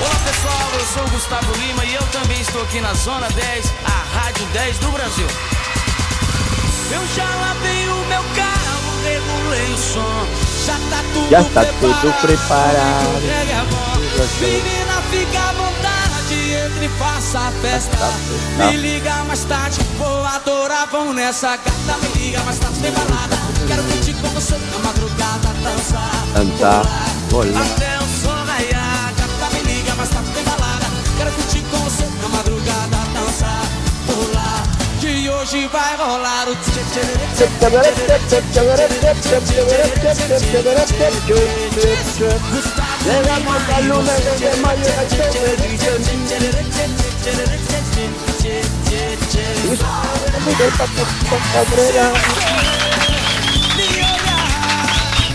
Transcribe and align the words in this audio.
Olá 0.00 0.14
pessoal, 0.24 0.70
eu 0.74 0.86
sou 0.86 1.04
o 1.04 1.10
Gustavo 1.10 1.52
Lima 1.58 1.84
e 1.84 1.94
eu 1.94 2.02
também 2.12 2.40
estou 2.40 2.62
aqui 2.62 2.80
na 2.80 2.94
Zona 2.94 3.28
10, 3.30 3.72
a 3.84 4.18
Rádio 4.18 4.46
10 4.52 4.78
do 4.78 4.90
Brasil. 4.92 5.26
Eu 6.90 7.06
já 7.14 7.24
lavei 7.34 7.88
o 7.88 7.96
meu 8.06 8.22
carro, 8.34 9.02
regulei 9.04 9.72
o 9.72 9.76
som, 9.76 10.26
já 10.66 10.74
tá 10.88 11.02
tudo 11.12 11.30
Já 11.30 11.40
está 11.40 11.64
tudo 11.80 12.12
preparado. 12.20 13.08
o 13.08 13.20
reggae 13.20 13.52
é 13.52 13.64
bom. 13.70 13.98
Menina, 14.40 15.02
fica 15.10 15.40
à 15.40 15.52
vontade, 15.52 16.52
entre 16.66 16.86
e 16.86 16.88
faça 16.98 17.38
a 17.38 17.52
festa. 17.60 17.96
Me 18.56 18.76
liga 18.76 19.14
mais 19.24 19.44
tarde, 19.44 19.80
vou 19.98 20.24
adorar, 20.24 20.88
vamos 20.90 21.14
nessa 21.14 21.56
gata. 21.56 21.98
Me 22.02 22.22
liga 22.22 22.40
mais 22.42 22.58
tarde, 22.58 22.78
tem 22.80 22.92
balada. 22.92 23.36
Quero 23.66 23.82
curtir 23.84 24.14
com 24.14 24.28
você 24.28 24.56
na 24.56 24.78
madrugada, 24.78 25.48
dançar. 25.62 26.24
Dançar, 26.34 26.82
rolar. 27.30 27.97
Llegamos 43.02 43.62
al 43.74 43.88
lunes 43.88 44.40
de 44.40 44.56
mayo 44.60 44.82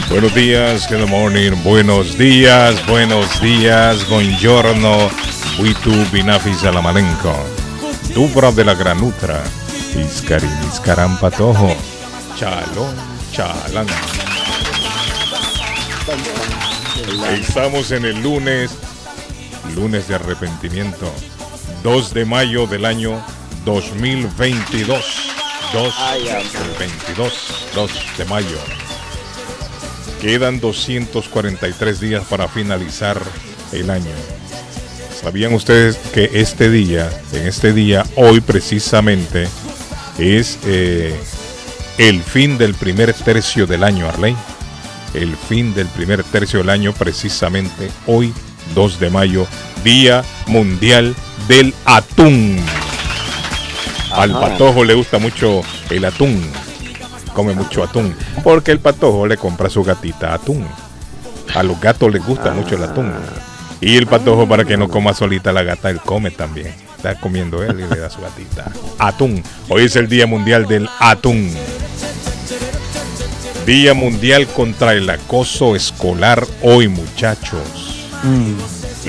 Buenos 0.09 0.35
días, 0.35 0.87
good 0.91 1.07
morning, 1.07 1.51
buenos 1.63 2.17
días, 2.19 2.85
buenos 2.85 3.41
días, 3.41 4.07
buongiorno, 4.07 5.09
buitu 5.57 5.91
binafis 6.11 6.63
alamalenco, 6.63 7.33
dubra 8.13 8.51
de 8.51 8.63
la 8.63 8.75
granutra, 8.75 9.43
iscarin 9.99 10.49
iscaran 10.71 11.17
patojo, 11.19 11.75
chalón, 12.37 12.95
chalán. 13.31 13.87
Estamos 17.33 17.91
en 17.91 18.05
el 18.05 18.21
lunes, 18.21 18.71
lunes 19.75 20.07
de 20.07 20.15
arrepentimiento, 20.15 21.11
2 21.83 22.13
de 22.13 22.25
mayo 22.25 22.67
del 22.67 22.85
año 22.85 23.23
2022. 23.65 25.23
2 25.73 25.93
del 26.23 26.77
22, 26.77 27.33
2 27.73 27.91
de 28.17 28.25
mayo. 28.25 28.57
Quedan 30.21 30.59
243 30.59 31.99
días 31.99 32.23
para 32.29 32.47
finalizar 32.47 33.19
el 33.71 33.89
año. 33.89 34.13
¿Sabían 35.19 35.53
ustedes 35.53 35.97
que 36.13 36.29
este 36.33 36.69
día, 36.69 37.09
en 37.31 37.47
este 37.47 37.73
día, 37.73 38.05
hoy 38.15 38.39
precisamente, 38.41 39.47
es 40.17 40.59
eh, 40.65 41.19
el 41.97 42.21
fin 42.21 42.57
del 42.57 42.73
primer 42.73 43.13
tercio 43.13 43.65
del 43.67 43.83
año, 43.83 44.07
Arley? 44.07 44.35
El 45.13 45.35
fin 45.35 45.73
del 45.73 45.87
primer 45.87 46.23
tercio 46.23 46.59
del 46.59 46.69
año, 46.69 46.93
precisamente 46.93 47.91
hoy, 48.07 48.33
2 48.73 48.99
de 48.99 49.09
mayo, 49.09 49.47
Día 49.83 50.23
Mundial 50.47 51.15
del 51.47 51.73
Atún. 51.85 52.57
Al 54.11 54.31
patojo 54.31 54.83
le 54.83 54.93
gusta 54.93 55.17
mucho 55.17 55.61
el 55.89 56.05
atún. 56.05 56.41
Come 57.33 57.53
mucho 57.53 57.83
atún. 57.83 58.15
Porque 58.43 58.71
el 58.71 58.79
patojo 58.79 59.25
le 59.25 59.37
compra 59.37 59.67
a 59.67 59.71
su 59.71 59.83
gatita 59.83 60.33
atún. 60.33 60.65
A 61.55 61.63
los 61.63 61.79
gatos 61.79 62.11
les 62.13 62.23
gusta 62.23 62.51
mucho 62.51 62.75
el 62.75 62.83
atún. 62.83 63.11
Y 63.81 63.97
el 63.97 64.07
patojo, 64.07 64.47
para 64.47 64.65
que 64.65 64.77
no 64.77 64.87
coma 64.87 65.13
solita 65.13 65.51
la 65.51 65.63
gata, 65.63 65.89
él 65.89 65.99
come 65.99 66.31
también. 66.31 66.73
Está 67.03 67.19
comiendo 67.19 67.61
él 67.61 67.81
y 67.81 67.93
le 67.93 67.99
da 67.99 68.09
su 68.09 68.21
gatita. 68.21 68.71
Atún. 68.97 69.43
Hoy 69.67 69.83
es 69.83 69.95
el 69.97 70.07
Día 70.07 70.25
Mundial 70.25 70.65
del 70.67 70.87
Atún. 71.01 71.51
Día 73.65 73.93
Mundial 73.93 74.47
contra 74.47 74.93
el 74.93 75.09
Acoso 75.09 75.75
Escolar 75.75 76.47
hoy, 76.61 76.87
muchachos. 76.87 78.07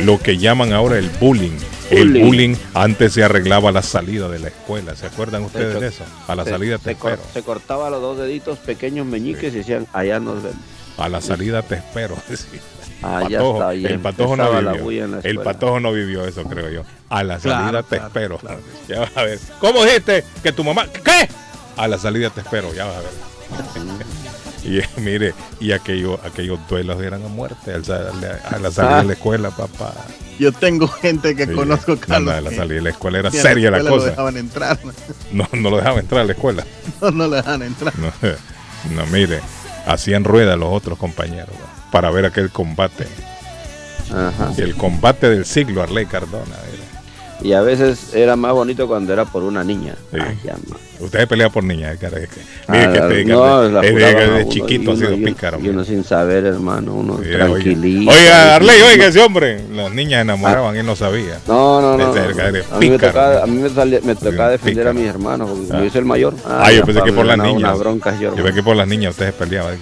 Lo 0.04 0.18
que 0.18 0.38
llaman 0.38 0.72
ahora 0.72 0.98
el 0.98 1.08
bullying. 1.08 1.52
El 1.88 2.08
Bullying. 2.08 2.24
bullying 2.24 2.54
antes 2.74 3.12
se 3.12 3.22
arreglaba 3.22 3.68
a 3.68 3.72
la 3.72 3.82
salida 3.82 4.28
de 4.28 4.40
la 4.40 4.48
escuela. 4.48 4.96
¿Se 4.96 5.06
acuerdan 5.06 5.44
ustedes 5.44 5.78
de 5.80 5.86
eso? 5.86 6.02
A 6.26 6.34
la 6.34 6.42
Se- 6.42 6.50
salida 6.50 6.78
te 6.78 6.94
se, 6.94 6.96
cor- 6.96 7.20
se 7.32 7.42
cortaba 7.42 7.90
los 7.90 8.00
dos 8.02 8.18
deditos 8.18 8.58
pequeños 8.58 9.06
meñiques 9.06 9.54
y 9.54 9.58
decían, 9.58 9.86
allá 9.92 10.18
nos 10.18 10.42
vemos. 10.42 10.58
A 10.98 11.08
la 11.08 11.20
salida 11.20 11.62
te 11.62 11.76
espero. 11.76 12.16
Allá 13.02 13.38
Patojo, 13.38 13.70
está 13.70 13.88
el 13.92 14.00
patojo 14.00 14.36
no 14.36 14.50
vivió. 14.82 15.20
El 15.22 15.40
patojo 15.40 15.80
no 15.80 15.92
vivió 15.92 16.24
eso, 16.24 16.44
creo 16.44 16.70
yo. 16.70 16.82
A 17.10 17.22
la 17.22 17.38
Claro, 17.38 17.60
salida 17.64 17.82
te 17.82 17.96
claro, 17.96 18.06
espero. 18.06 18.38
claro. 18.38 18.60
Ya 18.88 19.00
vas 19.00 19.16
a 19.16 19.22
ver. 19.24 19.38
¿Cómo 19.60 19.84
dijiste 19.84 20.24
que 20.42 20.52
tu 20.52 20.64
mamá? 20.64 20.86
¿Qué? 20.86 21.28
A 21.76 21.88
la 21.88 21.98
salida 21.98 22.30
te 22.30 22.40
espero, 22.40 22.72
ya 22.72 22.86
vas 22.86 22.96
a 22.96 23.00
ver. 23.00 23.10
y 24.64 24.78
eh, 24.78 24.88
mire, 24.98 25.34
y 25.60 25.72
aquello, 25.72 26.18
aquellos 26.24 26.58
duelos 26.68 27.02
eran 27.02 27.22
a 27.24 27.28
muerte 27.28 27.74
al 27.74 27.84
sal- 27.84 28.40
a 28.44 28.58
la 28.58 28.70
salida 28.70 28.98
de 28.98 29.04
la 29.04 29.12
escuela, 29.14 29.50
papá. 29.50 29.92
Yo 30.38 30.50
tengo 30.52 30.88
gente 30.88 31.36
que 31.36 31.46
Sí, 31.46 31.52
conozco, 31.52 31.92
no, 31.96 32.00
Carlos. 32.00 32.34
no, 32.34 32.40
la 32.40 32.50
salida 32.50 32.76
de 32.76 32.82
la 32.82 32.90
escuela 32.90 33.18
era 33.18 33.28
a 33.28 33.32
seria 33.32 33.70
la 33.70 33.78
escuela 33.78 33.90
Lo 33.90 33.96
cosa. 33.96 34.10
dejaban 34.10 34.36
entrar. 34.38 34.78
No, 35.30 35.46
no 35.52 35.70
lo 35.70 35.76
dejaban 35.76 35.98
entrar 36.00 36.22
a 36.22 36.24
la 36.24 36.32
escuela. 36.32 36.64
No, 37.02 37.10
no 37.10 37.26
lo 37.28 37.36
dejaban 37.36 37.62
entrar. 37.62 37.92
No, 37.98 38.10
no, 38.94 39.06
mire, 39.06 39.40
hacían 39.86 40.24
rueda 40.24 40.56
los 40.56 40.72
otros 40.72 40.98
compañeros 40.98 41.54
para 41.92 42.10
ver 42.10 42.26
aquel 42.26 42.50
combate. 42.50 43.06
Ajá. 44.12 44.52
El 44.56 44.74
combate 44.74 45.30
del 45.30 45.44
siglo, 45.44 45.82
Arley 45.82 46.06
Cardona. 46.06 46.56
era. 46.72 46.84
Y 47.42 47.52
a 47.52 47.62
veces 47.62 48.14
era 48.14 48.36
más 48.36 48.52
bonito 48.52 48.86
cuando 48.86 49.12
era 49.12 49.24
por 49.24 49.42
una 49.42 49.64
niña. 49.64 49.94
Sí. 50.10 50.18
Ay, 50.20 50.38
ya, 50.44 50.56
ma. 51.00 51.04
Usted 51.06 51.28
pelea 51.28 51.48
por 51.50 51.64
niñas, 51.64 51.96
cara, 51.98 52.18
que- 52.20 52.28
Mire 52.68 52.84
Ah, 52.84 52.92
que 52.92 53.00
te 53.14 53.24
no, 53.24 53.68
la 53.68 53.80
es 53.80 53.94
de, 53.94 54.28
uno, 54.42 54.48
chiquito 54.50 54.72
y 54.82 54.86
ha 54.86 54.90
uno- 54.90 54.96
sido 54.96 55.14
uno- 55.14 55.26
pícaro. 55.26 55.58
Y 55.60 55.68
uno 55.68 55.84
sin 55.84 56.04
saber, 56.04 56.44
hermano, 56.46 56.94
uno 56.94 57.14
oiga. 57.16 57.46
tranquilito. 57.46 58.10
Oiga, 58.10 58.54
Arley, 58.56 58.66
tranquilito. 58.68 58.92
oiga 58.92 59.06
ese 59.08 59.20
hombre. 59.20 59.60
Las 59.74 59.92
niñas 59.92 60.22
enamoraban 60.22 60.74
y 60.76 60.78
él 60.78 60.86
no 60.86 60.96
sabía. 60.96 61.38
No, 61.48 61.80
no, 61.80 61.96
no. 61.98 62.04
A 62.06 62.12
mí 62.12 62.88
me 62.90 62.96
pícaro, 62.96 62.98
tocaba, 63.12 63.42
a 63.42 63.46
mí 63.46 63.56
me, 63.58 63.68
salía- 63.70 64.00
me 64.02 64.14
tocaba 64.14 64.50
defender 64.50 64.88
a 64.88 64.92
mis 64.92 65.06
hermanos, 65.06 65.50
porque 65.50 65.72
Ah. 65.72 65.82
yo 65.84 65.90
soy 65.90 65.98
el 65.98 66.04
mayor. 66.04 66.34
Ah, 66.46 66.70
yo 66.72 66.84
pensé 66.84 67.02
que 67.02 67.12
por 67.12 67.26
las 67.26 67.38
niñas. 67.38 67.78
Broncas 67.78 68.18
yo, 68.20 68.30
Yo 68.36 68.42
pensé 68.42 68.54
que 68.54 68.62
por 68.62 68.76
las 68.76 68.88
niñas 68.88 69.10
ustedes 69.12 69.32
peleaban. 69.34 69.76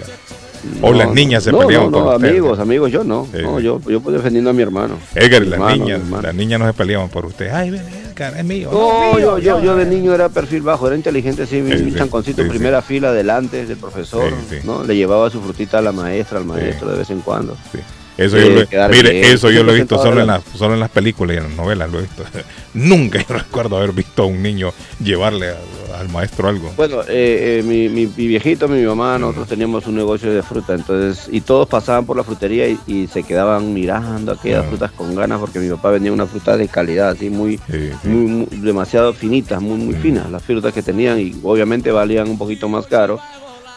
O 0.81 0.93
las 0.93 1.11
niñas 1.13 1.43
se 1.43 1.51
no, 1.51 1.59
peleaban 1.59 1.91
no, 1.91 2.05
con 2.05 2.15
ustedes. 2.15 2.31
amigos, 2.31 2.59
amigos, 2.61 2.93
yo 2.93 3.03
no. 3.03 3.27
Sí, 3.35 3.43
no 3.43 3.59
sí. 3.59 3.65
yo, 3.65 3.81
yo 3.85 4.01
pues 4.01 4.15
defendiendo 4.15 4.51
a 4.51 4.53
mi 4.53 4.63
hermano. 4.63 4.95
Edgar, 5.15 5.41
Mi 5.43 5.47
las 5.49 5.55
hermano, 5.55 5.77
niñas, 5.77 6.01
las 6.23 6.35
niñas 6.37 6.61
no 6.61 6.67
se 6.69 6.73
peleaban 6.73 7.09
por 7.09 7.27
usted. 7.27 7.51
Ay, 7.53 7.71
ven, 7.71 7.83
Edgar, 8.13 8.37
es 8.37 8.45
mío. 8.45 8.71
No, 8.73 9.15
mío, 9.15 9.19
yo, 9.19 9.39
yo, 9.39 9.63
yo 9.63 9.77
de 9.77 9.87
niño 9.87 10.15
era 10.15 10.29
perfil 10.29 10.63
bajo, 10.63 10.87
era 10.87 10.97
inteligente, 10.97 11.47
sí, 11.47 11.61
mi, 11.61 11.95
chanconcito, 11.95 12.43
sí, 12.43 12.49
primera 12.49 12.83
fila 12.83 13.13
delante 13.13 13.67
del 13.67 13.77
profesor, 13.77 14.31
Sí, 14.49 14.57
sí. 14.61 14.67
¿no? 14.67 14.85
Le 14.85 14.97
llevaba 14.97 15.31
su 15.31 15.41
frutita 15.41 15.79
a 15.79 15.83
la 15.83 15.93
maestra, 15.93 16.39
al 16.39 16.45
maestro 16.45 16.91
de 16.91 16.99
vez 16.99 17.11
en 17.11 17.21
cuando. 17.21 17.57
Sí. 17.73 17.79
Eso 18.19 18.37
yo 18.39 18.51
lo, 18.51 18.89
mire, 18.91 19.11
bien. 19.11 19.25
eso 19.25 19.51
yo 19.51 19.63
lo 19.65 19.73
he 19.73 19.77
visto 19.77 19.97
solo 20.01 20.21
en, 20.21 20.27
las, 20.27 20.43
solo 20.55 20.75
en 20.75 20.81
las 20.81 20.91
películas 20.91 21.35
y 21.35 21.39
en 21.39 21.45
las 21.45 21.53
novelas 21.57 21.91
lo 21.91 21.99
he 21.99 22.03
visto. 22.03 22.25
Nunca 22.75 23.19
yo 23.27 23.35
recuerdo 23.39 23.77
haber 23.79 23.93
visto 23.93 24.23
a 24.25 24.27
un 24.27 24.43
niño 24.43 24.73
llevarle 25.03 25.49
a- 25.51 25.57
al 25.99 26.09
maestro 26.09 26.49
algo. 26.49 26.73
Bueno, 26.77 27.03
eh, 27.03 27.61
eh, 27.61 27.63
mi, 27.65 27.89
mi- 27.89 28.11
mi 28.15 28.27
viejito, 28.27 28.67
mi 28.69 28.83
mamá, 28.83 29.19
nosotros 29.19 29.49
teníamos 29.49 29.87
un 29.87 29.95
negocio 29.97 30.33
de 30.33 30.43
fruta, 30.43 30.75
entonces, 30.75 31.27
y 31.31 31.41
todos 31.43 31.69
pasaban 31.69 32.05
por 32.07 32.17
la 32.17 32.25
frutería 32.25 32.67
y, 32.69 32.79
y 32.87 33.07
se 33.07 33.23
quedaban 33.23 33.73
mirando 33.75 34.33
aquellas 34.33 34.65
Ah. 34.65 34.69
frutas 34.69 34.91
con 34.93 35.15
ganas 35.15 35.39
porque 35.41 35.59
mi 35.59 35.69
papá 35.71 35.91
vendía 35.91 36.13
una 36.13 36.27
fruta 36.27 36.57
de 36.57 36.67
calidad, 36.69 37.11
así 37.11 37.31
muy, 37.31 37.59
Sí, 37.71 37.91
sí. 38.03 38.09
muy, 38.09 38.27
muy- 38.31 38.47
demasiado 38.61 39.13
finitas, 39.13 39.61
muy, 39.61 39.77
muy 39.79 39.95
Mm. 39.95 40.01
finas, 40.03 40.31
las 40.31 40.43
frutas 40.43 40.73
que 40.75 40.83
tenían 40.83 41.19
y 41.21 41.35
obviamente 41.43 41.91
valían 41.93 42.29
un 42.29 42.39
poquito 42.39 42.69
más 42.69 42.87
caro. 42.87 43.21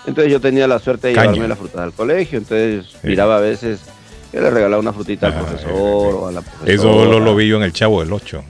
Entonces 0.07 0.31
yo 0.31 0.39
tenía 0.39 0.67
la 0.67 0.79
suerte 0.79 1.07
de 1.09 1.13
Caña. 1.15 1.27
llevarme 1.31 1.47
las 1.49 1.57
frutas 1.57 1.81
al 1.81 1.93
colegio, 1.93 2.37
entonces 2.37 2.85
Sí. 3.01 3.07
miraba 3.07 3.37
a 3.37 3.41
veces 3.41 3.79
que 4.35 4.41
le 4.41 4.49
regalaba 4.49 4.79
una 4.81 4.93
frutita 4.93 5.27
Ah, 5.27 5.29
al 5.29 5.35
profesor 5.45 5.69
sí, 5.69 5.75
o 5.77 6.27
a 6.27 6.31
la 6.31 6.41
profesora. 6.41 6.73
Eso 6.73 7.05
lo, 7.05 7.19
lo 7.19 7.35
vi 7.35 7.47
yo 7.47 7.57
en 7.57 7.63
el 7.63 7.73
Chavo 7.73 8.01
del 8.03 8.11
8. 8.13 8.43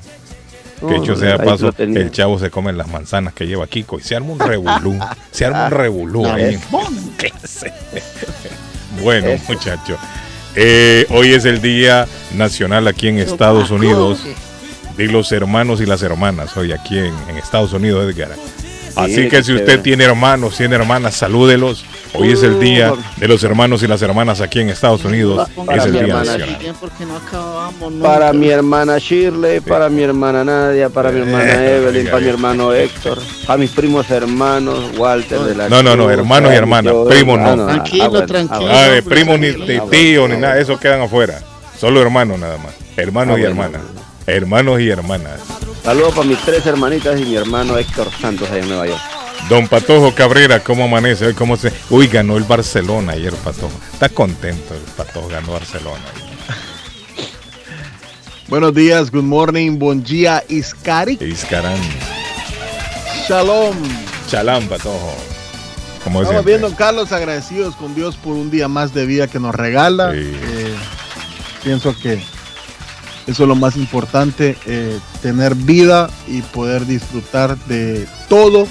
No, 0.81 0.87
que 0.89 0.95
hecho 0.97 1.13
no, 1.13 1.17
sea 1.17 1.37
paso, 1.37 1.73
el 1.77 2.11
chavo 2.11 2.37
se 2.37 2.49
come 2.49 2.73
las 2.73 2.87
manzanas 2.89 3.33
que 3.33 3.47
lleva 3.47 3.65
Kiko 3.65 3.97
y 3.97 4.01
se 4.01 4.13
arma 4.15 4.33
un 4.33 4.39
revolú. 4.39 4.99
se 5.31 5.45
arma 5.45 5.65
un 5.67 5.71
revolú 5.71 6.23
No, 6.23 6.33
ahí. 6.33 6.59
bueno, 9.03 9.27
Eso. 9.29 9.43
muchachos. 9.53 9.97
eh, 10.55 11.05
hoy 11.09 11.33
es 11.33 11.45
el 11.45 11.61
Día 11.61 12.07
Nacional 12.35 12.87
aquí 12.87 13.07
en 13.07 13.19
Estados 13.19 13.71
Unidos 13.71 14.19
de 14.97 15.07
los 15.07 15.31
hermanos 15.31 15.81
y 15.81 15.85
las 15.85 16.01
hermanas 16.03 16.55
hoy 16.57 16.71
aquí 16.71 16.97
en, 16.97 17.13
en 17.29 17.37
Estados 17.37 17.73
Unidos, 17.73 18.05
Edgar. 18.13 18.31
Así 18.95 19.27
que 19.27 19.43
si 19.43 19.53
usted 19.53 19.81
tiene 19.81 20.05
hermanos, 20.05 20.55
tiene 20.57 20.75
hermanas, 20.75 21.15
salúdelos. 21.15 21.85
Hoy 22.17 22.31
es 22.31 22.44
el 22.44 22.59
día 22.59 22.94
de 23.17 23.27
los 23.27 23.44
hermanos 23.44 23.83
y 23.83 23.88
las 23.88 24.01
hermanas 24.01 24.41
aquí 24.41 24.59
en 24.62 24.69
Estados 24.69 25.03
Unidos. 25.06 25.50
Para 25.65 25.77
Es 25.77 25.85
el 25.85 25.91
mi 25.91 26.00
día 26.00 26.07
hermana, 26.07 26.38
nacional. 26.38 26.75
No. 27.91 28.03
Para 28.03 28.33
mi 28.33 28.50
hermana 28.50 28.97
Shirley, 28.97 29.59
para 29.59 29.89
mi 29.89 30.03
hermana 30.03 30.44
Nadia, 30.44 30.89
para 30.89 31.12
mi 31.12 31.21
hermana 31.21 31.53
Eh, 31.65 31.77
Evelyn, 31.77 32.06
para 32.07 32.19
mi 32.21 32.29
hermano 32.29 32.73
Héctor, 32.73 33.19
a 33.47 33.57
mis 33.57 33.71
primos 33.71 34.09
hermanos, 34.09 34.91
Walter 34.97 35.39
de 35.39 35.56
la 35.56 35.69
No, 35.69 35.83
no, 35.83 35.95
no, 35.95 36.09
hermanos 36.09 36.51
y 36.51 36.56
hermanas, 36.56 36.94
primos 37.07 37.39
no. 37.39 37.65
Tranquilo, 37.65 38.25
tranquilo. 38.25 38.68
ah, 38.71 38.85
Ah, 38.85 38.89
de 38.89 39.00
hombre, 39.00 39.01
primo 39.03 39.38
ni 39.38 39.51
tío 39.89 40.27
ni 40.27 40.38
nada, 40.38 40.59
esos 40.59 40.79
quedan 40.79 41.01
afuera. 41.01 41.39
Solo 41.79 42.01
hermanos 42.01 42.39
nada 42.39 42.57
más. 42.57 42.73
Hermanos 42.97 43.39
y 43.39 43.44
hermanas. 43.44 43.81
Hermanos 44.27 44.79
y 44.79 44.89
hermanas. 44.89 45.39
Saludos 45.83 46.13
para 46.15 46.25
mis 46.27 46.39
tres 46.39 46.65
hermanitas 46.65 47.19
y 47.19 47.25
mi 47.25 47.35
hermano 47.35 47.77
Héctor 47.77 48.07
Santos 48.19 48.50
allá 48.50 48.61
en 48.63 48.69
Nueva 48.69 48.88
York. 48.88 49.01
Don 49.50 49.68
Patojo 49.68 50.13
Cabrera, 50.15 50.62
¿cómo 50.63 50.86
amanece 50.86 51.27
hoy? 51.27 51.33
¿Cómo 51.33 51.56
se.? 51.56 51.71
Uy, 51.89 52.07
ganó 52.07 52.38
el 52.38 52.44
Barcelona 52.44 53.13
ayer, 53.13 53.33
Patojo. 53.33 53.71
Está 53.94 54.09
contento 54.09 54.74
el 54.74 54.81
Patojo, 54.97 55.27
ganó 55.27 55.53
Barcelona. 55.53 56.01
Buenos 58.47 58.74
días, 58.74 59.12
good 59.12 59.24
morning, 59.24 59.77
bon 59.77 60.03
día, 60.03 60.44
Iskari, 60.50 61.18
Iscarán. 61.21 61.77
shalom. 63.27 63.75
Chalán, 64.30 64.68
Patojo. 64.68 65.13
Como 66.03 66.21
Estamos 66.21 66.44
siempre. 66.44 66.57
viendo, 66.57 66.75
Carlos, 66.75 67.12
agradecidos 67.12 67.75
con 67.75 67.94
Dios 67.95 68.15
por 68.18 68.33
un 68.33 68.50
día 68.51 68.68
más 68.68 68.94
de 68.94 69.06
vida 69.06 69.27
que 69.27 69.39
nos 69.39 69.53
regala. 69.56 70.12
Sí. 70.12 70.19
Eh, 70.19 70.75
pienso 71.63 71.95
que 72.00 72.13
eso 73.27 73.44
es 73.44 73.47
lo 73.50 73.56
más 73.56 73.75
importante, 73.77 74.56
eh, 74.68 75.00
tener 75.24 75.56
vida 75.56 76.09
y 76.27 76.42
poder 76.42 76.86
disfrutar 76.86 77.57
de 77.65 78.07
todo, 78.30 78.68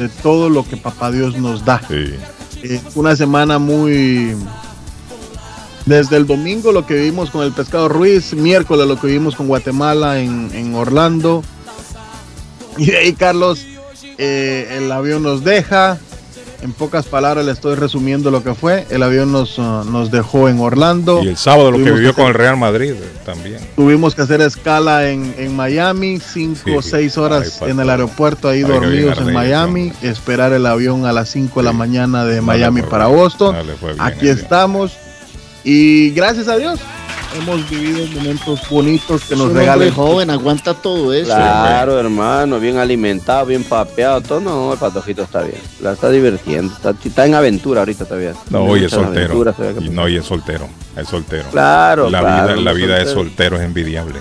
de 0.00 0.08
todo 0.08 0.48
lo 0.48 0.64
que 0.64 0.78
Papá 0.78 1.10
Dios 1.10 1.36
nos 1.36 1.64
da. 1.64 1.80
Sí. 1.86 2.14
Eh, 2.62 2.80
una 2.94 3.14
semana 3.16 3.58
muy... 3.58 4.34
Desde 5.84 6.16
el 6.16 6.26
domingo 6.26 6.72
lo 6.72 6.86
que 6.86 6.94
vivimos 6.94 7.30
con 7.30 7.42
el 7.42 7.52
Pescado 7.52 7.88
Ruiz, 7.88 8.32
miércoles 8.32 8.86
lo 8.86 8.98
que 8.98 9.08
vivimos 9.08 9.36
con 9.36 9.46
Guatemala 9.46 10.20
en, 10.20 10.50
en 10.54 10.74
Orlando. 10.74 11.42
Y 12.78 12.86
de 12.86 12.96
ahí, 12.96 13.12
Carlos, 13.12 13.66
eh, 14.16 14.78
el 14.78 14.90
avión 14.90 15.22
nos 15.22 15.44
deja. 15.44 15.98
En 16.62 16.72
pocas 16.72 17.06
palabras 17.06 17.46
le 17.46 17.52
estoy 17.52 17.74
resumiendo 17.74 18.30
lo 18.30 18.42
que 18.44 18.54
fue. 18.54 18.86
El 18.90 19.02
avión 19.02 19.32
nos, 19.32 19.58
uh, 19.58 19.84
nos 19.84 20.10
dejó 20.10 20.48
en 20.48 20.60
Orlando. 20.60 21.22
Y 21.22 21.28
el 21.28 21.36
sábado 21.38 21.70
lo 21.70 21.78
que 21.78 21.90
vivió 21.90 22.10
que 22.14 22.20
con 22.20 22.26
el 22.28 22.34
Real 22.34 22.58
Madrid 22.58 22.92
eh, 22.92 23.10
también. 23.24 23.58
Tuvimos 23.76 24.14
que 24.14 24.22
hacer 24.22 24.42
escala 24.42 25.08
en, 25.08 25.34
en 25.38 25.56
Miami, 25.56 26.20
cinco 26.20 26.76
o 26.76 26.82
Sí. 26.82 26.90
seis 26.90 27.16
horas 27.16 27.62
en 27.62 27.80
el 27.80 27.88
aeropuerto 27.88 28.48
ahí 28.48 28.60
dormidos 28.60 29.18
en. 29.18 29.32
Miami, 29.32 29.92
esperar 30.02 30.52
el 30.52 30.66
avión 30.66 31.06
a 31.06 31.12
las 31.12 31.30
5 31.30 31.60
de 31.60 31.64
la 31.64 31.72
mañana 31.72 32.24
de 32.26 32.36
No 32.36 32.42
Miami 32.42 32.82
para. 32.82 33.06
Boston. 33.06 33.56
No 33.56 34.04
Aquí 34.04 34.28
estamos 34.28 34.92
y 35.64 36.10
gracias 36.10 36.48
a 36.48 36.56
Dios 36.58 36.78
hemos 37.36 37.68
vivido 37.70 38.06
momentos 38.08 38.60
bonitos 38.68 39.24
que 39.24 39.34
Es 39.34 39.40
nos 39.40 39.52
regalan. 39.52 39.90
joven, 39.92 40.30
aguanta 40.30 40.74
todo 40.74 41.12
eso. 41.12 41.26
Claro, 41.26 41.98
hermano, 41.98 42.58
bien 42.60 42.78
alimentado, 42.78 43.46
bien 43.46 43.64
papeado, 43.64 44.20
todo. 44.20 44.40
No, 44.40 44.72
el 44.72 44.78
patojito 44.78 45.22
está 45.22 45.42
bien. 45.42 45.60
La 45.80 45.92
está 45.92 46.10
divirtiendo. 46.10 46.72
Está, 46.72 46.94
está 47.04 47.26
en 47.26 47.34
aventura 47.34 47.80
ahorita 47.80 48.04
todavía. 48.04 48.34
No, 48.50 48.64
hoy 48.64 48.84
es 48.84 48.90
soltero. 48.92 49.44
Y 49.80 49.88
no, 49.90 50.08
y 50.08 50.16
es 50.16 50.24
soltero. 50.24 50.68
Es 50.96 51.08
soltero. 51.08 51.44
Claro, 51.50 52.10
la 52.10 52.20
claro, 52.20 52.54
vida, 52.54 52.62
la 52.62 52.72
vida 52.72 52.94
de 52.94 53.04
solteros. 53.04 53.12
soltero 53.26 53.56
es 53.56 53.62
envidiable. 53.62 54.20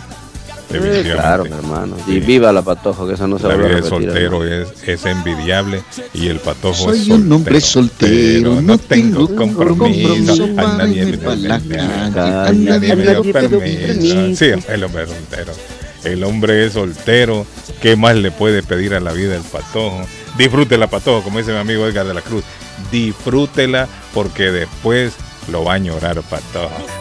Sí, 0.72 1.04
claro, 1.04 1.46
mi 1.46 1.54
hermano. 1.54 1.98
Sí. 2.06 2.14
Y 2.14 2.20
viva 2.20 2.52
la 2.52 2.62
patojo, 2.62 3.08
que 3.08 3.16
esa 3.16 3.28
no 3.28 3.40
se 3.40 3.48
La 3.48 3.56
vuelve 3.56 3.68
a 3.68 3.70
vida 3.70 3.82
de 3.82 3.82
repetir, 3.82 3.90
soltero 3.90 4.44
hermano. 4.44 4.46
es, 4.46 4.88
es 4.88 5.06
envidiable 5.06 5.84
y 6.14 6.28
el 6.28 6.40
patojo 6.40 6.86
Soy 6.86 7.00
es 7.00 7.08
un 7.10 7.32
hombre 7.32 7.60
soltero, 7.62 8.52
pero 8.52 8.62
no 8.62 8.78
tengo 8.78 9.36
compromiso 9.36 10.54
a 10.58 10.68
la 10.68 10.88
permite, 10.88 11.18
calle, 11.20 11.80
a 12.16 12.48
a 12.48 12.52
nadie 12.54 12.96
me 12.96 13.08
dio 13.08 13.26
permiso. 13.26 13.84
permiso. 13.88 14.36
Sí, 14.36 14.52
el 14.68 14.84
hombre 14.84 15.04
es 15.04 15.10
soltero. 15.10 15.54
El 16.04 16.24
hombre 16.24 16.66
es 16.66 16.74
soltero. 16.74 17.46
¿Qué 17.82 17.96
más 17.96 18.16
le 18.16 18.32
puede 18.32 18.64
pedir 18.64 18.94
a 18.94 19.00
la 19.00 19.12
vida 19.14 19.36
el 19.36 19.44
patojo? 19.44 20.02
Disfrútela, 20.38 20.88
patojo, 20.88 21.24
como 21.24 21.40
dice 21.40 21.52
mi 21.52 21.58
amigo 21.58 21.86
Edgar 21.88 22.06
de 22.08 22.14
la 22.14 22.22
Cruz. 22.22 22.44
Disfrútela 22.92 23.88
porque 24.14 24.52
después 24.52 25.14
lo 25.50 25.64
va 25.64 25.74
a 25.74 25.78
llorar. 25.78 26.20
Va 26.20 26.40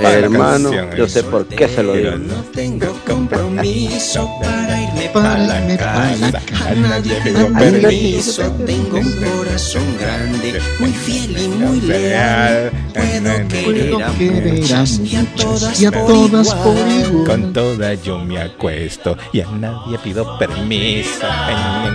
la 0.00 0.12
Hermano, 0.12 0.70
yo 0.96 1.08
sé 1.08 1.22
por 1.22 1.46
qué 1.46 1.68
se 1.68 1.82
lo 1.82 1.94
digo. 1.94 2.16
No 2.16 2.42
tengo 2.54 2.98
compromiso 3.06 4.28
para 4.40 4.82
irme 4.82 5.10
Para 5.12 5.36
para 5.36 6.16
la 6.16 6.32
casa. 6.32 6.68
A 6.68 6.74
nadie 6.74 7.14
pido 7.22 7.52
permiso. 7.52 8.50
Tengo 8.66 8.98
un 8.98 9.12
corazón 9.12 9.82
grande, 9.98 10.60
muy 10.78 10.90
fiel 10.92 11.38
y 11.38 11.48
muy 11.48 11.80
leal. 11.80 12.70
Puedo 12.94 13.48
querer 13.48 14.02
a 14.02 14.12
muchas 14.12 15.00
y 15.00 15.16
a 15.16 15.24
todas 15.34 15.80
y 15.80 15.86
a 15.86 15.90
todas 15.90 16.54
por 16.54 16.76
igual. 16.76 17.26
Con 17.26 17.52
toda 17.52 17.94
yo 17.94 18.18
me 18.18 18.40
acuesto 18.40 19.16
y 19.32 19.40
a 19.40 19.46
nadie 19.46 19.98
pido 19.98 20.38
permiso. 20.38 21.26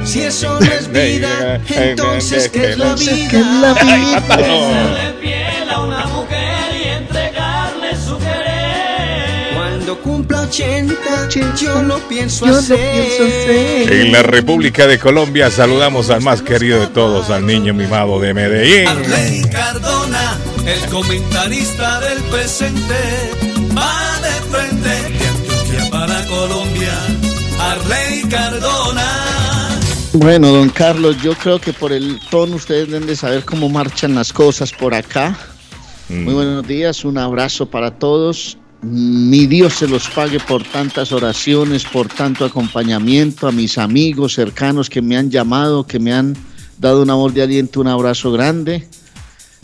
Si 0.06 0.22
eso 0.22 0.60
no 0.60 0.66
es 0.66 0.92
vida, 0.92 1.62
entonces 1.70 2.50
¿qué 2.50 2.72
es 2.72 2.78
la 2.78 2.98
Sé 2.98 3.28
que 3.28 3.40
la 3.40 3.74
vida? 3.74 5.53
Una 5.84 6.06
mujer 6.08 6.76
y 6.76 6.88
entregarle 6.88 7.96
su 7.96 8.18
querer. 8.18 9.54
Cuando 9.56 10.00
cumpla 10.00 10.42
80, 10.42 10.94
yo 11.56 11.82
no 11.82 11.98
pienso 12.08 12.46
yo 12.46 12.58
hacer. 12.58 12.78
pienso 12.78 13.24
hacer. 13.24 13.94
En 13.94 14.12
la 14.12 14.24
República 14.24 14.88
de 14.88 15.00
Colombia 15.00 15.50
saludamos 15.50 16.10
al 16.10 16.22
más 16.22 16.42
querido 16.42 16.80
de 16.80 16.88
todos, 16.88 17.30
al 17.30 17.46
niño 17.46 17.74
mimado 17.74 18.20
de 18.20 18.34
Medellín. 18.34 18.88
Arley 18.88 19.42
Cardona, 19.52 20.38
el 20.66 20.90
comentarista 20.90 22.00
del 22.00 22.20
presente, 22.24 22.96
va 23.78 24.20
de 24.22 24.32
frente 24.50 24.90
de 24.90 25.28
Antioquia 25.28 25.90
para 25.90 26.26
Colombia. 26.26 26.94
Arley 27.60 28.24
Cardona. 28.30 29.24
Bueno, 30.14 30.52
don 30.52 30.70
Carlos, 30.70 31.18
yo 31.24 31.34
creo 31.34 31.60
que 31.60 31.74
por 31.74 31.92
el 31.92 32.20
tono 32.30 32.58
ustedes 32.58 32.88
deben 32.88 33.08
de 33.08 33.16
saber 33.16 33.44
cómo 33.44 33.68
marchan 33.68 34.14
las 34.14 34.32
cosas 34.32 34.72
por 34.72 34.94
acá. 34.94 35.36
Mm. 36.14 36.24
Muy 36.26 36.34
buenos 36.36 36.68
días, 36.68 37.04
un 37.06 37.18
abrazo 37.18 37.66
para 37.66 37.98
todos. 37.98 38.58
Mi 38.84 39.48
Dios 39.48 39.74
se 39.74 39.88
los 39.88 40.10
pague 40.10 40.40
por 40.40 40.64
tantas 40.64 41.12
oraciones, 41.12 41.86
por 41.86 42.08
tanto 42.08 42.46
acompañamiento, 42.46 43.48
a 43.48 43.52
mis 43.52 43.78
amigos 43.78 44.34
cercanos 44.34 44.90
que 44.90 45.02
me 45.02 45.18
han 45.18 45.32
llamado, 45.32 45.88
que 45.88 46.00
me 46.00 46.14
han 46.14 46.36
dado 46.78 47.02
una 47.02 47.16
voz 47.16 47.34
de 47.34 47.42
aliento, 47.42 47.82
un 47.82 47.88
abrazo 47.88 48.32
grande. 48.32 48.88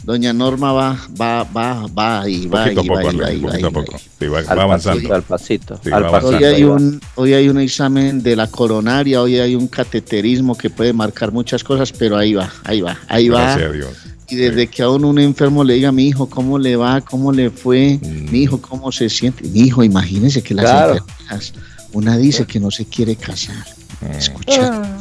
Doña 0.03 0.32
Norma 0.32 0.72
va, 0.72 0.98
va, 1.22 1.44
va, 1.44 1.86
va 1.88 2.29
y 2.29 2.48
va 2.48 2.72
y 2.72 2.75
va 2.75 3.34
y 3.34 4.27
va 4.27 4.39
avanzando. 4.48 5.13
al 5.13 5.24
pasito. 5.24 5.79
Sí, 5.84 5.91
al 5.91 6.06
va 6.06 6.12
pasito. 6.12 6.38
Hoy 6.38 6.44
hay, 6.46 6.63
un, 6.63 7.01
hoy 7.15 7.34
hay 7.34 7.50
un 7.50 7.60
examen 7.60 8.24
de 8.24 8.38
la 8.38 8.48
coronaria, 8.48 9.22
hoy 9.22 9.38
hay 9.38 9.56
un 9.56 9.68
cateterismo 9.68 10.58
que 10.58 10.70
puede 10.70 10.94
marcar 10.94 11.34
muchas 11.34 11.63
cosas, 11.65 11.91
pero 11.91 12.15
ahí 12.15 12.34
va, 12.34 12.50
ahí 12.63 12.79
va, 12.79 12.98
ahí 13.10 13.27
va. 13.27 13.41
Gracias 13.41 13.70
a 13.70 13.74
Dios. 13.74 14.09
Y 14.31 14.36
desde 14.36 14.67
que 14.67 14.83
a 14.83 14.89
uno 14.89 15.09
un 15.09 15.19
enfermo 15.19 15.63
le 15.63 15.74
diga, 15.75 15.91
mi 15.91 16.07
hijo, 16.07 16.29
¿cómo 16.29 16.59
le 16.59 16.75
va? 16.75 17.01
¿Cómo 17.01 17.31
le 17.31 17.50
fue? 17.50 18.00
Mm. 18.01 18.31
Mi 18.31 18.39
hijo, 18.43 18.62
¿cómo 18.62 18.91
se 18.91 19.09
siente? 19.09 19.48
Mi 19.48 19.62
hijo, 19.62 19.83
imagínese 19.83 20.43
que 20.43 20.53
las 20.53 20.65
Claro. 20.65 20.98
enfermeras, 20.98 21.53
una 21.93 22.17
dice 22.17 22.45
que 22.45 22.59
no 22.59 22.69
se 22.69 22.86
quiere 22.86 23.15
casar. 23.15 23.65
Escucha, 24.01 24.82
Ah, 24.82 24.98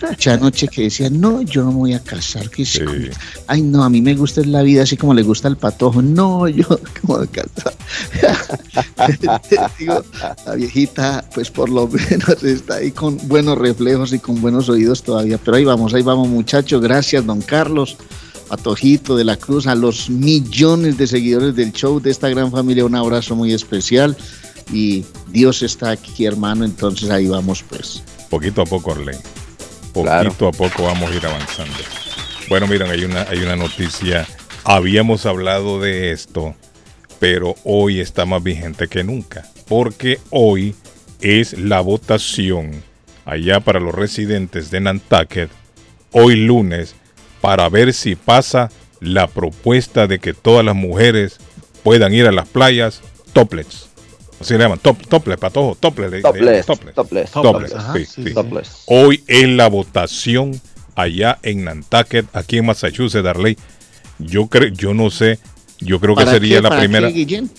escuché 0.00 0.30
anoche 0.30 0.68
que 0.68 0.82
decía, 0.82 1.10
no, 1.10 1.42
yo 1.42 1.64
no 1.64 1.72
me 1.72 1.78
voy 1.78 1.92
a 1.92 2.00
casar. 2.00 2.48
Que 2.50 2.64
Sí. 2.64 2.80
Ay, 3.48 3.62
no, 3.62 3.82
a 3.82 3.90
mí 3.90 4.00
me 4.00 4.14
gusta 4.14 4.42
la 4.44 4.62
vida 4.62 4.84
así 4.84 4.96
como 4.96 5.12
le 5.12 5.22
gusta 5.22 5.48
el 5.48 5.56
patojo. 5.56 6.00
No, 6.00 6.46
yo, 6.46 6.66
¿cómo 7.00 7.18
voy 7.18 7.26
a 7.26 7.30
casar? 7.30 7.74
Digo, 9.78 10.04
la 10.46 10.54
viejita, 10.54 11.24
pues 11.34 11.50
por 11.50 11.68
lo 11.68 11.88
menos 11.88 12.42
está 12.44 12.76
ahí 12.76 12.92
con 12.92 13.18
buenos 13.26 13.58
reflejos 13.58 14.12
y 14.12 14.20
con 14.20 14.40
buenos 14.40 14.68
oídos 14.68 15.02
todavía. 15.02 15.38
Pero 15.38 15.56
ahí 15.56 15.64
vamos, 15.64 15.94
ahí 15.94 16.02
vamos, 16.02 16.28
muchachos. 16.28 16.80
Gracias, 16.80 17.26
don 17.26 17.40
Carlos. 17.42 17.96
Patojito 18.48 19.14
de 19.16 19.24
la 19.24 19.36
Cruz, 19.36 19.66
a 19.66 19.74
los 19.74 20.08
millones 20.08 20.96
de 20.96 21.06
seguidores 21.06 21.54
del 21.54 21.72
show 21.72 22.00
de 22.00 22.10
esta 22.10 22.30
gran 22.30 22.50
familia, 22.50 22.84
un 22.86 22.94
abrazo 22.94 23.36
muy 23.36 23.52
especial. 23.52 24.16
Y 24.72 25.04
Dios 25.30 25.62
está 25.62 25.90
aquí, 25.90 26.26
hermano, 26.26 26.64
entonces 26.64 27.10
ahí 27.10 27.26
vamos, 27.28 27.62
pues. 27.62 28.02
Poquito 28.30 28.62
a 28.62 28.64
poco, 28.66 28.92
Arley. 28.92 29.16
Poquito 29.92 30.02
Claro. 30.02 30.30
a 30.48 30.52
poco 30.52 30.84
vamos 30.84 31.10
a 31.10 31.14
ir 31.14 31.26
avanzando. 31.26 31.76
Bueno, 32.48 32.66
miren, 32.66 32.90
hay 32.90 33.04
una, 33.04 33.22
hay 33.22 33.38
una 33.38 33.56
noticia. 33.56 34.26
Habíamos 34.64 35.26
hablado 35.26 35.80
de 35.80 36.12
esto, 36.12 36.54
pero 37.18 37.54
hoy 37.64 38.00
está 38.00 38.24
más 38.26 38.42
vigente 38.42 38.88
que 38.88 39.04
nunca. 39.04 39.46
Porque 39.66 40.18
hoy 40.30 40.74
es 41.20 41.58
la 41.58 41.80
votación 41.80 42.82
allá 43.24 43.60
para 43.60 43.80
los 43.80 43.94
residentes 43.94 44.70
de 44.70 44.80
Nantucket, 44.80 45.50
hoy 46.12 46.36
lunes, 46.36 46.94
para 47.42 47.68
ver 47.68 47.92
si 47.92 48.14
pasa 48.14 48.70
la 49.00 49.26
propuesta 49.26 50.06
de 50.06 50.18
que 50.18 50.32
todas 50.32 50.64
las 50.64 50.74
mujeres 50.74 51.38
puedan 51.82 52.14
ir 52.14 52.26
a 52.26 52.32
las 52.32 52.48
playas 52.48 53.02
toplets. 53.32 53.87
Así 54.40 54.54
le 54.54 54.60
llaman, 54.60 54.78
top, 54.78 55.06
topless, 55.08 55.36
patojo, 55.38 55.76
topless. 55.80 56.10
le- 56.10 56.16
le- 56.18 56.22
Topless, 56.22 56.66
topless. 56.66 56.94
topless, 56.94 57.30
Topless, 57.32 57.74
Ajá, 57.74 57.92
sí, 57.94 58.04
sí, 58.04 58.12
sí. 58.14 58.24
sí. 58.28 58.34
Topless. 58.34 58.82
Hoy 58.86 59.24
es 59.26 59.48
la 59.48 59.68
votación 59.68 60.60
allá 60.94 61.38
en 61.42 61.64
Nantucket, 61.64 62.26
aquí 62.34 62.58
en 62.58 62.66
Massachusetts, 62.66 63.24
Darley. 63.24 63.56
Yo 64.18 64.46
creo, 64.46 64.68
yo 64.68 64.94
no 64.94 65.10
sé, 65.10 65.38
yo 65.80 65.98
creo 66.00 66.14
que 66.14 66.24
¿Para 66.24 66.32
sería 66.36 66.56
qué? 66.56 66.62
la 66.62 66.68
¿Para 66.70 66.80
primera. 66.80 67.08
qué, 67.08 67.14
Guillén? 67.14 67.50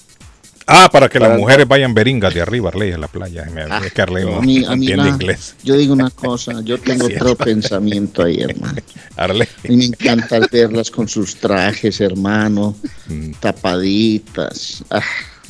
Ah, 0.72 0.88
para 0.92 1.10
que 1.10 1.20
Para- 1.20 1.32
las 1.32 1.40
mujeres 1.40 1.68
vayan 1.68 1.96
beringas 1.96 2.32
de 2.34 2.42
arriba, 2.42 2.70
Arley, 2.70 2.92
en 2.92 3.02
la 3.02 3.08
playa. 3.08 3.44
Me- 3.54 3.64
Ah, 3.64 3.82
es 3.84 3.92
que 3.92 4.02
Arley 4.04 4.24
no, 4.24 4.38
a 4.38 4.42
mí- 4.42 4.64
a 4.66 4.70
mí 4.76 4.86
entiende 4.86 5.04
la- 5.04 5.10
inglés. 5.10 5.56
Yo 5.64 5.76
digo 5.76 5.94
una 5.94 6.12
cosa, 6.12 6.62
yo 6.64 6.78
tengo 6.80 7.08
otro 7.08 7.36
pensamiento 7.36 8.24
ahí, 8.24 8.40
hermano. 8.42 8.78
Arley. 9.18 9.48
A 9.48 9.68
mí 9.68 9.78
me 9.78 9.86
encanta 9.86 10.40
verlas 10.52 10.92
con 10.92 11.08
sus 11.10 11.36
trajes, 11.38 12.00
hermano, 12.02 12.76
Mm. 13.08 13.32
tapaditas. 13.40 14.84
Ah, 14.92 15.02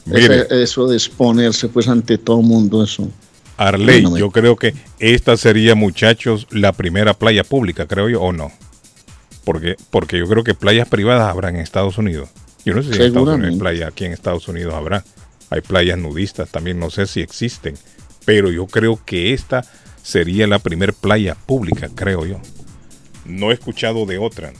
Mire. 0.09 0.47
eso 0.63 0.87
de 0.87 0.95
exponerse, 0.95 1.67
pues, 1.69 1.87
ante 1.87 2.17
todo 2.17 2.41
mundo, 2.41 2.83
eso. 2.83 3.07
Arley, 3.57 4.05
yo 4.17 4.31
creo 4.31 4.55
que 4.55 4.73
esta 4.99 5.35
sería, 5.35 5.75
muchachos, 5.75 6.47
la 6.49 6.71
primera 6.71 7.13
playa 7.13 7.43
pública, 7.43 7.87
creo 7.87 8.07
yo, 8.07 8.21
o 8.21 8.31
no. 8.31 8.51
Porque, 9.43 9.75
porque 9.89 10.17
yo 10.17 10.27
creo 10.27 10.43
que 10.43 10.53
playas 10.53 10.87
privadas 10.87 11.29
habrá 11.29 11.49
en 11.49 11.57
Estados 11.57 11.97
Unidos. 11.97 12.29
Yo 12.63 12.73
no 12.73 12.81
sé 12.81 12.93
si 12.93 12.99
en 13.01 13.07
Estados 13.07 13.29
Unidos 13.29 13.53
hay 13.53 13.59
playa, 13.59 13.87
aquí 13.87 14.05
en 14.05 14.13
Estados 14.13 14.47
Unidos 14.47 14.73
habrá. 14.73 15.03
Hay 15.49 15.61
playas 15.61 15.97
nudistas 15.97 16.49
también, 16.49 16.79
no 16.79 16.89
sé 16.89 17.07
si 17.07 17.19
existen. 17.19 17.75
Pero 18.25 18.51
yo 18.51 18.67
creo 18.67 18.99
que 19.05 19.33
esta 19.33 19.65
sería 20.03 20.47
la 20.47 20.59
primera 20.59 20.93
playa 20.93 21.35
pública, 21.35 21.89
creo 21.93 22.25
yo. 22.25 22.39
No 23.25 23.51
he 23.51 23.53
escuchado 23.53 24.05
de 24.05 24.19
otra. 24.19 24.53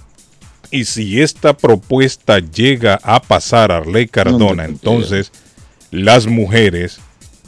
Y 0.72 0.86
si 0.86 1.22
esta 1.22 1.56
propuesta 1.58 2.40
llega 2.40 3.00
a 3.04 3.22
pasar 3.22 3.72
a 3.72 3.78
Arley 3.78 4.08
Cardona, 4.08 4.66
entonces 4.66 5.32
las 5.92 6.28
mujeres 6.28 7.00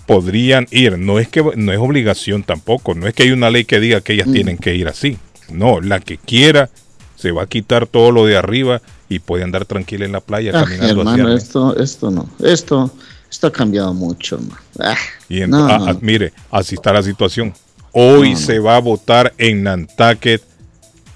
podrían 0.07 0.67
ir. 0.71 0.97
No 0.97 1.19
es 1.19 1.27
que 1.27 1.43
no 1.55 1.71
es 1.71 1.79
obligación 1.79 2.43
tampoco. 2.43 2.95
No 2.95 3.07
es 3.07 3.13
que 3.13 3.23
hay 3.23 3.31
una 3.31 3.49
ley 3.51 3.65
que 3.65 3.79
diga 3.79 4.01
que 4.01 4.13
ellas 4.13 4.27
Mm. 4.27 4.33
tienen 4.33 4.57
que 4.57 4.75
ir 4.75 4.87
así. 4.87 5.17
No, 5.51 5.79
la 5.81 5.99
que 5.99 6.17
quiera 6.17 6.69
se 7.15 7.31
va 7.31 7.43
a 7.43 7.47
quitar 7.47 7.85
todo 7.85 8.11
lo 8.11 8.25
de 8.25 8.35
arriba 8.37 8.81
y 9.07 9.19
puede 9.19 9.43
andar 9.43 9.65
tranquila 9.65 10.05
en 10.05 10.13
la 10.13 10.21
playa 10.21 10.51
caminando 10.53 11.01
hermano, 11.01 11.33
esto, 11.35 11.77
esto 11.77 12.09
no. 12.09 12.27
Esto, 12.43 12.89
esto 13.29 13.47
ha 13.47 13.51
cambiado 13.51 13.93
mucho. 13.93 14.39
Ah, 14.79 14.95
Y 15.29 15.41
en- 15.43 15.51
no, 15.51 15.67
ah, 15.67 15.77
no. 15.77 15.85
ah, 15.89 15.97
mire, 16.01 16.33
así 16.49 16.75
está 16.75 16.91
la 16.93 17.03
situación. 17.03 17.53
Hoy 17.91 18.31
no. 18.31 18.37
se 18.37 18.57
va 18.59 18.77
a 18.77 18.79
votar 18.79 19.33
en 19.37 19.63
Nantucket. 19.63 20.41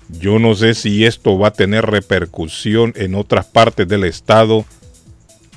Yo 0.10 0.40
no 0.40 0.54
sé 0.56 0.74
si 0.76 1.06
esto 1.06 1.38
va 1.38 1.50
a 1.50 1.54
tener 1.54 1.86
repercusión 1.86 2.94
en 2.96 3.16
otras 3.16 3.46
partes 3.46 3.88
del 3.88 4.04
estado, 4.04 4.66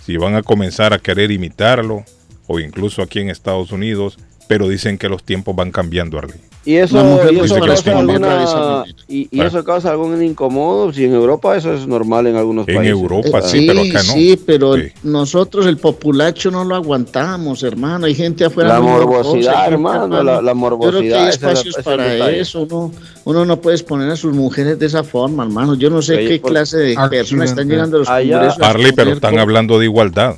si 0.04 0.16
van 0.16 0.34
a 0.34 0.42
comenzar 0.42 0.94
a 0.94 0.98
querer 0.98 1.30
imitarlo, 1.30 2.04
o 2.46 2.58
incluso 2.58 3.02
aquí 3.02 3.20
en 3.20 3.28
Estados 3.28 3.72
Unidos, 3.72 4.18
pero 4.48 4.68
dicen 4.68 4.98
que 4.98 5.08
los 5.08 5.22
tiempos 5.22 5.54
van 5.54 5.70
cambiando, 5.70 6.18
Arley. 6.18 6.40
¿Y 6.64 6.74
eso, 6.76 6.98
y 7.32 7.38
eso 7.38 7.58
causa 7.60 7.98
alguna, 7.98 8.84
y, 9.08 9.28
y 9.30 9.40
eso 9.40 9.64
causa 9.64 9.90
algún 9.90 10.22
incómodo? 10.22 10.92
Si 10.92 11.04
en 11.04 11.14
Europa 11.14 11.56
eso 11.56 11.72
es 11.72 11.86
normal 11.86 12.26
en 12.26 12.36
algunos 12.36 12.68
En 12.68 12.74
países. 12.76 12.90
Europa 12.92 13.38
Eh, 13.38 13.42
sí, 13.44 13.66
pero 13.66 13.80
acá 13.80 14.02
no. 14.06 14.12
sí, 14.12 14.40
pero 14.44 14.74
Sí. 14.76 14.82
nosotros 15.04 15.64
el 15.66 15.78
populacho 15.78 16.50
no 16.50 16.64
lo 16.64 16.74
aguantamos, 16.74 17.62
hermano. 17.62 18.04
Hay 18.04 18.14
gente 18.14 18.44
afuera. 18.44 18.74
La 18.74 18.80
morbosidad, 18.80 19.54
hay 19.54 19.60
gente, 19.60 19.74
hermano, 19.74 20.22
la- 20.22 20.22
la 20.22 20.32
Yo 20.32 20.42
creo 20.42 20.52
que 20.52 20.54
morbosidad, 20.54 21.22
hay 21.24 21.28
espacios 21.30 21.78
es 21.78 21.84
para 21.84 22.04
detalle. 22.04 22.40
eso. 22.40 22.62
Uno, 22.62 22.92
uno 23.24 23.44
no 23.46 23.60
puede 23.60 23.76
exponer 23.76 24.10
a 24.10 24.16
sus 24.16 24.34
mujeres 24.34 24.78
de 24.78 24.86
esa 24.86 25.04
forma, 25.04 25.44
hermano. 25.44 25.74
Yo 25.74 25.88
no 25.88 26.02
sé 26.02 26.16
Oye, 26.16 26.28
qué 26.28 26.40
por- 26.40 26.50
clase 26.50 26.76
de 26.78 26.96
personas 27.08 27.50
están 27.50 27.68
llegando 27.68 27.96
a 27.96 28.00
los 28.00 28.08
Allá- 28.10 28.40
congresos 28.40 28.62
Arley, 28.62 28.92
pero 28.92 29.12
están 29.12 29.38
hablando 29.38 29.78
de 29.78 29.86
igualdad. 29.86 30.34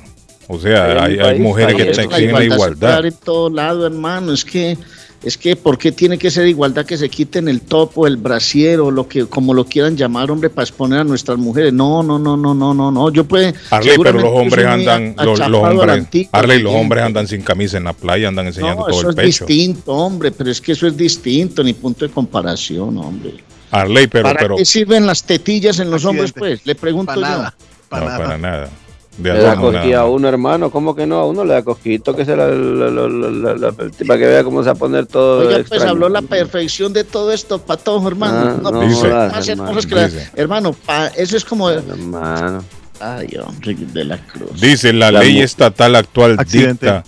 O 0.53 0.59
sea, 0.59 1.03
hay, 1.03 1.17
hay 1.19 1.39
mujeres 1.39 1.75
que 1.75 1.89
es- 1.91 1.97
exigen 1.97 2.33
la 2.33 2.43
igualdad. 2.43 3.05
en 3.05 3.13
todo 3.13 3.49
lado, 3.49 3.85
hermano. 3.85 4.33
Es 4.33 4.43
que, 4.43 4.77
es 5.23 5.37
que, 5.37 5.55
¿por 5.55 5.77
qué 5.77 5.91
tiene 5.91 6.17
que 6.17 6.29
ser 6.31 6.47
igualdad 6.47 6.85
que 6.85 6.97
se 6.97 7.07
quiten 7.07 7.47
el 7.47 7.61
topo, 7.61 8.07
el 8.07 8.17
brasier 8.17 8.79
o 8.79 8.89
lo 8.91 9.07
que, 9.07 9.27
como 9.27 9.53
lo 9.53 9.65
quieran 9.65 9.95
llamar, 9.95 10.29
hombre, 10.31 10.49
para 10.49 10.63
exponer 10.63 10.99
a 10.99 11.03
nuestras 11.03 11.37
mujeres? 11.37 11.71
No, 11.71 12.03
no, 12.03 12.17
no, 12.19 12.35
no, 12.35 12.53
no, 12.53 12.73
no, 12.73 12.91
no. 12.91 13.11
Yo 13.11 13.23
puede. 13.23 13.53
Arley, 13.69 13.97
pero 14.01 14.19
los 14.19 14.31
hombres 14.33 14.65
andan, 14.65 15.15
los, 15.23 15.39
los 15.47 15.63
hombres, 15.63 15.89
antigua, 15.97 16.29
Arley, 16.33 16.61
los 16.61 16.73
hombres 16.73 17.03
andan 17.03 17.27
sin 17.27 17.41
camisa 17.43 17.77
en 17.77 17.83
la 17.85 17.93
playa, 17.93 18.27
andan 18.27 18.47
enseñando 18.47 18.81
No, 18.81 18.87
todo 18.87 18.99
eso 18.99 19.09
el 19.11 19.19
es 19.19 19.25
pecho. 19.39 19.45
distinto, 19.45 19.93
hombre, 19.93 20.31
pero 20.31 20.49
es 20.51 20.59
que 20.59 20.71
eso 20.73 20.87
es 20.87 20.97
distinto, 20.97 21.63
ni 21.63 21.73
punto 21.73 22.05
de 22.05 22.11
comparación, 22.11 22.97
hombre. 22.97 23.35
Arley, 23.69 24.07
pero, 24.07 24.23
¿Para 24.23 24.39
pero, 24.39 24.55
qué 24.57 24.65
sirven 24.65 25.05
las 25.05 25.23
tetillas 25.23 25.79
en 25.79 25.89
los 25.91 26.03
hombres, 26.03 26.33
pues? 26.33 26.65
Le 26.65 26.75
pregunto 26.75 27.13
Para 27.13 27.21
yo. 27.21 27.27
nada. 27.37 27.55
Para 27.87 28.03
no, 28.03 28.09
nada. 28.09 28.23
para 28.25 28.37
nada. 28.37 28.69
De 29.17 29.33
Le 29.33 29.39
da 29.41 29.55
cosquilla 29.57 29.99
a 30.01 30.05
uno, 30.05 30.27
hermano. 30.29 30.71
¿Cómo 30.71 30.95
que 30.95 31.05
no? 31.05 31.17
A 31.19 31.25
uno 31.27 31.43
le 31.43 31.53
da 31.53 31.63
cosquito 31.63 32.15
que 32.15 32.23
se 32.25 32.35
la, 32.35 32.47
la- 32.47 32.89
la- 32.89 33.07
la- 33.09 33.29
la- 33.29 33.53
la- 33.55 33.71
para 33.73 34.19
que 34.19 34.25
vea 34.25 34.43
cómo 34.43 34.61
se 34.63 34.67
va 34.67 34.71
a 34.71 34.75
poner 34.75 35.05
todo. 35.05 35.39
Oiga, 35.39 35.49
pues 35.49 35.59
extraño. 35.61 35.89
habló 35.91 36.09
la 36.09 36.21
perfección 36.21 36.93
de 36.93 37.03
todo 37.03 37.31
esto, 37.31 37.59
patojo, 37.59 38.07
hermano. 38.07 38.37
Ah, 38.39 38.59
no, 38.63 38.71
no 38.71 38.79
pues, 38.79 38.89
Dice. 38.89 39.07
más 39.09 39.47
hermano. 39.49 39.79
que 39.81 39.95
la- 39.95 40.07
Dice. 40.07 40.31
hermano, 40.35 40.73
pa- 40.73 41.07
eso 41.09 41.35
es 41.37 41.43
como. 41.45 41.69
Hermano. 41.69 42.63
Ay, 42.99 43.29
hombre, 43.45 43.75
de 43.75 44.03
la 44.05 44.17
cruz. 44.17 44.61
Dice, 44.61 44.93
la, 44.93 45.11
La 45.11 45.19
ley 45.21 45.41
estatal 45.41 45.95
actual 45.95 46.35
Accidente. 46.39 46.85
dicta. 46.85 47.03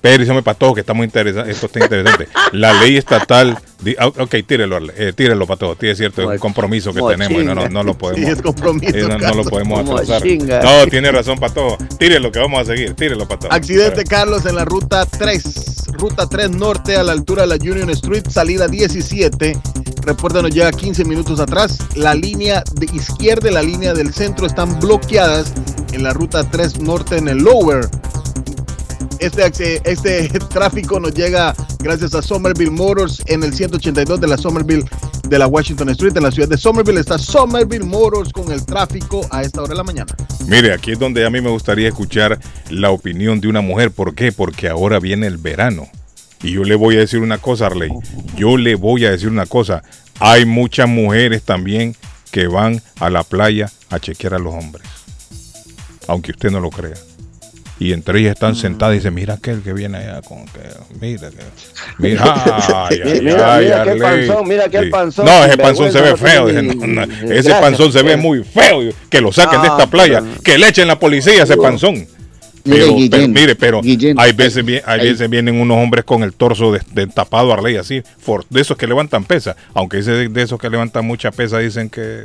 Périsame 0.00 0.42
para 0.42 0.56
todos 0.58 0.74
que 0.74 0.80
está 0.80 0.94
muy 0.94 1.04
interesante. 1.06 1.50
Esto 1.50 1.66
está 1.66 1.80
interesante. 1.80 2.28
La 2.52 2.72
ley 2.80 2.96
estatal. 2.96 3.58
di- 3.82 3.96
ah, 3.98 4.06
ok, 4.08 4.34
tírelo, 4.46 4.78
eh, 4.96 5.12
tírelo 5.14 5.46
para 5.46 5.58
todos. 5.58 5.76
Sí, 5.80 5.88
es 5.88 5.98
cierto, 5.98 6.22
es 6.22 6.28
un 6.28 6.38
compromiso 6.38 6.92
que 6.94 7.00
mochinga. 7.00 7.26
tenemos 7.26 7.44
no, 7.44 7.54
no, 7.62 7.68
no 7.68 7.82
lo 7.82 7.92
Sí, 7.92 7.98
podemos. 7.98 8.30
es 8.30 8.42
compromiso. 8.42 8.96
eh, 8.96 9.02
no, 9.08 9.18
no 9.18 9.34
lo 9.34 9.44
podemos 9.44 9.80
atrasar. 9.80 10.22
No, 10.64 10.86
tiene 10.88 11.10
razón 11.10 11.38
para 11.38 11.52
todos. 11.52 11.78
Tírelo 11.98 12.30
que 12.30 12.38
vamos 12.38 12.60
a 12.60 12.64
seguir. 12.64 12.94
Tírelo 12.94 13.26
para 13.26 13.40
todos. 13.40 13.54
Accidente, 13.54 14.04
Carlos, 14.04 14.46
en 14.46 14.54
la 14.56 14.64
ruta 14.64 15.04
3. 15.06 15.84
Ruta 15.98 16.28
3 16.28 16.50
norte 16.50 16.96
a 16.96 17.02
la 17.02 17.12
altura 17.12 17.42
de 17.46 17.48
la 17.48 17.54
Union 17.56 17.90
Street, 17.90 18.24
salida 18.30 18.68
17. 18.68 19.56
Reporta 20.02 20.40
nos 20.42 20.52
llega 20.54 20.70
15 20.70 21.04
minutos 21.04 21.40
atrás. 21.40 21.78
La 21.96 22.14
línea 22.14 22.62
de 22.74 22.86
izquierda 22.86 23.50
y 23.50 23.52
la 23.52 23.62
línea 23.62 23.92
del 23.94 24.14
centro 24.14 24.46
están 24.46 24.78
bloqueadas 24.78 25.52
en 25.92 26.02
la 26.04 26.12
ruta 26.12 26.48
3 26.48 26.78
norte 26.80 27.16
en 27.16 27.28
el 27.28 27.38
lower. 27.38 27.88
Este, 29.18 29.80
este 29.84 30.28
tráfico 30.50 31.00
nos 31.00 31.12
llega 31.14 31.54
gracias 31.80 32.14
a 32.14 32.22
Somerville 32.22 32.70
Motors 32.70 33.22
en 33.26 33.42
el 33.42 33.52
182 33.52 34.20
de 34.20 34.26
la 34.26 34.36
Somerville 34.36 34.84
de 35.28 35.38
la 35.38 35.46
Washington 35.46 35.88
Street. 35.90 36.16
En 36.16 36.22
la 36.22 36.30
ciudad 36.30 36.48
de 36.48 36.56
Somerville 36.56 37.00
está 37.00 37.18
Somerville 37.18 37.84
Motors 37.84 38.32
con 38.32 38.50
el 38.52 38.64
tráfico 38.64 39.26
a 39.30 39.42
esta 39.42 39.62
hora 39.62 39.70
de 39.70 39.76
la 39.76 39.84
mañana. 39.84 40.14
Mire, 40.46 40.72
aquí 40.72 40.92
es 40.92 40.98
donde 40.98 41.26
a 41.26 41.30
mí 41.30 41.40
me 41.40 41.50
gustaría 41.50 41.88
escuchar 41.88 42.38
la 42.70 42.90
opinión 42.90 43.40
de 43.40 43.48
una 43.48 43.60
mujer. 43.60 43.90
¿Por 43.90 44.14
qué? 44.14 44.32
Porque 44.32 44.68
ahora 44.68 45.00
viene 45.00 45.26
el 45.26 45.36
verano. 45.36 45.88
Y 46.42 46.52
yo 46.52 46.64
le 46.64 46.76
voy 46.76 46.96
a 46.96 47.00
decir 47.00 47.20
una 47.20 47.38
cosa, 47.38 47.66
Arley. 47.66 47.90
Yo 48.36 48.56
le 48.56 48.76
voy 48.76 49.04
a 49.04 49.10
decir 49.10 49.28
una 49.28 49.46
cosa. 49.46 49.82
Hay 50.20 50.44
muchas 50.44 50.88
mujeres 50.88 51.42
también 51.42 51.96
que 52.30 52.46
van 52.46 52.80
a 53.00 53.10
la 53.10 53.24
playa 53.24 53.70
a 53.90 53.98
chequear 53.98 54.34
a 54.34 54.38
los 54.38 54.54
hombres. 54.54 54.86
Aunque 56.06 56.30
usted 56.30 56.50
no 56.50 56.60
lo 56.60 56.70
crea. 56.70 56.94
Y 57.80 57.92
entre 57.92 58.18
ellas 58.20 58.32
están 58.32 58.56
sentadas 58.56 58.94
y 58.94 58.98
dicen, 58.98 59.14
mira 59.14 59.34
aquel 59.34 59.62
que 59.62 59.72
viene 59.72 59.98
allá 59.98 60.20
con 60.22 60.44
que, 60.46 60.60
mira, 61.00 61.30
que, 61.30 61.36
mira, 61.98 62.24
ay, 62.90 63.00
ay, 63.04 63.20
Mira, 63.22 63.54
ay, 63.54 63.64
mira 63.66 63.82
aquel 63.82 64.04
Arley". 64.04 64.26
panzón, 64.28 64.48
mira 64.48 64.64
aquel 64.64 64.90
panzón, 64.90 65.24
No, 65.26 65.44
ese 65.44 65.58
panzón 65.58 65.92
se 65.92 66.00
ve 66.00 66.16
feo. 66.16 66.40
no 66.42 66.48
Dice, 66.48 66.60
tiene 66.60 66.74
"No, 66.74 66.86
ni- 66.86 66.94
no, 66.94 67.06
ni 67.06 67.36
ese 67.36 67.50
panzón 67.50 67.92
se 67.92 68.02
ve 68.02 68.16
muy 68.16 68.42
feo. 68.42 68.80
Que 69.08 69.20
lo 69.20 69.32
saquen 69.32 69.62
de 69.62 69.68
esta 69.68 69.86
playa. 69.86 70.20
pero- 70.20 70.42
Que 70.42 70.58
le 70.58 70.68
echen 70.68 70.88
la 70.88 70.98
policía 70.98 71.40
a 71.40 71.44
ese 71.44 71.56
panzón. 71.56 71.94
Mire, 72.64 72.80
Pero, 72.82 72.94
Guillén, 72.96 73.10
pero, 73.10 73.28
mire, 73.28 73.54
pero 73.54 73.80
Guillén, 73.80 74.16
hay 74.20 74.32
veces, 74.32 74.64
hay 74.66 74.80
hay- 74.84 75.08
veces 75.12 75.30
vienen 75.30 75.58
unos 75.60 75.78
hombres 75.78 76.04
con 76.04 76.22
el 76.24 76.34
torso 76.34 76.72
de, 76.72 76.80
de 76.92 77.06
tapado 77.06 77.52
Arley 77.52 77.76
así, 77.76 78.02
for- 78.18 78.44
de 78.50 78.60
esos 78.60 78.76
que 78.76 78.86
levantan 78.88 79.24
pesa, 79.24 79.56
aunque 79.72 79.98
ese 80.00 80.10
de, 80.10 80.28
de 80.28 80.42
esos 80.42 80.58
que 80.58 80.68
levantan 80.68 81.06
mucha 81.06 81.30
pesa 81.30 81.60
dicen 81.60 81.88
que 81.88 82.24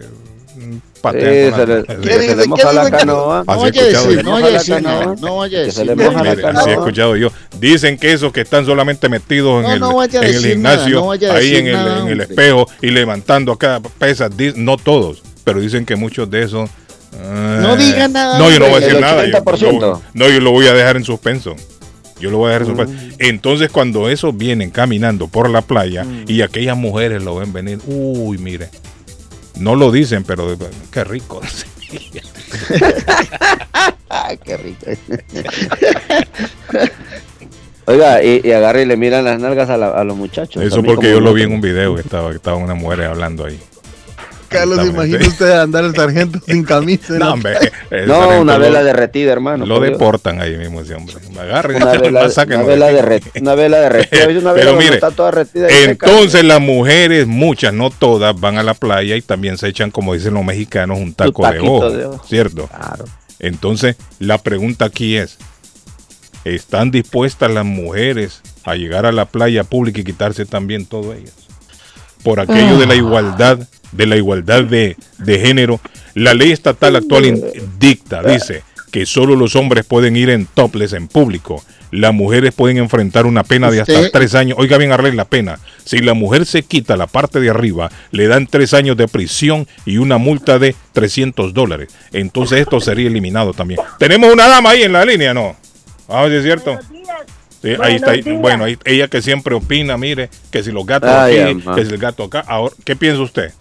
mm, 1.03 1.19
Sí, 1.19 1.51
patean. 1.51 1.83
No 1.83 3.47
Así 3.47 3.67
he 3.67 3.83
vaya 4.23 4.81
no 4.81 5.15
no. 5.15 5.15
no 5.15 5.41
así 5.43 6.69
he 6.69 6.73
escuchado 6.73 7.15
yo. 7.17 7.29
Dicen 7.59 7.97
que 7.97 8.13
esos 8.13 8.31
que 8.31 8.41
están 8.41 8.65
solamente 8.65 9.09
metidos 9.09 9.63
en 9.65 9.69
No, 9.69 9.73
el, 9.73 9.79
no 9.79 10.03
en 10.03 10.23
el 10.23 10.45
gimnasio, 10.45 10.95
no 11.01 11.11
ahí 11.11 11.55
en 11.55 11.67
el, 11.67 11.75
en 11.87 12.07
el 12.07 12.21
espejo 12.21 12.67
y 12.81 12.87
levantando 12.91 13.51
acá 13.51 13.81
pesas, 13.97 14.31
no 14.55 14.77
todos, 14.77 15.21
pero 15.43 15.59
dicen 15.59 15.85
que 15.85 15.95
muchos 15.95 16.29
de 16.29 16.43
esos. 16.43 16.69
No 17.21 17.73
eh, 17.75 17.77
diga 17.77 18.07
nada, 18.07 18.39
No, 18.39 18.49
yo 18.49 18.59
no 18.59 18.65
voy 18.69 18.75
a 18.75 18.79
decir 18.85 18.99
nada. 18.99 19.23
yo- 19.27 19.37
80%. 19.43 19.79
yo- 19.79 20.01
no, 20.13 20.29
yo 20.29 20.39
lo 20.39 20.51
voy 20.51 20.67
a 20.67 20.73
dejar 20.73 20.95
en 20.97 21.03
suspenso. 21.03 21.55
Yo 22.19 22.31
lo 22.31 22.37
voy 22.37 22.51
a 22.51 22.57
dejar 22.59 22.67
en 22.67 22.73
Mm. 22.73 22.77
suspenso. 22.77 23.15
Entonces, 23.19 23.69
cuando 23.69 24.09
esos 24.09 24.35
vienen 24.35 24.71
caminando 24.71 25.27
por 25.27 25.47
la 25.49 25.61
playa 25.61 26.05
y 26.27 26.41
aquellas 26.41 26.75
mujeres 26.77 27.21
lo 27.21 27.35
ven 27.35 27.53
venir, 27.53 27.79
uy, 27.85 28.37
mire. 28.39 28.69
No 29.59 29.75
lo 29.75 29.91
dicen, 29.91 30.23
pero 30.23 30.57
qué 30.91 31.03
rico. 31.03 31.41
Qué 34.43 34.57
rico. 34.57 34.85
Oiga, 37.85 38.23
y, 38.23 38.41
y 38.43 38.51
agarre 38.51 38.83
y 38.83 38.85
le 38.85 38.95
miran 38.97 39.25
las 39.25 39.39
nalgas 39.39 39.69
a, 39.69 39.77
la- 39.77 39.89
a 39.91 40.03
los 40.03 40.15
muchachos. 40.15 40.63
Eso 40.63 40.81
porque 40.83 41.09
yo 41.11 41.19
lo 41.19 41.33
vi 41.33 41.43
en 41.43 41.51
un 41.51 41.61
video 41.61 41.95
que 41.95 42.01
estaba, 42.01 42.29
que 42.29 42.37
estaban 42.37 42.61
unas 42.63 42.77
mujeres 42.77 43.07
hablando 43.07 43.45
ahí. 43.45 43.59
Carlos, 44.53 44.87
imagina 44.87 45.27
usted 45.27 45.51
andar 45.51 45.83
el 45.83 45.93
sargento 45.95 46.39
sin 46.47 46.63
camisa. 46.63 47.13
No, 47.17 47.33
hombre, 47.33 47.53
No, 48.07 48.13
sargento 48.15 48.41
una 48.41 48.53
lo- 48.57 48.63
vela 48.63 48.83
derretida, 48.83 49.31
hermano. 49.33 49.65
Lo 49.65 49.79
Dios. 49.79 49.91
deportan 49.91 50.39
ahí 50.41 50.55
mismo 50.57 50.81
ese 50.81 50.95
hombre. 50.95 51.15
Me 51.33 51.41
agarren, 51.41 51.77
Una 51.83 51.91
vela, 51.93 52.29
saquen, 52.29 52.59
una 52.59 52.67
vela 52.67 52.85
derretida. 52.87 53.31
Una 53.41 53.55
vela 53.55 53.77
derretida. 53.79 54.27
Una 54.27 54.53
vela 54.53 54.53
Pero 54.53 54.75
mire, 54.77 54.95
está 54.95 55.11
toda 55.11 55.31
derretida 55.31 55.69
y 55.69 55.73
seca. 55.73 56.05
entonces 56.07 56.43
las 56.43 56.61
mujeres, 56.61 57.27
muchas, 57.27 57.73
no 57.73 57.89
todas, 57.89 58.39
van 58.39 58.57
a 58.57 58.63
la 58.63 58.73
playa 58.73 59.15
y 59.15 59.21
también 59.21 59.57
se 59.57 59.67
echan, 59.67 59.91
como 59.91 60.13
dicen 60.13 60.33
los 60.33 60.45
mexicanos, 60.45 60.97
un 60.99 61.13
taco 61.13 61.49
de 61.49 61.59
ojo, 61.59 61.89
de 61.91 62.05
ojo. 62.05 62.25
¿cierto? 62.27 62.67
Claro. 62.67 63.05
Entonces, 63.39 63.97
la 64.19 64.37
pregunta 64.37 64.85
aquí 64.85 65.17
es, 65.17 65.37
¿están 66.45 66.91
dispuestas 66.91 67.51
las 67.51 67.65
mujeres 67.65 68.41
a 68.63 68.75
llegar 68.75 69.05
a 69.05 69.11
la 69.11 69.25
playa 69.25 69.63
pública 69.63 70.01
y 70.01 70.03
quitarse 70.03 70.45
también 70.45 70.85
todo 70.85 71.13
ellas? 71.13 71.33
Por 72.23 72.39
aquello 72.39 72.77
de 72.77 72.85
la 72.87 72.95
igualdad, 72.95 73.59
de 73.95 74.05
la 74.07 74.15
igualdad 74.17 74.63
de, 74.63 74.97
de 75.19 75.39
género. 75.39 75.79
La 76.13 76.33
ley 76.33 76.51
estatal 76.51 76.95
actual 76.95 77.41
dicta, 77.79 78.21
dice, 78.23 78.63
que 78.91 79.05
solo 79.05 79.35
los 79.35 79.55
hombres 79.55 79.85
pueden 79.85 80.15
ir 80.15 80.29
en 80.29 80.45
topless 80.45 80.93
en 80.93 81.07
público. 81.07 81.63
Las 81.91 82.13
mujeres 82.13 82.53
pueden 82.53 82.77
enfrentar 82.77 83.25
una 83.25 83.43
pena 83.43 83.69
de 83.69 83.81
hasta 83.81 84.09
tres 84.11 84.33
años. 84.35 84.57
Oiga 84.59 84.77
bien, 84.77 84.91
Arley, 84.91 85.11
la 85.11 85.25
pena. 85.25 85.59
Si 85.85 85.99
la 85.99 86.13
mujer 86.13 86.45
se 86.45 86.63
quita 86.63 86.97
la 86.97 87.07
parte 87.07 87.39
de 87.39 87.49
arriba, 87.51 87.91
le 88.11 88.27
dan 88.27 88.47
tres 88.47 88.73
años 88.73 88.97
de 88.97 89.07
prisión 89.07 89.67
y 89.85 89.97
una 89.97 90.17
multa 90.17 90.57
de 90.57 90.75
300 90.93 91.53
dólares. 91.53 91.89
Entonces 92.11 92.61
esto 92.61 92.79
sería 92.79 93.07
eliminado 93.07 93.53
también. 93.53 93.79
Tenemos 93.99 94.31
una 94.33 94.47
dama 94.47 94.71
ahí 94.71 94.83
en 94.83 94.93
la 94.93 95.05
línea, 95.05 95.33
¿no? 95.33 95.55
Vamos 96.07 96.25
a 96.25 96.27
ver 96.27 96.31
si 96.31 96.37
es 96.37 96.43
cierto. 96.43 96.79
Sí, 97.61 97.69
ahí 97.81 97.95
está. 97.95 98.11
días. 98.11 98.41
bueno, 98.41 98.65
ahí- 98.65 98.77
ella 98.85 99.07
que 99.07 99.21
siempre 99.21 99.55
opina, 99.55 99.97
mire, 99.97 100.29
que 100.51 100.63
si 100.63 100.71
los 100.71 100.85
gatos 100.85 101.09
Ay, 101.09 101.37
aquí, 101.39 101.63
que 101.75 101.85
si 101.85 101.91
el 101.93 101.97
gato 101.97 102.23
acá. 102.23 102.43
Ahora, 102.47 102.75
¿Qué 102.83 102.95
piensa 102.95 103.21
usted? 103.21 103.53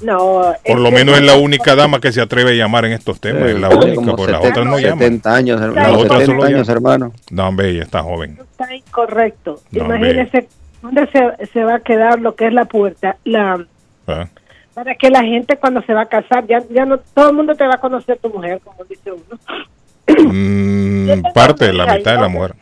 No. 0.00 0.54
Por 0.64 0.78
lo 0.78 0.90
menos 0.90 1.18
es 1.18 1.24
la 1.24 1.36
única 1.36 1.74
dama 1.74 2.00
que 2.00 2.12
se 2.12 2.20
atreve 2.20 2.52
a 2.52 2.54
llamar 2.54 2.84
en 2.84 2.92
estos 2.92 3.20
temas. 3.20 3.48
es 3.50 3.58
la 3.58 3.68
única, 3.68 4.16
porque 4.16 4.32
las 4.32 4.42
70 4.42 4.48
otras 4.48 4.66
no 4.66 4.78
llaman. 4.78 4.98
70 4.98 5.34
años, 5.34 5.60
hermano. 5.60 5.88
Las 5.88 5.96
otras 5.96 6.20
70 6.20 6.26
solo 6.26 6.44
años, 6.44 6.66
llaman. 6.66 6.76
hermano. 6.76 7.12
No, 7.30 7.48
hombre, 7.48 7.70
ella 7.70 7.82
está 7.82 8.02
joven. 8.02 8.38
Está 8.40 8.74
incorrecto. 8.74 9.60
No, 9.70 9.84
Imagínese 9.84 10.48
dónde 10.82 11.08
se, 11.08 11.46
se 11.46 11.64
va 11.64 11.76
a 11.76 11.80
quedar 11.80 12.20
lo 12.20 12.34
que 12.34 12.46
es 12.46 12.52
la 12.52 12.66
puerta. 12.66 13.16
La, 13.24 13.64
¿ah? 14.06 14.28
para 14.74 14.94
que 14.94 15.10
la 15.10 15.24
gente 15.24 15.56
cuando 15.56 15.82
se 15.82 15.92
va 15.92 16.02
a 16.02 16.06
casar, 16.06 16.46
ya, 16.46 16.62
ya 16.70 16.84
no 16.84 16.98
todo 16.98 17.30
el 17.30 17.36
mundo 17.36 17.54
te 17.56 17.66
va 17.66 17.74
a 17.74 17.80
conocer 17.80 18.16
tu 18.18 18.28
mujer, 18.28 18.60
como 18.62 18.84
dice 18.84 19.10
uno. 19.10 20.32
Mm, 20.32 21.32
parte 21.34 21.66
de 21.66 21.72
la 21.72 21.96
mitad 21.96 22.12
de 22.12 22.20
la 22.20 22.28
mujer. 22.28 22.54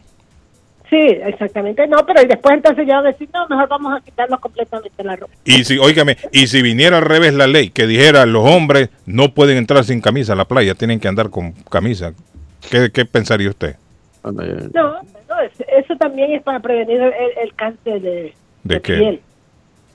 Sí, 0.89 0.97
exactamente. 1.01 1.87
No, 1.89 1.99
pero 2.07 2.23
y 2.23 2.27
después 2.27 2.55
entonces 2.55 2.87
ya 2.87 2.97
van 2.97 3.07
a 3.07 3.11
decir, 3.11 3.29
no, 3.35 3.47
mejor 3.49 3.69
vamos 3.69 3.99
a 3.99 4.05
quitarnos 4.05 4.39
completamente 4.39 5.03
la 5.03 5.17
ropa. 5.17 5.33
Y 5.45 5.65
si, 5.65 5.79
óigame, 5.79 6.17
y 6.31 6.47
si 6.47 6.63
viniera 6.63 6.99
al 6.99 7.05
revés 7.05 7.35
la 7.35 7.49
ley, 7.49 7.71
que 7.71 7.87
dijera 7.89 8.25
los 8.25 8.45
hombres 8.49 8.91
no 9.05 9.35
pueden 9.35 9.57
entrar 9.57 9.85
sin 9.85 10.01
camisa 10.01 10.35
a 10.35 10.37
la 10.37 10.45
playa, 10.45 10.75
tienen 10.75 11.01
que 11.01 11.09
andar 11.09 11.31
con 11.31 11.53
camisa, 11.71 12.13
¿qué, 12.71 12.91
qué 12.93 13.05
pensaría 13.05 13.49
usted? 13.51 13.75
No, 14.23 14.33
no, 14.33 15.41
es- 15.41 15.65
eso 15.77 15.97
también 15.97 16.33
es 16.33 16.43
para 16.43 16.61
prevenir 16.61 17.01
el, 17.43 17.55
cáncer 17.55 18.01
de, 18.01 18.35
¿De 18.65 18.81
qué? 18.81 18.95
piel. 18.97 19.21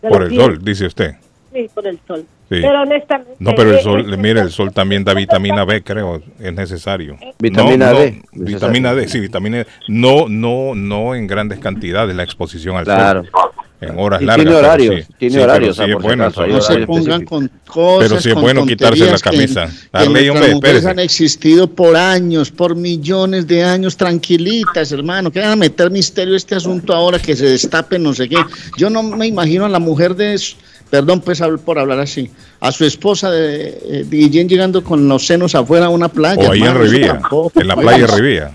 De 0.02 0.10
Por 0.10 0.24
el 0.24 0.30
piel. 0.30 0.42
sol, 0.42 0.60
dice 0.64 0.86
usted. 0.86 1.16
Sí, 1.54 1.70
por 1.74 1.86
el 1.88 2.00
sol. 2.08 2.26
Sí. 2.50 2.58
Pero 2.62 2.82
honestamente... 2.82 3.36
No, 3.40 3.56
pero 3.56 3.72
el 3.72 3.78
eh, 3.78 3.84
sol, 3.84 4.14
eh, 4.14 4.18
mire, 4.18 4.42
el 4.42 4.52
sol 4.52 4.72
también 4.74 5.04
da 5.04 5.14
vitamina 5.14 5.64
B, 5.66 5.84
creo, 5.84 6.22
es 6.40 6.54
necesario. 6.54 7.18
Vitamina 7.40 7.88
No, 7.88 7.94
no, 7.94 8.00
D. 8.00 8.22
Vitamina 8.34 8.94
D, 8.94 9.08
sí, 9.08 9.20
vitamina 9.20 9.58
D. 9.60 9.68
No, 9.88 10.28
no, 10.28 10.76
no 10.76 11.16
en 11.16 11.28
grandes 11.28 11.60
cantidades 11.60 12.16
la 12.16 12.24
exposición 12.24 12.76
al 12.78 12.84
Claro. 12.86 13.24
sol. 13.24 13.52
En 13.82 13.98
horas 13.98 14.22
Y 14.22 14.26
largas. 14.26 14.36
tiene 14.46 14.52
pero 14.52 14.60
horarios, 14.68 14.96
sí. 15.08 15.14
tiene 15.18 15.32
Sí, 15.34 15.40
pero 15.40 15.44
horarios, 15.52 15.76
sí 15.76 15.82
o 15.82 15.86
sea, 15.86 15.96
es 15.96 16.02
bueno 16.04 16.24
No 16.30 16.62
se 16.62 16.86
pongan 16.86 17.26
con 17.26 17.52
cosas. 17.66 18.10
Pero 18.10 18.22
sí 18.22 18.28
es 18.30 18.34
con 18.36 18.44
bueno 18.44 18.66
quitarse 18.68 19.12
la 19.12 19.18
camisa. 19.18 19.66
Que, 19.66 19.74
Darle, 19.92 20.30
hombre, 20.30 20.54
mujeres 20.54 20.86
han 20.86 21.00
existido 21.00 21.68
por 21.68 21.96
años, 21.96 22.52
por 22.52 22.76
millones 22.76 23.48
de 23.48 23.64
años, 23.64 23.98
tranquilitas, 23.98 24.92
hermano. 24.92 25.32
Que 25.32 25.40
van 25.40 25.50
a 25.50 25.56
meter 25.56 25.90
misterio 25.90 26.36
este 26.36 26.54
asunto 26.54 26.94
ahora 26.94 27.18
que 27.18 27.36
se 27.36 27.46
destape, 27.48 27.98
no 27.98 28.14
sé 28.14 28.30
qué. 28.30 28.38
Yo 28.78 28.92
no 28.92 29.02
me 29.02 29.26
imagino 29.26 29.66
a 29.66 29.70
la 29.70 29.80
mujer 29.80 30.16
de. 30.16 30.38
su- 30.38 30.56
Perdón, 30.92 31.22
pues 31.22 31.42
por 31.64 31.80
hablar 31.80 32.00
así. 32.02 32.30
A 32.60 32.72
su 32.74 32.84
esposa 32.84 33.32
de, 33.32 33.70
eh, 33.70 34.04
de 34.06 34.18
Guillén 34.18 34.50
llegando 34.50 34.84
con 34.84 35.08
los 35.08 35.26
senos 35.26 35.56
afuera 35.56 35.86
a 35.86 35.90
una 35.90 36.10
playa. 36.10 36.50
O 36.50 36.52
ahí 36.52 36.62
en 36.62 36.78
Rivía, 36.78 37.22
en 37.56 37.68
la 37.68 37.76
pues. 37.76 37.86
playa 37.86 38.08
de 38.08 38.08
Rivía. 38.08 38.52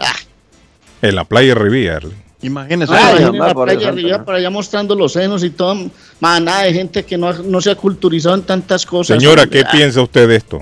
En 1.00 1.14
la 1.16 1.24
playa 1.24 1.54
Rivía. 1.54 1.98
Imagínese. 2.42 2.92
Ah, 2.94 3.14
en 3.18 3.38
la 3.38 3.54
por 3.54 3.64
playa 3.64 4.18
¿no? 4.18 4.24
por 4.26 4.34
allá 4.34 4.50
mostrando 4.50 4.94
los 4.94 5.14
senos 5.14 5.42
y 5.44 5.50
todo, 5.50 5.90
manada 6.20 6.64
de 6.64 6.74
gente 6.74 7.04
que 7.06 7.16
no, 7.16 7.32
no 7.32 7.60
se 7.62 7.70
ha 7.70 7.74
culturizado 7.74 8.34
en 8.34 8.42
tantas 8.42 8.84
cosas. 8.84 9.16
Señora. 9.18 9.46
¿qué 9.46 9.62
Ah, 9.66 9.70
piensa 9.72 10.02
usted 10.02 10.28
de 10.28 10.36
esto? 10.36 10.60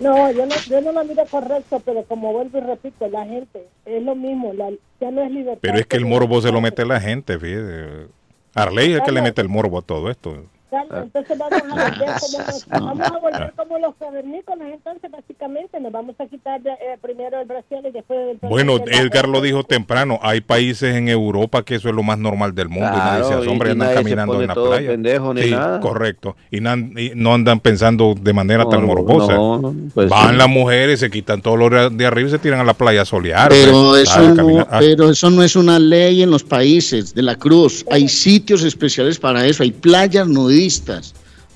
No, 0.00 0.30
yo 0.32 0.44
no, 0.44 0.54
yo 0.68 0.80
no 0.82 0.92
lo 0.92 1.04
miro 1.04 1.24
correcto, 1.30 1.80
pero 1.82 2.02
como 2.02 2.30
vuelvo 2.34 2.58
y 2.58 2.60
repito, 2.60 3.08
la 3.08 3.24
gente 3.24 3.66
es 3.86 4.02
lo 4.02 4.14
mismo, 4.14 4.52
la, 4.52 4.68
ya 5.00 5.10
no 5.10 5.22
es 5.22 5.30
libertad. 5.30 5.60
Pero 5.62 5.78
es 5.78 5.86
que 5.86 5.96
el 5.96 6.04
morbo 6.04 6.42
se 6.42 6.52
lo 6.52 6.60
mete 6.60 6.84
la 6.84 7.00
gente, 7.00 7.38
fíjese. 7.38 8.08
Arley 8.54 8.92
es 8.92 8.98
el 8.98 9.02
que 9.02 9.12
le 9.12 9.22
mete 9.22 9.40
el 9.40 9.48
morbo 9.48 9.78
a 9.78 9.82
todo 9.82 10.10
esto. 10.10 10.44
Carlos, 10.74 11.04
entonces 11.04 11.38
vamos 11.38 11.62
a 11.62 11.74
volver 11.74 12.10
como 12.20 12.38
los, 12.46 12.66
vamos 12.68 13.06
a 13.06 13.18
volver 13.18 13.52
como 13.56 13.78
los 13.78 13.94
cavernícolas, 13.96 14.68
entonces 14.72 15.10
básicamente 15.10 15.80
nos 15.80 15.92
vamos 15.92 16.14
a 16.18 16.26
quitar 16.26 16.60
de- 16.62 16.70
eh, 16.70 16.98
primero 17.00 17.40
el 17.40 17.46
brasil 17.46 17.78
y 17.88 17.90
después 17.92 18.18
el 18.42 18.48
Bueno, 18.48 18.76
Edgar 18.86 19.28
lo 19.28 19.40
dijo 19.40 19.62
temprano, 19.64 20.18
hay 20.22 20.40
países 20.40 20.94
en 20.96 21.08
Europa 21.08 21.62
que 21.64 21.76
eso 21.76 21.88
es 21.88 21.94
lo 21.94 22.02
más 22.02 22.18
normal 22.18 22.54
del 22.54 22.68
mundo 22.68 22.90
y 22.92 22.96
nadie 22.98 23.22
se 23.22 23.28
Claro, 23.28 23.42
asombra 23.42 23.68
y 23.68 23.70
y 23.70 23.72
andan 23.72 23.86
nadie 23.88 23.98
se 23.98 24.02
caminando 24.04 24.32
pone 24.32 24.44
en 24.44 24.48
la 24.48 24.54
playa. 24.54 24.88
pendejo 24.90 25.34
ni 25.34 25.42
sí, 25.42 25.50
nada. 25.50 25.80
correcto. 25.80 26.36
Y, 26.50 26.60
nan- 26.60 26.92
y 26.98 27.12
no 27.14 27.34
andan 27.34 27.60
pensando 27.60 28.14
de 28.20 28.32
manera 28.32 28.68
tan 28.68 28.80
No, 28.80 28.86
morbosa. 28.88 29.34
no, 29.34 29.74
pues 29.94 30.08
Van 30.08 30.30
sí. 30.32 30.36
las 30.36 30.48
mujeres, 30.48 31.00
se 31.00 31.10
quitan 31.10 31.40
todo 31.40 31.56
lo 31.56 31.90
de 31.90 32.06
arriba 32.06 32.28
y 32.28 32.32
se 32.32 32.38
tiran 32.38 32.60
a 32.60 32.64
la 32.64 32.74
playa 32.74 33.02
a 33.02 33.04
solear. 33.04 33.48
Pero 33.50 33.90
pues, 33.90 34.02
eso, 34.10 34.18
a 34.20 34.22
no. 34.34 34.58
Ah, 34.70 34.78
pero 34.80 35.10
eso 35.10 35.30
no 35.30 35.42
es 35.42 35.54
una 35.56 35.78
ley 35.78 36.22
en 36.22 36.30
los 36.30 36.42
países 36.42 37.14
de 37.14 37.22
la 37.22 37.36
Cruz. 37.36 37.84
Hay 37.90 38.08
sitios 38.08 38.64
especiales 38.64 39.18
para 39.18 39.46
eso, 39.46 39.62
hay 39.62 39.70
playas 39.72 40.26
nudistas. 40.26 40.63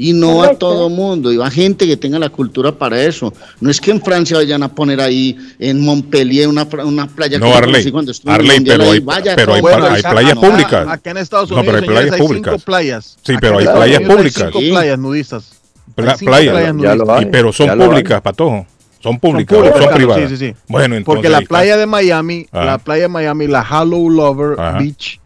Y 0.01 0.13
no 0.13 0.45
a 0.45 0.55
todo 0.55 0.89
mundo, 0.89 1.33
y 1.33 1.37
va 1.39 1.51
gente 1.51 1.85
que 1.85 1.97
tenga 1.97 2.21
la 2.21 2.29
cultura 2.29 2.71
para 2.71 3.03
eso. 3.03 3.33
No 3.61 3.69
es 3.69 3.81
que 3.81 3.91
en 3.91 4.01
Francia 4.01 4.37
vayan 4.37 4.63
a 4.63 4.69
poner 4.73 5.01
ahí 5.01 5.37
en 5.59 5.81
Montpellier 5.81 6.47
una, 6.47 6.69
una 6.85 7.09
playa 7.09 7.37
No, 7.41 7.53
Arley, 7.53 7.91
cuando 7.91 8.13
estuve 8.13 8.33
en 8.33 8.41
el 8.41 8.47
Arley, 8.49 8.61
pero 8.65 8.85
ahí. 8.85 8.91
hay- 8.91 9.01
Vaya 9.01 9.35
pero 9.35 9.55
hay 9.55 9.61
vaya 9.61 9.93
hay 9.95 10.03
playas 10.03 10.35
no, 10.37 10.41
públicas. 10.41 10.87
Acá 10.89 11.11
en 11.11 11.17
Estados 11.17 11.51
No, 11.51 11.57
Unidos, 11.57 11.67
pero 11.67 11.79
hay 11.79 11.83
señores, 11.83 12.01
playas 12.11 12.15
hay 12.21 12.27
públicas. 12.29 12.53
cinco 12.55 12.65
playas. 12.65 13.17
Sí, 13.27 13.35
pero 13.41 13.59
hay 13.59 13.65
playas 13.67 14.01
públicas. 14.03 14.43
Hay 14.43 14.53
cinco 14.53 14.59
playas 14.75 14.99
nudistas. 15.01 15.53
Pla- 15.97 16.17
cinco 16.17 16.31
playa. 16.31 16.51
playas 16.53 16.75
nudistas. 16.77 17.23
Y- 17.23 17.27
pero 17.27 17.53
son 17.53 17.79
públicas, 17.79 18.21
Patojo. 18.21 18.67
Son 19.03 19.19
públicas, 19.19 19.57
públicas, 19.59 19.81
o 19.81 19.83
son 19.85 19.95
privadas. 19.95 20.31
sí, 20.31 20.37
sí, 20.37 20.47
sí. 20.49 20.55
Bueno, 20.69 20.95
entonces. 20.95 21.05
Porque 21.07 21.29
la 21.29 21.41
playa 21.41 21.77
de 21.77 21.87
Miami, 21.87 22.47
la 22.53 22.79
playa 22.79 23.03
de 23.03 23.09
Miami, 23.09 23.47
la 23.49 23.67
Hollow 23.69 24.11
Lover 24.11 24.61
Ajá. 24.61 24.79
Beach, 24.79 25.19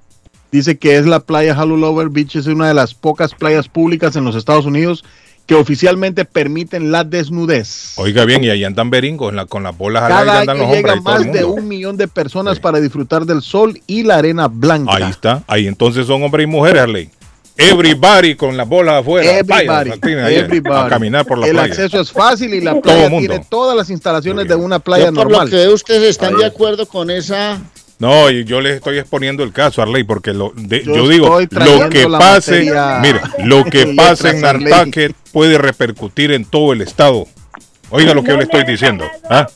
dice 0.53 0.79
que 0.79 0.97
es 0.99 1.07
la 1.07 1.21
playa 1.21 1.61
Hollow 1.61 1.77
Lover 1.79 2.09
Beach, 2.11 2.37
es 2.37 2.47
una 2.47 2.69
de 2.69 2.75
las 2.75 2.95
pocas 2.95 3.35
playas 3.35 3.69
públicas 3.69 4.15
en 4.17 4.25
los 4.25 4.37
Estados 4.37 4.67
Unidos 4.67 5.05
que 5.47 5.57
oficialmente 5.57 6.25
permiten 6.25 6.93
la 6.93 7.03
desnudez. 7.03 7.95
Oiga 7.97 8.25
bien, 8.25 8.45
y 8.45 8.51
ahí 8.51 8.63
andan 8.63 8.91
beringos 8.91 9.35
la- 9.35 9.47
con 9.47 9.65
las 9.65 9.77
bolas 9.77 10.05
al 10.05 10.13
aire 10.13 10.25
Cada 10.27 10.41
andan 10.43 10.57
año 10.57 10.67
los 10.69 10.77
hombres 10.77 10.85
llega 10.85 11.01
y 11.01 11.03
todo 11.03 11.17
el 11.17 11.25
más 11.27 11.33
de 11.35 11.45
un 11.45 11.67
millón 11.69 11.97
de 11.97 12.07
personas 12.07 12.57
Sí. 12.57 12.61
para 12.63 12.81
disfrutar 12.81 13.25
del 13.27 13.43
sol 13.43 13.81
y 13.89 14.05
la 14.05 14.19
arena 14.19 14.47
blanca. 14.47 14.95
Ahí 14.95 15.11
está. 15.11 15.43
Ahí 15.49 15.67
entonces 15.67 16.07
son 16.07 16.23
hombres 16.23 16.45
y 16.45 16.47
mujeres, 16.47 16.83
Arley. 16.83 17.11
Everybody 17.59 18.35
con 18.35 18.57
las 18.57 18.67
bolas 18.69 19.01
afuera. 19.03 19.31
Everybody, 19.31 19.67
Vaya, 19.67 19.97
tienen 20.01 20.25
ahí 20.25 20.37
everybody. 20.37 20.87
A 20.87 20.89
caminar 20.89 21.27
por 21.27 21.39
la 21.39 21.47
el 21.47 21.53
playa. 21.53 21.67
acceso 21.73 22.01
es 22.01 22.11
fácil 22.11 22.55
y 22.55 22.61
la 22.61 22.81
playa 22.81 23.09
tiene 23.11 23.45
todas 23.51 23.77
las 23.77 23.91
instalaciones 23.91 24.49
de 24.49 24.55
una 24.55 24.79
playa 24.79 25.07
Yo 25.07 25.13
por 25.15 25.29
normal. 25.29 25.51
lo 25.51 25.57
que 25.57 25.69
ustedes 25.69 26.11
están 26.11 26.37
de 26.37 26.47
acuerdo 26.47 26.87
con 26.87 27.11
esa. 27.11 27.61
No, 28.03 28.29
y 28.31 28.43
yo 28.45 28.61
les 28.61 28.75
estoy 28.75 28.99
exponiendo 28.99 29.45
el 29.45 29.53
caso, 29.53 29.81
Arley, 29.81 30.03
porque 30.03 30.33
lo, 30.33 30.53
de- 30.57 30.83
Yo 30.83 30.97
yo, 30.97 31.09
digo, 31.09 31.39
lo 31.39 31.89
que 31.89 32.09
pase, 32.09 32.63
mire, 33.01 33.21
lo 33.45 33.65
que 33.65 33.95
pase 33.97 34.31
en. 34.31 34.41
Nantucket 34.41 35.15
puede 35.33 35.57
repercutir 35.57 36.33
en 36.33 36.45
todo 36.45 36.73
el 36.73 36.81
estado. 36.81 37.27
Oiga 37.91 38.13
lo 38.13 38.25
que 38.25 38.31
yo 38.31 38.39
le 38.39 38.43
estoy 38.43 38.65
diciendo. 38.65 39.05
¿Ah? 39.31 39.47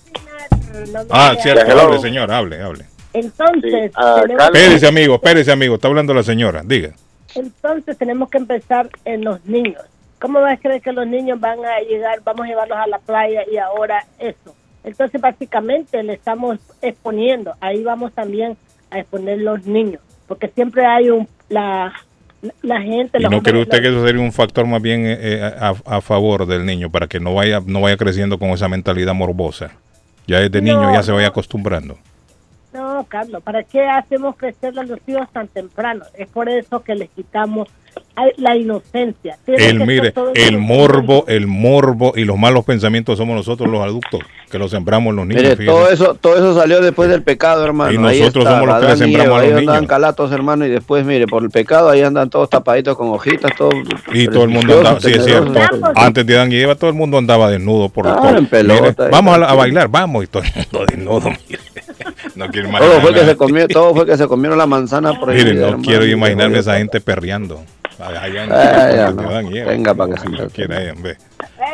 Ah, 1.11 1.35
cierto, 1.43 1.67
hello. 1.67 1.81
hable, 1.81 1.99
señor, 1.99 2.31
hable, 2.31 2.63
hable. 2.63 2.85
Entonces, 3.15 3.91
Ah, 3.97 4.19
tenemos, 4.23 4.45
Carlos. 4.45 4.61
Espérese, 4.61 4.87
amigo, 4.87 5.15
espérese, 5.17 5.51
amigo, 5.51 5.75
está 5.75 5.89
hablando 5.89 6.15
la 6.15 6.23
señora, 6.23 6.63
diga. 6.65 6.93
entonces 7.35 7.99
tenemos 7.99 8.31
que 8.31 8.39
empezar 8.39 8.89
en 9.05 9.25
los 9.25 9.45
niños. 9.45 9.83
¿Cómo 10.21 10.41
vas 10.41 10.53
a 10.57 10.57
creer 10.57 10.81
que 10.81 10.93
los 10.93 11.07
niños 11.07 11.41
van 11.41 11.59
a 11.65 11.81
llegar, 11.81 12.21
vamos 12.25 12.45
a 12.47 12.49
llevarlos 12.49 12.79
a 12.79 12.87
la 12.87 12.99
playa 13.01 13.43
y 13.51 13.57
ahora 13.59 14.05
eso? 14.19 14.55
Entonces, 14.87 15.21
básicamente 15.21 16.01
le 16.03 16.15
estamos 16.15 16.59
exponiendo, 16.81 17.55
ahí 17.61 17.83
vamos 17.83 18.13
también 18.13 18.57
a 18.91 19.01
exponer 19.01 19.39
los 19.41 19.67
niños, 19.67 20.01
porque 20.29 20.47
siempre 20.49 20.87
hay 20.87 21.11
un, 21.11 21.29
la, 21.49 21.93
la 22.63 22.81
gente... 22.81 23.19
¿Y 23.21 23.25
no 23.25 23.43
cree 23.43 23.61
usted 23.61 23.83
que 23.83 23.89
eso 23.89 24.07
sería 24.07 24.23
un 24.23 24.33
factor 24.33 24.65
más 24.65 24.81
bien 24.81 25.05
eh, 25.05 25.19
eh, 25.21 25.43
a, 25.43 25.75
a 25.85 26.01
favor 26.01 26.47
del 26.47 26.65
niño 26.65 26.89
para 26.89 27.09
que 27.09 27.19
no 27.19 27.35
vaya 27.35 27.61
no 27.67 27.81
vaya 27.81 27.97
creciendo 27.97 28.39
con 28.39 28.51
esa 28.51 28.69
mentalidad 28.69 29.13
morbosa? 29.13 29.73
Ya 30.29 30.39
desde 30.41 30.63
niño 30.63 30.81
No, 30.81 30.93
ya 30.93 31.03
se 31.03 31.11
vaya 31.11 31.29
acostumbrando. 31.29 31.99
No, 32.73 33.05
Carlos. 33.09 33.43
¿Para 33.43 33.65
qué 33.65 33.87
hacemos 33.87 34.37
crecer 34.37 34.79
a 34.79 34.85
los 34.85 35.01
hijos 35.07 35.29
tan 35.33 35.49
temprano? 35.49 36.05
Es 36.15 36.29
por 36.29 36.49
eso 36.49 36.81
que 36.81 36.95
les 36.95 37.09
quitamos 37.11 37.69
la 38.39 38.57
inocencia. 38.57 39.37
El, 39.47 39.81
mire, 39.87 40.15
el 40.35 40.59
morbo, 40.59 41.25
el 41.29 41.47
morbo 41.47 42.15
y 42.17 42.25
los 42.25 42.39
malos 42.39 42.65
pensamientos 42.65 43.19
somos 43.19 43.37
nosotros 43.37 43.69
los 43.71 43.83
adultos, 43.83 44.21
que 44.51 44.59
los 44.59 44.71
sembramos 44.71 45.15
los 45.15 45.27
niños. 45.27 45.43
Mire, 45.43 45.67
todo 45.67 45.91
eso, 45.91 46.15
todo 46.15 46.35
eso 46.37 46.55
salió 46.59 46.81
después 46.81 47.11
del 47.11 47.23
pecado, 47.23 47.65
hermano. 47.65 47.93
Y 47.93 47.97
Ahí 47.97 48.21
nosotros 48.21 48.45
está, 48.47 48.59
somos 48.59 48.69
los 48.69 48.81
que 48.81 48.87
le 48.89 48.97
sembramos 48.97 49.39
a 49.39 49.41
ahí 49.43 49.51
los 49.51 49.59
andaban 49.59 49.81
niños. 49.81 49.89
calatos, 49.91 50.33
hermano, 50.33 50.65
y 50.67 50.71
después, 50.71 51.05
mire, 51.05 51.27
por 51.27 51.43
el 51.43 51.51
pecado 51.51 51.91
ahí 51.91 52.01
andan 52.03 52.31
todos 52.31 52.49
tapaditos 52.49 52.97
con 52.97 53.09
hojitas, 53.09 53.53
todo. 53.57 53.71
Y 54.13 54.27
todo 54.29 54.45
el 54.45 54.51
mundo 54.51 54.79
andaba, 54.79 54.99
sí 55.01 55.13
es 55.13 55.25
cierto. 55.25 55.53
Vamos. 55.53 55.91
Antes 55.95 56.25
de 56.27 56.37
Adán 56.37 56.53
y 56.53 56.57
Eva, 56.57 56.75
todo 56.75 56.89
el 56.89 56.97
mundo 56.97 57.19
andaba 57.19 57.51
desnudo 57.51 57.91
por 57.91 58.09
Ah, 58.09 58.17
por- 58.17 58.37
en 58.37 58.47
pelota 58.47 58.81
mire, 58.83 58.95
y 59.09 59.11
Vamos 59.11 59.37
a, 59.39 59.55
bailar, 59.55 59.89
vamos, 59.89 60.25
y 60.25 60.27
todo 60.29 60.43
el 60.43 60.53
mundo 60.55 60.87
desnudo, 60.89 61.31
mire. 61.49 61.61
No 62.35 62.49
quiero 62.51 62.69
Todo 62.71 63.01
fue 63.01 63.15
que 63.15 63.25
se 63.25 63.37
comió, 63.37 63.67
todo 63.69 63.95
fue 63.95 64.05
que 64.05 64.17
se 64.17 64.27
comieron 64.27 64.59
la 64.59 64.67
manzana 64.67 65.19
por 65.19 65.33
Mire, 65.33 65.55
no 65.55 65.79
quiero 65.81 66.05
imaginarme 66.07 66.59
esa 66.59 66.77
gente 66.77 67.01
perreando. 67.01 67.63
Allá 67.99 68.45
en- 68.45 68.51
ya, 68.51 69.07
antes 69.09 69.27
de 69.29 69.43
no. 69.43 69.67
Venga, 69.67 69.95
para 69.95 70.15
que 70.15 70.27
entretenga. 70.27 70.49
quiera 70.51 70.95
ve. 71.03 71.17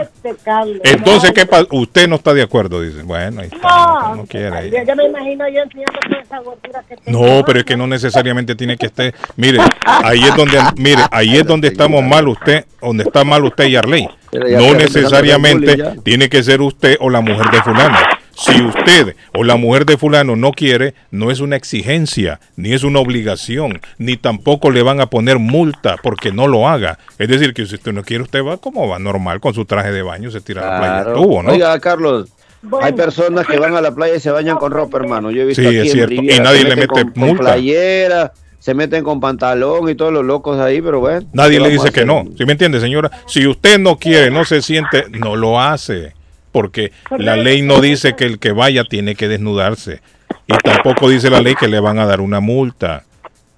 Este, 0.01 0.35
Carlos. 0.45 0.79
Entonces, 0.85 1.33
¿qué 1.33 1.47
pasa? 1.47 1.67
Usted 1.71 2.09
no 2.09 2.17
está 2.17 2.33
de 2.35 2.43
acuerdo, 2.43 2.81
dice. 2.81 3.03
Bueno, 3.03 3.41
ahí 3.43 3.49
está. 3.53 3.69
No, 3.69 4.17
No, 4.17 4.27
quiere. 4.27 4.71
ya, 4.71 4.85
ya 4.85 4.95
me 4.95 5.05
imagino 5.07 5.49
yo 5.49 5.63
enseñando 5.63 5.99
toda 6.09 6.21
esa 6.23 6.39
gordura 6.39 6.85
que 6.89 6.97
tengo. 6.97 7.27
No, 7.39 7.45
pero 7.45 7.59
es 7.59 7.65
que 7.65 7.77
no 7.77 7.87
necesariamente 7.87 8.55
tiene 8.55 8.77
que 8.77 8.87
estar. 8.87 9.13
Mire, 9.37 9.59
ahí 9.85 10.21
es 10.23 10.37
donde, 10.37 10.59
mire, 10.77 11.03
ahí 11.11 11.37
es 11.37 11.47
donde 11.47 11.69
estamos 11.69 12.03
mal 12.03 12.29
usted, 12.29 12.65
donde 12.81 13.05
está 13.05 13.25
mal 13.25 13.45
usted 13.45 13.65
y 13.67 13.77
Arley. 13.77 14.09
No 14.33 14.75
necesariamente 14.75 15.77
tiene 16.03 16.29
que 16.29 16.43
ser 16.43 16.61
usted 16.63 16.97
o 17.01 17.11
la 17.11 17.21
mujer 17.21 17.51
de 17.51 17.63
fulano. 17.63 17.99
Si 18.35 18.61
usted 18.63 19.15
o 19.35 19.45
la 19.45 19.57
mujer 19.57 19.85
de 19.87 19.97
fulano 19.97 20.37
no 20.37 20.53
quiere, 20.53 20.95
no 21.11 21.31
es 21.31 21.41
una 21.41 21.57
exigencia, 21.57 22.41
ni 22.57 22.73
es 22.73 22.83
una 22.83 22.99
obligación, 23.01 23.81
ni 23.99 24.17
tampoco 24.17 24.71
le 24.71 24.83
van 24.83 25.01
a 25.01 25.07
poner 25.07 25.39
multa 25.39 25.97
porque 26.03 26.33
no 26.33 26.47
lo 26.49 26.69
haga. 26.69 26.99
Es 27.19 27.29
decir, 27.29 27.53
que 27.55 27.67
si 27.67 27.75
usted 27.75 27.93
no 27.93 28.03
quiere, 28.03 28.23
usted 28.25 28.43
va 28.45 28.57
como 28.57 28.89
va 28.89 28.99
normal 28.99 29.41
con 29.41 29.53
su 29.55 29.65
traje 29.65 29.93
de 29.93 30.03
baño, 30.03 30.31
se 30.31 30.41
tira 30.41 30.63
a 30.63 30.71
la 30.73 30.79
playa. 30.79 31.13
Estuvo, 31.13 31.43
¿no? 31.43 31.51
Oiga, 31.53 31.79
Carlos, 31.79 32.29
Bueno. 32.63 32.87
hay 32.87 32.93
personas 32.93 33.47
que 33.47 33.59
van 33.59 33.75
a 33.77 33.81
la 33.81 33.95
playa 33.95 34.15
y 34.17 34.21
se 34.21 34.31
bañan 34.31 34.57
con 34.57 34.73
ropa, 34.73 34.99
hermano. 34.99 35.31
Yo 35.31 35.43
he 35.43 35.45
visto 35.47 35.63
Sí, 35.63 35.69
aquí 35.69 35.77
es 35.79 35.87
en 35.89 35.93
cierto. 35.93 36.11
Riviera, 36.11 36.37
Y 36.37 36.41
nadie 36.41 36.59
se 36.63 36.65
le 36.69 36.77
meten 36.77 36.89
mete 36.91 37.03
con, 37.03 37.11
con 37.13 37.23
multa. 37.29 37.43
playera, 37.43 38.33
se 38.59 38.75
meten 38.75 39.05
con 39.05 39.21
pantalón 39.21 39.89
y 39.91 39.95
todos 39.95 40.13
los 40.13 40.25
locos 40.25 40.59
ahí, 40.61 40.81
pero 40.81 41.01
bueno. 41.01 41.27
Nadie 41.33 41.59
¿qué 41.59 41.65
le 41.65 41.71
dice 41.71 41.91
que 41.93 42.05
no. 42.05 42.25
¿Sí 42.39 42.45
me 42.47 42.53
entiende, 42.53 42.81
señora? 42.81 43.11
Si 43.27 43.47
usted 43.47 43.79
no 43.79 43.97
quiere, 43.99 44.31
no 44.31 44.45
se 44.45 44.63
siente, 44.63 45.05
no 45.11 45.37
lo 45.37 45.61
hace. 45.61 46.15
Porque 46.53 46.93
la 47.19 47.37
ley 47.37 47.63
no 47.63 47.81
dice 47.81 48.15
que 48.15 48.25
el 48.25 48.39
que 48.39 48.53
vaya 48.53 48.85
tiene 48.85 49.15
que 49.15 49.27
desnudarse. 49.29 50.01
Y 50.47 50.57
tampoco 50.59 51.09
dice 51.09 51.31
la 51.31 51.41
ley 51.41 51.55
que 51.55 51.67
le 51.69 51.81
van 51.81 51.99
a 51.99 52.07
dar 52.07 52.21
una 52.21 52.41
multa. 52.41 53.05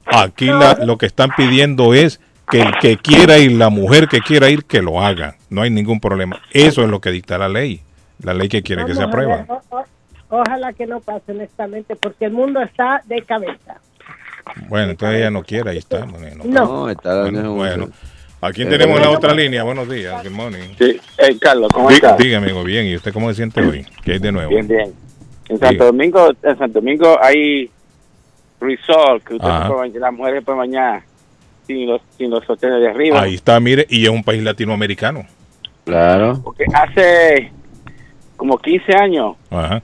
Aquí 0.06 0.46
la- 0.46 0.78
lo 0.84 0.96
que 0.98 1.06
están 1.06 1.30
pidiendo 1.36 1.92
es 1.94 2.20
que 2.50 2.60
el 2.62 2.72
que 2.80 2.96
quiera 2.98 3.38
ir, 3.38 3.52
la 3.52 3.68
mujer 3.70 4.06
que 4.06 4.20
quiera 4.20 4.48
ir, 4.50 4.64
que 4.64 4.80
lo 4.82 5.00
haga. 5.02 5.36
No 5.50 5.62
hay 5.62 5.70
ningún 5.70 5.98
problema. 6.00 6.40
Eso 6.52 6.82
es 6.82 6.88
lo 6.88 7.00
que 7.00 7.10
dicta 7.10 7.36
la 7.38 7.48
ley. 7.48 7.82
La 8.22 8.32
ley 8.34 8.48
que 8.48 8.62
quiere 8.62 8.84
que 8.84 8.94
se 8.94 9.00
Vamos 9.00 9.14
a 9.14 9.18
ver, 9.18 9.28
aprueba. 9.40 9.62
o- 9.70 9.76
o- 9.78 10.40
ojalá 10.40 10.72
que 10.72 10.86
no 10.86 11.00
pase, 11.00 11.32
honestamente, 11.32 11.96
porque 11.96 12.26
el 12.26 12.32
mundo 12.32 12.60
está 12.62 13.02
de 13.06 13.22
cabeza. 13.22 13.80
Bueno, 14.68 14.90
entonces 14.90 15.18
ella 15.18 15.30
no 15.30 15.42
quiere, 15.42 15.70
ahí 15.70 15.78
está. 15.78 16.04
Bueno, 16.04 16.44
no. 16.44 16.44
No. 16.44 16.66
No, 16.66 16.88
está 16.90 17.22
Bueno, 17.22 17.54
bueno. 17.54 17.88
Aquí 18.46 18.62
Eh, 18.62 18.66
tenemos 18.66 19.00
la 19.00 19.10
otra 19.10 19.32
línea. 19.32 19.62
Buenos 19.62 19.88
días. 19.88 20.22
Good 20.22 20.32
morning. 20.32 20.68
Sí, 20.78 21.00
eh, 21.18 21.38
Carlos, 21.40 21.70
¿cómo 21.72 21.88
Dí- 21.88 21.94
estás? 21.94 22.18
Dígame, 22.18 22.46
amigo, 22.46 22.62
bien. 22.62 22.86
¿Y 22.86 22.94
usted 22.96 23.12
cómo 23.12 23.28
se 23.30 23.36
siente 23.36 23.62
hoy? 23.62 23.86
¿Qué 24.04 24.12
hay 24.12 24.18
de 24.18 24.32
nuevo? 24.32 24.50
Bien, 24.50 24.68
bien. 24.68 24.92
En 25.48 25.56
Diga. 25.56 25.68
Santo 25.68 25.84
Domingo, 25.86 26.30
en 26.42 26.58
Santo 26.58 26.80
Domingo 26.80 27.18
hay 27.22 27.70
resort 28.60 29.24
que 29.24 29.34
usted 29.34 29.48
puede 29.68 29.98
las 29.98 30.12
mujeres 30.12 30.44
pueden 30.44 30.58
bañar 30.58 31.02
sin 31.66 31.86
los, 31.86 32.02
sin 32.18 32.30
los 32.30 32.48
hoteles 32.48 32.80
de 32.80 32.88
arriba. 32.88 33.22
Ahí 33.22 33.34
está, 33.34 33.58
mire, 33.60 33.86
y 33.88 34.04
es 34.04 34.10
un 34.10 34.22
país 34.22 34.42
latinoamericano. 34.42 35.24
Claro. 35.84 36.40
Porque 36.44 36.64
hace 36.72 37.50
como 38.36 38.58
15 38.58 38.94
años 38.94 39.36
Ajá. 39.50 39.82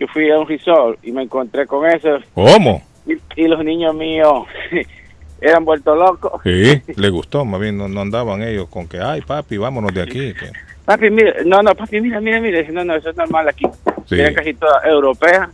yo 0.00 0.06
fui 0.08 0.28
a 0.30 0.38
un 0.38 0.48
resort 0.48 0.98
y 1.04 1.12
me 1.12 1.22
encontré 1.22 1.66
con 1.66 1.84
eso 1.88 2.18
¿Cómo? 2.34 2.82
y, 3.06 3.14
y 3.40 3.48
los 3.48 3.64
niños 3.64 3.94
míos 3.94 4.46
eran 5.42 5.64
vueltos 5.64 5.96
locos. 5.98 6.40
Sí, 6.44 6.80
le 6.96 7.10
gustó, 7.10 7.44
más 7.44 7.60
bien 7.60 7.76
no, 7.76 7.88
no 7.88 8.00
andaban 8.00 8.42
ellos 8.42 8.68
con 8.68 8.88
que, 8.88 9.00
ay, 9.00 9.20
papi, 9.20 9.56
vámonos 9.58 9.92
de 9.92 10.02
aquí. 10.02 10.32
que- 10.34 10.50
Papi, 10.84 11.10
mira, 11.10 11.32
no, 11.44 11.62
no, 11.62 11.74
papi, 11.74 12.00
mira, 12.00 12.20
mira, 12.20 12.40
mira. 12.40 12.60
No, 12.72 12.84
no, 12.84 12.96
eso 12.96 13.10
es 13.10 13.16
normal 13.16 13.48
aquí. 13.48 13.64
Sí. 14.08 14.16
Era 14.18 14.32
casi 14.34 14.54
toda 14.54 14.80
europea, 14.84 15.48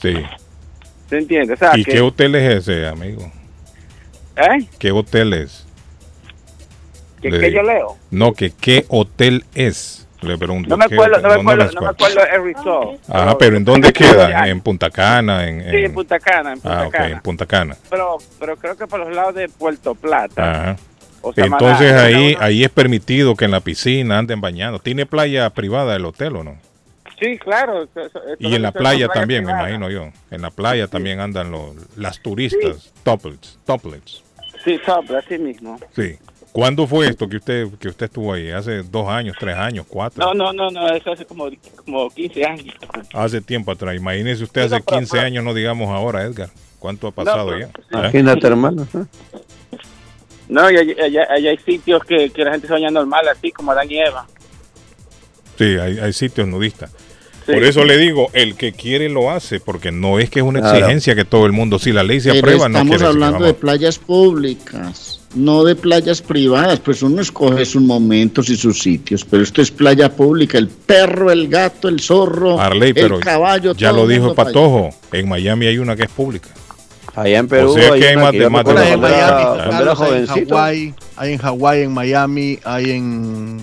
Sí. 0.00 0.14
¿se 1.08 1.18
entiende? 1.18 1.54
O 1.54 1.56
sea, 1.56 1.76
¿Y 1.76 1.84
que, 1.84 1.92
qué 1.92 2.00
hotel 2.00 2.34
es 2.34 2.68
ese, 2.68 2.86
amigo? 2.88 3.30
¿eh? 4.36 4.66
¿Qué 4.78 4.90
hotel 4.90 5.34
es? 5.34 5.64
¿Que, 7.22 7.30
Le 7.30 7.38
que 7.40 7.52
yo 7.52 7.62
leo? 7.62 7.96
No, 8.10 8.32
que 8.32 8.50
qué 8.50 8.84
hotel 8.88 9.44
es. 9.54 10.05
Le 10.22 10.38
pregunto. 10.38 10.68
No 10.70 10.76
me 10.76 10.86
¿qué 10.88 10.94
acuerdo, 10.94 11.20
no 11.20 11.28
me 11.28 11.34
acuerdo, 11.40 11.72
no 11.72 11.80
me 11.82 11.86
acuerdo. 11.88 12.20
el 12.32 12.44
resort. 12.44 13.00
Ajá, 13.08 13.38
pero 13.38 13.56
¿en 13.56 13.64
dónde 13.64 13.92
queda? 13.92 14.48
¿En 14.48 14.60
Punta 14.60 14.90
Cana? 14.90 15.46
En, 15.48 15.62
Sí, 15.70 15.76
en- 15.76 15.94
Punta 15.94 16.18
Cana, 16.18 16.52
en 16.54 16.60
Punta 16.60 16.80
Ah, 16.82 16.86
ok, 16.86 16.92
Cana. 16.92 17.08
en 17.08 17.20
Punta 17.20 17.46
Cana. 17.46 17.76
Pero, 17.90 18.18
pero 18.40 18.56
creo 18.56 18.76
que 18.76 18.86
por 18.86 19.00
los 19.00 19.14
lados 19.14 19.34
de 19.34 19.48
Puerto 19.48 19.94
Plata. 19.94 20.50
Ajá. 20.70 20.76
o 21.20 21.32
Entonces 21.36 21.92
ahí, 21.92 22.36
ahí 22.40 22.64
es 22.64 22.70
permitido 22.70 23.34
que 23.36 23.44
en 23.44 23.50
la 23.50 23.60
piscina 23.60 24.18
anden 24.18 24.40
bañando. 24.40 24.78
¿Tiene 24.78 25.06
playa 25.06 25.50
privada 25.50 25.94
el 25.96 26.04
hotel 26.06 26.36
o 26.36 26.44
no? 26.44 26.56
Sí, 27.20 27.38
claro. 27.38 27.88
Y 28.38 28.54
en 28.54 28.62
la 28.62 28.72
playa 28.72 29.08
también, 29.08 29.44
me 29.44 29.52
imagino 29.52 29.90
yo. 29.90 30.10
En 30.30 30.42
la 30.42 30.50
playa 30.50 30.86
también 30.86 31.20
andan 31.20 31.50
los, 31.50 31.74
las 31.96 32.20
turistas, 32.20 32.92
toplets, 33.02 33.58
toplets. 33.64 34.22
Sí, 34.64 34.78
top, 34.84 35.04
así 35.16 35.38
mismo. 35.38 35.78
Sí. 35.94 36.16
¿Cuándo 36.56 36.86
fue 36.86 37.06
esto 37.08 37.28
que 37.28 37.36
usted 37.36 37.68
que 37.78 37.88
usted 37.88 38.06
estuvo 38.06 38.32
ahí? 38.32 38.50
¿Hace 38.50 38.82
dos 38.82 39.06
años, 39.10 39.36
tres 39.38 39.54
años, 39.56 39.84
cuatro? 39.86 40.24
No, 40.24 40.32
no, 40.32 40.54
no, 40.54 40.70
no, 40.70 40.88
eso 40.88 41.12
hace 41.12 41.26
como, 41.26 41.50
como 41.84 42.08
15 42.08 42.44
años. 42.46 42.74
Hace 43.12 43.42
tiempo 43.42 43.72
atrás. 43.72 43.94
Imagínese 43.94 44.44
usted 44.44 44.62
hace 44.62 44.76
no, 44.78 44.82
pero- 44.86 44.98
15 45.00 45.12
pero- 45.12 45.26
años, 45.26 45.44
no 45.44 45.52
digamos 45.52 45.90
ahora, 45.90 46.22
Edgar. 46.22 46.48
¿Cuánto 46.78 47.08
ha 47.08 47.10
pasado 47.12 47.48
pero- 47.48 47.58
ya? 47.58 47.66
¿Eh? 47.66 47.70
Imagínate, 47.92 48.46
hermano. 48.46 48.88
¿eh? 48.94 49.04
No, 50.48 50.70
y 50.70 50.76
allá, 50.78 51.04
allá- 51.04 51.26
allá 51.30 51.50
hay 51.50 51.58
sitios 51.58 52.02
que, 52.04 52.30
que 52.30 52.42
la 52.42 52.52
gente 52.52 52.66
se 52.68 52.72
baña 52.72 52.88
normal, 52.90 53.28
así 53.28 53.52
como 53.52 53.72
Adán 53.72 53.90
y 53.90 53.98
Eva. 53.98 54.26
Sí, 55.58 55.64
hay, 55.64 55.98
hay 55.98 56.12
sitios 56.14 56.48
nudistas. 56.48 56.90
Sí. 57.44 57.52
Por 57.52 57.64
eso 57.64 57.84
le 57.84 57.98
digo, 57.98 58.28
el 58.32 58.56
que 58.56 58.72
quiere 58.72 59.10
lo 59.10 59.30
hace, 59.30 59.60
porque 59.60 59.92
no 59.92 60.18
es 60.18 60.30
que 60.30 60.38
es 60.40 60.44
una 60.46 60.60
Claro. 60.60 60.78
exigencia 60.78 61.14
que 61.14 61.26
todo 61.26 61.44
el 61.44 61.52
mundo, 61.52 61.78
si 61.78 61.92
la 61.92 62.02
ley 62.02 62.18
se 62.20 62.30
Pero 62.30 62.38
aprueba, 62.40 62.68
no 62.70 62.78
estamos 62.78 62.96
quiere 62.96 63.04
decir 63.04 63.18
que 63.20 63.24
hablando 63.26 63.46
de 63.46 63.54
playas 63.54 63.98
públicas, 63.98 65.20
no 65.36 65.62
de 65.64 65.76
playas 65.76 66.20
privadas. 66.22 66.80
Pues 66.80 67.02
uno 67.02 67.20
escoge 67.22 67.64
sus 67.64 67.82
momentos 67.82 68.48
y 68.48 68.56
sus 68.56 68.80
sitios, 68.82 69.24
pero 69.24 69.42
esto 69.42 69.62
es 69.62 69.70
playa 69.70 70.10
pública. 70.10 70.58
El 70.58 70.68
perro, 70.68 71.30
el 71.30 71.48
gato, 71.48 71.88
el 71.88 72.00
zorro, 72.00 72.60
Arley, 72.60 72.92
pero 72.92 73.16
el 73.16 73.22
caballo. 73.22 73.74
ya 73.74 73.90
todo 73.90 73.98
lo 73.98 74.10
el 74.10 74.16
dijo 74.16 74.26
allá. 74.26 74.34
Patojo, 74.34 74.90
en 75.12 75.28
Miami 75.28 75.66
hay 75.66 75.78
una 75.78 75.94
que 75.94 76.04
es 76.04 76.10
pública. 76.10 76.48
Allá 77.14 77.38
en 77.38 77.48
Perú 77.48 77.70
O 77.70 77.74
sea 77.74 77.92
que 77.92 78.08
hay 78.08 78.14
una 78.16 78.24
más 78.24 78.32
de- 78.32 78.50
más 78.50 78.64
de 78.64 78.72
Hay 78.78 78.92
en 78.92 79.00
Miami, 79.00 79.44
Carlos, 79.70 80.00
hay. 80.02 80.26
Hawái, 80.26 80.94
hay 81.16 81.32
en 81.32 81.38
Hawái, 81.38 81.82
en 81.82 81.92
Miami, 81.94 82.58
hay 82.64 82.90
en... 82.90 83.58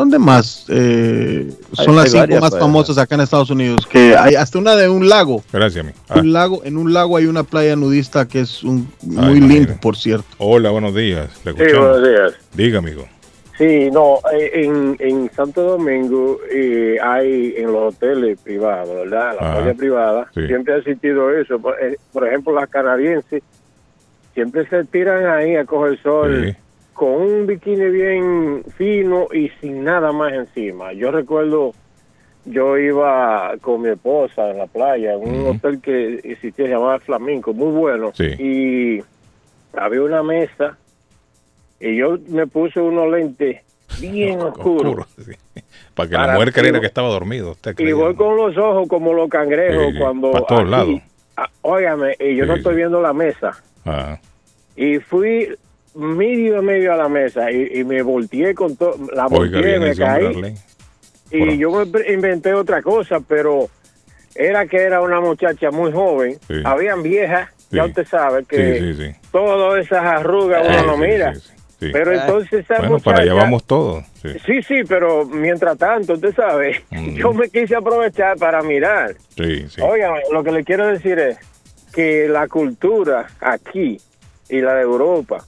¿Dónde 0.00 0.18
más? 0.18 0.64
Eh, 0.68 1.50
son 1.72 1.90
Hay- 1.90 1.94
las 1.96 2.04
hay 2.06 2.10
cinco 2.12 2.20
varias, 2.22 2.40
más 2.40 2.58
famosas 2.58 2.96
acá 2.96 3.16
en 3.16 3.20
Estados 3.20 3.50
Unidos. 3.50 3.86
Que 3.86 4.16
hay 4.16 4.34
hasta 4.34 4.58
una 4.58 4.74
de 4.74 4.88
un 4.88 5.10
lago. 5.10 5.42
Gracias, 5.52 5.84
mi. 5.84 5.92
Ah, 6.08 6.20
Un 6.20 6.32
lago, 6.32 6.62
en 6.64 6.78
un 6.78 6.94
lago 6.94 7.18
hay 7.18 7.26
una 7.26 7.42
playa 7.42 7.76
nudista 7.76 8.26
que 8.26 8.40
es 8.40 8.62
un, 8.64 8.90
muy 9.02 9.16
imagínate. 9.16 9.54
linda, 9.54 9.78
por 9.80 9.96
cierto. 9.98 10.24
hola, 10.38 10.70
buenos 10.70 10.94
días. 10.94 11.28
Le 11.44 11.52
Sí, 11.52 11.58
buenos 11.76 12.02
días. 12.02 12.32
Diga, 12.54 12.78
amigo. 12.78 13.04
Sí, 13.58 13.90
no, 13.92 14.20
eh, 14.32 14.50
en, 14.64 14.96
en 15.00 15.30
Santo 15.36 15.60
Domingo 15.62 16.38
eh, 16.50 16.96
hay 17.02 17.52
en 17.58 17.66
los 17.70 17.94
hoteles 17.94 18.38
privados, 18.42 18.88
¿verdad? 19.04 19.36
La 19.38 19.46
Ajá. 19.50 19.58
playa 19.58 19.74
privada, 19.76 20.30
Sí. 20.34 20.46
siempre 20.46 20.72
ha 20.72 20.76
existido 20.78 21.30
eso. 21.36 21.58
Por, 21.58 21.74
eh, 21.78 21.98
por 22.10 22.26
ejemplo, 22.26 22.54
las 22.54 22.70
canadienses 22.70 23.42
siempre 24.32 24.66
se 24.66 24.82
tiran 24.84 25.26
ahí 25.26 25.56
a 25.56 25.66
coger 25.66 26.00
sol 26.02 26.46
Sí. 26.46 26.56
Con 27.00 27.12
un 27.12 27.46
bikini 27.46 27.88
bien 27.90 28.62
fino 28.76 29.26
y 29.32 29.48
sin 29.58 29.84
nada 29.84 30.12
más 30.12 30.34
encima. 30.34 30.92
Yo 30.92 31.10
recuerdo, 31.10 31.72
yo 32.44 32.76
iba 32.76 33.54
con 33.62 33.80
mi 33.80 33.88
esposa 33.88 34.50
en 34.50 34.58
la 34.58 34.66
playa, 34.66 35.14
en 35.14 35.20
un 35.26 35.46
hotel 35.56 35.80
que 35.80 36.16
existía, 36.22 36.66
se 36.66 36.72
llamaba 36.72 36.98
Flamenco, 36.98 37.54
muy 37.54 37.72
bueno. 37.72 38.10
Sí. 38.12 38.26
Y 38.38 39.02
había 39.74 40.02
una 40.02 40.22
mesa 40.22 40.76
y 41.80 41.96
yo 41.96 42.18
me 42.28 42.46
puse 42.46 42.78
unos 42.82 43.10
lentes 43.10 43.62
bien 43.98 44.38
oscuros. 44.42 45.06
Oscuro, 45.06 45.06
sí. 45.24 45.62
Para 45.94 46.08
que 46.10 46.14
Para 46.16 46.26
la 46.26 46.34
mujer 46.34 46.52
creyera 46.52 46.80
que 46.80 46.86
estaba 46.86 47.08
dormido. 47.08 47.52
Usted 47.52 47.78
Y 47.78 47.92
voy 47.92 48.14
con 48.14 48.36
los 48.36 48.58
ojos 48.58 48.86
como 48.88 49.14
los 49.14 49.30
cangrejos 49.30 49.94
Sí, 49.94 49.98
cuando... 49.98 50.32
pa' 50.32 50.44
todos 50.46 50.68
lados. 50.68 51.00
ah, 51.38 51.48
óigame, 51.62 52.14
y 52.20 52.36
yo 52.36 52.44
no 52.44 52.56
estoy 52.56 52.74
viendo 52.76 53.00
la 53.00 53.14
mesa. 53.14 53.52
Ajá. 53.86 54.20
Y 54.76 54.98
fui 54.98 55.48
medio 56.00 56.58
a 56.58 56.62
medio 56.62 56.92
a 56.92 56.96
la 56.96 57.08
mesa 57.08 57.50
y, 57.50 57.78
y 57.80 57.84
me 57.84 58.02
volteé 58.02 58.54
con 58.54 58.76
todo, 58.76 58.96
la 59.14 59.26
Oiga 59.26 59.58
volteé, 59.58 59.78
me 59.78 59.90
hombre, 59.90 59.96
caí 59.96 60.54
y 61.32 61.38
Bueno. 61.38 61.52
yo 61.54 61.84
inventé 62.08 62.52
otra 62.54 62.82
cosa, 62.82 63.20
pero 63.20 63.68
era 64.34 64.66
que 64.66 64.78
era 64.78 65.00
una 65.00 65.20
muchacha 65.20 65.70
muy 65.70 65.92
joven. 65.92 66.38
Sí. 66.48 66.54
Habían 66.64 67.02
viejas, 67.04 67.50
ya 67.70 67.84
usted 67.84 68.04
sabe, 68.06 68.44
que 68.44 68.78
Sí, 68.78 68.94
sí, 68.94 69.04
sí. 69.12 69.16
todas 69.30 69.84
esas 69.84 70.04
arrugas 70.04 70.66
uno 70.66 70.78
Sí, 70.80 70.86
no 70.86 70.96
mira. 70.96 71.34
sí, 71.34 71.40
sí, 71.40 71.52
sí. 71.78 71.88
Pero 71.92 72.12
entonces 72.12 72.52
esa 72.64 72.78
Bueno, 72.80 72.98
para 72.98 73.20
allá 73.20 73.32
muchacha- 73.32 73.44
vamos 73.44 73.64
todos. 73.64 74.04
Sí. 74.22 74.28
Sí, 74.44 74.62
sí, 74.62 74.74
pero 74.88 75.24
mientras 75.24 75.78
tanto, 75.78 76.14
usted 76.14 76.34
sabe, 76.34 76.82
yo 77.14 77.32
me 77.32 77.48
quise 77.48 77.76
aprovechar 77.76 78.36
para 78.36 78.60
mirar. 78.62 79.14
Sí, 79.36 79.66
sí. 79.68 79.80
Oigan, 79.82 80.14
lo 80.32 80.42
que 80.42 80.50
le 80.52 80.64
quiero 80.64 80.88
decir 80.88 81.18
es 81.20 81.38
que 81.94 82.28
la 82.28 82.48
cultura 82.48 83.26
aquí 83.40 83.98
y 84.48 84.60
la 84.60 84.74
de 84.74 84.82
Europa 84.82 85.44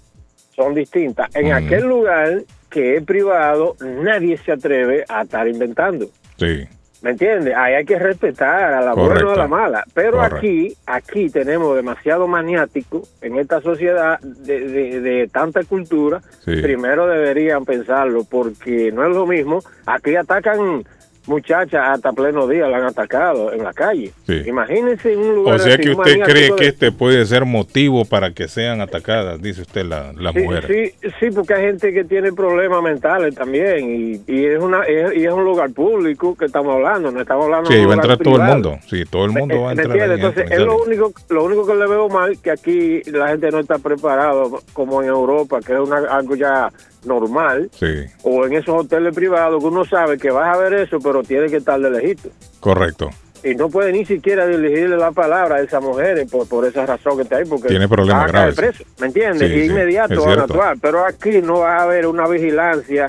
son 0.55 0.75
distintas. 0.75 1.35
En 1.35 1.53
aquel 1.53 1.85
lugar 1.85 2.43
que 2.71 2.97
es 2.97 3.05
privado, 3.05 3.77
nadie 3.81 4.37
se 4.39 4.53
atreve 4.53 5.05
a 5.09 5.23
estar 5.23 5.47
inventando. 5.49 6.07
Sí. 6.37 6.67
¿Me 7.03 7.11
entiendes? 7.11 7.53
Ahí 7.57 7.75
hay 7.75 7.85
que 7.85 7.99
respetar 7.99 8.73
a 8.75 8.81
la 8.81 8.93
Correcto. 8.93 9.25
buena 9.27 9.31
o 9.31 9.33
a 9.35 9.37
la 9.37 9.49
mala. 9.49 9.85
Pero 9.93 10.13
Correcto. 10.19 10.37
aquí, 10.37 10.77
aquí 10.87 11.29
tenemos 11.31 11.75
demasiado 11.75 12.29
maniático 12.29 13.03
en 13.21 13.39
esta 13.39 13.61
sociedad 13.61 14.21
de, 14.21 14.61
de- 14.69 15.01
de 15.01 15.27
tanta 15.29 15.65
cultura. 15.65 16.21
Sí. 16.45 16.63
Primero 16.63 17.09
deberían 17.09 17.65
pensarlo 17.65 18.23
porque 18.23 18.93
no 18.93 19.05
es 19.05 19.11
lo 19.17 19.27
mismo. 19.27 19.59
Aquí 19.85 20.15
atacan 20.15 20.85
muchachas 21.27 21.81
hasta 21.89 22.13
pleno 22.13 22.47
día, 22.49 22.67
la 22.69 22.79
han 22.79 22.85
atacado 22.87 23.53
en 23.53 23.63
la 23.65 23.73
calle. 23.73 24.13
Sí. 24.27 24.43
Imagínense 24.47 25.13
en 25.13 25.21
un 25.21 25.35
lugar 25.37 25.55
O 25.55 25.59
sea 25.59 25.75
así, 25.75 25.83
que 25.83 25.91
usted 25.91 26.21
cree 26.21 26.51
de- 26.51 26.57
que 26.57 26.67
este 26.67 26.93
puede 26.93 27.25
ser 27.27 27.45
motivo 27.45 28.05
para 28.05 28.33
que 28.33 28.49
sean 28.49 28.81
atacadas, 28.81 29.41
dice 29.41 29.63
usted, 29.63 29.85
la- 29.85 30.13
las 30.15 30.35
Sí, 30.35 30.41
mujeres. 30.41 30.95
sí, 31.01 31.09
sí, 31.21 31.31
porque 31.35 31.55
hay 31.55 31.63
gente 31.67 31.93
que 31.93 32.05
tiene 32.05 32.33
problemas 32.33 32.83
mentales 32.83 33.35
también 33.35 33.89
y, 34.27 34.33
y 34.33 34.45
es 34.47 34.59
una 34.61 34.83
es, 34.83 35.15
y 35.17 35.25
es 35.25 35.33
un 35.33 35.45
lugar 35.45 35.71
público 35.73 36.35
que 36.37 36.47
estamos 36.47 36.75
hablando, 36.75 37.11
no 37.13 37.21
estamos 37.21 37.45
hablando 37.45 37.69
Sí, 37.71 37.75
de 37.77 37.81
un 37.83 37.89
va 37.89 37.93
a 37.93 37.97
entrar 37.97 38.19
todo 38.19 38.37
el 38.37 38.43
mundo. 38.43 38.79
Sí, 38.89 39.05
todo 39.09 39.25
el 39.25 39.31
mundo 39.33 39.63
va 39.63 39.71
a 39.71 39.75
¿Me 39.75 39.83
entrar. 39.83 39.99
ahí 40.01 40.05
en 40.07 40.13
Entonces, 40.17 40.51
es 40.51 40.59
lo 40.59 40.83
único, 40.83 41.13
lo 41.31 41.45
único 41.45 41.67
que 41.67 41.75
le 41.75 41.87
veo 41.87 42.09
mal 42.09 42.39
que 42.43 42.51
aquí 42.51 43.03
la 43.11 43.29
gente 43.29 43.51
no 43.51 43.61
está 43.61 43.79
preparado 43.79 44.61
como 44.73 45.03
en 45.03 45.09
Europa, 45.09 45.61
que 45.65 45.73
es 45.75 45.79
una, 45.81 45.99
algo 45.99 46.35
ya 46.35 46.69
normal, 47.05 47.71
Sí, 47.73 48.05
o 48.23 48.47
en 48.47 48.53
esos 48.55 48.85
hoteles 48.85 49.15
privados 49.15 49.61
que 49.63 49.69
uno 49.69 49.85
sabe 49.85 50.19
que 50.19 50.31
vas 50.31 50.57
a 50.57 50.61
ver 50.61 50.75
eso, 50.75 50.99
pero 51.01 51.23
tiene 51.23 51.49
que 51.49 51.57
estar 51.57 51.81
de 51.81 51.91
lejito. 51.91 52.29
correcto. 52.61 53.11
Y 53.45 53.57
no 53.57 53.69
puede 53.69 53.91
ni 53.91 54.05
siquiera 54.05 54.47
dirigirle 54.47 54.97
la 54.97 55.11
palabra 55.11 55.57
a 55.57 55.61
esas 55.63 55.83
mujeres 55.83 56.31
por, 56.31 56.49
por 56.49 56.65
esa 56.65 56.87
razón 56.87 57.17
que 57.17 57.23
está 57.25 57.39
ahí, 57.39 57.45
porque 57.45 57.67
Tiene 57.67 57.89
problemas 57.89 58.23
van 58.27 58.31
a 58.31 58.33
caer 58.33 58.55
graves. 58.55 58.77
preso, 58.77 58.91
¿me 59.01 59.07
entiendes? 59.09 59.49
Sí, 59.51 59.57
y 59.57 59.61
sí, 59.63 59.67
inmediato 59.67 60.25
van 60.25 60.39
a 60.39 60.43
actuar. 60.45 60.77
Pero 60.81 61.05
aquí 61.05 61.43
no 61.43 61.59
va 61.59 61.79
a 61.79 61.83
haber 61.83 62.07
una 62.07 62.29
vigilancia. 62.29 63.09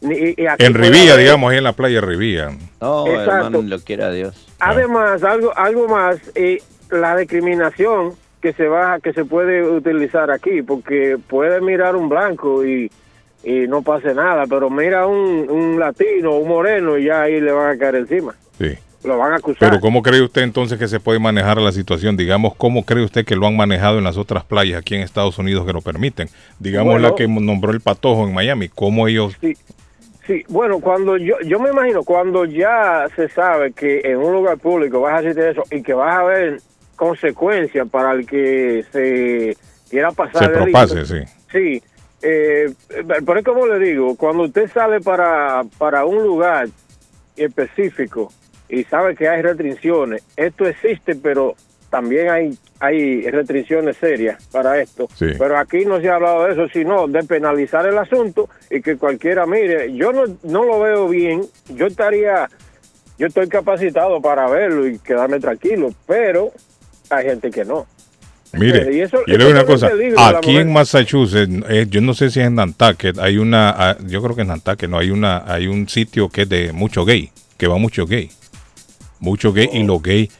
Ni, 0.00 0.34
y- 0.36 0.46
aquí 0.48 0.64
En 0.64 0.74
Rivía, 0.74 1.12
haber- 1.12 1.24
digamos, 1.26 1.52
ahí 1.52 1.58
en 1.58 1.64
la 1.64 1.74
playa 1.74 2.00
Rivía. 2.00 2.50
No, 2.80 3.06
Exacto. 3.06 3.30
hermano, 3.32 3.62
lo 3.62 3.78
quiera 3.78 4.10
Dios. 4.10 4.48
Además, 4.58 5.22
algo 5.22 5.56
algo 5.56 5.86
más, 5.86 6.16
eh, 6.34 6.58
la 6.90 7.16
discriminación 7.16 8.14
que 8.42 8.52
se 8.54 8.66
va 8.66 8.98
que 8.98 9.12
se 9.12 9.24
puede 9.24 9.62
utilizar 9.62 10.32
aquí, 10.32 10.60
porque 10.62 11.18
puede 11.28 11.60
mirar 11.60 11.94
un 11.94 12.08
blanco 12.08 12.64
y, 12.64 12.90
y 13.42 13.66
no 13.68 13.82
pase 13.82 14.14
nada, 14.14 14.44
pero 14.48 14.68
mira 14.70 15.06
un, 15.06 15.48
un 15.48 15.78
latino, 15.78 16.36
un 16.36 16.48
moreno 16.48 16.98
y 16.98 17.04
ya 17.04 17.22
ahí 17.22 17.40
le 17.40 17.52
van 17.52 17.76
a 17.76 17.78
caer 17.78 17.96
encima. 17.96 18.34
Sí. 18.58 18.76
Lo 19.04 19.16
van 19.16 19.32
a 19.32 19.36
acusar. 19.36 19.70
Pero 19.70 19.80
¿cómo 19.80 20.02
cree 20.02 20.20
usted 20.20 20.42
entonces 20.42 20.76
que 20.76 20.88
se 20.88 20.98
puede 20.98 21.20
manejar 21.20 21.58
la 21.58 21.70
situación? 21.70 22.16
Digamos, 22.16 22.56
¿cómo 22.56 22.84
cree 22.84 23.04
usted 23.04 23.24
que 23.24 23.36
lo 23.36 23.46
han 23.46 23.56
manejado 23.56 23.98
en 23.98 24.04
las 24.04 24.16
otras 24.16 24.42
playas 24.44 24.80
aquí 24.80 24.96
en 24.96 25.02
Estados 25.02 25.38
Unidos 25.38 25.64
que 25.64 25.72
lo 25.72 25.82
permiten? 25.82 26.28
Digamos 26.58 26.94
Bueno. 26.94 27.08
la 27.08 27.14
que 27.14 27.28
nombró 27.28 27.70
el 27.70 27.80
patojo 27.80 28.26
en 28.26 28.34
Miami, 28.34 28.68
¿cómo 28.68 29.06
ellos... 29.06 29.36
Sí, 29.40 29.56
sí, 30.26 30.44
bueno, 30.48 30.80
cuando 30.80 31.16
yo, 31.16 31.36
yo 31.46 31.60
me 31.60 31.70
imagino, 31.70 32.02
cuando 32.02 32.44
ya 32.44 33.06
se 33.14 33.28
sabe 33.28 33.72
que 33.72 34.00
en 34.02 34.18
un 34.18 34.32
lugar 34.32 34.58
público 34.58 35.00
vas 35.00 35.14
a 35.14 35.18
hacer 35.18 35.38
eso 35.38 35.62
y 35.70 35.80
que 35.80 35.94
vas 35.94 36.16
a 36.18 36.24
ver 36.24 36.60
consecuencias 36.96 37.88
para 37.88 38.12
el 38.12 38.26
que 38.26 38.84
se 38.92 39.56
quiera 39.88 40.10
pasar 40.10 40.42
Se 40.42 40.48
propase, 40.48 41.06
sí. 41.06 41.18
Sí, 41.52 41.82
eh, 42.22 42.72
pero 43.24 43.38
es 43.38 43.44
como 43.44 43.66
le 43.66 43.78
digo, 43.78 44.16
cuando 44.16 44.44
usted 44.44 44.70
sale 44.70 45.00
para, 45.00 45.64
para 45.78 46.04
un 46.04 46.22
lugar 46.22 46.68
específico 47.36 48.32
y 48.68 48.84
sabe 48.84 49.14
que 49.14 49.28
hay 49.28 49.42
restricciones, 49.42 50.24
esto 50.36 50.66
existe, 50.66 51.14
pero 51.14 51.54
también 51.90 52.28
hay 52.30 52.58
hay 52.80 53.28
restricciones 53.30 53.96
serias 53.96 54.46
para 54.48 54.80
esto. 54.80 55.08
Sí. 55.14 55.26
Pero 55.38 55.58
aquí 55.58 55.84
no 55.84 56.00
se 56.00 56.08
ha 56.08 56.16
hablado 56.16 56.44
de 56.44 56.52
eso, 56.52 56.68
sino 56.68 57.08
de 57.08 57.22
penalizar 57.24 57.86
el 57.86 57.98
asunto 57.98 58.48
y 58.70 58.80
que 58.80 58.96
cualquiera 58.96 59.46
mire. 59.46 59.92
Yo 59.94 60.12
no, 60.12 60.24
no 60.44 60.64
lo 60.64 60.80
veo 60.80 61.08
bien, 61.08 61.42
yo 61.68 61.86
estaría, 61.86 62.48
yo 63.18 63.26
estoy 63.26 63.48
capacitado 63.48 64.20
para 64.20 64.48
verlo 64.48 64.86
y 64.86 64.98
quedarme 64.98 65.40
tranquilo, 65.40 65.90
pero 66.06 66.52
hay 67.10 67.26
gente 67.26 67.50
que 67.50 67.64
no. 67.64 67.86
Mire, 68.52 68.94
Y 68.94 69.00
eso- 69.00 69.18
yo 69.26 69.36
le 69.36 69.44
eso 69.44 69.46
digo 69.46 69.50
una 69.50 69.64
cosa, 69.66 69.90
aquí 70.36 70.56
en 70.56 70.72
Massachusetts, 70.72 71.52
eh, 71.68 71.86
yo 71.90 72.00
no 72.00 72.14
sé 72.14 72.30
si 72.30 72.40
es 72.40 72.46
en 72.46 72.54
Nantucket, 72.54 73.18
hay 73.18 73.36
una, 73.38 73.70
ah, 73.70 73.96
yo 74.06 74.22
creo 74.22 74.34
que 74.34 74.42
en 74.42 74.48
Nantucket, 74.48 74.88
no, 74.88 74.98
hay 74.98 75.10
una, 75.10 75.44
hay 75.46 75.66
un 75.66 75.88
sitio 75.88 76.28
que 76.30 76.42
es 76.42 76.48
de 76.48 76.72
mucho 76.72 77.04
gay, 77.04 77.30
que 77.58 77.66
va 77.66 77.76
mucho 77.76 78.06
gay, 78.06 78.30
mucho 79.20 79.52
gay, 79.52 79.68
y 79.72 79.82
los 79.82 80.02
gays 80.02 80.30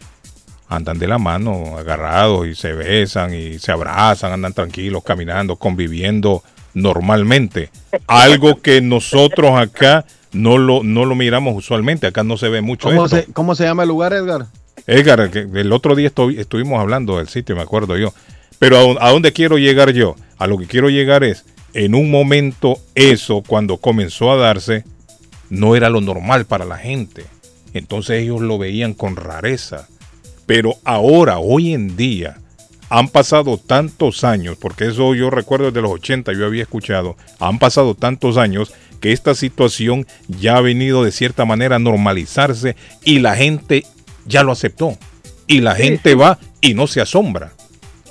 andan 0.69 0.99
de 0.99 1.07
la 1.07 1.19
mano, 1.19 1.77
agarrados, 1.79 2.47
y 2.47 2.55
se 2.55 2.73
besan, 2.73 3.35
y 3.35 3.59
se 3.59 3.73
abrazan, 3.73 4.33
andan 4.33 4.53
tranquilos, 4.55 5.03
caminando, 5.05 5.57
conviviendo 5.57 6.43
normalmente, 6.75 7.71
algo 8.07 8.61
que 8.61 8.81
nosotros 8.81 9.59
acá 9.59 10.05
no 10.33 10.59
lo, 10.59 10.83
no 10.83 11.05
lo 11.05 11.15
miramos 11.15 11.55
usualmente, 11.57 12.07
acá 12.07 12.23
no 12.23 12.37
se 12.37 12.49
ve 12.49 12.61
mucho 12.61 12.89
¿Cómo 12.89 13.05
esto. 13.07 13.17
se, 13.17 13.33
¿Cómo 13.33 13.55
se 13.55 13.65
llama 13.65 13.83
el 13.83 13.89
lugar, 13.89 14.13
Edgar? 14.13 14.47
Edgar, 14.89 15.31
el 15.35 15.73
otro 15.73 15.95
día 15.95 16.11
estu- 16.13 16.37
estuvimos 16.39 16.81
hablando 16.81 17.19
del 17.19 17.29
sitio, 17.29 17.55
me 17.55 17.63
acuerdo 17.63 17.97
yo. 17.97 18.13
Pero 18.59 18.99
a, 19.01 19.07
a 19.09 19.11
dónde 19.13 19.33
quiero 19.33 19.59
llegar 19.59 19.93
yo? 19.93 20.17
A 20.39 20.47
lo 20.47 20.59
que 20.59 20.67
quiero 20.67 20.89
llegar 20.91 21.23
es, 21.23 21.45
en 21.75 21.95
un 21.95 22.11
momento 22.11 22.79
eso, 22.95 23.43
cuando 23.47 23.77
comenzó 23.77 24.33
a 24.33 24.37
darse, 24.37 24.85
no 25.51 25.77
era 25.77 25.91
lo 25.91 26.01
normal 26.01 26.47
para 26.47 26.65
la 26.65 26.79
gente. 26.79 27.25
Entonces 27.75 28.23
ellos 28.23 28.41
lo 28.41 28.59
veían 28.59 28.95
con 28.95 29.15
rareza. 29.15 29.87
Pero 30.47 30.77
ahora, 30.85 31.39
hoy 31.39 31.75
en 31.75 31.97
día, 31.97 32.39
han 32.89 33.09
pasado 33.09 33.59
tantos 33.59 34.25
años, 34.25 34.57
porque 34.59 34.87
eso 34.87 35.15
yo 35.15 35.29
recuerdo 35.29 35.67
desde 35.67 35.83
los 35.83 35.93
80, 35.93 36.33
yo 36.33 36.47
había 36.47 36.63
escuchado, 36.63 37.19
han 37.39 37.59
pasado 37.59 37.95
tantos 37.95 38.39
años 38.39 38.73
que 39.01 39.13
esta 39.13 39.35
situación 39.35 40.07
ya 40.27 40.57
ha 40.57 40.61
venido 40.63 41.05
de 41.05 41.13
cierta 41.13 41.45
manera 41.45 41.77
a 41.77 41.81
normalizarse 41.81 42.75
y 43.05 43.19
la 43.19 43.37
gente 43.37 43.85
ya 44.29 44.43
lo 44.43 44.53
aceptó. 44.53 44.97
Y 45.47 45.61
la 45.61 45.75
gente 45.75 46.15
va 46.15 46.39
y 46.61 46.75
no 46.75 46.87
se 46.87 47.01
asombra. 47.01 47.53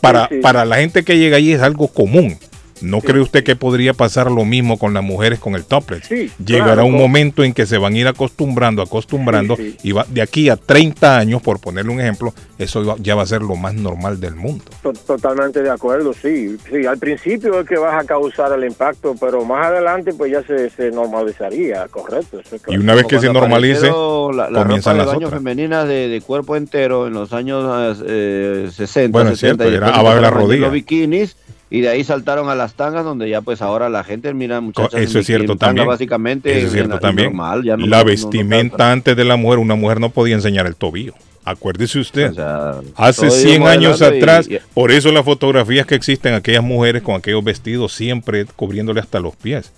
Para, 0.01 0.27
sí. 0.27 0.35
para 0.41 0.65
la 0.65 0.77
gente 0.77 1.03
que 1.03 1.17
llega 1.17 1.37
ahí 1.37 1.51
es 1.51 1.61
algo 1.61 1.87
común. 1.87 2.37
¿No 2.81 3.01
cree 3.01 3.21
usted 3.21 3.43
que 3.43 3.55
podría 3.55 3.93
pasar 3.93 4.29
lo 4.31 4.45
mismo 4.45 4.77
con 4.77 4.93
las 4.93 5.03
mujeres 5.03 5.39
con 5.39 5.55
el 5.55 5.65
topless? 5.65 6.05
Sí, 6.05 6.31
Llegará 6.43 6.73
claro, 6.75 6.85
un 6.85 6.91
con- 6.93 7.01
momento 7.01 7.43
en 7.43 7.53
que 7.53 7.65
se 7.65 7.77
van 7.77 7.93
a 7.93 7.97
ir 7.97 8.07
acostumbrando, 8.07 8.81
acostumbrando, 8.81 9.55
Sí, 9.55 9.71
sí. 9.81 9.89
y 9.89 9.91
va, 9.93 10.05
de 10.09 10.21
aquí 10.21 10.49
a 10.49 10.55
30 10.57 11.17
años, 11.17 11.41
por 11.41 11.59
ponerle 11.59 11.91
un 11.91 11.99
ejemplo, 11.99 12.33
eso 12.57 12.95
ya 12.99 13.15
va 13.15 13.23
a 13.23 13.25
ser 13.25 13.41
lo 13.41 13.55
más 13.55 13.73
normal 13.73 14.19
del 14.19 14.35
mundo. 14.35 14.63
To- 14.83 14.93
Totalmente 14.93 15.61
de 15.63 15.69
acuerdo, 15.69 16.13
sí. 16.13 16.57
Sí, 16.69 16.85
al 16.85 16.97
principio 16.97 17.59
es 17.59 17.67
que 17.67 17.77
vas 17.77 18.03
a 18.03 18.05
causar 18.05 18.51
el 18.53 18.63
impacto, 18.65 19.15
pero 19.19 19.43
más 19.45 19.67
adelante 19.67 20.13
pues 20.13 20.31
ya 20.31 20.43
se, 20.43 20.69
se 20.69 20.91
normalizaría, 20.91 21.87
correcto. 21.89 22.39
eso 22.39 22.55
es 22.55 22.61
Y 22.67 22.77
una 22.77 22.93
vez 22.95 23.05
que 23.05 23.19
se 23.19 23.31
normalice, 23.31 23.87
la, 23.89 24.49
la 24.49 24.59
comienzan 24.63 24.67
ropa 24.67 24.91
de 24.93 24.97
las 24.97 25.07
baño 25.07 25.27
otras. 25.27 25.39
femenina 25.39 25.85
de, 25.85 26.07
de 26.09 26.21
cuerpo 26.21 26.55
entero 26.55 27.07
en 27.07 27.13
los 27.13 27.33
años 27.33 28.01
eh, 28.05 28.69
60, 28.71 29.11
Bueno, 29.11 29.31
es 29.31 29.39
70, 29.39 29.63
cierto, 29.63 29.73
y 29.73 29.77
era 29.77 29.87
después 29.87 29.99
abajo 29.99 30.15
de 30.15 30.21
la 30.21 30.29
rodilla. 30.29 30.61
Los 30.61 30.71
bikinis 30.73 31.35
y 31.69 31.81
de 31.81 31.89
ahí 31.89 32.03
saltaron 32.03 32.49
a 32.49 32.55
las 32.55 32.73
tangas 32.75 33.03
donde 33.03 33.29
ya 33.29 33.41
pues 33.41 33.61
ahora 33.61 33.89
la 33.89 34.03
gente 34.03 34.33
mira 34.33 34.61
muchachas 34.61 34.93
en 34.95 35.03
Eso 35.03 35.19
es 35.19 35.25
cierto 35.25 35.51
en 35.53 35.57
tanga, 35.57 35.69
también. 35.69 35.87
básicamente 35.87 36.57
Eso 36.57 36.67
es 36.67 36.73
cierto 36.73 36.95
en- 36.95 36.99
también. 37.01 37.27
normal, 37.27 37.63
ya 37.63 37.75
no- 37.77 37.85
la 37.85 37.97
no- 37.97 37.97
no- 37.97 38.03
no 38.03 38.05
vestimenta 38.05 38.91
antes 38.91 39.15
de 39.15 39.23
la 39.25 39.35
mujer, 39.35 39.59
una 39.59 39.75
mujer 39.75 39.99
no 39.99 40.09
podía 40.09 40.35
enseñar 40.35 40.65
el 40.67 40.75
tobillo. 40.75 41.13
Acuérdese 41.43 41.99
usted. 41.99 42.31
O 42.31 42.33
sea, 42.33 42.71
Hace 42.95 43.27
todo 43.27 43.39
iba 43.39 43.49
100 43.49 43.67
años 43.67 44.01
y- 44.01 44.03
atrás, 44.03 44.49
y- 44.49 44.59
por 44.73 44.91
eso 44.91 45.11
las 45.13 45.23
fotografías 45.23 45.85
que 45.85 45.95
existen, 45.95 46.33
aquellas 46.33 46.63
mujeres 46.63 47.01
con 47.03 47.15
aquellos 47.15 47.41
vestidos 47.43 47.93
siempre 47.93 48.45
cubriéndole 48.55 48.99
hasta 48.99 49.19
los 49.21 49.35
pies. 49.35 49.71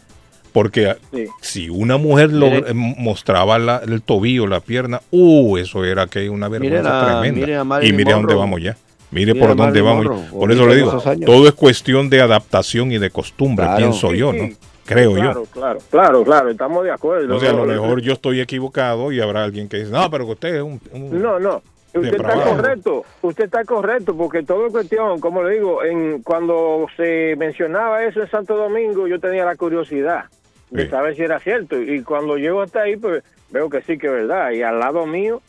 Porque 0.51 0.95
Sí. 1.13 1.25
si 1.41 1.69
una 1.69 1.97
mujer 1.97 2.33
lo, 2.33 2.49
Mire. 2.49 2.73
mostraba 2.73 3.59
la- 3.59 3.81
el 3.87 4.01
tobillo, 4.01 4.47
la 4.47 4.61
pierna, 4.61 5.01
uh, 5.11 5.57
eso 5.57 5.85
era 5.85 6.07
que 6.07 6.27
una 6.31 6.47
vergüenza 6.49 7.17
a- 7.19 7.21
tremenda. 7.21 7.39
y 7.85 7.93
mire 7.93 8.11
a 8.13 8.15
dónde 8.15 8.33
vamos 8.33 8.61
ya. 8.63 8.75
Mire 9.11 9.33
por 9.35 9.55
dónde 9.55 9.81
vamos. 9.81 10.05
Monroe, 10.05 10.29
Por 10.31 10.51
eso 10.51 10.67
le 10.67 10.75
digo, 10.75 11.01
todo 11.25 11.47
es 11.47 11.53
cuestión 11.53 12.09
de 12.09 12.21
adaptación 12.21 12.91
y 12.91 12.97
de 12.99 13.09
costumbre, 13.09 13.65
Claro. 13.65 13.77
pienso 13.77 14.13
yo, 14.13 14.31
¿no? 14.33 14.43
Sí, 14.45 14.57
Creo 14.85 15.11
yo. 15.11 15.21
Claro, 15.21 15.45
claro, 15.51 15.79
claro, 15.91 16.23
claro, 16.23 16.49
estamos 16.49 16.83
de 16.83 16.91
acuerdo. 16.91 17.35
O 17.35 17.39
sea, 17.39 17.51
a 17.51 17.53
lo 17.53 17.65
mejor 17.65 18.01
yo 18.01 18.13
estoy 18.13 18.41
equivocado 18.41 19.11
y 19.11 19.19
habrá 19.21 19.43
alguien 19.43 19.69
que 19.69 19.77
dice, 19.77 19.91
no, 19.91 20.09
pero 20.09 20.25
que 20.25 20.31
usted 20.31 20.55
es 20.55 20.61
un... 20.63 20.81
un- 20.91 21.21
No, 21.21 21.39
no. 21.39 21.61
Usted 21.93 22.13
está 22.15 22.43
correcto, 22.43 23.05
usted 23.23 23.45
está 23.45 23.63
correcto, 23.65 24.15
porque 24.15 24.43
todo 24.43 24.67
es 24.67 24.71
cuestión, 24.71 25.19
como 25.19 25.41
le 25.43 25.55
digo, 25.55 25.83
en 25.83 26.21
cuando 26.21 26.85
se 26.95 27.35
mencionaba 27.37 28.03
eso 28.03 28.21
en 28.21 28.29
Santo 28.29 28.55
Domingo, 28.55 29.07
yo 29.07 29.19
tenía 29.19 29.43
la 29.43 29.55
curiosidad 29.55 30.25
de 30.69 30.83
Sí. 30.85 30.89
saber 30.91 31.15
si 31.15 31.23
era 31.23 31.39
cierto, 31.39 31.81
y 31.81 32.03
cuando 32.03 32.37
llego 32.37 32.61
hasta 32.61 32.81
ahí, 32.81 32.95
pues 32.95 33.23
veo 33.49 33.69
que 33.71 33.81
sí 33.81 33.97
que 33.97 34.05
es 34.05 34.13
verdad, 34.13 34.51
y 34.51 34.61
al 34.61 34.79
lado 34.79 35.07
mío 35.07 35.41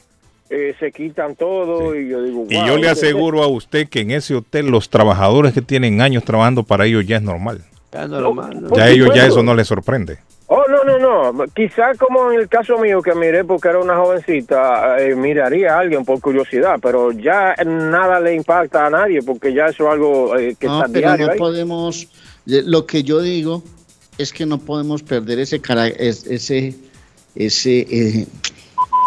eh, 0.51 0.75
se 0.81 0.91
quitan 0.93 1.37
todo 1.37 1.95
y 1.95 2.09
yo 2.09 2.23
digo, 2.23 2.45
Y 2.51 2.67
yo 2.67 2.77
le 2.77 2.89
aseguro 2.89 3.43
a 3.43 3.47
usted 3.47 3.89
que 3.89 4.01
en 4.01 4.11
ese 4.11 4.35
hotel 4.35 4.67
los 4.67 4.91
trabajadores 4.91 5.55
que 5.55 5.63
tienen 5.63 6.01
años 6.01 6.25
trabajando 6.25 6.65
para 6.65 6.87
ellos 6.87 7.07
ya 7.07 7.17
es 7.17 7.23
normal. 7.23 7.63
Ya 7.93 8.07
no 8.07 8.35
Ya 8.77 8.85
a 8.85 8.89
ellos 8.91 9.11
ya 9.15 9.27
eso 9.27 9.43
no 9.43 9.55
les 9.55 9.67
sorprende. 9.69 10.19
Oh, 10.53 10.63
no, 10.69 10.83
no, 10.99 11.33
no. 11.33 11.45
Quizá 11.55 11.95
como 11.97 12.33
en 12.33 12.41
el 12.41 12.49
caso 12.49 12.77
mío 12.79 13.01
que 13.03 13.15
miré 13.15 13.45
porque 13.45 13.69
era 13.69 13.79
una 13.79 13.97
jovencita, 13.97 15.01
eh, 15.01 15.15
miraría 15.15 15.77
a 15.77 15.79
alguien 15.79 16.05
por 16.05 16.21
curiosidad, 16.21 16.81
pero 16.83 17.13
ya 17.13 17.55
nada 17.65 18.19
le 18.19 18.35
impacta 18.35 18.87
a 18.87 18.91
nadie 18.91 19.23
porque 19.23 19.55
ya 19.55 19.67
eso 19.67 19.87
es 19.87 19.93
algo 19.93 20.37
eh, 20.37 20.57
que 20.59 20.67
No, 20.67 20.81
está 20.81 20.93
pero 20.93 21.07
diario 21.07 21.27
no 21.27 21.33
ahí. 21.33 21.39
podemos. 21.39 22.09
Lo 22.47 22.85
que 22.87 23.05
yo 23.05 23.21
digo 23.21 23.63
es 24.19 24.33
que 24.33 24.45
no 24.45 24.59
podemos 24.59 25.05
perder 25.05 25.39
ese 25.39 25.61
cara, 25.61 25.87
es- 25.87 26.27
ese, 26.27 26.75
ese, 27.37 27.81
eh, 27.89 28.27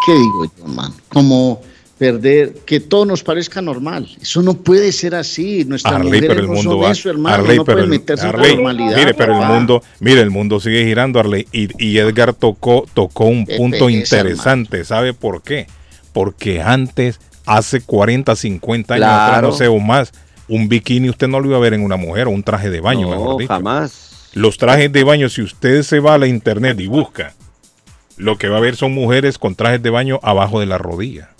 ¿qué 0.05 0.13
digo 0.13 0.45
yo, 0.57 0.65
man? 0.67 0.93
Como 1.09 1.61
perder 1.97 2.53
que 2.65 2.79
todo 2.79 3.05
nos 3.05 3.23
parezca 3.23 3.61
normal. 3.61 4.09
Eso 4.21 4.41
no 4.41 4.55
puede 4.55 4.91
ser 4.91 5.15
así. 5.15 5.63
Nuestras 5.65 5.93
Arley, 5.95 6.07
mujeres 6.07 6.27
pero 6.29 6.39
el 6.41 6.47
no 6.47 6.53
mundo 6.53 6.71
son 6.71 6.83
va. 6.83 6.91
eso, 6.91 7.09
hermano. 7.09 7.35
Arley, 7.35 7.57
no 7.57 7.63
pero 7.65 7.75
pueden 7.77 7.93
el, 7.93 7.99
meterse 7.99 8.25
en 8.27 8.31
la 8.33 8.47
normalidad. 8.47 8.97
mire, 8.97 9.13
pero 9.13 9.41
el 9.41 9.47
mundo, 9.47 9.83
mire, 9.99 10.21
el 10.21 10.29
mundo 10.31 10.59
sigue 10.59 10.83
girando, 10.85 11.19
Arley, 11.19 11.47
y, 11.51 11.69
y 11.83 11.97
Edgar 11.99 12.33
tocó, 12.33 12.85
tocó 12.93 13.25
un 13.25 13.45
Qué 13.45 13.55
punto 13.57 13.85
pereza, 13.85 14.17
interesante. 14.17 14.83
¿Sabe 14.83 15.13
por 15.13 15.43
qué? 15.43 15.67
Porque 16.11 16.61
antes, 16.61 17.19
hace 17.45 17.81
40, 17.81 18.35
50 18.35 18.95
años, 18.95 19.05
Claro. 19.05 19.23
atrás, 19.37 19.41
no 19.43 19.51
sé, 19.57 19.67
o 19.67 19.79
más, 19.79 20.11
un 20.49 20.67
bikini 20.67 21.09
usted 21.09 21.27
no 21.29 21.39
lo 21.39 21.47
iba 21.47 21.57
a 21.57 21.61
ver 21.61 21.73
en 21.73 21.81
una 21.83 21.95
mujer 21.95 22.27
o 22.27 22.31
un 22.31 22.43
traje 22.43 22.69
de 22.69 22.81
baño, 22.81 23.07
No, 23.09 23.15
mejor 23.15 23.37
dicho. 23.39 23.53
jamás. 23.53 24.29
Los 24.33 24.57
trajes 24.57 24.91
de 24.91 25.03
baño, 25.05 25.29
si 25.29 25.41
usted 25.41 25.83
se 25.83 25.99
va 25.99 26.15
a 26.15 26.17
la 26.17 26.27
internet 26.27 26.79
y 26.81 26.87
busca, 26.87 27.33
lo 28.17 28.37
que 28.37 28.49
va 28.49 28.57
a 28.57 28.61
ver 28.61 28.75
son 28.75 28.93
mujeres 28.93 29.37
con 29.37 29.55
trajes 29.55 29.81
de 29.81 29.89
baño 29.89 30.19
abajo 30.23 30.59
de 30.59 30.65
la 30.65 30.77
rodilla. 30.77 31.32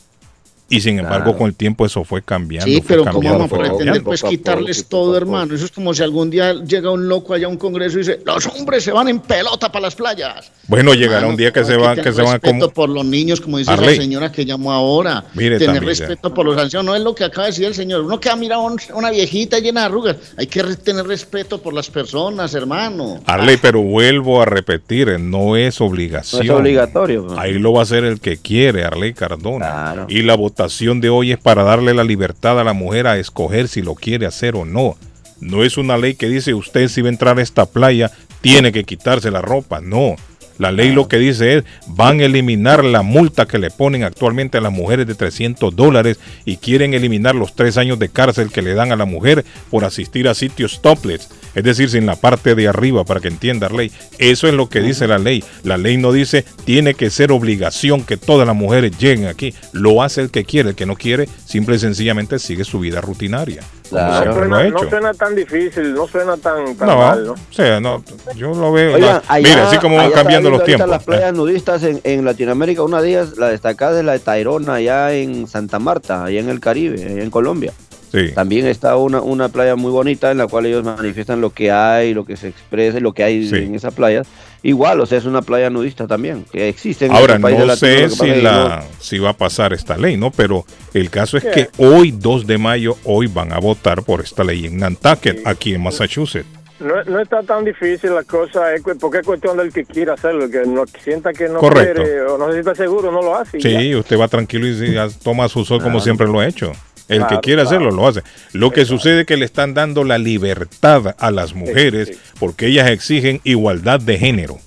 Y 0.69 0.81
sin 0.81 0.97
embargo, 0.97 1.25
Claro. 1.25 1.37
con 1.37 1.47
el 1.47 1.55
tiempo 1.55 1.85
eso 1.85 2.03
fue 2.03 2.21
cambiando. 2.21 2.65
Sí, 2.65 2.81
pero 2.87 3.05
¿cómo 3.05 3.29
vamos 3.29 3.51
a 3.51 3.57
pretender 3.57 4.01
pues 4.03 4.21
poco 4.21 4.27
a 4.27 4.29
poco, 4.29 4.29
quitarles 4.29 4.85
todo, 4.87 5.05
poco 5.05 5.17
hermano? 5.17 5.53
Eso 5.55 5.65
es 5.65 5.71
como 5.71 5.93
si 5.93 6.01
algún 6.01 6.29
día 6.29 6.53
llega 6.53 6.89
un 6.89 7.07
loco 7.07 7.33
allá 7.33 7.45
a 7.45 7.49
un 7.49 7.57
congreso 7.57 7.97
y 7.97 7.99
dice, 7.99 8.21
los 8.25 8.47
hombres 8.47 8.83
se 8.83 8.91
van 8.91 9.07
en 9.07 9.19
pelota 9.19 9.71
para 9.71 9.83
las 9.83 9.95
playas. 9.95 10.51
Bueno, 10.67 10.93
llegará 10.93 11.27
un 11.27 11.35
día 11.35 11.51
que 11.51 11.63
se 11.63 11.75
van, 11.75 11.95
tener 11.95 12.05
que 12.05 12.13
se 12.13 12.21
van 12.21 12.33
respeto 12.33 12.59
como 12.59 12.69
por 12.69 12.89
los 12.89 13.05
niños, 13.05 13.41
como 13.41 13.57
dice 13.57 13.71
Arley. 13.71 13.97
la 13.97 14.01
señora 14.01 14.31
que 14.31 14.45
llamó 14.45 14.71
ahora. 14.71 15.25
Mire 15.33 15.59
tener 15.59 15.75
también, 15.75 15.97
respeto 15.97 16.33
por 16.33 16.45
los 16.45 16.57
ancianos. 16.57 16.85
No 16.85 16.95
es 16.95 17.01
lo 17.01 17.13
que 17.13 17.25
acaba 17.25 17.43
de 17.43 17.51
decir 17.51 17.65
el 17.65 17.75
señor. 17.75 18.01
Uno 18.01 18.19
que 18.19 18.29
ha 18.29 18.35
mirado 18.35 18.65
una 18.95 19.11
viejita 19.11 19.59
llena 19.59 19.81
de 19.81 19.85
arrugas. 19.87 20.15
Hay 20.37 20.47
que 20.47 20.63
tener 20.77 21.05
respeto 21.05 21.61
por 21.61 21.73
las 21.73 21.89
personas, 21.89 22.53
hermano. 22.55 23.21
Arley, 23.25 23.57
pero 23.57 23.81
vuelvo 23.81 24.41
a 24.41 24.45
repetir, 24.45 25.19
no 25.19 25.55
es 25.57 25.81
obligación. 25.81 26.47
No 26.47 26.53
es 26.53 26.59
obligatorio. 26.59 27.27
¿no? 27.29 27.39
Ahí 27.39 27.59
lo 27.59 27.73
va 27.73 27.81
a 27.81 27.83
hacer 27.83 28.05
el 28.05 28.19
que 28.21 28.37
quiere, 28.37 28.85
Arley 28.85 29.13
Cardona. 29.13 29.67
Claro. 29.69 30.05
Y 30.09 30.21
la 30.21 30.35
votación 30.35 30.52
de 31.01 31.09
hoy 31.09 31.31
es 31.31 31.39
para 31.39 31.63
darle 31.63 31.93
la 31.93 32.03
libertad 32.03 32.59
a 32.59 32.63
la 32.63 32.73
mujer 32.73 33.07
a 33.07 33.17
escoger 33.17 33.67
si 33.67 33.81
lo 33.81 33.95
quiere 33.95 34.25
hacer 34.25 34.55
o 34.55 34.65
no. 34.65 34.95
No 35.39 35.63
es 35.63 35.77
una 35.77 35.97
ley 35.97 36.15
que 36.15 36.29
dice 36.29 36.53
usted 36.53 36.87
si 36.87 37.01
va 37.01 37.09
a 37.09 37.11
entrar 37.11 37.37
a 37.37 37.41
esta 37.41 37.65
playa 37.65 38.11
tiene 38.41 38.71
que 38.71 38.83
quitarse 38.83 39.31
la 39.31 39.41
ropa. 39.41 39.81
No. 39.81 40.15
La 40.63 40.71
ley 40.71 40.93
lo 40.93 41.09
que 41.09 41.17
dice 41.17 41.57
es 41.57 41.65
van 41.87 42.21
a 42.21 42.23
eliminar 42.23 42.85
la 42.85 43.01
multa 43.01 43.45
que 43.45 43.59
le 43.59 43.69
ponen 43.69 44.05
actualmente 44.05 44.57
a 44.57 44.61
las 44.61 44.71
mujeres 44.71 45.05
de 45.05 45.13
300 45.13 45.75
dólares 45.75 46.21
y 46.45 46.55
quieren 46.55 46.93
eliminar 46.93 47.35
los 47.35 47.53
tres 47.53 47.77
años 47.77 47.99
de 47.99 48.07
cárcel 48.07 48.49
que 48.49 48.61
le 48.61 48.73
dan 48.73 48.93
a 48.93 48.95
la 48.95 49.03
mujer 49.03 49.43
por 49.69 49.83
asistir 49.83 50.25
a 50.29 50.33
sitios 50.33 50.81
topless. 50.81 51.27
Es 51.53 51.65
decir, 51.65 51.89
sin 51.89 52.05
la 52.05 52.15
parte 52.15 52.55
de 52.55 52.69
arriba, 52.69 53.03
para 53.03 53.19
que 53.19 53.27
entienda 53.27 53.67
la 53.67 53.75
ley. 53.75 53.91
Eso 54.19 54.47
es 54.47 54.53
lo 54.53 54.69
que 54.69 54.79
dice 54.79 55.05
la 55.05 55.19
ley. 55.19 55.43
La 55.63 55.77
ley 55.77 55.97
no 55.97 56.13
dice 56.13 56.45
tiene 56.63 56.93
que 56.93 57.09
ser 57.09 57.33
obligación 57.33 58.05
que 58.05 58.15
todas 58.15 58.47
las 58.47 58.55
mujeres 58.55 58.97
lleguen 58.97 59.27
aquí. 59.27 59.53
Lo 59.73 60.01
hace 60.01 60.21
el 60.21 60.31
que 60.31 60.45
quiere, 60.45 60.69
el 60.69 60.75
que 60.75 60.85
no 60.85 60.95
quiere, 60.95 61.27
simple 61.45 61.75
y 61.75 61.79
sencillamente 61.79 62.39
sigue 62.39 62.63
su 62.63 62.79
vida 62.79 63.01
rutinaria. 63.01 63.63
Claro. 63.89 64.25
No 64.33 64.33
suena, 64.33 64.69
no 64.69 64.89
suena 64.89 65.13
tan 65.13 65.35
difícil, 65.35 65.93
no 65.93 66.07
suena 66.07 66.37
tan, 66.37 66.75
tan 66.75 66.87
No, 66.87 66.97
mal, 66.97 67.25
¿no? 67.25 67.31
o 67.33 67.37
sea, 67.53 67.79
no, 67.79 68.03
yo 68.35 68.53
lo 68.53 68.71
veo. 68.71 68.95
Oigan, 68.95 69.09
la- 69.15 69.23
allá- 69.27 69.47
mire, 69.49 69.61
así 69.61 69.77
como 69.77 69.97
van 69.97 70.11
cambiando 70.11 70.49
los 70.49 70.63
tiempos. 70.63 70.87
Las 70.89 71.03
playas 71.03 71.33
nudistas 71.33 71.83
en, 71.83 71.99
en 72.03 72.25
Latinoamérica, 72.25 72.81
una 72.83 73.01
de 73.01 73.09
ellas, 73.09 73.37
la 73.37 73.49
destacada 73.49 73.99
es 73.99 74.05
la 74.05 74.13
de 74.13 74.19
Tairona, 74.19 74.75
allá 74.75 75.13
en 75.13 75.47
Santa 75.47 75.79
Marta, 75.79 76.23
allá 76.25 76.39
en 76.39 76.49
el 76.49 76.59
Caribe, 76.59 77.03
allá 77.05 77.23
en 77.23 77.29
Colombia. 77.29 77.73
Sí. 78.13 78.31
También 78.35 78.67
está 78.67 78.95
una, 78.95 79.21
una 79.21 79.49
playa 79.49 79.75
muy 79.75 79.89
bonita 79.89 80.29
en 80.29 80.37
la 80.37 80.45
cual 80.45 80.67
ellos 80.67 80.83
manifiestan 80.83 81.41
lo 81.41 81.49
que 81.49 81.71
hay, 81.71 82.13
lo 82.13 82.25
que 82.25 82.37
se 82.37 82.49
expresa, 82.49 82.99
y 82.99 83.01
lo 83.01 83.11
que 83.13 83.23
hay 83.23 83.47
Sí. 83.49 83.55
en 83.55 83.73
esa 83.73 83.89
playa. 83.89 84.21
Igual, 84.61 85.01
o 85.01 85.05
sea, 85.07 85.17
es 85.17 85.25
una 85.25 85.41
playa 85.41 85.71
nudista 85.71 86.05
también, 86.05 86.45
que 86.51 86.69
existe 86.69 87.07
en 87.07 87.11
Ahora, 87.11 87.39
no 87.39 87.75
sé 87.75 88.09
si, 88.09 88.27
la, 88.35 88.83
si 88.99 89.17
va 89.17 89.29
a 89.31 89.33
pasar 89.33 89.73
esta 89.73 89.97
ley, 89.97 90.15
¿no? 90.15 90.29
Pero 90.29 90.63
el 90.93 91.09
caso 91.09 91.37
es 91.37 91.43
que 91.43 91.69
hoy, 91.77 92.11
2 92.11 92.45
de 92.45 92.57
mayo, 92.59 92.95
hoy 93.03 93.25
van 93.25 93.51
a 93.51 93.59
votar 93.59 94.03
por 94.03 94.21
esta 94.21 94.43
ley 94.43 94.67
en 94.67 94.77
Nantucket, 94.77 95.45
aquí 95.47 95.73
en 95.73 95.81
Massachusetts. 95.81 96.47
No, 96.79 97.03
no 97.05 97.19
está 97.19 97.41
tan 97.41 97.65
difícil 97.65 98.13
la 98.13 98.23
cosa, 98.23 98.65
porque 98.99 99.19
es 99.19 99.25
cuestión 99.25 99.57
del 99.57 99.73
que 99.73 99.85
quiera 99.85 100.13
hacerlo, 100.13 100.49
que 100.49 100.65
no 100.67 100.83
sienta 101.03 101.33
que 101.33 101.47
no 101.49 101.59
Correcto. 101.59 102.03
quiere 102.03 102.21
o 102.21 102.37
no 102.37 102.47
se 102.47 102.53
sienta 102.53 102.75
seguro, 102.75 103.11
no 103.11 103.21
lo 103.21 103.35
hace. 103.35 103.59
ya. 103.59 103.79
Sí, 103.79 103.95
usted 103.95 104.19
va 104.19 104.27
tranquilo 104.27 104.67
y 104.67 104.93
toma 105.23 105.47
su 105.49 105.65
sol 105.65 105.81
como 105.81 105.99
siempre 105.99 106.27
lo 106.27 106.39
ha 106.39 106.47
hecho. 106.47 106.73
El 107.07 107.19
que 107.21 107.27
Claro, 107.27 107.41
quiere 107.41 107.61
hacerlo 107.61 107.89
claro. 107.89 108.03
lo 108.03 108.07
hace. 108.07 108.21
Lo 108.53 108.71
que 108.71 108.85
sucede 108.85 109.21
es 109.21 109.25
que 109.27 109.37
le 109.37 109.45
están 109.45 109.73
dando 109.73 110.03
la 110.03 110.17
libertad 110.17 111.15
a 111.17 111.31
las 111.31 111.53
mujeres 111.53 112.09
sí. 112.09 112.17
porque 112.39 112.67
ellas 112.67 112.89
exigen 112.89 113.41
igualdad 113.43 113.99
de 113.99 114.17
género. 114.17 114.59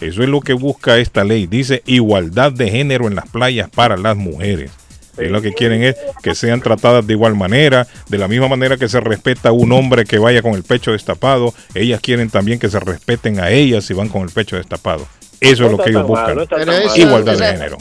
Eso 0.00 0.22
es 0.22 0.28
lo 0.28 0.40
que 0.40 0.54
busca 0.54 0.98
esta 0.98 1.24
ley. 1.24 1.46
Dice 1.46 1.82
igualdad 1.86 2.52
de 2.52 2.70
género 2.70 3.06
en 3.06 3.14
las 3.14 3.28
playas 3.28 3.68
para 3.70 3.96
las 3.96 4.16
mujeres. 4.16 4.70
Es 5.16 5.30
lo 5.30 5.40
que 5.40 5.52
quieren 5.52 5.84
es 5.84 5.94
que 6.22 6.34
sean 6.34 6.60
tratadas 6.60 7.06
de 7.06 7.12
igual 7.12 7.36
manera, 7.36 7.86
de 8.08 8.18
la 8.18 8.26
misma 8.26 8.48
manera 8.48 8.76
que 8.76 8.88
se 8.88 8.98
respeta 8.98 9.50
a 9.50 9.52
un 9.52 9.70
hombre 9.72 10.04
que 10.04 10.18
vaya 10.18 10.42
con 10.42 10.54
el 10.54 10.64
pecho 10.64 10.90
destapado, 10.90 11.54
ellas 11.74 12.00
quieren 12.00 12.30
también 12.30 12.58
que 12.58 12.68
se 12.68 12.80
respeten 12.80 13.38
a 13.38 13.50
ellas 13.50 13.84
si 13.84 13.94
van 13.94 14.08
con 14.08 14.22
el 14.22 14.30
pecho 14.30 14.56
destapado. 14.56 15.06
Eso 15.40 15.66
es 15.66 15.70
lo 15.70 15.78
que 15.78 15.90
ellos 15.90 16.08
mal, 16.08 16.34
buscan. 16.34 16.66
no 16.66 16.72
esa-. 16.72 16.98
Igualdad 16.98 17.38
de 17.38 17.46
género. 17.46 17.78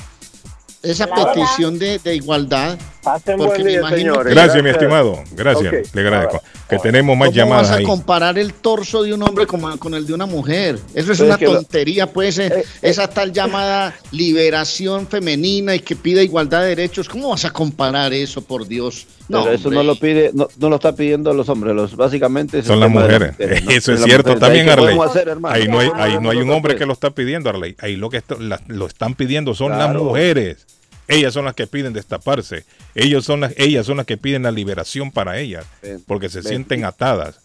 Esa 0.84 1.08
petición 1.08 1.80
de, 1.80 1.98
de 2.00 2.16
igualdad. 2.16 2.78
Pasen 3.04 3.38
Porque 3.38 3.50
buen 3.56 3.64
me 3.64 3.70
día, 3.72 3.80
imagino 3.80 3.98
señores. 4.14 4.28
que- 4.34 4.34
Gracias, 4.40 4.64
mi 4.64 4.70
estimado. 4.70 5.24
Gracias, 5.36 5.94
le 5.96 6.02
agradezco. 6.02 6.42
Que 6.70 6.80
tenemos 6.80 7.18
más 7.18 7.28
¿Cómo 7.28 7.36
llamadas 7.36 7.64
vas 7.68 7.72
a 7.72 7.80
ahí. 7.80 7.84
comparar 7.86 8.40
el 8.40 8.54
torso 8.54 9.04
de 9.04 9.14
un 9.14 9.22
hombre 9.24 9.46
con, 9.46 9.78
con 9.78 9.94
el 9.94 10.06
de 10.08 10.14
una 10.14 10.26
mujer? 10.26 10.80
Eso 10.96 11.12
es 11.12 11.18
Pero 11.20 11.26
una 11.26 11.34
es 11.34 11.40
que 11.40 11.46
lo- 11.46 11.56
tontería, 11.56 12.08
pues, 12.12 12.40
eh, 12.40 12.48
Eh, 12.48 12.54
eh. 12.60 12.64
esa 12.82 13.08
tal 13.10 13.32
llamada 13.34 13.94
liberación 14.12 15.08
femenina 15.08 15.76
y 15.76 15.80
que 15.82 15.96
pide 15.96 16.24
igualdad 16.24 16.62
de 16.62 16.70
derechos. 16.70 17.08
¿Cómo 17.10 17.30
vas 17.30 17.46
a 17.46 17.52
comparar 17.52 18.14
eso, 18.14 18.42
por 18.42 18.68
Dios? 18.68 19.06
Pero 19.28 19.52
eso 19.52 19.70
no 19.72 19.84
lo 19.84 19.96
pide, 19.96 20.32
no, 20.34 20.48
no 20.58 20.70
lo 20.70 20.76
está 20.76 20.96
pidiendo 20.96 21.34
los 21.34 21.48
hombres, 21.50 21.76
los 21.76 21.96
básicamente 21.96 22.62
Son 22.64 22.80
las 22.80 22.90
mujeres. 22.90 23.34
¿no? 23.40 23.46
Eso 23.72 23.94
es 23.94 24.04
cierto 24.04 24.36
también, 24.36 24.66
¿Qué 24.66 24.72
Arley. 24.72 24.98
hacer? 25.00 25.30
Ahí 25.46 25.68
no 25.68 25.80
hay, 25.80 25.90
¿Qué 25.90 26.02
ahí 26.02 26.18
no 26.22 26.30
hay 26.30 26.38
un 26.38 26.50
hombre 26.52 26.76
que 26.76 26.86
lo 26.86 26.94
está 26.94 27.12
pidiendo, 27.12 27.50
Arley. 27.50 27.76
Ahí 27.80 27.96
lo 27.96 28.10
que 28.10 28.22
la- 28.40 28.62
lo 28.68 28.86
están 28.88 29.16
pidiendo 29.16 29.54
son 29.56 29.78
las 29.78 29.94
mujeres. 29.96 30.66
Ellas 31.08 31.34
son 31.34 31.46
las 31.46 31.54
que 31.54 31.68
piden 31.68 31.94
destaparse. 31.94 32.66
Ellos 32.96 33.26
son 33.26 33.42
las, 33.42 33.54
ellas 33.58 33.86
son 33.86 33.98
las 33.98 34.06
que 34.06 34.18
piden 34.18 34.44
la 34.44 34.52
liberación 34.52 35.12
para 35.12 35.38
ellas, 35.40 35.66
porque 36.08 36.30
se 36.30 36.42
sienten 36.44 36.86
atadas. 36.86 37.40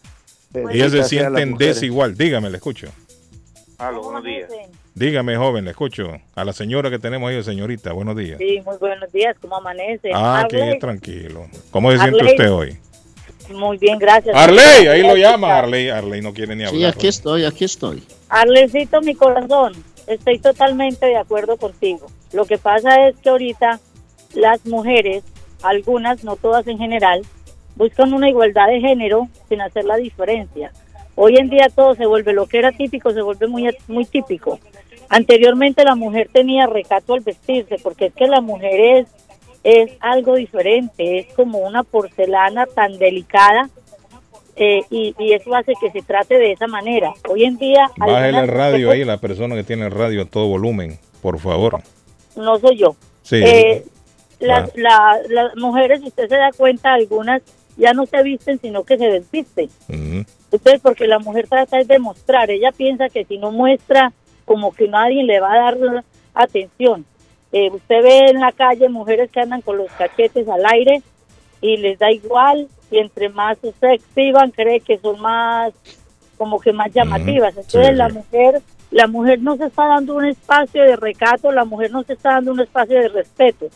Ellas 0.53 0.91
se 0.91 1.03
sienten 1.03 1.55
desigual. 1.55 2.15
Dígame, 2.17 2.49
le 2.49 2.57
escucho. 2.57 2.87
Aló, 3.77 4.03
buenos 4.03 4.23
días. 4.23 4.49
Dígame, 4.95 5.37
joven, 5.37 5.65
le 5.65 5.71
escucho. 5.71 6.11
A 6.35 6.43
la 6.43 6.51
señora 6.51 6.89
que 6.89 6.99
tenemos 6.99 7.29
ahí, 7.29 7.41
señorita, 7.43 7.93
buenos 7.93 8.17
días. 8.17 8.37
Sí, 8.37 8.59
muy 8.65 8.77
buenos 8.77 9.11
días, 9.11 9.37
¿cómo 9.39 9.55
amanece? 9.55 10.11
Ah, 10.13 10.41
Arley, 10.41 10.79
tranquilo. 10.79 11.47
¿Cómo 11.71 11.91
se 11.91 11.99
siente 11.99 12.19
Arley. 12.19 12.33
usted 12.33 12.51
hoy? 12.51 12.77
Muy 13.53 13.77
bien, 13.77 13.97
gracias. 13.97 14.35
Arley, 14.35 14.87
ahí 14.87 15.01
lo 15.01 15.15
llama. 15.15 15.57
Arley, 15.57 15.89
Arley 15.89 16.21
no 16.21 16.33
quiere 16.33 16.55
ni 16.55 16.65
hablar. 16.65 16.79
Sí, 16.79 16.85
aquí 16.85 17.07
estoy, 17.07 17.45
aquí 17.45 17.65
estoy. 17.65 18.03
Arlecito, 18.27 19.01
mi 19.01 19.15
corazón, 19.15 19.73
estoy 20.07 20.39
totalmente 20.39 21.05
de 21.05 21.17
acuerdo 21.17 21.57
contigo. 21.57 22.07
Lo 22.33 22.45
que 22.45 22.57
pasa 22.57 23.07
es 23.07 23.17
que 23.19 23.29
ahorita 23.29 23.79
las 24.33 24.65
mujeres, 24.65 25.23
algunas, 25.63 26.23
no 26.23 26.35
todas 26.35 26.67
en 26.67 26.77
general, 26.77 27.21
buscan 27.75 28.13
una 28.13 28.29
igualdad 28.29 28.67
de 28.67 28.81
género 28.81 29.27
sin 29.47 29.61
hacer 29.61 29.85
la 29.85 29.97
diferencia. 29.97 30.71
Hoy 31.15 31.37
en 31.37 31.49
día 31.49 31.67
todo 31.73 31.95
se 31.95 32.05
vuelve, 32.05 32.33
lo 32.33 32.47
que 32.47 32.59
era 32.59 32.71
típico 32.71 33.11
se 33.11 33.21
vuelve 33.21 33.47
muy, 33.47 33.69
muy 33.87 34.05
típico. 34.05 34.59
Anteriormente 35.09 35.83
la 35.83 35.95
mujer 35.95 36.29
tenía 36.31 36.67
recato 36.67 37.13
al 37.13 37.21
vestirse, 37.21 37.77
porque 37.81 38.07
es 38.07 38.13
que 38.13 38.27
la 38.27 38.41
mujer 38.41 38.79
es, 38.79 39.07
es 39.63 39.91
algo 39.99 40.35
diferente, 40.35 41.19
es 41.19 41.33
como 41.33 41.59
una 41.59 41.83
porcelana 41.83 42.67
tan 42.67 42.97
delicada 42.99 43.69
eh, 44.55 44.83
y, 44.89 45.15
y 45.17 45.33
eso 45.33 45.55
hace 45.55 45.73
que 45.81 45.89
se 45.91 46.01
trate 46.03 46.35
de 46.35 46.51
esa 46.51 46.67
manera. 46.67 47.13
Hoy 47.27 47.43
en 47.43 47.57
día... 47.57 47.89
Bájale 47.97 48.37
el 48.37 48.47
radio 48.47 48.91
ahí, 48.91 49.03
la 49.03 49.17
persona 49.17 49.55
que 49.55 49.63
tiene 49.63 49.85
el 49.85 49.91
radio 49.91 50.21
a 50.21 50.25
todo 50.25 50.47
volumen, 50.47 50.99
por 51.21 51.39
favor. 51.39 51.81
No 52.39 52.57
soy 52.59 52.77
yo. 52.77 52.95
Sí. 53.23 53.41
Eh, 53.43 53.83
las, 54.39 54.69
Ah. 54.69 54.73
la- 54.75 55.19
las 55.29 55.55
mujeres, 55.55 56.01
si 56.01 56.07
usted 56.07 56.27
se 56.29 56.35
da 56.37 56.51
cuenta, 56.55 56.93
algunas 56.93 57.41
ya 57.77 57.93
no 57.93 58.05
se 58.05 58.21
visten, 58.23 58.59
sino 58.59 58.83
que 58.83 58.97
se 58.97 59.05
desvisten. 59.07 59.69
Ujú. 59.87 60.25
Entonces, 60.51 60.81
porque 60.81 61.07
la 61.07 61.19
mujer 61.19 61.47
trata 61.47 61.77
de 61.83 61.99
mostrar, 61.99 62.49
ella 62.49 62.71
piensa 62.75 63.09
que 63.09 63.23
si 63.25 63.37
no 63.37 63.51
muestra, 63.51 64.11
como 64.45 64.73
que 64.73 64.87
nadie 64.87 65.23
le 65.23 65.39
va 65.39 65.53
a 65.53 65.59
dar 65.73 66.03
atención. 66.33 67.05
Eh, 67.51 67.69
usted 67.71 68.03
ve 68.03 68.17
en 68.29 68.39
la 68.39 68.51
calle 68.51 68.89
mujeres 68.89 69.29
que 69.31 69.39
andan 69.41 69.61
con 69.61 69.77
los 69.77 69.91
cachetes 69.91 70.47
al 70.47 70.65
aire 70.65 71.01
y 71.61 71.77
les 71.77 71.97
da 71.99 72.11
igual 72.11 72.67
y 72.91 72.97
entre 72.99 73.29
más 73.29 73.57
se 73.59 73.93
exhiban 73.93 74.51
cree 74.51 74.79
que 74.81 74.97
son 74.99 75.19
más 75.19 75.73
como 76.37 76.59
que 76.59 76.71
más 76.73 76.91
llamativas. 76.93 77.55
Entonces 77.57 77.95
la 77.97 78.09
mujer 78.09 78.61
la 78.91 79.07
mujer 79.07 79.41
no 79.41 79.55
se 79.55 79.65
está 79.65 79.85
dando 79.87 80.15
un 80.15 80.25
espacio 80.25 80.83
de 80.83 80.95
recato, 80.95 81.51
la 81.51 81.65
mujer 81.65 81.91
no 81.91 82.03
se 82.03 82.13
está 82.13 82.33
dando 82.33 82.51
un 82.53 82.59
espacio 82.59 82.99
de 82.99 83.09
respeto. 83.09 83.67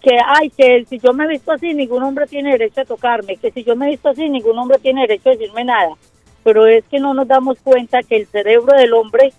Que, 0.00 0.18
ay, 0.24 0.50
que 0.50 0.84
si 0.88 0.98
yo 0.98 1.12
me 1.12 1.26
visto 1.26 1.52
así, 1.52 1.74
ningún 1.74 2.02
hombre 2.02 2.26
tiene 2.26 2.52
derecho 2.52 2.82
a 2.82 2.84
tocarme, 2.84 3.36
que 3.36 3.50
si 3.50 3.64
yo 3.64 3.76
me 3.76 3.88
visto 3.88 4.10
así, 4.10 4.28
ningún 4.28 4.58
hombre 4.58 4.78
tiene 4.78 5.02
derecho 5.02 5.30
a 5.30 5.32
decirme 5.32 5.64
nada. 5.64 5.94
Pero 6.42 6.66
es 6.66 6.84
que 6.86 7.00
no 7.00 7.14
nos 7.14 7.26
damos 7.26 7.58
cuenta 7.62 8.02
que 8.02 8.16
el 8.16 8.26
cerebro 8.26 8.76
del 8.76 8.92
hombre 8.92 9.32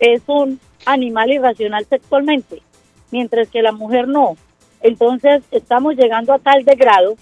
es 0.00 0.22
un 0.26 0.60
animal 0.86 1.30
irracional 1.30 1.84
sexualmente, 1.86 2.62
mientras 3.10 3.48
que 3.48 3.62
la 3.62 3.72
mujer 3.72 4.08
no. 4.08 4.36
Entonces 4.80 5.42
estamos 5.50 5.94
llegando 5.96 6.32
a 6.32 6.38
tal 6.38 6.64
degrado 6.64 7.16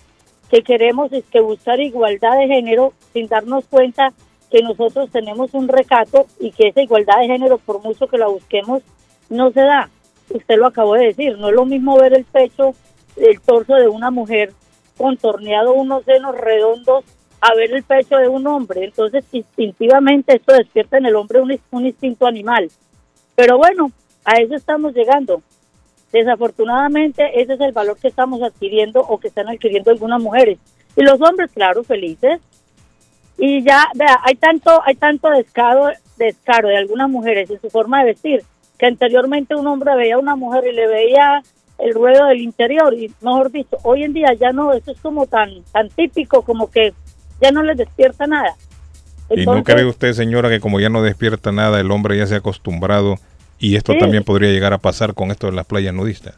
que 0.51 0.63
queremos 0.63 1.13
es 1.13 1.25
que 1.25 1.41
buscar 1.41 1.81
igualdad 1.81 2.39
de 2.39 2.47
género 2.47 2.93
sin 3.13 3.27
darnos 3.27 3.65
cuenta 3.67 4.13
que 4.51 4.63
nosotros 4.63 5.11
tenemos 5.11 5.55
un 5.55 5.69
recato 5.69 6.27
y 6.39 6.53
que 6.53 6.69
esa 6.69 6.83
igualdad 6.83 7.21
de 7.21 7.27
género, 7.27 7.59
por 7.59 7.83
mucho 7.83 8.07
que 8.07 8.19
la 8.19 8.29
busquemos, 8.29 8.83
no 9.29 9.51
se 9.51 9.61
da. 9.61 9.91
Usted 10.31 10.57
lo 10.57 10.67
acabó 10.67 10.95
de 10.95 11.07
decir, 11.07 11.39
no 11.39 11.49
es 11.49 11.55
lo 11.55 11.65
mismo 11.65 11.97
ver 11.99 12.15
el 12.15 12.25
pecho, 12.25 12.75
el 13.17 13.41
torso 13.41 13.75
de 13.75 13.89
una 13.89 14.11
mujer 14.11 14.53
contorneado, 14.97 15.75
unos 15.75 16.05
senos 16.05 16.37
redondos, 16.37 17.05
a 17.41 17.55
ver 17.55 17.73
el 17.73 17.83
pecho 17.83 18.17
de 18.17 18.29
un 18.29 18.47
hombre. 18.47 18.85
Entonces, 18.85 19.25
instintivamente 19.33 20.37
esto 20.37 20.53
despierta 20.53 20.99
en 20.99 21.07
el 21.07 21.17
hombre 21.17 21.41
un, 21.41 21.59
un 21.71 21.87
instinto 21.87 22.27
animal. 22.27 22.71
Pero 23.35 23.59
bueno, 23.59 23.91
a 24.25 24.41
eso 24.41 24.55
estamos 24.55 24.95
llegando. 24.95 25.43
Desafortunadamente, 26.13 27.41
ese 27.41 27.55
es 27.55 27.61
el 27.61 27.73
valor 27.73 27.99
que 27.99 28.09
estamos 28.09 28.43
adquiriendo 28.43 29.01
o 29.01 29.19
que 29.19 29.29
están 29.29 29.49
adquiriendo 29.49 29.91
algunas 29.91 30.23
mujeres. 30.23 30.59
Y 30.97 31.03
los 31.03 31.21
hombres, 31.21 31.51
claro, 31.53 31.85
felices, 31.85 32.41
y 33.39 33.62
ya, 33.62 33.87
vea, 33.95 34.18
hay 34.22 34.34
tanto, 34.37 34.80
hay 34.84 34.95
tanto 34.95 35.30
descaro, 35.30 35.89
descaro 36.16 36.68
de 36.68 36.78
algunas 36.78 37.09
mujeres 37.11 37.51
en 37.51 37.61
su 37.61 37.70
forma 37.70 38.01
de 38.01 38.07
vestir, 38.07 38.43
que 38.78 38.87
anteriormente 38.87 39.55
un 39.55 39.66
hombre 39.66 39.95
veía 39.97 40.16
a 40.16 40.18
una 40.18 40.37
mujer 40.37 40.64
y 40.70 40.74
le 40.74 40.87
veía 40.87 41.43
el 41.78 41.95
ruedo 41.95 42.26
del 42.26 42.41
interior, 42.41 42.95
y 42.95 43.12
mejor 43.20 43.51
dicho, 43.51 43.76
hoy 43.82 44.05
en 44.05 44.14
día 44.14 44.32
ya 44.32 44.53
no, 44.53 44.72
eso 44.72 44.93
es 44.93 45.01
como 45.01 45.26
tan, 45.26 45.62
tan 45.72 45.91
típico, 45.91 46.43
como 46.43 46.70
que 46.70 46.95
ya 47.41 47.51
no 47.51 47.62
les 47.62 47.76
despierta 47.76 48.26
nada. 48.26 48.55
¿Y 49.28 49.45
no 49.45 49.62
cree 49.64 49.84
usted, 49.84 50.12
señora, 50.12 50.49
que 50.49 50.61
como 50.61 50.80
ya 50.80 50.89
no 50.89 51.03
despierta 51.03 51.53
nada, 51.53 51.80
el 51.80 51.91
hombre 51.91 52.16
ya 52.16 52.26
se 52.26 52.34
ha 52.34 52.39
acostumbrado 52.39 53.16
y 53.59 53.76
esto 53.76 53.95
también 53.99 54.22
podría 54.22 54.51
llegar 54.51 54.72
a 54.72 54.78
pasar 54.78 55.14
con 55.14 55.30
esto 55.30 55.49
de 55.49 55.53
las 55.53 55.66
playas 55.66 55.93
nudistas? 55.93 56.34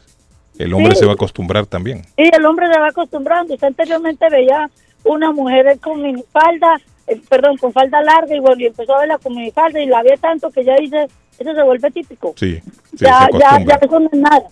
El 0.57 0.73
hombre 0.73 0.95
se 0.95 1.05
va 1.05 1.11
a 1.11 1.15
acostumbrar 1.15 1.67
también. 1.67 2.01
Sí, 2.17 2.29
el 2.33 2.45
hombre 2.45 2.67
se 2.73 2.79
va 2.79 2.89
acostumbrando. 2.89 3.53
Usted 3.53 3.67
anteriormente 3.67 4.27
veía 4.29 4.69
una 5.03 5.31
mujer 5.31 5.79
con 5.79 6.01
minifalda, 6.01 6.79
eh, 7.07 7.21
perdón, 7.29 7.57
con 7.57 7.73
falda 7.73 8.01
larga 8.01 8.35
y 8.35 8.39
bueno, 8.39 8.61
y 8.61 8.65
empezó 8.67 8.95
a 8.95 8.99
verla 8.99 9.17
con 9.17 9.35
minifalda 9.35 9.79
y 9.79 9.85
la 9.85 10.03
ve 10.03 10.17
tanto 10.19 10.49
que 10.51 10.63
ya 10.63 10.75
dice, 10.75 11.07
eso 11.37 11.53
se 11.53 11.63
vuelve 11.63 11.91
típico. 11.91 12.33
Sí, 12.35 12.61
ya, 12.93 13.27
ya, 13.33 13.59
ya 13.63 13.79
eso 13.81 13.99
no 13.99 14.09
es 14.11 14.19
nada. 14.19 14.47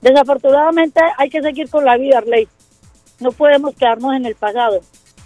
Desafortunadamente 0.00 1.00
hay 1.18 1.28
que 1.28 1.42
seguir 1.42 1.68
con 1.68 1.84
la 1.84 1.96
vida, 1.96 2.18
Arley. 2.18 2.48
No 3.20 3.32
podemos 3.32 3.74
quedarnos 3.74 4.16
en 4.16 4.26
el 4.26 4.34
pasado. 4.34 4.80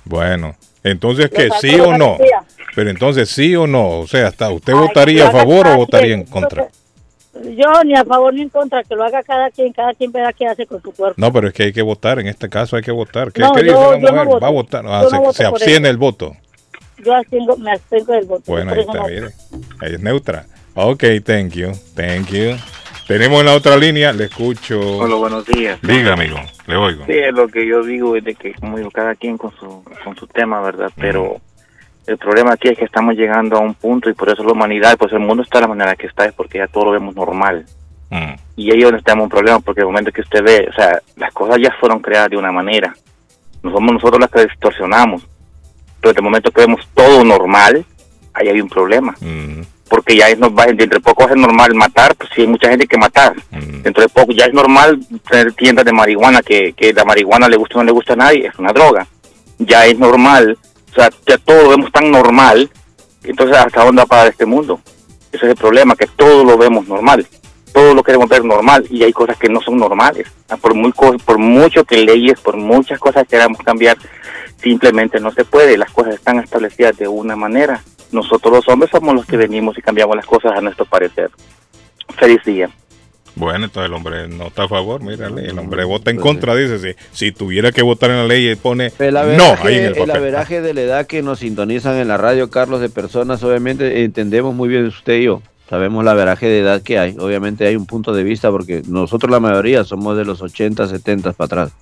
Bueno, 0.05 0.57
entonces, 0.83 1.31
¿qué? 1.31 1.49
¿Sí 1.61 1.79
o 1.79 1.97
no? 1.97 2.19
Pero 2.75 2.91
entonces, 2.91 3.31
¿sí 3.31 3.55
o 3.55 3.67
no? 3.67 4.01
O 4.01 4.07
sea, 4.07 4.27
hasta 4.27 4.51
¿usted 4.51 4.75
votaría 4.75 5.29
a 5.29 5.31
favor 5.31 5.67
o 5.69 5.77
votaría 5.77 6.15
en 6.15 6.25
contra? 6.25 6.69
Yo 7.57 7.83
ni 7.85 7.95
a 7.95 8.05
favor 8.05 8.33
ni 8.33 8.43
en 8.43 8.49
contra, 8.49 8.85
que 8.85 8.95
lo 8.95 9.05
haga 9.05 9.23
cada 9.23 9.51
quien, 9.51 9.73
cada 9.73 9.93
quien 9.95 10.13
vea 10.13 10.33
qué 10.33 10.47
hace 10.47 10.67
con 10.67 10.81
su 10.81 10.93
cuerpo. 10.93 11.21
No, 11.21 11.33
pero 11.33 11.49
es 11.49 11.55
que 11.55 11.65
hay 11.65 11.73
que 11.73 11.83
votar, 11.83 12.19
en 12.21 12.29
este 12.29 12.49
caso 12.49 12.77
hay 12.77 12.83
que 12.83 12.93
votar. 12.93 13.33
¿Qué, 13.33 13.43
dice 13.43 13.71
la 14.01 14.25
mujer? 14.25 14.43
Va 14.43 14.47
a 14.47 14.51
votar, 14.51 14.85
ah, 14.87 15.05
se, 15.33 15.45
abstiene 15.45 15.89
el 15.89 15.97
voto. 15.97 16.37
Yo 17.05 17.15
me 17.59 17.73
abstengo 17.73 18.13
del 18.13 18.25
voto. 18.27 18.45
Bueno, 18.47 18.73
ahí 18.73 18.81
está, 18.81 19.03
mire, 19.03 19.29
ahí 19.81 19.95
es 19.95 20.01
neutra. 20.01 20.47
Ok, 20.75 21.05
thank 21.25 21.53
you, 21.53 21.73
thank 21.95 22.29
you. 22.29 22.57
Tenemos 23.07 23.41
en 23.41 23.47
la 23.47 23.55
otra 23.55 23.77
línea, 23.77 24.13
le 24.13 24.25
escucho. 24.25 24.81
Hola, 24.99 25.17
buenos 25.17 25.45
días. 25.45 25.79
Diga, 25.83 26.15
amigo, 26.15 26.39
le 26.67 26.77
oigo. 26.77 27.05
Sí, 27.05 27.21
lo 27.33 27.49
que 27.49 27.67
yo 27.67 27.83
digo 27.83 28.17
es 28.17 28.25
de 28.25 28.35
que, 28.35 28.55
como 28.55 28.79
digo, 28.79 28.91
cada 28.91 29.15
quien 29.15 29.37
con 29.37 29.53
su, 29.57 29.85
con 30.03 30.17
su 30.17 30.27
tema, 30.27 30.63
¿verdad? 30.63 30.91
Pero 30.97 31.41
el 32.07 32.19
problema 32.19 32.53
aquí 32.53 32.69
es 32.69 32.79
que 32.79 32.85
estamos 32.85 33.15
llegando 33.15 33.57
a 33.57 33.61
un 33.61 33.75
punto 33.75 34.11
y 34.11 34.15
por 34.15 34.29
eso 34.29 34.45
la 34.45 34.53
humanidad, 34.53 34.97
pues 34.99 35.13
el 35.13 35.21
mundo 35.21 35.43
está 35.43 35.59
de 35.59 35.63
la 35.63 35.69
manera 35.69 35.97
que 35.97 36.07
está, 36.07 36.27
es 36.27 36.35
porque 36.35 36.59
ya 36.59 36.67
todo 36.67 36.87
lo 36.87 36.91
vemos 36.93 37.15
normal. 37.15 37.65
Mm. 38.11 38.35
Y 38.57 38.71
ahí 38.71 38.79
es 38.79 38.85
donde 38.85 39.03
tenemos 39.03 39.25
un 39.25 39.31
problema, 39.31 39.61
porque 39.61 39.81
el 39.81 39.87
momento 39.87 40.13
que 40.13 40.21
usted 40.21 40.43
ve, 40.43 40.69
o 40.71 40.75
sea, 40.75 41.01
las 41.17 41.33
cosas 41.33 41.59
ya 41.63 41.75
fueron 41.81 42.01
creadas 42.01 42.31
de 42.31 42.37
una 42.37 42.53
manera. 42.53 42.95
No 43.63 43.73
somos 43.73 43.95
nosotros 43.95 44.21
las 44.21 44.31
que 44.31 44.47
distorsionamos. 44.47 45.27
Pero 46.01 46.11
en 46.11 46.17
el 46.19 46.23
momento 46.23 46.51
que 46.51 46.61
vemos 46.61 46.87
todo 46.93 47.25
normal, 47.25 47.85
ahí 48.35 48.49
hay 48.49 48.61
un 48.61 48.69
problema. 48.69 49.15
Mm. 49.21 49.63
Porque 49.89 50.17
ya 50.17 50.29
es 50.29 50.39
normal, 50.39 50.77
dentro 50.77 50.99
de 50.99 51.05
poco 51.05 51.27
es 51.27 51.37
normal 51.37 51.75
matar, 51.75 52.15
pues 52.17 52.29
sí 52.35 52.43
hay 52.43 52.47
mucha 52.49 52.69
gente 52.69 52.87
que 52.87 52.99
matar. 52.99 53.35
Mm. 53.51 53.83
Dentro 53.83 54.03
de 54.03 54.09
poco 54.11 54.33
ya 54.33 54.45
es 54.45 54.53
normal 54.53 55.01
tener 55.29 55.55
tiendas 55.55 55.87
de 55.87 55.93
marihuana, 55.93 56.43
que, 56.43 56.75
que 56.75 56.93
la 56.93 57.05
marihuana 57.05 57.49
le 57.49 57.57
gusta 57.57 57.77
o 57.77 57.79
no 57.79 57.85
le 57.85 57.93
gusta 57.93 58.13
a 58.13 58.17
nadie, 58.17 58.47
es 58.49 58.59
una 58.59 58.73
droga. 58.73 59.07
Ya 59.59 59.87
es 59.87 59.99
normal 59.99 60.59
o 60.95 61.01
sea, 61.01 61.11
ya 61.27 61.39
todo 61.39 61.65
lo 61.65 61.69
vemos 61.71 61.91
tan 61.91 62.09
normal, 62.11 62.71
entonces 63.25 63.57
¿hasta 63.57 63.85
dónde 63.85 64.01
va 64.01 64.05
a 64.05 64.07
parar 64.07 64.29
este 64.29 64.47
mundo? 64.47 64.81
Ese 65.33 65.47
es 65.47 65.51
el 65.51 65.57
problema, 65.57 65.97
que 65.97 66.07
todo 66.07 66.45
lo 66.45 66.57
vemos 66.57 66.87
normal, 66.87 67.27
todo 67.73 67.95
lo 67.95 68.05
queremos 68.05 68.29
ver 68.29 68.45
normal 68.45 68.87
y 68.89 69.03
hay 69.03 69.13
cosas 69.13 69.37
que 69.37 69.49
no 69.49 69.61
son 69.61 69.77
normales. 69.77 70.29
Ah, 70.49 70.57
por, 70.57 70.75
muy, 70.75 70.93
por 70.93 71.39
mucho 71.39 71.85
que 71.85 72.05
leyes, 72.05 72.39
por 72.39 72.57
muchas 72.57 73.01
cosas 73.01 73.27
queramos 73.27 73.59
cambiar, 73.59 73.97
simplemente 74.63 75.19
no 75.19 75.33
se 75.33 75.45
puede, 75.45 75.77
las 75.77 75.91
cosas 75.91 76.15
están 76.15 76.39
establecidas 76.39 76.97
de 76.97 77.09
una 77.09 77.35
manera. 77.35 77.83
Nosotros 78.13 78.55
los 78.55 78.69
hombres 78.69 78.93
somos 78.93 79.17
los 79.17 79.27
que 79.27 79.37
venimos 79.37 79.77
y 79.77 79.83
cambiamos 79.83 80.15
las 80.15 80.27
cosas 80.27 80.53
a 80.57 80.61
nuestro 80.61 80.85
parecer. 80.85 81.33
Feliz 82.17 82.45
día. 82.45 82.71
Bueno, 83.37 83.65
entonces 83.65 83.89
el 83.89 83.95
hombre 83.95 84.29
no 84.29 84.47
está 84.47 84.65
a 84.65 84.69
favor, 84.69 85.03
mírale, 85.03 85.47
el 85.47 85.59
hombre 85.59 85.85
vota 85.85 86.11
en 86.11 86.19
contra, 86.19 86.55
dice, 86.55 86.79
si, 86.79 86.97
si 87.13 87.33
tuviera 87.33 87.73
que 87.73 87.83
votar 87.83 88.11
en 88.11 88.19
la 88.19 88.27
ley, 88.27 88.49
y 88.49 88.55
pone 88.55 88.93
no 88.99 89.57
ahí 89.63 89.77
en 89.77 89.85
el 89.87 89.95
papel. 89.95 90.11
El 90.11 90.17
averaje 90.17 90.61
de 90.61 90.75
la 90.75 90.81
edad 90.83 91.07
que 91.07 91.23
nos 91.23 91.41
sintonizan 91.41 91.97
en 91.97 92.09
la 92.09 92.17
radio, 92.17 92.51
Carlos, 92.51 92.81
de 92.81 92.89
personas, 92.91 93.43
obviamente 93.43 94.05
entendemos 94.05 94.55
muy 94.55 94.69
bien 94.69 94.87
usted 94.87 95.15
y 95.15 95.25
yo, 95.25 95.43
sabemos 95.69 96.05
la 96.05 96.13
averaje 96.13 96.47
de 96.47 96.61
edad 96.61 96.83
que 96.83 96.99
hay, 96.99 97.17
obviamente 97.19 97.67
hay 97.67 97.75
un 97.75 97.87
punto 97.87 98.13
de 98.13 98.23
vista 98.23 98.51
porque 98.51 98.83
nosotros 98.87 99.31
la 99.31 99.41
mayoría 99.41 99.83
somos 99.83 100.17
de 100.17 100.25
los 100.25 100.41
80, 100.41 100.87
70 100.87 101.33
para 101.33 101.47
atrás. 101.47 101.73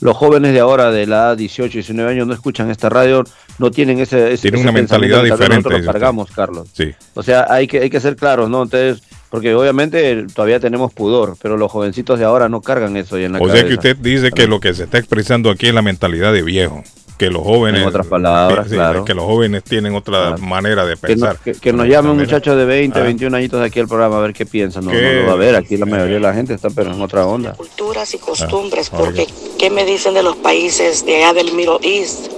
Los 0.00 0.14
jóvenes 0.16 0.52
de 0.52 0.60
ahora, 0.60 0.90
de 0.90 1.06
la 1.06 1.16
edad 1.16 1.36
18, 1.38 1.72
19 1.72 2.10
años, 2.10 2.26
no 2.26 2.34
escuchan 2.34 2.70
esta 2.70 2.90
radio, 2.90 3.24
no 3.58 3.70
tienen 3.70 3.98
ese... 3.98 4.32
ese 4.32 4.42
tienen 4.42 4.60
una 4.60 4.72
mentalidad 4.72 5.24
diferente. 5.24 5.70
Nosotros 5.70 5.86
cargamos, 5.86 6.30
Carlos. 6.30 6.68
Sí. 6.74 6.94
O 7.14 7.22
sea, 7.22 7.46
hay 7.48 7.66
que, 7.66 7.80
hay 7.80 7.88
que 7.88 7.98
ser 8.00 8.14
claros, 8.14 8.50
¿no? 8.50 8.64
Entonces, 8.64 9.02
porque 9.36 9.54
obviamente 9.54 10.24
todavía 10.34 10.58
tenemos 10.60 10.94
pudor, 10.94 11.36
pero 11.42 11.58
los 11.58 11.70
jovencitos 11.70 12.18
de 12.18 12.24
ahora 12.24 12.48
no 12.48 12.62
cargan 12.62 12.96
eso. 12.96 13.18
en 13.18 13.32
la 13.32 13.38
o 13.38 13.50
sea 13.50 13.66
que 13.66 13.74
usted 13.74 13.94
dice 13.98 14.30
que 14.30 14.46
lo 14.46 14.60
que 14.60 14.72
se 14.72 14.84
está 14.84 14.96
expresando 14.96 15.50
aquí 15.50 15.66
es 15.66 15.74
la 15.74 15.82
mentalidad 15.82 16.32
de 16.32 16.40
viejo. 16.40 16.82
Que 17.18 17.28
los 17.28 17.42
jóvenes. 17.42 17.82
En 17.82 17.86
otras 17.86 18.06
palabras, 18.06 18.66
claro. 18.68 19.04
Que 19.04 19.12
los 19.12 19.26
jóvenes 19.26 19.62
tienen 19.62 19.94
otra 19.94 20.38
manera 20.38 20.86
de 20.86 20.96
pensar. 20.96 21.36
Que, 21.36 21.70
nos 21.74 21.86
llame 21.86 22.12
un 22.12 22.16
muchacho 22.16 22.56
de 22.56 22.64
20, 22.64 22.98
21 22.98 23.36
ah. 23.36 23.38
añitos 23.38 23.60
aquí 23.60 23.78
al 23.78 23.88
programa 23.88 24.16
a 24.16 24.20
ver 24.20 24.32
qué 24.32 24.46
piensan. 24.46 24.86
No, 24.86 24.92
no, 24.94 24.98
lo 24.98 25.26
va 25.26 25.32
a 25.34 25.36
ver. 25.36 25.54
Aquí 25.54 25.76
la 25.76 25.84
mayoría 25.84 26.14
de 26.14 26.20
la 26.20 26.32
gente 26.32 26.54
está, 26.54 26.70
pero 26.70 26.94
en 26.94 27.02
otra 27.02 27.26
onda. 27.26 27.52
Culturas 27.52 28.14
y 28.14 28.18
costumbres, 28.18 28.88
ah, 28.90 28.96
porque 28.96 29.26
¿qué 29.58 29.68
me 29.68 29.84
dicen 29.84 30.14
de 30.14 30.22
los 30.22 30.36
países 30.36 31.04
de 31.04 31.16
allá 31.16 31.34
del 31.34 31.52
Middle 31.52 31.80
East? 31.82 32.28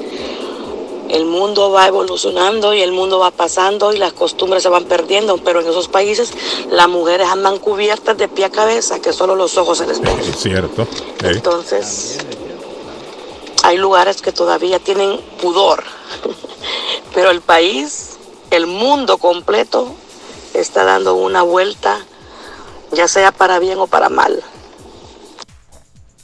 El 1.08 1.24
mundo 1.24 1.70
va 1.70 1.86
evolucionando 1.86 2.74
y 2.74 2.82
el 2.82 2.92
mundo 2.92 3.18
va 3.18 3.30
pasando 3.30 3.92
y 3.92 3.98
las 3.98 4.12
costumbres 4.12 4.62
se 4.62 4.68
van 4.68 4.84
perdiendo, 4.84 5.38
pero 5.38 5.60
en 5.60 5.68
esos 5.68 5.88
países 5.88 6.32
las 6.70 6.88
mujeres 6.88 7.28
andan 7.28 7.58
cubiertas 7.58 8.16
de 8.16 8.28
pie 8.28 8.46
a 8.46 8.50
cabeza, 8.50 9.00
que 9.00 9.12
solo 9.12 9.34
los 9.34 9.56
ojos 9.56 9.78
se 9.78 9.86
les 9.86 10.00
ven. 10.00 10.18
Es 10.18 10.36
cierto. 10.36 10.86
Entonces, 11.22 12.18
hay 13.62 13.78
lugares 13.78 14.22
que 14.22 14.32
todavía 14.32 14.78
tienen 14.78 15.20
pudor, 15.40 15.84
pero 17.14 17.30
el 17.30 17.40
país, 17.40 18.16
el 18.50 18.66
mundo 18.66 19.18
completo, 19.18 19.94
está 20.54 20.84
dando 20.84 21.14
una 21.14 21.42
vuelta, 21.42 21.98
ya 22.92 23.08
sea 23.08 23.32
para 23.32 23.58
bien 23.58 23.78
o 23.78 23.86
para 23.86 24.08
mal. 24.08 24.42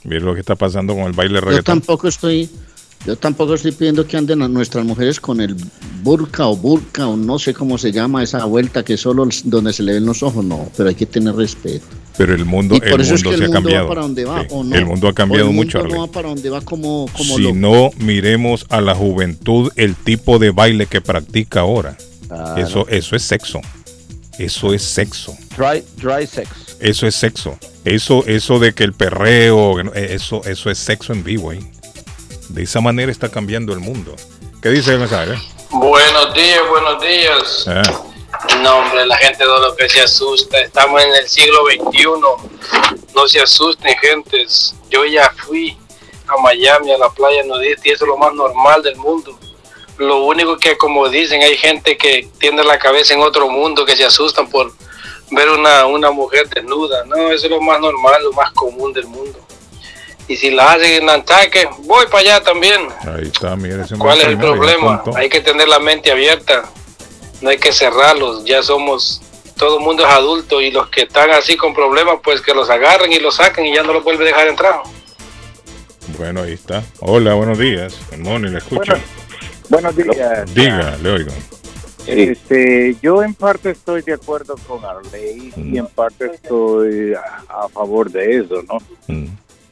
Mira 0.03 0.21
lo 0.23 0.35
que 0.35 0.41
está 0.41 0.55
pasando 0.55 0.93
con 0.93 1.03
el 1.03 1.13
baile 1.13 1.41
reggaetón. 1.41 1.57
Yo 1.57 1.63
tampoco 1.63 2.07
estoy 2.07 2.49
yo 3.05 3.15
tampoco 3.15 3.53
estoy 3.53 3.71
pidiendo 3.71 4.07
que 4.07 4.17
anden 4.17 4.41
a 4.41 4.47
nuestras 4.47 4.83
mujeres 4.83 5.19
con 5.19 5.39
el 5.39 5.55
burka 6.01 6.47
o 6.47 6.55
burka 6.55 7.07
o 7.07 7.15
no 7.15 7.37
sé 7.37 7.53
cómo 7.53 7.77
se 7.77 7.91
llama 7.91 8.23
esa 8.23 8.45
vuelta 8.45 8.83
que 8.83 8.97
solo 8.97 9.27
donde 9.43 9.73
se 9.73 9.83
le 9.83 9.93
ven 9.93 10.05
los 10.05 10.23
ojos, 10.23 10.43
no, 10.43 10.69
pero 10.75 10.89
hay 10.89 10.95
que 10.95 11.05
tener 11.05 11.35
respeto. 11.35 11.85
Pero 12.17 12.33
el 12.33 12.45
mundo, 12.45 12.75
el 12.81 12.97
mundo 12.97 13.17
se 13.17 13.45
ha 13.45 13.49
cambiado. 13.49 13.93
El 14.71 14.85
mundo 14.85 15.07
ha 15.07 15.13
cambiado 15.13 15.51
mucho. 15.51 15.83
No 15.83 15.99
va 15.99 16.07
para 16.07 16.29
donde 16.29 16.49
va 16.49 16.61
como, 16.61 17.07
si 17.17 17.51
no 17.51 17.91
miremos 17.97 18.65
a 18.69 18.81
la 18.81 18.95
juventud 18.95 19.71
el 19.75 19.95
tipo 19.95 20.39
de 20.39 20.51
baile 20.51 20.87
que 20.87 21.01
practica 21.01 21.59
ahora. 21.59 21.97
Eso, 22.57 22.87
eso 22.87 23.15
es 23.15 23.21
sexo. 23.23 23.61
Eso 24.39 24.73
es 24.73 24.81
sexo. 24.81 25.35
Dry, 25.57 25.83
dry 26.01 26.27
sex. 26.27 26.49
eso 26.79 27.07
es 27.07 27.15
sexo. 27.15 27.57
Eso, 27.85 28.25
eso 28.25 28.59
de 28.59 28.73
que 28.73 28.83
el 28.83 28.93
perreo, 28.93 29.79
eh, 29.79 30.15
eso, 30.15 30.41
eso 30.45 30.69
es 30.69 30.77
sexo 30.77 31.13
en 31.13 31.23
vivo. 31.23 31.53
¿eh? 31.53 31.59
De 32.49 32.63
esa 32.63 32.81
manera 32.81 33.11
está 33.11 33.29
cambiando 33.29 33.73
el 33.73 33.79
mundo. 33.79 34.15
¿Qué 34.61 34.69
dice 34.69 34.93
el 34.93 34.99
mensaje? 34.99 35.33
Buenos 35.71 36.33
días, 36.33 36.61
buenos 36.69 37.01
días. 37.01 37.65
Ah, 37.67 37.81
No, 38.61 38.77
hombre, 38.79 39.05
la 39.05 39.17
gente 39.17 39.43
todo 39.43 39.59
lo 39.69 39.75
que 39.75 39.89
se 39.89 40.01
asusta. 40.01 40.59
Estamos 40.59 41.01
en 41.03 41.13
el 41.15 41.27
siglo 41.27 41.65
XXI. 41.65 42.05
No 43.13 43.27
se 43.27 43.41
asusten, 43.41 43.95
gentes. 43.97 44.75
Yo 44.89 45.05
ya 45.05 45.31
fui 45.45 45.77
a 46.27 46.41
Miami, 46.41 46.91
a 46.91 46.97
la 46.97 47.09
playa 47.09 47.43
nudista, 47.43 47.87
y 47.87 47.91
eso 47.91 48.05
es 48.05 48.09
lo 48.09 48.17
más 48.17 48.33
normal 48.33 48.81
del 48.83 48.95
mundo. 48.97 49.37
Lo 49.97 50.25
único 50.25 50.57
que, 50.57 50.77
como 50.77 51.07
dicen, 51.09 51.41
hay 51.41 51.57
gente 51.57 51.97
que 51.97 52.27
tiene 52.39 52.63
la 52.63 52.77
cabeza 52.77 53.13
en 53.13 53.21
otro 53.21 53.47
mundo, 53.49 53.85
que 53.85 53.95
se 53.95 54.03
asustan 54.05 54.49
por 54.49 54.73
ver 55.31 55.49
una, 55.49 55.85
una 55.85 56.11
mujer 56.11 56.49
desnuda. 56.49 57.05
No, 57.05 57.15
eso 57.31 57.45
es 57.45 57.49
lo 57.51 57.61
más 57.61 57.79
normal, 57.79 58.21
lo 58.23 58.33
más 58.33 58.51
común 58.51 58.91
del 58.93 59.07
mundo. 59.07 59.39
Y 60.27 60.35
si 60.35 60.49
la 60.51 60.73
hacen 60.73 60.91
en 60.91 61.05
Nantucket, 61.05 61.69
voy 61.83 62.05
para 62.07 62.19
allá 62.19 62.43
también. 62.43 62.87
ahí 63.01 63.27
está, 63.31 63.55
mire 63.55 63.81
ese 63.81 63.95
¿Cuál 63.95 64.19
es 64.19 64.27
el 64.27 64.37
problema? 64.37 65.03
Hay 65.15 65.29
que 65.29 65.41
tener 65.41 65.67
la 65.67 65.79
mente 65.79 66.11
abierta, 66.11 66.63
no 67.41 67.49
hay 67.49 67.57
que 67.59 67.71
cerrarlos, 67.71 68.43
ya 68.43 68.63
somos, 68.63 69.21
todo 69.55 69.77
el 69.77 69.83
mundo 69.83 70.03
es 70.03 70.11
adulto 70.11 70.61
y 70.61 70.71
los 70.71 70.89
que 70.89 71.03
están 71.03 71.29
así 71.29 71.55
con 71.55 71.75
problemas, 71.75 72.15
pues 72.23 72.41
que 72.41 72.55
los 72.55 72.69
agarren 72.69 73.11
y 73.11 73.19
los 73.19 73.35
saquen 73.35 73.65
y 73.67 73.75
ya 73.75 73.83
no 73.83 73.93
los 73.93 74.03
vuelve 74.03 74.23
a 74.23 74.27
dejar 74.27 74.47
entrar. 74.47 74.81
Bueno, 76.17 76.41
ahí 76.41 76.53
está. 76.53 76.83
Hola, 77.01 77.33
buenos 77.35 77.59
días. 77.59 77.95
No, 78.17 78.39
ni 78.39 78.49
le 78.49 78.57
escucho. 78.57 78.93
Buenos 79.69 79.95
días. 79.95 80.53
Diga, 80.53 80.97
le 81.01 81.11
oigo. 81.11 81.31
Este, 82.07 82.95
yo 83.01 83.23
en 83.23 83.33
parte 83.33 83.71
estoy 83.71 84.03
de 84.03 84.13
acuerdo 84.13 84.55
con 84.67 84.85
Arley 84.85 85.51
y 85.57 85.77
en 85.77 85.87
parte 85.87 86.31
estoy 86.33 87.13
a, 87.15 87.63
a 87.65 87.69
favor 87.69 88.11
de 88.11 88.37
eso, 88.37 88.63
¿no? 88.63 88.77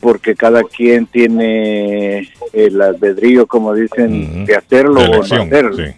Porque 0.03 0.35
cada 0.35 0.61
quien 0.63 1.05
tiene 1.07 2.29
el 2.51 2.81
albedrío, 2.81 3.47
como 3.47 3.73
dicen, 3.73 4.45
de 4.45 4.55
hacerlo 4.55 4.99
o 5.01 5.07
no 5.07 5.23
hacerlo. 5.47 5.77
sí. 5.77 5.91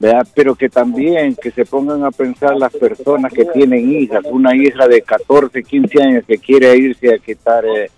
¿verdad? 0.00 0.26
Pero 0.34 0.54
que 0.56 0.68
también 0.68 1.36
que 1.40 1.50
se 1.52 1.64
pongan 1.64 2.04
a 2.04 2.10
pensar 2.10 2.56
las 2.56 2.72
personas 2.76 3.32
que 3.32 3.44
tienen 3.44 3.90
hijas, 3.92 4.22
una 4.28 4.54
hija 4.56 4.86
de 4.88 5.02
14, 5.02 5.62
15 5.62 6.02
años 6.02 6.24
que 6.26 6.36
quiere 6.38 6.76
irse 6.76 7.14
a 7.14 7.18
quitar 7.18 7.64
eh, 7.64 7.88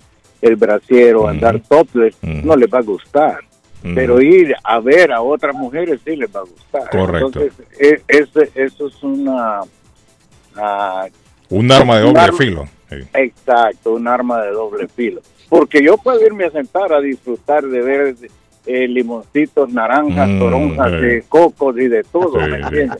el 0.42 0.56
brasiero, 0.56 1.26
andar 1.26 1.58
topless, 1.60 2.16
no 2.22 2.54
les 2.54 2.68
va 2.72 2.78
a 2.78 2.82
gustar. 2.82 3.38
Pero 3.82 4.20
ir 4.20 4.54
a 4.62 4.78
ver 4.78 5.10
a 5.10 5.22
otras 5.22 5.54
mujeres 5.56 6.00
sí 6.04 6.14
les 6.16 6.28
va 6.28 6.40
a 6.40 6.44
gustar. 6.44 6.90
Correcto. 6.90 7.26
Entonces, 7.42 7.52
e- 7.80 8.02
ese- 8.08 8.50
eso 8.54 8.86
es 8.88 9.02
una... 9.02 9.60
ah, 10.56 11.06
Un 11.48 11.72
arma 11.72 11.98
de 11.98 12.04
un 12.04 12.12
doble 12.12 12.20
arma- 12.28 12.36
filo. 12.38 12.68
Exacto, 13.14 13.92
un 13.94 14.06
arma 14.08 14.42
de 14.42 14.50
doble 14.52 14.88
filo. 14.88 15.20
Porque 15.48 15.82
yo 15.82 15.96
puedo 15.98 16.24
irme 16.24 16.44
a 16.44 16.50
sentar 16.50 16.92
a 16.92 17.00
disfrutar 17.00 17.64
de 17.64 17.82
ver 17.82 18.14
eh, 18.66 18.86
limoncitos, 18.86 19.72
naranjas, 19.72 20.28
Mm, 20.28 20.38
toronjas, 20.38 20.92
eh, 21.02 21.24
cocos 21.28 21.76
y 21.78 21.88
de 21.88 22.04
todo, 22.04 22.38
Sí, 22.44 22.50
¿me 22.50 22.56
sí. 22.58 22.62
entiendes? 22.62 22.98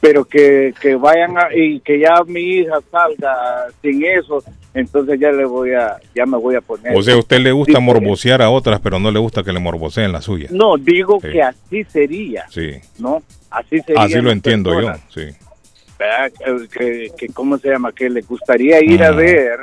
Pero 0.00 0.24
que, 0.24 0.72
que 0.80 0.94
vayan 0.94 1.36
a, 1.36 1.48
y 1.54 1.80
que 1.80 1.98
ya 1.98 2.22
mi 2.26 2.40
hija 2.40 2.78
salga 2.90 3.66
sin 3.82 4.02
eso, 4.04 4.42
entonces 4.72 5.18
ya 5.20 5.30
le 5.32 5.44
voy 5.44 5.72
a, 5.74 5.96
ya 6.14 6.24
me 6.26 6.38
voy 6.38 6.54
a 6.54 6.60
poner. 6.60 6.96
O 6.96 7.02
sea, 7.02 7.14
a 7.14 7.18
usted 7.18 7.40
le 7.40 7.50
gusta 7.52 7.78
Sí, 7.80 7.84
morbosear 7.84 8.40
a 8.40 8.50
otras, 8.50 8.80
pero 8.80 8.98
no 9.00 9.10
le 9.10 9.18
gusta 9.18 9.42
que 9.42 9.52
le 9.52 9.58
morboseen 9.58 10.12
la 10.12 10.22
suya. 10.22 10.46
No, 10.52 10.76
digo 10.78 11.18
que 11.20 11.42
así 11.42 11.82
sería, 11.84 12.46
Sí. 12.48 12.70
¿no? 13.00 13.20
Así 13.50 13.80
sería. 13.80 14.02
Así 14.04 14.20
lo 14.20 14.30
entiendo 14.30 14.80
yo. 14.80 14.92
Sí. 15.08 15.22
Que, 16.72 17.10
que- 17.16 17.28
¿cómo 17.28 17.58
se 17.58 17.68
llama? 17.68 17.92
Que 17.92 18.08
le 18.08 18.22
gustaría 18.22 18.82
ir 18.82 19.02
a 19.02 19.10
ver 19.10 19.60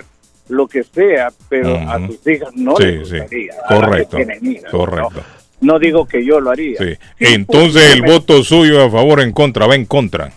lo 0.49 0.67
que 0.67 0.83
sea, 0.83 1.29
pero 1.49 1.75
a 1.77 1.97
sus 2.07 2.25
hijas 2.27 2.49
no 2.55 2.75
Sí, 2.77 2.83
les 2.85 2.99
gustaría. 2.99 3.53
Correcto. 3.67 4.17
hijas, 4.19 4.71
Correcto. 4.71 5.11
¿no? 5.15 5.38
No 5.73 5.79
digo 5.79 6.05
que 6.07 6.23
yo 6.23 6.39
lo 6.39 6.51
haría. 6.51 6.77
Sí. 6.77 6.93
Entonces 7.19 7.93
el 7.93 8.03
voto 8.03 8.43
suyo 8.43 8.83
a 8.83 8.89
favor 8.91 9.19
o 9.19 9.23
en 9.23 9.31
contra, 9.31 9.65
va 9.65 9.75
en 9.75 9.85
contra. 9.85 10.31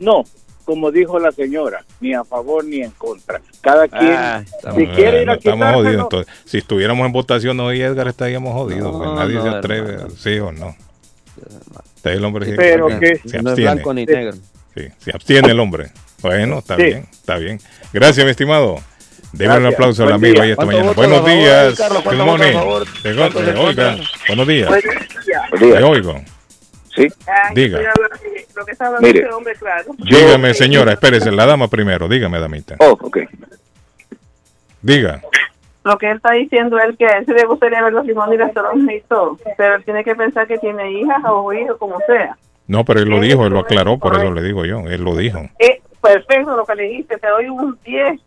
No, 0.00 0.24
como 0.64 0.90
dijo 0.90 1.20
la 1.20 1.30
señora, 1.30 1.84
ni 2.00 2.12
a 2.14 2.24
favor 2.24 2.64
ni 2.64 2.82
en 2.82 2.90
contra. 2.90 3.40
Cada 3.60 3.86
quien, 3.86 4.12
Ah, 4.12 4.42
si 4.76 4.86
quiere 4.88 5.22
ir 5.22 5.30
a 5.30 5.34
estamos 5.34 5.66
jodidos. 5.74 5.76
quitárselo, 5.76 6.02
Entonces, 6.02 6.34
si 6.44 6.58
estuviéramos 6.58 7.06
en 7.06 7.12
votación 7.12 7.60
hoy, 7.60 7.80
Edgar, 7.80 8.08
estaríamos 8.08 8.52
jodidos. 8.54 8.96
pues, 8.96 9.10
nadie 9.12 9.34
no, 9.36 9.42
se 9.42 9.48
atreve, 9.50 9.92
hermano. 9.92 10.10
sí 10.10 10.38
o 10.40 10.50
no. 10.52 10.74
Usted 11.96 12.10
es 12.10 12.16
el 12.18 12.24
hombre 12.24 12.46
que- 12.46 12.52
Pero 12.56 12.88
que 12.88 12.98
que- 13.22 13.28
se 13.28 13.40
No 13.42 13.50
es 13.50 13.56
blanco 13.56 13.94
ni 13.94 14.04
negro. 14.04 14.36
Sí, 14.74 14.88
se 14.98 15.10
abstiene 15.14 15.50
el 15.52 15.60
hombre. 15.60 15.90
Bueno, 16.20 16.58
está 16.58 16.76
Sí. 16.76 16.82
bien, 16.84 17.08
está 17.12 17.36
bien. 17.36 17.58
Gracias, 17.92 18.24
mi 18.24 18.30
estimado. 18.30 18.76
Denle 19.32 19.58
un 19.58 19.66
aplauso 19.66 20.02
al 20.04 20.10
Buen 20.10 20.14
amigo 20.24 20.34
día. 20.34 20.42
ahí 20.44 20.50
esta 20.52 20.64
¿Cuánto 20.64 20.78
mañana. 20.78 20.92
Buenos 20.94 21.24
días. 21.26 21.78
Favor? 22.54 22.84
Te- 23.02 23.14
¿Cuántos 23.16 23.44
te- 23.44 23.50
en 23.50 23.56
Oiga, 23.58 23.96
buenos 24.28 24.46
días. 24.48 24.70
oigo. 25.82 26.20
Sí. 26.94 27.08
Diga. 27.54 27.80
Lo 28.54 28.64
que 28.64 28.70
está 28.72 28.86
hablando 28.86 29.06
Mire. 29.08 29.20
este 29.20 29.34
hombre, 29.34 29.54
claro. 29.56 29.84
Dígame, 29.98 30.54
señora, 30.54 30.92
espérese, 30.92 31.32
la 31.32 31.44
dama 31.46 31.66
primero. 31.68 32.06
Dígame, 32.08 32.38
damita. 32.38 32.76
Oh, 32.78 32.96
ok. 33.00 33.18
Diga. 34.82 35.20
Lo 35.82 35.98
que 35.98 36.10
él 36.10 36.16
está 36.16 36.32
diciendo 36.32 36.78
es 36.78 36.96
que 36.96 37.04
a 37.06 37.18
él 37.18 37.26
sí 37.26 37.32
le 37.32 37.44
gustaría 37.46 37.82
ver 37.82 37.92
los 37.92 38.06
limones 38.06 38.36
y 38.36 38.38
las 38.38 38.54
toronjas 38.54 38.94
y 38.94 39.00
todo, 39.08 39.38
pero 39.58 39.74
él 39.76 39.84
tiene 39.84 40.02
que 40.04 40.14
pensar 40.14 40.46
que 40.46 40.56
tiene 40.58 40.92
hijas 40.92 41.18
o 41.26 41.52
hijos, 41.52 41.76
como 41.78 41.98
sea. 42.06 42.36
No, 42.66 42.84
pero 42.84 43.00
él 43.00 43.08
lo 43.08 43.20
dijo, 43.20 43.46
él 43.46 43.52
lo 43.52 43.60
aclaró, 43.60 43.98
por 43.98 44.16
eso 44.16 44.32
le 44.32 44.42
digo 44.42 44.64
yo. 44.64 44.80
Él 44.80 45.02
lo 45.02 45.14
dijo. 45.16 45.40
Es 45.58 45.80
perfecto 46.00 46.56
lo 46.56 46.64
que 46.64 46.74
le 46.74 46.82
dijiste, 46.84 47.18
te 47.18 47.28
doy 47.28 47.48
un 47.48 47.78
10, 47.84 48.20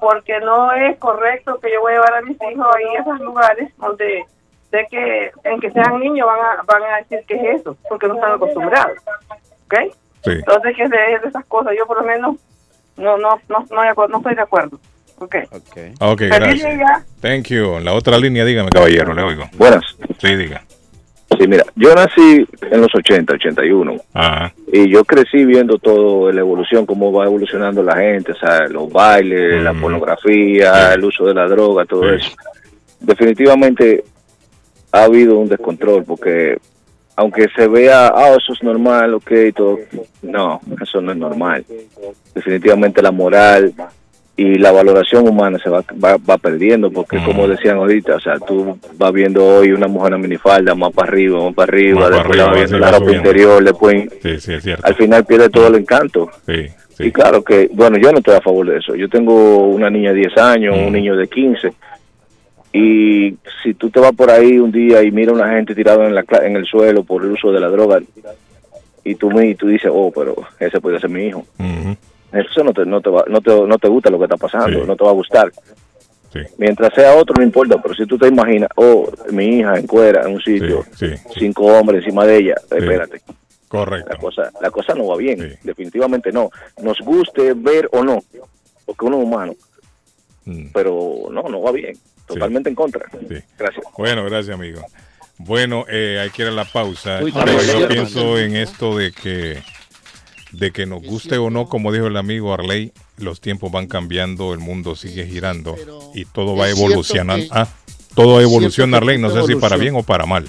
porque 0.00 0.40
no 0.40 0.72
es 0.72 0.98
correcto 0.98 1.58
que 1.60 1.72
yo 1.72 1.80
voy 1.80 1.92
a 1.92 1.96
llevar 1.96 2.14
a 2.14 2.22
mis 2.22 2.36
hijos 2.36 2.66
ahí 2.76 2.96
a 2.96 3.00
esos 3.00 3.20
lugares 3.20 3.72
donde 3.78 4.24
sé 4.70 4.86
que, 4.90 5.30
en 5.44 5.60
que 5.60 5.70
sean 5.70 6.00
niños, 6.00 6.26
van 6.26 6.40
a, 6.40 6.62
van 6.62 6.82
a 6.82 6.96
decir 6.98 7.20
que 7.26 7.34
es 7.34 7.60
eso, 7.60 7.76
porque 7.88 8.08
no 8.08 8.14
están 8.14 8.32
acostumbrados. 8.32 8.98
¿Ok? 9.66 9.94
Sí. 10.24 10.30
Entonces, 10.30 10.76
que 10.76 10.88
se 10.88 10.96
de 10.96 11.14
esas 11.28 11.44
cosas, 11.46 11.74
yo 11.78 11.86
por 11.86 12.00
lo 12.00 12.06
menos 12.06 12.36
no, 12.96 13.16
no, 13.16 13.40
no, 13.48 13.66
no, 13.70 14.08
no 14.08 14.16
estoy 14.18 14.34
de 14.34 14.42
acuerdo. 14.42 14.78
¿Ok? 15.18 15.36
Ok, 16.00 16.18
Feliz 16.18 16.64
gracias. 16.64 17.06
Thank 17.20 17.46
you. 17.48 17.76
En 17.76 17.84
la 17.84 17.92
otra 17.92 18.18
línea, 18.18 18.44
dígame, 18.44 18.70
caballero, 18.70 19.14
le 19.14 19.22
oigo. 19.22 19.44
Buenas. 19.54 19.84
Sí, 20.18 20.34
diga. 20.34 20.62
Sí, 21.38 21.46
mira, 21.48 21.64
yo 21.74 21.94
nací 21.94 22.46
en 22.70 22.80
los 22.80 22.94
80, 22.94 23.34
81. 23.34 23.96
Ajá. 24.14 24.52
Y 24.72 24.88
yo 24.88 25.04
crecí 25.04 25.44
viendo 25.44 25.78
todo, 25.78 26.30
la 26.32 26.40
evolución, 26.40 26.86
cómo 26.86 27.12
va 27.12 27.26
evolucionando 27.26 27.82
la 27.82 27.96
gente, 27.96 28.32
o 28.32 28.36
sea, 28.36 28.66
los 28.68 28.90
bailes, 28.90 29.62
la 29.62 29.74
pornografía, 29.74 30.92
el 30.94 31.04
uso 31.04 31.26
de 31.26 31.34
la 31.34 31.46
droga, 31.46 31.84
todo 31.84 32.12
eso. 32.12 32.30
Definitivamente 33.00 34.04
ha 34.92 35.04
habido 35.04 35.38
un 35.38 35.48
descontrol 35.48 36.04
porque 36.04 36.58
aunque 37.16 37.48
se 37.54 37.68
vea, 37.68 38.08
ah, 38.08 38.36
eso 38.36 38.52
es 38.52 38.62
normal, 38.62 39.14
ok, 39.14 39.30
todo, 39.54 39.78
no, 40.22 40.60
eso 40.80 41.00
no 41.00 41.12
es 41.12 41.18
normal. 41.18 41.64
Definitivamente 42.34 43.02
la 43.02 43.12
moral 43.12 43.74
y 44.36 44.54
la 44.54 44.72
valoración 44.72 45.28
humana 45.28 45.58
se 45.62 45.68
va, 45.68 45.84
va, 46.02 46.16
va 46.16 46.38
perdiendo 46.38 46.90
porque 46.90 47.22
como 47.22 47.46
decían 47.46 47.76
ahorita, 47.76 48.16
o 48.16 48.20
sea, 48.20 48.38
tú 48.38 48.78
vas 48.96 49.12
viendo 49.12 49.44
hoy 49.44 49.72
una 49.72 49.88
mujer 49.88 50.14
en 50.14 50.22
minifalda 50.22 50.74
más 50.74 50.92
para 50.92 51.08
arriba, 51.08 51.44
más 51.44 51.54
para 51.54 51.70
arriba, 51.70 52.00
Más 52.00 52.10
para 52.10 52.16
después 52.22 52.40
arriba, 52.40 52.66
sí, 52.66 52.78
la 52.78 52.90
ropa 52.90 53.12
interior, 53.12 53.62
después 53.64 54.08
Sí, 54.22 54.40
sí, 54.40 54.54
es 54.54 54.62
cierto. 54.62 54.86
al 54.86 54.94
final 54.94 55.24
pierde 55.26 55.50
todo 55.50 55.66
el 55.68 55.74
encanto. 55.74 56.30
Sí, 56.46 56.66
Y 57.06 57.12
claro 57.12 57.42
que, 57.42 57.68
bueno, 57.72 57.98
yo 57.98 58.10
no 58.10 58.18
estoy 58.18 58.34
a 58.34 58.40
favor 58.40 58.66
de 58.66 58.78
eso. 58.78 58.94
Yo 58.94 59.08
tengo 59.08 59.66
una 59.66 59.90
niña 59.90 60.12
de 60.12 60.20
10 60.20 60.38
años, 60.38 60.76
un 60.78 60.92
niño 60.92 61.16
de 61.16 61.26
15. 61.26 61.72
Y 62.74 63.36
si 63.62 63.74
tú 63.74 63.90
te 63.90 64.00
vas 64.00 64.12
por 64.12 64.30
ahí 64.30 64.58
un 64.58 64.72
día 64.72 65.02
y 65.02 65.10
mira 65.10 65.32
a 65.32 65.34
una 65.34 65.50
gente 65.50 65.74
tirada 65.74 66.06
en, 66.06 66.14
la, 66.14 66.24
en 66.42 66.56
el 66.56 66.64
suelo 66.64 67.04
por 67.04 67.22
el 67.22 67.32
uso 67.32 67.52
de 67.52 67.60
la 67.60 67.68
droga, 67.68 68.00
y 69.04 69.14
tú, 69.16 69.40
y 69.40 69.54
tú 69.56 69.66
dices, 69.66 69.90
oh, 69.92 70.10
pero 70.14 70.36
ese 70.58 70.80
puede 70.80 71.00
ser 71.00 71.10
mi 71.10 71.26
hijo. 71.26 71.44
Eso 72.32 72.64
no 72.64 72.72
te, 72.72 72.84
no, 72.86 73.00
te 73.00 73.10
va, 73.10 73.24
no, 73.28 73.40
te, 73.40 73.50
no 73.66 73.78
te 73.78 73.88
gusta 73.88 74.10
lo 74.10 74.18
que 74.18 74.24
está 74.24 74.36
pasando, 74.36 74.84
no 74.84 74.96
te 74.96 75.04
va 75.04 75.10
a 75.10 75.14
gustar. 75.14 75.52
Mientras 76.56 76.94
sea 76.94 77.14
otro, 77.14 77.34
no 77.36 77.42
importa, 77.42 77.80
pero 77.82 77.94
si 77.94 78.06
tú 78.06 78.16
te 78.16 78.26
imaginas, 78.28 78.70
oh, 78.76 79.10
mi 79.30 79.58
hija 79.58 79.78
en 79.78 79.86
cuera 79.86 80.22
en 80.22 80.32
un 80.34 80.40
sitio, 80.40 80.82
cinco 81.38 81.66
hombres 81.66 82.02
encima 82.04 82.24
de 82.24 82.36
ella, 82.38 82.54
espérate. 82.70 83.20
Correcto. 83.68 84.08
La 84.10 84.18
cosa, 84.18 84.50
la 84.60 84.70
cosa 84.70 84.94
no 84.94 85.06
va 85.08 85.16
bien, 85.16 85.58
definitivamente 85.62 86.32
no. 86.32 86.50
Nos 86.82 86.98
guste 87.00 87.52
ver 87.54 87.88
o 87.92 88.02
no, 88.02 88.22
porque 88.86 89.04
uno 89.04 89.18
es 89.18 89.24
humano, 89.24 89.54
Mm. 90.44 90.70
pero 90.74 91.28
no, 91.30 91.42
no 91.44 91.62
va 91.62 91.70
bien. 91.70 91.96
Totalmente 92.26 92.68
en 92.68 92.74
contra. 92.74 93.02
Gracias. 93.58 93.84
Bueno, 93.96 94.24
gracias, 94.24 94.54
amigo. 94.54 94.80
Bueno, 95.38 95.84
eh, 95.88 96.18
hay 96.20 96.30
que 96.30 96.42
ir 96.42 96.48
a 96.48 96.50
la 96.50 96.64
pausa. 96.64 97.20
Uy, 97.22 97.30
Pero 97.32 97.44
también. 97.58 97.78
yo 97.80 97.88
pienso 97.88 98.38
en 98.38 98.56
esto 98.56 98.96
de 98.96 99.12
que, 99.12 99.58
de 100.52 100.70
que 100.70 100.86
nos 100.86 101.02
guste 101.02 101.38
o 101.38 101.50
no, 101.50 101.66
como 101.66 101.92
dijo 101.92 102.06
el 102.06 102.16
amigo 102.16 102.52
Arley, 102.52 102.92
los 103.16 103.40
tiempos 103.40 103.72
van 103.72 103.86
cambiando, 103.86 104.52
el 104.52 104.60
mundo 104.60 104.96
sigue 104.96 105.26
girando 105.26 105.76
y 106.14 106.24
todo 106.26 106.56
va 106.56 106.68
evolucionando. 106.68 107.46
Ah, 107.50 107.68
todo 108.14 108.40
evoluciona, 108.40 108.98
Arley, 108.98 109.18
no 109.18 109.30
sé 109.30 109.46
si 109.46 109.56
para 109.56 109.76
bien 109.76 109.96
o 109.96 110.02
para 110.02 110.26
mal. 110.26 110.48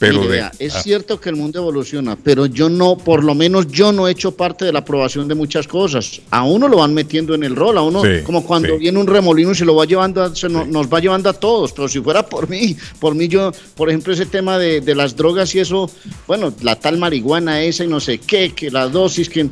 Pero 0.00 0.14
Mire, 0.14 0.24
de- 0.24 0.32
vea, 0.38 0.52
es 0.58 0.74
ah. 0.76 0.82
cierto 0.82 1.20
que 1.20 1.28
el 1.28 1.36
mundo 1.36 1.58
evoluciona, 1.60 2.16
pero 2.16 2.46
yo 2.46 2.70
no, 2.70 2.96
por 2.96 3.22
lo 3.22 3.34
menos 3.34 3.68
yo 3.68 3.92
no 3.92 4.08
he 4.08 4.12
hecho 4.12 4.32
parte 4.34 4.64
de 4.64 4.72
la 4.72 4.78
aprobación 4.78 5.28
de 5.28 5.34
muchas 5.34 5.68
cosas. 5.68 6.22
A 6.30 6.42
uno 6.42 6.68
lo 6.68 6.78
van 6.78 6.94
metiendo 6.94 7.34
en 7.34 7.44
el 7.44 7.54
rol, 7.54 7.76
a 7.76 7.82
uno, 7.82 8.02
Sí, 8.02 8.22
como 8.24 8.42
cuando 8.46 8.70
sí. 8.70 8.78
viene 8.78 8.98
un 8.98 9.06
remolino 9.06 9.52
y 9.52 9.54
se 9.54 9.66
lo 9.66 9.74
va 9.74 9.84
llevando, 9.84 10.22
a- 10.22 10.34
se 10.34 10.48
no- 10.48 10.64
nos 10.64 10.86
va 10.88 11.00
llevando 11.00 11.28
a 11.28 11.34
todos. 11.34 11.72
Pero 11.72 11.86
si 11.86 12.00
fuera 12.00 12.24
por 12.24 12.48
mí, 12.48 12.74
por 12.98 13.14
mí 13.14 13.28
yo, 13.28 13.52
por 13.76 13.90
ejemplo, 13.90 14.14
ese 14.14 14.24
tema 14.24 14.56
de, 14.58 14.80
de 14.80 14.94
las 14.94 15.14
drogas 15.14 15.54
y 15.54 15.58
eso, 15.60 15.90
bueno, 16.26 16.50
la 16.62 16.76
tal 16.76 16.96
marihuana 16.96 17.60
esa 17.62 17.84
y 17.84 17.88
no 17.88 18.00
sé 18.00 18.16
qué, 18.18 18.54
que 18.54 18.70
la 18.70 18.88
dosis, 18.88 19.28
que 19.28 19.50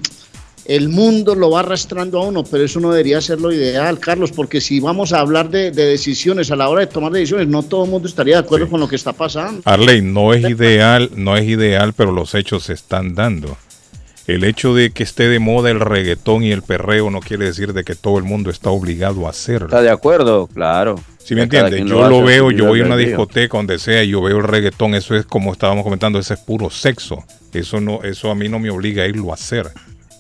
el 0.68 0.90
mundo 0.90 1.34
lo 1.34 1.50
va 1.50 1.60
arrastrando 1.60 2.20
a 2.20 2.26
uno, 2.26 2.44
pero 2.44 2.62
eso 2.62 2.78
no 2.78 2.90
debería 2.90 3.22
ser 3.22 3.40
lo 3.40 3.50
ideal, 3.50 3.98
Carlos, 3.98 4.32
porque 4.32 4.60
si 4.60 4.80
vamos 4.80 5.14
a 5.14 5.20
hablar 5.20 5.48
de, 5.48 5.70
de 5.70 5.86
decisiones, 5.86 6.50
a 6.50 6.56
la 6.56 6.68
hora 6.68 6.82
de 6.82 6.86
tomar 6.88 7.10
decisiones, 7.10 7.48
no 7.48 7.62
todo 7.62 7.84
el 7.84 7.90
mundo 7.90 8.06
estaría 8.06 8.34
de 8.34 8.40
acuerdo 8.40 8.68
con 8.68 8.78
lo 8.78 8.86
que 8.86 8.96
está 8.96 9.14
pasando. 9.14 9.62
Arley, 9.64 10.02
no 10.02 10.34
es 10.34 10.48
ideal, 10.48 11.10
no 11.16 11.38
es 11.38 11.48
ideal, 11.48 11.94
pero 11.94 12.12
los 12.12 12.34
hechos 12.34 12.64
se 12.64 12.74
están 12.74 13.14
dando. 13.14 13.56
El 14.26 14.44
hecho 14.44 14.74
de 14.74 14.90
que 14.90 15.04
esté 15.04 15.26
de 15.26 15.38
moda 15.38 15.70
el 15.70 15.80
reggaetón 15.80 16.44
y 16.44 16.52
el 16.52 16.60
perreo 16.60 17.10
no 17.10 17.20
quiere 17.20 17.46
decir 17.46 17.72
de 17.72 17.82
que 17.82 17.94
todo 17.94 18.18
el 18.18 18.24
mundo 18.24 18.50
está 18.50 18.68
obligado 18.68 19.26
a 19.26 19.30
hacerlo. 19.30 19.68
¿Está 19.68 19.80
de 19.80 19.88
acuerdo? 19.88 20.48
Claro. 20.48 21.00
Si 21.16 21.34
me 21.34 21.42
Ya 21.42 21.48
cada 21.48 21.68
entiendes, 21.68 21.96
yo 21.96 22.06
lo 22.10 22.22
veo, 22.22 22.50
yo 22.50 22.66
voy 22.66 22.82
a 22.82 22.84
una 22.84 22.98
discoteca 22.98 23.56
donde 23.56 23.78
sea 23.78 24.04
y 24.04 24.10
yo 24.10 24.20
veo 24.20 24.36
el 24.36 24.44
reggaetón, 24.44 24.94
eso 24.94 25.16
es 25.16 25.24
como 25.24 25.52
estábamos 25.52 25.82
comentando, 25.82 26.18
ese 26.18 26.34
es 26.34 26.40
puro 26.40 26.68
sexo. 26.68 27.24
Eso 27.54 27.80
no, 27.80 28.02
eso 28.02 28.30
a 28.30 28.34
mí 28.34 28.50
no 28.50 28.58
me 28.58 28.68
obliga 28.68 29.04
a 29.04 29.06
irlo 29.06 29.30
a 29.30 29.34
hacer. 29.34 29.70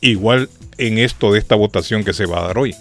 Igual 0.00 0.48
en 0.78 0.98
esto 0.98 1.32
de 1.32 1.38
esta 1.38 1.54
votación 1.54 2.04
que 2.04 2.12
se 2.12 2.26
va 2.26 2.40
a 2.40 2.46
dar 2.48 2.58
hoy. 2.58 2.74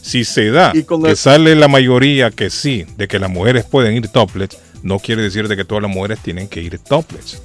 Si 0.00 0.24
se 0.24 0.50
da 0.50 0.72
Y 0.74 0.82
con 0.84 1.02
que 1.02 1.10
el- 1.10 1.16
sale 1.16 1.54
la 1.54 1.68
mayoría 1.68 2.30
que 2.30 2.50
sí, 2.50 2.86
de 2.96 3.08
que 3.08 3.18
las 3.18 3.30
mujeres 3.30 3.64
pueden 3.64 3.96
ir 3.96 4.08
topless, 4.08 4.50
no 4.82 4.98
quiere 4.98 5.22
decir 5.22 5.46
de 5.48 5.56
que 5.56 5.64
todas 5.64 5.82
las 5.82 5.90
mujeres 5.92 6.18
tienen 6.20 6.48
que 6.48 6.60
ir 6.60 6.78
topless. 6.78 7.40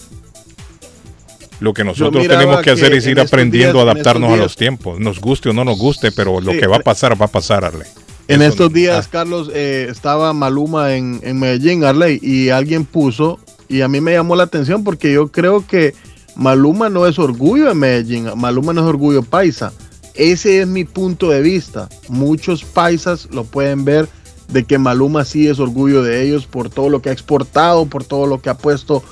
Lo 1.59 1.73
que 1.73 1.83
nosotros 1.83 2.27
tenemos 2.27 2.61
que 2.61 2.69
hacer 2.71 2.93
es 2.93 3.07
ir 3.07 3.19
aprendiendo 3.19 3.73
días- 3.79 3.87
a 3.87 3.91
adaptarnos 3.91 4.31
a 4.33 4.37
los 4.37 4.55
tiempos, 4.55 4.99
nos 4.99 5.19
guste 5.19 5.49
o 5.49 5.53
no 5.53 5.63
nos 5.65 5.77
guste, 5.79 6.11
pero 6.11 6.39
lo 6.39 6.51
Sí, 6.51 6.59
que 6.59 6.67
va 6.67 6.77
a 6.77 6.79
pasar, 6.81 7.19
va 7.19 7.25
a 7.25 7.29
pasar, 7.31 7.65
Arley. 7.65 7.87
En 8.27 8.41
Eso- 8.41 8.49
estos 8.51 8.73
días, 8.73 9.05
ah. 9.05 9.09
Carlos, 9.11 9.49
eh, 9.53 9.87
estaba 9.89 10.33
Maluma 10.33 10.95
en, 10.95 11.19
en 11.23 11.39
Medellín, 11.39 11.83
Arley, 11.83 12.19
y 12.21 12.49
alguien 12.49 12.85
puso, 12.85 13.39
y 13.69 13.81
a 13.81 13.87
mí 13.87 14.01
me 14.01 14.11
llamó 14.13 14.35
la 14.35 14.43
atención 14.43 14.83
porque 14.83 15.11
yo 15.13 15.29
creo 15.29 15.65
que 15.65 15.95
Maluma 16.37 16.87
no 16.89 17.07
es 17.07 17.17
orgullo 17.17 17.71
en 17.71 17.79
Medellín, 17.79 18.29
Maluma 18.35 18.71
no 18.71 18.81
es 18.81 18.87
orgullo 18.87 19.23
paisa. 19.23 19.73
Ese 20.13 20.61
es 20.61 20.67
mi 20.67 20.83
punto 20.83 21.31
de 21.31 21.41
vista. 21.41 21.89
Muchos 22.09 22.63
paisas 22.63 23.27
lo 23.31 23.43
pueden 23.43 23.85
ver 23.85 24.07
de 24.47 24.63
que 24.63 24.77
Maluma 24.77 25.25
sí 25.25 25.47
es 25.47 25.59
orgullo 25.59 26.03
de 26.03 26.21
ellos 26.23 26.45
por 26.45 26.69
todo 26.69 26.89
lo 26.89 27.01
que 27.01 27.09
ha 27.09 27.11
exportado, 27.11 27.87
por 27.87 28.03
todo 28.03 28.27
lo 28.27 28.39
que 28.39 28.51
ha 28.51 28.57
puesto 28.57 29.03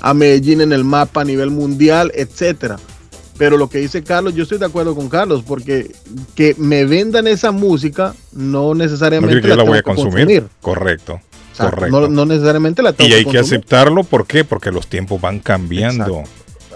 a 0.00 0.14
Medellín 0.14 0.62
en 0.62 0.72
el 0.72 0.84
mapa 0.84 1.20
a 1.20 1.24
nivel 1.24 1.50
mundial, 1.50 2.12
etcétera. 2.14 2.78
Pero 3.36 3.58
lo 3.58 3.68
que 3.68 3.78
dice 3.78 4.02
Carlos, 4.02 4.34
yo 4.34 4.42
estoy 4.42 4.58
de 4.58 4.66
acuerdo 4.66 4.94
con 4.94 5.10
Carlos, 5.10 5.42
porque 5.46 5.94
que 6.34 6.54
me 6.58 6.86
vendan 6.86 7.26
esa 7.26 7.52
música 7.52 8.14
no 8.32 8.74
necesariamente 8.74 9.40
que 9.42 9.48
yo 9.48 9.56
la 9.56 9.62
tengo 9.62 9.68
voy 9.68 9.78
a 9.78 9.82
que 9.82 9.94
consumir. 9.94 10.46
Correcto. 10.62 11.20
O 11.52 11.56
sea, 11.56 11.70
correcto. 11.70 12.00
no, 12.00 12.08
no 12.08 12.24
necesariamente 12.24 12.82
la 12.82 12.94
tengo 12.94 13.10
Y 13.10 13.14
hay 13.14 13.24
que 13.26 13.38
aceptarlo, 13.38 14.04
¿por 14.04 14.26
qué? 14.26 14.44
Porque 14.44 14.70
los 14.70 14.86
tiempos 14.86 15.20
van 15.20 15.40
cambiando. 15.40 16.24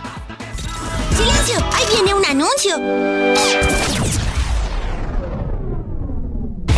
¡Silencio! 1.15 1.55
¡Ahí 1.74 1.86
viene 1.93 2.13
un 2.13 2.26
anuncio! 2.26 2.76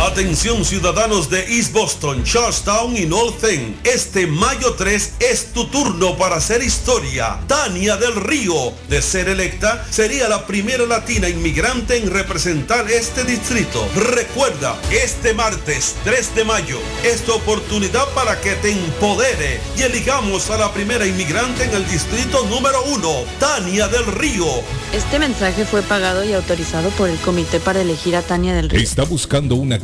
Atención 0.00 0.64
ciudadanos 0.64 1.30
de 1.30 1.40
East 1.56 1.72
Boston, 1.72 2.24
Charlestown 2.24 2.96
y 2.96 3.06
North 3.06 3.42
End. 3.44 3.76
Este 3.84 4.26
mayo 4.26 4.74
3 4.74 5.14
es 5.20 5.52
tu 5.52 5.66
turno 5.68 6.16
para 6.16 6.36
hacer 6.36 6.64
historia. 6.64 7.38
Tania 7.46 7.96
del 7.96 8.16
Río, 8.16 8.72
de 8.88 9.00
ser 9.00 9.28
electa, 9.28 9.86
sería 9.88 10.28
la 10.28 10.46
primera 10.46 10.84
latina 10.84 11.28
inmigrante 11.28 11.96
en 11.96 12.10
representar 12.10 12.90
este 12.90 13.22
distrito. 13.22 13.88
Recuerda, 13.94 14.76
este 14.90 15.32
martes 15.32 15.94
3 16.02 16.34
de 16.34 16.44
mayo 16.44 16.78
es 17.04 17.22
tu 17.22 17.32
oportunidad 17.32 18.08
para 18.14 18.40
que 18.40 18.54
te 18.56 18.72
empodere 18.72 19.60
y 19.78 19.82
eligamos 19.82 20.50
a 20.50 20.58
la 20.58 20.72
primera 20.72 21.06
inmigrante 21.06 21.64
en 21.64 21.72
el 21.72 21.88
distrito 21.88 22.44
número 22.46 22.82
1, 22.82 23.24
Tania 23.38 23.86
del 23.86 24.06
Río. 24.06 24.44
Este 24.92 25.20
mensaje 25.20 25.64
fue 25.64 25.82
pagado 25.82 26.24
y 26.24 26.32
autorizado 26.32 26.90
por 26.90 27.08
el 27.08 27.18
comité 27.18 27.60
para 27.60 27.80
elegir 27.80 28.16
a 28.16 28.22
Tania 28.22 28.54
del 28.54 28.70
Río. 28.70 28.80
Está 28.80 29.04
buscando 29.04 29.54
una 29.54 29.83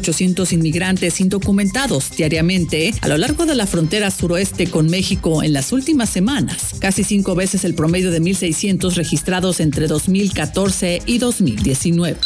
7.800 0.02 0.54
inmigrantes 0.54 1.22
indocumentados 1.22 2.12
diariamente 2.16 2.94
a 3.02 3.08
lo 3.08 3.18
largo 3.18 3.46
de 3.46 3.56
la 3.56 3.68
frontera 3.68 4.12
suroeste 4.12 4.68
con 4.68 4.88
México 4.88 5.44
en 5.44 5.54
las 5.54 5.72
últimas 5.72 6.10
semanas, 6.10 6.76
casi 6.80 7.04
cinco 7.04 7.36
veces 7.36 7.64
el 7.66 7.76
promedio 7.76 8.12
de 8.12 8.22
1.600 8.22 8.96
registrados 8.96 9.60
entre 9.60 9.88
2014 9.88 11.02
y 11.06 11.18
2019. 11.18 12.18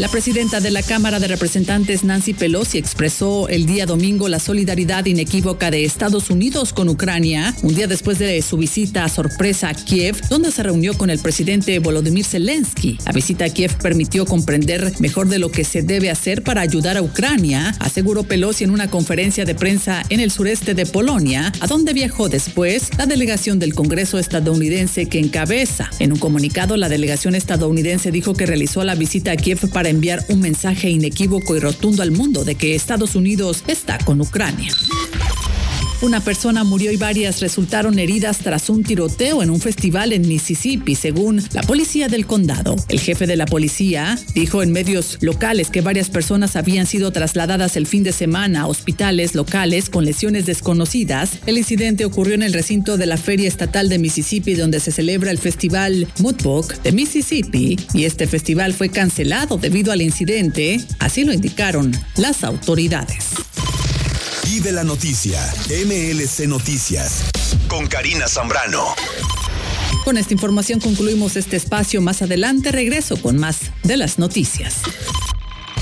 La 0.00 0.08
presidenta 0.08 0.60
de 0.60 0.70
la 0.70 0.82
Cámara 0.82 1.20
de 1.20 1.28
Representantes, 1.28 2.04
Nancy 2.04 2.32
Pelosi, 2.32 2.78
expresó 2.78 3.50
el 3.50 3.66
día 3.66 3.84
domingo 3.84 4.30
la 4.30 4.38
solidaridad 4.38 5.04
inequívoca 5.04 5.70
de 5.70 5.84
Estados 5.84 6.30
Unidos 6.30 6.72
con 6.72 6.88
Ucrania, 6.88 7.54
un 7.62 7.74
día 7.74 7.86
después 7.86 8.18
de 8.18 8.40
su 8.40 8.56
visita 8.56 9.04
a 9.04 9.10
sorpresa 9.10 9.68
a 9.68 9.74
Kiev, 9.74 10.18
donde 10.30 10.52
se 10.52 10.62
reunió 10.62 10.96
con 10.96 11.10
el 11.10 11.18
presidente 11.18 11.78
Volodymyr 11.80 12.24
Zelensky. 12.24 12.96
La 13.04 13.12
visita 13.12 13.44
a 13.44 13.50
Kiev 13.50 13.76
permitió 13.76 14.24
comprender 14.24 14.90
mejor 15.00 15.28
de 15.28 15.38
lo 15.38 15.50
que 15.50 15.64
se 15.64 15.82
debe 15.82 16.08
hacer 16.08 16.42
para 16.44 16.62
ayudar 16.62 16.96
a 16.96 17.02
Ucrania, 17.02 17.74
aseguró 17.78 18.22
Pelosi 18.22 18.64
en 18.64 18.70
una 18.70 18.88
conferencia 18.88 19.44
de 19.44 19.54
prensa 19.54 20.02
en 20.08 20.20
el 20.20 20.30
sureste 20.30 20.72
de 20.72 20.86
Polonia, 20.86 21.52
a 21.60 21.66
donde 21.66 21.92
viajó 21.92 22.30
después 22.30 22.88
la 22.96 23.04
delegación 23.04 23.58
del 23.58 23.74
Congreso 23.74 24.18
estadounidense 24.18 25.10
que 25.10 25.18
encabeza. 25.18 25.90
En 25.98 26.10
un 26.10 26.18
comunicado, 26.18 26.78
la 26.78 26.88
delegación 26.88 27.34
estadounidense 27.34 28.10
dijo 28.10 28.32
que 28.32 28.46
realizó 28.46 28.82
la 28.82 28.94
visita 28.94 29.32
a 29.32 29.36
Kiev 29.36 29.68
para 29.68 29.89
enviar 29.90 30.24
un 30.28 30.40
mensaje 30.40 30.88
inequívoco 30.90 31.56
y 31.56 31.60
rotundo 31.60 32.02
al 32.02 32.10
mundo 32.10 32.44
de 32.44 32.54
que 32.54 32.74
Estados 32.74 33.14
Unidos 33.14 33.64
está 33.66 33.98
con 33.98 34.20
Ucrania. 34.20 34.72
Una 36.02 36.20
persona 36.20 36.64
murió 36.64 36.90
y 36.92 36.96
varias 36.96 37.40
resultaron 37.40 37.98
heridas 37.98 38.38
tras 38.38 38.70
un 38.70 38.84
tiroteo 38.84 39.42
en 39.42 39.50
un 39.50 39.60
festival 39.60 40.14
en 40.14 40.26
Mississippi, 40.26 40.94
según 40.94 41.42
la 41.52 41.62
policía 41.62 42.08
del 42.08 42.24
condado. 42.24 42.74
El 42.88 43.00
jefe 43.00 43.26
de 43.26 43.36
la 43.36 43.44
policía 43.44 44.18
dijo 44.34 44.62
en 44.62 44.72
medios 44.72 45.18
locales 45.20 45.68
que 45.68 45.82
varias 45.82 46.08
personas 46.08 46.56
habían 46.56 46.86
sido 46.86 47.12
trasladadas 47.12 47.76
el 47.76 47.86
fin 47.86 48.02
de 48.02 48.12
semana 48.12 48.62
a 48.62 48.66
hospitales 48.66 49.34
locales 49.34 49.90
con 49.90 50.06
lesiones 50.06 50.46
desconocidas. 50.46 51.32
El 51.44 51.58
incidente 51.58 52.06
ocurrió 52.06 52.34
en 52.34 52.44
el 52.44 52.54
recinto 52.54 52.96
de 52.96 53.04
la 53.04 53.18
Feria 53.18 53.48
Estatal 53.48 53.90
de 53.90 53.98
Mississippi, 53.98 54.54
donde 54.54 54.80
se 54.80 54.92
celebra 54.92 55.30
el 55.30 55.38
festival 55.38 56.08
Mudbook 56.18 56.80
de 56.80 56.92
Mississippi, 56.92 57.78
y 57.92 58.04
este 58.04 58.26
festival 58.26 58.72
fue 58.72 58.88
cancelado 58.88 59.58
debido 59.58 59.92
al 59.92 60.00
incidente, 60.00 60.80
así 60.98 61.24
lo 61.24 61.34
indicaron 61.34 61.92
las 62.16 62.42
autoridades. 62.42 63.34
Vive 64.44 64.72
la 64.72 64.84
noticia. 64.84 65.40
MLC 65.68 66.46
Noticias. 66.46 67.24
Con 67.68 67.86
Karina 67.86 68.26
Zambrano. 68.26 68.94
Con 70.04 70.16
esta 70.16 70.32
información 70.32 70.80
concluimos 70.80 71.36
este 71.36 71.56
espacio. 71.56 72.00
Más 72.00 72.22
adelante 72.22 72.72
regreso 72.72 73.20
con 73.20 73.36
más 73.36 73.70
de 73.82 73.96
las 73.96 74.18
noticias. 74.18 74.76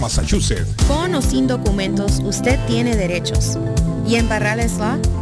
Massachusetts. 0.00 0.66
Con 0.88 1.14
o 1.14 1.22
sin 1.22 1.46
documentos, 1.46 2.20
usted 2.24 2.58
tiene 2.66 2.96
derechos. 2.96 3.58
Y 4.06 4.16
en 4.16 4.28
Barrales 4.28 4.78
Law 4.78 4.98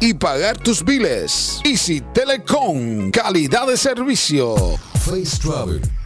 y 0.00 0.14
pagar 0.14 0.56
tus 0.58 0.84
biles. 0.84 1.60
Easy 1.64 2.00
Telecom, 2.12 3.10
calidad 3.10 3.66
de 3.66 3.76
servicio. 3.76 4.54
Face 5.04 5.38
Travel. 5.40 5.80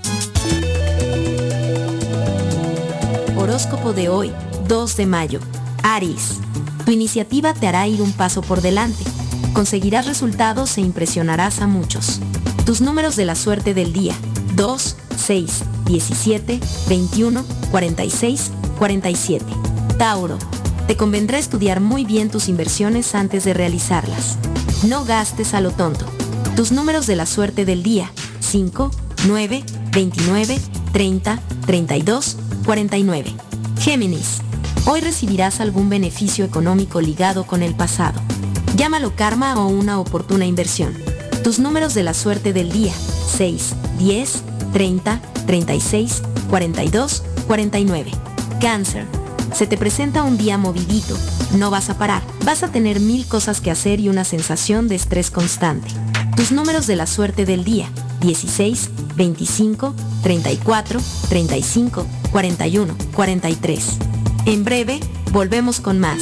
Horóscopo 3.37 3.93
de 3.93 4.09
hoy, 4.09 4.31
2 4.67 4.97
de 4.97 5.05
mayo. 5.05 5.39
Aries. 5.83 6.39
Tu 6.85 6.91
iniciativa 6.91 7.53
te 7.53 7.67
hará 7.67 7.87
ir 7.87 8.01
un 8.01 8.13
paso 8.13 8.41
por 8.41 8.61
delante. 8.61 9.03
Conseguirás 9.53 10.05
resultados 10.05 10.77
e 10.77 10.81
impresionarás 10.81 11.61
a 11.61 11.67
muchos. 11.67 12.19
Tus 12.65 12.81
números 12.81 13.15
de 13.15 13.25
la 13.25 13.35
suerte 13.35 13.73
del 13.73 13.93
día. 13.93 14.15
2, 14.55 14.95
6, 15.17 15.63
17, 15.85 16.59
21, 16.87 17.43
46, 17.71 18.51
47. 18.77 19.45
Tauro. 19.97 20.37
Te 20.87 20.95
convendrá 20.95 21.37
estudiar 21.37 21.79
muy 21.79 22.05
bien 22.05 22.29
tus 22.29 22.49
inversiones 22.49 23.15
antes 23.15 23.43
de 23.43 23.53
realizarlas. 23.53 24.37
No 24.87 25.05
gastes 25.05 25.53
a 25.53 25.61
lo 25.61 25.71
tonto. 25.71 26.05
Tus 26.55 26.71
números 26.71 27.07
de 27.07 27.15
la 27.15 27.25
suerte 27.25 27.65
del 27.65 27.83
día. 27.83 28.11
5, 28.39 28.91
9, 29.27 29.63
29, 29.91 30.59
30, 30.91 31.39
32, 31.65 32.37
49. 32.65 33.33
Géminis. 33.79 34.41
Hoy 34.85 35.01
recibirás 35.01 35.59
algún 35.61 35.89
beneficio 35.89 36.43
económico 36.43 37.01
ligado 37.01 37.45
con 37.45 37.63
el 37.63 37.75
pasado. 37.75 38.19
Llámalo 38.75 39.15
karma 39.15 39.55
o 39.59 39.67
una 39.67 39.99
oportuna 39.99 40.45
inversión. 40.45 40.93
Tus 41.43 41.59
números 41.59 41.93
de 41.93 42.03
la 42.03 42.13
suerte 42.13 42.53
del 42.53 42.71
día. 42.71 42.93
6, 43.37 43.73
10, 43.99 44.43
30, 44.73 45.21
36, 45.45 46.23
42, 46.49 47.23
49. 47.47 48.11
Cáncer. 48.59 49.05
Se 49.53 49.67
te 49.67 49.77
presenta 49.77 50.23
un 50.23 50.37
día 50.37 50.57
movidito. 50.57 51.17
No 51.57 51.69
vas 51.69 51.89
a 51.89 51.97
parar. 51.97 52.21
Vas 52.45 52.63
a 52.63 52.69
tener 52.69 52.99
mil 52.99 53.27
cosas 53.27 53.61
que 53.61 53.71
hacer 53.71 53.99
y 53.99 54.09
una 54.09 54.23
sensación 54.23 54.87
de 54.87 54.95
estrés 54.95 55.31
constante. 55.31 55.89
Tus 56.35 56.51
números 56.51 56.87
de 56.87 56.95
la 56.95 57.07
suerte 57.07 57.45
del 57.45 57.63
día. 57.63 57.89
16, 58.21 58.89
25, 59.15 59.93
34, 60.23 60.99
35, 61.29 62.05
41, 62.31 62.95
43. 63.13 63.97
En 64.45 64.63
breve, 64.63 64.99
volvemos 65.31 65.79
con 65.79 65.99
más. 65.99 66.21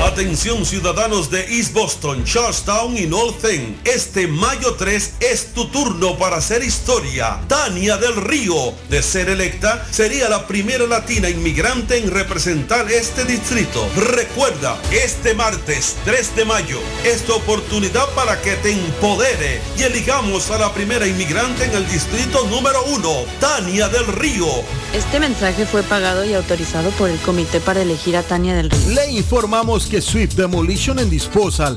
Atención 0.00 0.64
ciudadanos 0.64 1.28
de 1.28 1.40
East 1.58 1.72
Boston, 1.72 2.22
Charlestown 2.24 2.96
y 2.96 3.06
North 3.06 3.44
End. 3.44 3.80
Este 3.84 4.28
mayo 4.28 4.74
3 4.74 5.14
es 5.18 5.52
tu 5.52 5.66
turno 5.66 6.16
para 6.16 6.36
hacer 6.36 6.62
historia. 6.62 7.40
Tania 7.48 7.96
del 7.96 8.14
Río, 8.14 8.74
de 8.88 9.02
ser 9.02 9.28
electa, 9.28 9.84
sería 9.90 10.28
la 10.28 10.46
primera 10.46 10.86
latina 10.86 11.28
inmigrante 11.28 11.98
en 11.98 12.12
representar 12.12 12.88
este 12.92 13.24
distrito. 13.24 13.88
Recuerda, 13.96 14.80
este 14.92 15.34
martes 15.34 15.96
3 16.04 16.36
de 16.36 16.44
mayo 16.44 16.78
es 17.04 17.22
tu 17.22 17.34
oportunidad 17.34 18.08
para 18.14 18.40
que 18.40 18.54
te 18.54 18.70
empodere 18.70 19.60
y 19.76 19.82
elijamos 19.82 20.48
a 20.52 20.58
la 20.58 20.72
primera 20.72 21.08
inmigrante 21.08 21.64
en 21.64 21.74
el 21.74 21.88
distrito 21.88 22.46
número 22.46 22.84
1, 22.84 23.24
Tania 23.40 23.88
del 23.88 24.06
Río. 24.06 24.46
Este 24.94 25.18
mensaje 25.18 25.66
fue 25.66 25.82
pagado 25.82 26.24
y 26.24 26.34
autorizado 26.34 26.90
por 26.92 27.10
el 27.10 27.18
comité 27.18 27.60
para 27.60 27.82
elegir 27.82 28.16
a 28.16 28.22
Tania 28.22 28.54
del 28.54 28.70
Río. 28.70 28.90
Le 28.90 29.10
informamos 29.10 29.87
que 29.88 30.00
Swift 30.00 30.36
Demolition 30.36 30.98
and 30.98 31.10
Disposal 31.10 31.76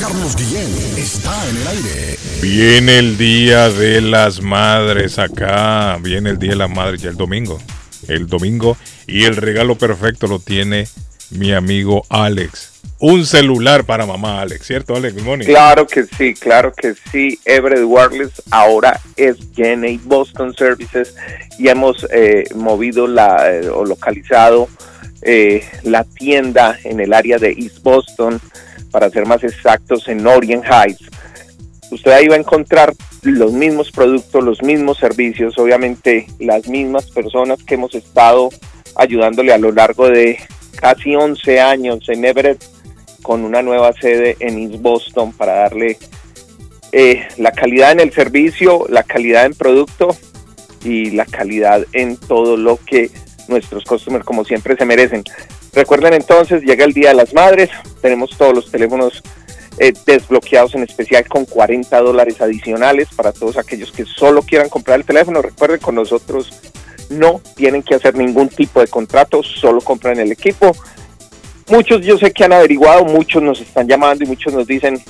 Carlos 0.00 0.36
Guillén 0.36 0.68
está 0.96 1.48
en 1.48 1.56
el 1.56 1.66
aire. 1.66 2.18
Viene 2.40 2.98
el 2.98 3.18
Día 3.18 3.68
de 3.68 4.00
las 4.00 4.40
Madres 4.40 5.18
acá. 5.18 5.98
Viene 6.00 6.30
el 6.30 6.38
Día 6.38 6.50
de 6.50 6.56
las 6.56 6.70
Madres 6.70 7.02
ya 7.02 7.10
el 7.10 7.16
domingo. 7.16 7.58
El 8.06 8.28
domingo. 8.28 8.76
Y 9.06 9.24
el 9.24 9.36
regalo 9.36 9.76
perfecto 9.76 10.26
lo 10.28 10.38
tiene 10.38 10.86
mi 11.30 11.52
amigo 11.52 12.04
Alex. 12.08 12.80
Un 13.00 13.26
celular 13.26 13.84
para 13.84 14.06
mamá, 14.06 14.40
Alex, 14.40 14.66
¿cierto, 14.66 14.96
Alex? 14.96 15.24
Good. 15.24 15.44
Claro 15.44 15.86
que 15.86 16.04
sí, 16.04 16.34
claro 16.34 16.72
que 16.72 16.94
sí. 17.10 17.38
Everett 17.44 17.84
Wireless 17.84 18.42
ahora 18.50 19.00
es 19.16 19.36
GNA 19.56 20.00
Boston 20.04 20.54
Services 20.54 21.14
y 21.58 21.68
hemos 21.68 22.06
eh, 22.10 22.44
movido 22.54 23.06
la, 23.06 23.52
eh, 23.52 23.68
o 23.68 23.84
localizado 23.84 24.68
eh, 25.22 25.64
la 25.82 26.04
tienda 26.04 26.78
en 26.84 27.00
el 27.00 27.12
área 27.12 27.38
de 27.38 27.50
East 27.50 27.82
Boston, 27.82 28.40
para 28.90 29.10
ser 29.10 29.26
más 29.26 29.44
exactos, 29.44 30.08
en 30.08 30.26
Orient 30.26 30.64
Heights. 30.64 31.08
Usted 31.90 32.10
ahí 32.12 32.28
va 32.28 32.36
a 32.36 32.38
encontrar 32.38 32.92
los 33.22 33.52
mismos 33.52 33.90
productos, 33.90 34.44
los 34.44 34.62
mismos 34.62 34.98
servicios, 34.98 35.58
obviamente 35.58 36.26
las 36.38 36.68
mismas 36.68 37.10
personas 37.10 37.62
que 37.62 37.74
hemos 37.74 37.94
estado 37.94 38.50
ayudándole 38.96 39.52
a 39.52 39.58
lo 39.58 39.72
largo 39.72 40.08
de 40.08 40.38
casi 40.76 41.14
11 41.14 41.60
años 41.60 42.08
en 42.08 42.24
Everett 42.24 42.62
con 43.22 43.44
una 43.44 43.62
nueva 43.62 43.92
sede 43.92 44.36
en 44.40 44.58
East 44.58 44.80
Boston 44.80 45.32
para 45.32 45.54
darle 45.54 45.98
eh, 46.92 47.26
la 47.36 47.52
calidad 47.52 47.92
en 47.92 48.00
el 48.00 48.12
servicio, 48.12 48.86
la 48.88 49.02
calidad 49.02 49.46
en 49.46 49.54
producto 49.54 50.16
y 50.84 51.10
la 51.10 51.26
calidad 51.26 51.84
en 51.92 52.16
todo 52.16 52.56
lo 52.56 52.78
que 52.78 53.10
nuestros 53.48 53.84
customers 53.84 54.24
como 54.24 54.44
siempre 54.44 54.76
se 54.76 54.84
merecen. 54.84 55.24
Recuerden 55.78 56.12
entonces, 56.12 56.64
llega 56.64 56.84
el 56.84 56.92
Día 56.92 57.10
de 57.10 57.14
las 57.14 57.32
Madres, 57.32 57.70
tenemos 58.02 58.36
todos 58.36 58.52
los 58.52 58.68
teléfonos 58.68 59.22
eh, 59.78 59.92
desbloqueados 60.04 60.74
en 60.74 60.82
especial 60.82 61.28
con 61.28 61.44
40 61.44 62.00
dólares 62.00 62.40
adicionales 62.40 63.06
para 63.14 63.30
todos 63.30 63.56
aquellos 63.56 63.92
que 63.92 64.04
solo 64.04 64.42
quieran 64.42 64.70
comprar 64.70 64.98
el 64.98 65.06
teléfono. 65.06 65.40
Recuerden, 65.40 65.78
con 65.78 65.94
nosotros 65.94 66.50
no 67.10 67.40
tienen 67.54 67.84
que 67.84 67.94
hacer 67.94 68.16
ningún 68.16 68.48
tipo 68.48 68.80
de 68.80 68.88
contrato, 68.88 69.44
solo 69.44 69.80
compran 69.80 70.18
el 70.18 70.32
equipo. 70.32 70.72
Muchos 71.68 72.04
yo 72.04 72.18
sé 72.18 72.32
que 72.32 72.42
han 72.42 72.54
averiguado, 72.54 73.04
muchos 73.04 73.40
nos 73.40 73.60
están 73.60 73.86
llamando 73.86 74.24
y 74.24 74.26
muchos 74.26 74.52
nos 74.52 74.66
dicen, 74.66 75.00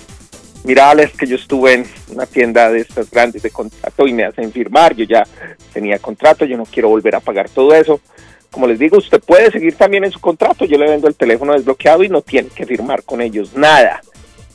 mira 0.65 0.91
Alex, 0.91 1.17
que 1.17 1.27
yo 1.27 1.37
estuve 1.37 1.73
en 1.73 1.87
una 2.13 2.27
tienda 2.27 2.71
de 2.71 2.81
estas 2.81 3.11
grandes 3.11 3.41
de 3.41 3.51
contrato 3.51 4.07
y 4.07 4.13
me 4.13 4.27
hacen 4.27 4.53
firmar, 4.53 4.95
yo 4.95 5.07
ya 5.07 5.27
tenía 5.73 5.99
contrato, 5.99 6.45
yo 6.45 6.59
no 6.59 6.67
quiero 6.67 6.91
volver 6.91 7.15
a 7.15 7.21
pagar 7.21 7.49
todo 7.49 7.75
eso. 7.75 8.03
Como 8.51 8.67
les 8.67 8.79
digo, 8.79 8.97
usted 8.97 9.21
puede 9.21 9.51
seguir 9.51 9.75
también 9.77 10.05
en 10.05 10.11
su 10.11 10.21
contrato, 10.21 10.65
yo 10.65 10.79
le 10.79 10.91
vendo 10.91 11.07
el 11.07 11.15
teléfono 11.15 11.53
desbloqueado 11.53 12.03
y 12.03 12.09
no 12.09 12.23
tiene 12.23 12.49
que 12.49 12.67
firmar 12.67 13.03
con 13.03 13.21
ellos 13.21 13.55
nada. 13.55 14.01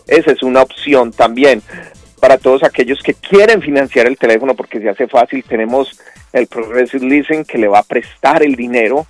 Esa 0.07 0.31
es 0.31 0.43
una 0.43 0.61
opción 0.61 1.11
también 1.11 1.61
para 2.19 2.37
todos 2.37 2.63
aquellos 2.63 3.01
que 3.03 3.13
quieren 3.13 3.61
financiar 3.61 4.07
el 4.07 4.17
teléfono 4.17 4.55
porque 4.55 4.79
se 4.79 4.89
hace 4.89 5.07
fácil. 5.07 5.43
Tenemos 5.43 5.99
el 6.31 6.47
Progressive 6.47 7.05
Leasing 7.05 7.45
que 7.45 7.57
le 7.57 7.67
va 7.67 7.79
a 7.79 7.83
prestar 7.83 8.43
el 8.43 8.55
dinero. 8.55 9.05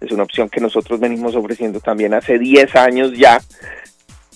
Es 0.00 0.12
una 0.12 0.24
opción 0.24 0.48
que 0.48 0.60
nosotros 0.60 1.00
venimos 1.00 1.34
ofreciendo 1.34 1.80
también 1.80 2.12
hace 2.12 2.38
10 2.38 2.76
años 2.76 3.12
ya. 3.16 3.40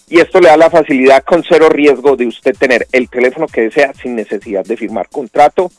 Y 0.08 0.18
esto 0.20 0.40
le 0.40 0.48
da 0.48 0.56
la 0.56 0.70
facilidad 0.70 1.22
con 1.22 1.44
cero 1.48 1.68
riesgo 1.68 2.16
de 2.16 2.26
usted 2.26 2.56
tener 2.56 2.86
el 2.90 3.08
teléfono 3.08 3.46
que 3.46 3.62
desea 3.62 3.92
sin 3.94 4.16
necesidad 4.16 4.64
de 4.64 4.76
firmar 4.76 5.08
contrato 5.08 5.70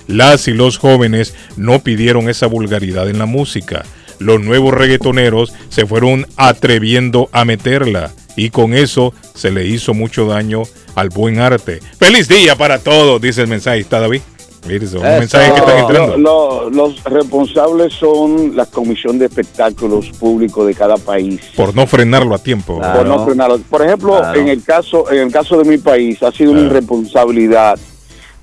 Las 0.09 0.47
y 0.47 0.53
los 0.53 0.77
jóvenes 0.79 1.35
no 1.55 1.79
pidieron 1.79 2.29
esa 2.29 2.47
vulgaridad 2.47 3.07
en 3.09 3.19
la 3.19 3.25
música. 3.27 3.85
Los 4.17 4.41
nuevos 4.41 4.73
reggaetoneros 4.73 5.53
se 5.69 5.85
fueron 5.85 6.25
atreviendo 6.35 7.29
a 7.31 7.45
meterla 7.45 8.11
y 8.35 8.49
con 8.49 8.73
eso 8.73 9.13
se 9.35 9.51
le 9.51 9.65
hizo 9.67 9.93
mucho 9.93 10.25
daño 10.25 10.63
al 10.95 11.09
buen 11.09 11.39
arte. 11.39 11.79
Feliz 11.99 12.27
día 12.27 12.55
para 12.55 12.79
todos, 12.79 13.21
dice 13.21 13.41
el 13.41 13.47
mensaje. 13.47 13.79
¿Está 13.79 13.99
David? 13.99 14.21
Eso. 14.67 14.99
mensajes 14.99 15.53
que 15.53 15.59
están 15.59 15.77
entrando. 15.77 16.17
Lo- 16.17 16.69
lo- 16.69 16.89
los 16.91 17.01
responsables 17.05 17.93
son 17.93 18.57
la 18.57 18.65
Comisión 18.65 19.17
de 19.17 19.25
Espectáculos 19.27 20.09
Públicos 20.19 20.67
de 20.67 20.73
cada 20.75 20.97
país. 20.97 21.39
Por 21.55 21.73
no 21.73 21.87
frenarlo 21.87 22.35
a 22.35 22.39
tiempo. 22.39 22.77
Por 22.81 23.05
no 23.05 23.23
frenarlo. 23.25 23.57
Por 23.69 23.83
ejemplo, 23.85 24.17
Claro. 24.19 24.37
en 24.37 24.49
el 24.49 24.61
caso 24.61 25.09
en 25.11 25.19
el 25.19 25.31
caso 25.31 25.57
de 25.57 25.63
mi 25.63 25.77
país 25.77 26.21
ha 26.23 26.31
sido 26.33 26.51
una 26.51 26.61
irresponsabilidad 26.61 27.79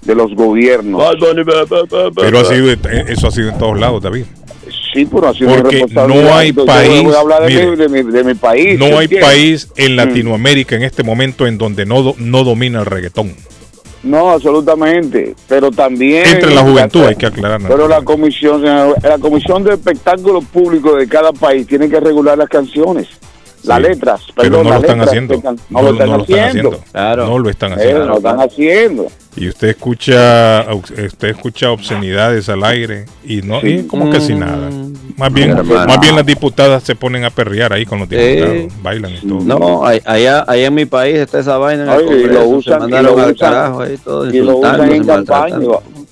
de 0.06 0.14
los 0.14 0.34
gobiernos. 0.34 1.02
Pero 2.14 2.38
ha 2.38 2.44
sido, 2.44 2.70
eh, 2.70 2.78
eso 3.08 3.26
ha 3.28 3.30
sido 3.30 3.50
en 3.50 3.58
todos 3.58 3.78
lados, 3.78 4.02
David. 4.02 4.24
Sí, 4.94 5.04
pero 5.04 5.28
ha 5.28 5.34
sido 5.34 5.54
Porque 5.54 5.84
no 5.94 6.34
hay 6.34 6.52
país, 6.52 7.04
Voy 7.04 7.14
a 7.14 7.20
hablar 7.20 7.42
de, 7.42 7.48
mire, 7.48 7.66
mi, 7.70 7.76
de, 7.76 7.88
mi, 7.88 8.12
de 8.12 8.24
mi 8.24 8.34
país. 8.34 8.78
No 8.78 8.98
hay 8.98 9.08
país 9.08 9.68
en 9.76 9.92
Mm. 9.92 9.96
Latinoamérica 9.96 10.76
en 10.76 10.84
este 10.84 11.02
momento 11.02 11.46
en 11.46 11.58
donde 11.58 11.84
no, 11.84 12.14
no 12.18 12.44
domina 12.44 12.80
el 12.80 12.86
reggaetón. 12.86 13.34
No, 14.02 14.30
absolutamente. 14.30 15.34
Pero 15.48 15.70
también. 15.70 16.26
Entre 16.26 16.54
la 16.54 16.62
juventud, 16.62 17.02
hay 17.04 17.16
que 17.16 17.26
aclarar. 17.26 17.60
Pero 17.66 17.88
la 17.88 18.02
comisión, 18.02 18.62
la 18.62 19.18
comisión 19.20 19.64
de 19.64 19.74
espectáculos 19.74 20.44
públicos 20.46 20.98
de 20.98 21.08
cada 21.08 21.32
país 21.32 21.66
tiene 21.66 21.88
que 21.88 21.98
regular 22.00 22.38
las 22.38 22.48
canciones, 22.48 23.08
las 23.66 23.80
letras. 23.80 24.20
Pero 24.36 24.48
perdón, 24.50 24.64
no 24.64 24.70
lo 24.70 24.74
las 24.74 24.82
están 24.82 25.00
haciendo. 25.00 25.42
No, 25.70 25.82
lo 25.82 25.90
están 25.92 26.20
haciendo. 26.20 26.80
No 26.94 27.38
lo 27.38 27.50
están 27.50 27.72
Eh, 27.72 27.74
haciendo. 27.76 27.98
no 28.00 28.08
lo 28.12 28.16
están 28.18 28.40
haciendo. 28.40 29.06
Y 29.36 29.48
usted 29.48 29.68
escucha, 29.68 30.64
usted 30.72 31.28
escucha 31.28 31.70
obscenidades 31.70 32.48
al 32.48 32.64
aire 32.64 33.04
y 33.22 33.42
no, 33.42 33.60
y 33.60 33.82
como 33.82 34.10
que 34.10 34.18
sin 34.20 34.40
nada. 34.40 34.70
Más 35.18 35.30
bien, 35.32 35.54
más 35.66 36.00
bien 36.00 36.16
las 36.16 36.24
diputadas 36.24 36.82
se 36.82 36.94
ponen 36.94 37.24
a 37.24 37.30
perrear 37.30 37.72
ahí 37.72 37.84
con 37.84 37.98
los 37.98 38.08
diputados, 38.08 38.72
bailan 38.82 39.12
y 39.12 39.26
todo. 39.26 39.40
No, 39.40 39.84
allá, 39.84 40.44
allá 40.48 40.66
en 40.66 40.74
mi 40.74 40.86
país 40.86 41.16
está 41.16 41.38
esa 41.40 41.58
vaina 41.58 41.84
en 41.84 41.90
el 41.90 42.04
Congreso, 42.06 42.32
lo 42.32 42.40
se 42.40 42.46
usan, 42.70 42.76
y 42.76 42.80
mandaron 42.80 43.16
lo 43.16 43.22
al 43.24 43.32
usan, 43.32 43.50
carajo 43.50 43.80
ahí 43.82 43.96
todo, 44.02 44.26
y 44.34 44.38
lo 44.40 44.56
usan 44.56 44.92
en 44.92 45.04
campaña. 45.04 45.56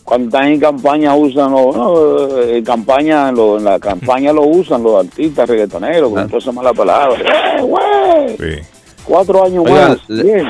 Cuando 0.05 0.27
están 0.29 0.49
en 0.49 0.61
campaña 0.61 1.15
usan 1.15 1.51
los, 1.53 1.75
no, 1.75 2.39
en 2.43 2.63
campaña, 2.65 3.31
en, 3.31 3.37
lo- 3.37 3.57
en 3.59 3.65
la 3.65 3.79
campaña 3.79 4.33
lo 4.33 4.43
usan 4.43 4.83
los 4.83 5.05
artistas 5.07 5.49
reggaetoneros, 5.49 6.13
con 6.13 6.27
toda 6.27 6.39
esa 6.39 6.53
mala 6.53 6.73
palabra. 6.75 7.19
¡Eh, 7.59 7.63
güey! 7.63 8.37
Sí. 8.37 8.63
Cuatro 9.05 9.45
años 9.45 9.65
Oiga, 9.67 9.89
más. 9.89 9.99
Bien. 10.09 10.49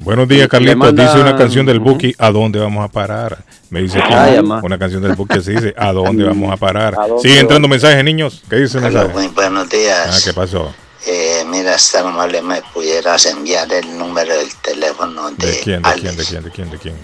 Buenos 0.00 0.26
días, 0.26 0.48
Carlitos. 0.48 0.94
Dice 0.96 1.20
una 1.20 1.36
canción 1.36 1.64
del 1.66 1.78
Buki, 1.80 2.14
¿a 2.18 2.30
dónde 2.30 2.58
vamos 2.58 2.84
a 2.84 2.88
parar? 2.88 3.38
Me 3.70 3.80
dice 3.82 3.98
aquí, 3.98 4.12
Ay, 4.12 4.38
una 4.38 4.78
canción 4.78 5.02
del 5.02 5.12
Buki 5.14 5.38
así 5.38 5.52
dice, 5.52 5.74
¿a 5.76 5.92
dónde 5.92 6.24
vamos 6.24 6.50
a 6.52 6.56
parar? 6.56 6.94
¿A 6.98 7.06
dónde 7.06 7.22
Sigue 7.22 7.40
entrando 7.40 7.68
mensajes, 7.68 8.02
niños. 8.04 8.42
¿Qué 8.50 8.56
dice 8.56 8.78
el 8.78 8.84
Hola, 8.84 9.04
mensaje? 9.04 9.18
muy 9.26 9.28
buenos 9.34 9.68
días. 9.68 10.08
Ah, 10.10 10.18
¿qué 10.24 10.32
pasó? 10.32 10.72
Eh, 11.06 11.44
mira, 11.48 11.76
si 11.78 11.96
amable 11.96 12.40
me 12.42 12.60
pudieras 12.74 13.26
enviar 13.26 13.70
el 13.72 13.98
número 13.98 14.34
del 14.36 14.48
teléfono 14.62 15.30
de, 15.32 15.46
¿De 15.46 15.60
quién, 15.60 15.82
de 15.82 15.88
Alex, 15.88 16.02
quién, 16.02 16.16
de 16.16 16.24
quién, 16.24 16.42
de 16.44 16.50
quién, 16.50 16.70
de 16.70 16.78
quién? 16.78 16.94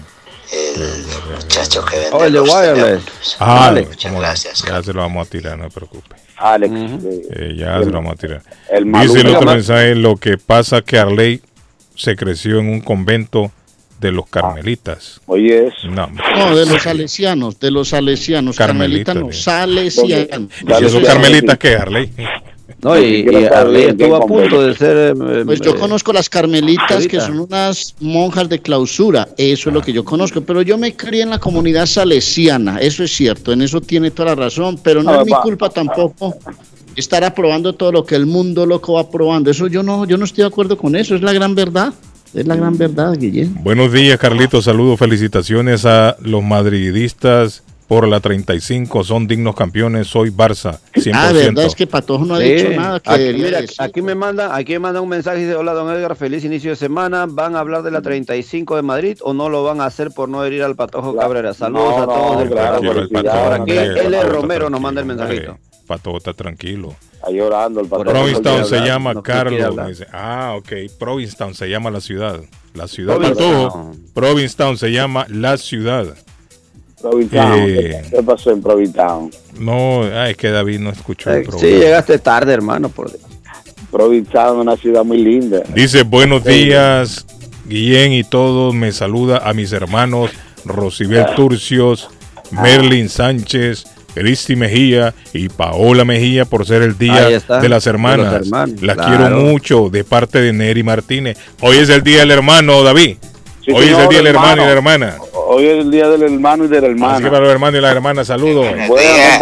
El 0.51 1.35
muchacho 1.35 1.85
que 1.85 1.95
vende 1.97 2.09
Oh, 2.13 2.23
el 2.25 2.33
de 2.33 2.41
wireless. 2.41 3.03
Ah, 3.39 3.67
Alex, 3.67 3.89
muchas 3.89 4.13
gracias. 4.13 4.63
Ya 4.67 4.81
se 4.83 4.93
lo 4.93 5.01
vamos 5.01 5.27
a 5.27 5.29
tirar, 5.29 5.57
no 5.57 5.65
se 5.65 5.69
preocupe. 5.71 6.15
Alex. 6.37 6.73
Eh, 7.31 7.53
ya 7.57 7.79
se 7.79 7.85
lo 7.85 7.91
vamos 7.93 8.13
a 8.13 8.15
tirar. 8.15 8.41
el 8.69 8.91
Dice 8.91 9.21
el 9.21 9.35
otro 9.35 9.51
mensaje, 9.51 9.95
lo 9.95 10.15
que 10.15 10.37
pasa 10.37 10.81
que 10.81 10.97
Arley 10.97 11.41
se 11.95 12.15
creció 12.15 12.59
en 12.59 12.69
un 12.69 12.81
convento 12.81 13.51
de 13.99 14.13
los 14.13 14.27
carmelitas. 14.27 15.19
Oye, 15.25 15.67
eso. 15.67 15.87
No, 15.89 16.07
No, 16.07 16.55
de 16.55 16.65
los 16.65 16.83
salesianos, 16.83 17.59
de 17.59 17.69
los 17.71 17.89
salesianos, 17.89 18.55
Carmelitas, 18.55 19.13
carmelitas 19.13 19.37
no, 19.37 19.43
salesianos. 19.43 20.49
¿Y 20.65 20.85
esos 20.85 21.03
carmelitas 21.03 21.57
qué, 21.57 21.75
Arley? 21.75 22.11
No, 22.81 22.97
y, 22.97 23.27
y 23.29 23.45
Arley 23.45 23.83
estuvo 23.85 24.15
a 24.15 24.21
punto 24.21 24.61
de 24.61 24.73
ser... 24.73 25.13
eh, 25.17 25.43
Pues 25.45 25.59
eh, 25.59 25.63
yo 25.65 25.75
conozco 25.77 26.13
las 26.13 26.29
carmelitas 26.29 27.07
que 27.07 27.19
son 27.19 27.39
unas 27.41 27.93
monjas 27.99 28.47
de 28.47 28.59
clausura, 28.59 29.27
eso 29.37 29.69
es 29.69 29.73
lo 29.73 29.81
que 29.81 29.91
yo 29.91 30.05
conozco, 30.05 30.39
pero 30.41 30.61
yo 30.61 30.77
me 30.77 30.95
crié 30.95 31.23
en 31.23 31.29
la 31.29 31.39
comunidad 31.39 31.85
salesiana, 31.85 32.79
eso 32.79 33.03
es 33.03 33.11
cierto, 33.11 33.51
en 33.51 33.61
eso 33.61 33.81
tiene 33.81 34.11
toda 34.11 34.29
la 34.29 34.35
razón, 34.35 34.79
pero 34.81 35.03
no 35.03 35.11
No, 35.11 35.19
es 35.19 35.25
mi 35.25 35.31
pa- 35.31 35.41
culpa 35.41 35.69
tampoco 35.69 36.37
estar 36.95 37.23
aprobando 37.23 37.73
todo 37.73 37.91
lo 37.91 38.05
que 38.05 38.15
el 38.15 38.25
mundo 38.25 38.65
loco 38.65 38.93
va 38.93 39.01
aprobando, 39.01 39.51
eso 39.51 39.67
yo 39.67 39.83
no, 39.83 40.05
yo 40.05 40.17
no 40.17 40.23
estoy 40.25 40.43
de 40.43 40.47
acuerdo 40.47 40.77
con 40.77 40.95
eso, 40.95 41.15
es 41.15 41.21
la 41.21 41.33
gran 41.33 41.55
verdad, 41.55 41.93
es 42.33 42.45
la 42.47 42.55
gran 42.55 42.77
verdad, 42.77 43.13
Guillén. 43.17 43.55
Buenos 43.63 43.91
días, 43.91 44.17
Carlitos. 44.19 44.65
Saludos, 44.65 44.99
felicitaciones 44.99 45.83
a 45.85 46.15
los 46.21 46.43
madridistas 46.43 47.63
por 47.89 48.07
la 48.07 48.19
35 48.21 49.03
son 49.03 49.27
dignos 49.27 49.55
campeones, 49.55 50.07
soy 50.07 50.29
Barça, 50.29 50.79
100%. 50.93 51.11
Ah, 51.13 51.31
verdad 51.33 51.65
es 51.65 51.75
que 51.75 51.87
Patojo 51.87 52.23
no 52.23 52.35
ha 52.35 52.39
Sí. 52.39 52.53
dicho 52.53 52.69
nada 52.69 52.99
que 53.01 53.09
aquí, 53.11 53.19
debería 53.23 53.45
mira, 53.59 53.59
aquí 53.79 54.01
me 54.01 54.15
manda, 54.15 54.55
aquí 54.55 54.73
me 54.73 54.79
manda 54.79 55.01
un 55.01 55.09
mensaje 55.09 55.39
y 55.39 55.43
dice, 55.45 55.55
hola 55.55 55.73
don 55.73 55.93
Edgar, 55.93 56.15
feliz 56.15 56.45
inicio 56.45 56.69
de 56.69 56.75
semana. 56.77 57.25
¿Van 57.27 57.55
a 57.55 57.59
hablar 57.59 57.81
de 57.83 57.89
la 57.91 58.01
35 58.01 58.75
de 58.77 58.83
Madrid 58.83 59.17
o 59.23 59.33
no 59.33 59.49
lo 59.49 59.63
van 59.63 59.81
a 59.81 59.85
hacer 59.87 60.11
por 60.11 60.29
no 60.29 60.45
herir 60.45 60.61
al 60.63 60.75
Patojo 60.75 61.15
Cabrera? 61.17 61.53
Saludos 61.53 61.97
No, 61.97 62.03
a 62.03 62.05
todos 62.05 62.33
no, 62.35 62.39
del 62.39 62.49
claro, 62.49 62.79
Patojo. 62.79 63.43
Por 63.43 63.53
aquí, 63.61 63.71
L. 63.71 64.17
Patojo, 64.17 64.33
Romero 64.33 64.69
nos 64.69 64.79
manda 64.79 65.01
el 65.01 65.09
hombre. 65.09 65.25
mensajito. 65.25 65.57
Pato 65.87 66.15
está 66.17 66.33
tranquilo. 66.33 66.95
Está 67.13 67.31
llorando 67.31 67.81
el 67.81 67.87
patrón. 67.87 68.13
Provincetown 68.13 68.65
se 68.65 68.79
llama 68.81 69.15
no 69.15 69.23
Carlos. 69.23 69.59
hablar. 69.63 69.85
me 69.87 69.91
dice. 69.91 70.05
Ah, 70.13 70.53
ok. 70.55 70.71
Provincetown 70.99 71.55
se 71.55 71.67
llama 71.67 71.89
la 71.89 71.99
ciudad. 71.99 72.39
La 72.75 72.87
ciudad 72.87 73.15
Provincetown. 73.15 73.63
Patojo. 73.65 73.91
Provincetown 74.13 74.77
se 74.77 74.91
llama 74.91 75.25
la 75.29 75.57
ciudad. 75.57 76.15
Provincetown. 77.01 77.59
Eh, 77.59 78.01
¿Qué 78.09 78.23
pasó 78.23 78.51
en 78.51 78.61
Provincetown? 78.61 79.31
No, 79.59 80.03
ah, 80.03 80.29
es 80.29 80.37
que 80.37 80.49
David 80.49 80.79
no 80.79 80.89
escuchó 80.89 81.31
el 81.31 81.45
Sí, 81.51 81.67
llegaste 81.67 82.19
tarde, 82.19 82.53
hermano, 82.53 82.89
por. 82.89 83.11
Provincetown 83.91 84.57
es 84.57 84.61
una 84.61 84.77
ciudad 84.77 85.03
muy 85.03 85.17
linda. 85.17 85.63
Dice 85.73 86.03
buenos 86.03 86.43
días, 86.43 87.25
Guillén 87.65 88.11
y 88.13 88.23
todos. 88.23 88.73
Me 88.75 88.91
saluda 88.91 89.41
a 89.43 89.53
mis 89.53 89.71
hermanos 89.71 90.31
Rosibel 90.65 91.25
Turcios, 91.35 92.09
Merlin 92.51 93.09
Sánchez, 93.09 93.85
Cristi 94.13 94.55
Mejía 94.55 95.13
y 95.33 95.49
Paola 95.49 96.05
Mejía 96.05 96.45
por 96.45 96.65
ser 96.65 96.81
el 96.81 96.97
día 96.97 97.29
está, 97.29 97.61
de 97.61 97.69
las 97.69 97.85
de 97.85 97.89
hermanas. 97.89 98.33
hermanos, 98.33 98.81
las 98.81 98.95
claro. 98.95 99.17
quiero 99.17 99.37
mucho 99.37 99.89
de 99.89 100.03
parte 100.03 100.41
de 100.41 100.53
Neri 100.53 100.83
Martínez. 100.83 101.37
Hoy 101.61 101.77
es 101.77 101.89
el 101.89 102.03
día 102.03 102.19
del 102.19 102.31
hermano, 102.31 102.83
David. 102.83 103.17
Sí, 103.65 103.71
Hoy 103.71 103.85
es 103.87 103.97
el 103.97 104.09
día 104.09 104.19
del 104.19 104.27
hermano 104.27 104.61
y 104.61 104.65
la 104.65 104.71
hermana. 104.71 105.17
Hoy 105.51 105.65
es 105.67 105.79
el 105.79 105.89
día 105.89 106.07
del 106.07 106.21
hermano 106.21 106.65
y 106.65 106.67
de 106.67 106.79
la 106.79 106.87
Así 106.89 106.95
que 106.95 107.01
hermana. 107.03 107.29
para 107.31 107.39
los 107.39 107.49
hermanos 107.51 107.79
y 107.79 107.81
las 107.81 107.91
hermanas, 107.95 108.27
saludos. 108.27 108.67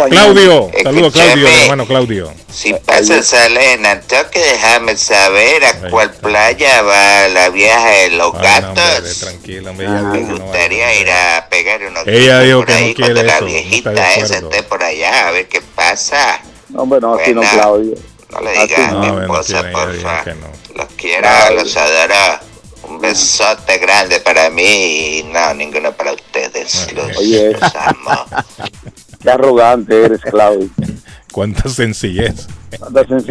Claudio, 0.08 0.70
saludos 0.82 1.12
Claudio, 1.12 1.48
hermano 1.48 1.86
Claudio. 1.86 2.32
Si 2.50 2.72
pasa 2.72 3.22
Salena, 3.22 4.00
tengo 4.00 4.30
que 4.30 4.38
dejarme 4.40 4.96
saber 4.96 5.64
a 5.66 5.90
cuál 5.90 6.10
playa 6.14 6.80
va 6.80 7.28
la 7.28 7.50
vieja 7.50 7.86
de 7.90 8.10
los 8.12 8.32
Ay, 8.36 8.62
no, 8.62 8.68
hombre, 8.68 8.82
gatos. 8.84 9.18
tranquila, 9.20 9.70
hombre, 9.70 9.86
ella 9.86 10.00
Me 10.00 10.18
dijo 10.18 10.28
que 10.32 10.38
no 10.38 10.44
gustaría 10.44 10.94
ir 11.00 11.10
a 11.10 11.46
pegar 11.50 11.80
unos 11.84 12.06
Ella 12.06 12.40
dijo 12.40 12.58
por 12.60 12.66
que 12.68 12.72
no 12.72 12.78
ahí 12.78 12.94
quiere 12.94 13.12
cuando 13.12 13.22
la 13.24 13.36
eso, 13.36 13.44
no 13.44 13.46
está 13.48 13.68
viejita 13.68 13.90
de 13.90 14.14
esa 14.20 14.36
esté 14.38 14.62
por 14.62 14.82
allá, 14.82 15.28
a 15.28 15.30
ver 15.32 15.48
qué 15.48 15.60
pasa. 15.74 16.40
Hombre, 16.74 17.00
no, 17.02 17.14
así 17.16 17.34
no. 17.34 17.42
Claudio. 17.42 17.94
No 18.30 18.40
le 18.40 18.50
Así 18.56 18.66
digas 18.68 18.80
a 18.88 18.92
no. 18.92 19.00
mi 19.00 19.06
No, 19.08 19.12
no 19.14 19.20
esposa, 19.22 19.60
quiere, 19.60 19.70
ella 19.70 19.86
dijo 19.92 20.02
porfa. 20.08 20.24
que 20.24 20.34
no. 20.34 20.46
Los 20.74 20.86
quiero, 20.96 21.28
los 21.54 21.76
adoro. 21.76 22.47
Un 22.88 23.00
besote 23.00 23.78
grande 23.78 24.20
para 24.20 24.50
mí 24.50 25.18
y 25.18 25.22
no, 25.24 25.54
ninguno 25.54 25.92
para 25.92 26.12
ustedes. 26.12 26.92
Los, 26.94 27.16
Oye. 27.18 27.52
los 27.52 27.74
amo. 27.76 28.24
Qué 29.20 29.30
arrogante 29.30 30.04
eres, 30.04 30.20
Claudio. 30.22 30.70
Cuánta 31.32 31.68
sencillez. 31.68 32.46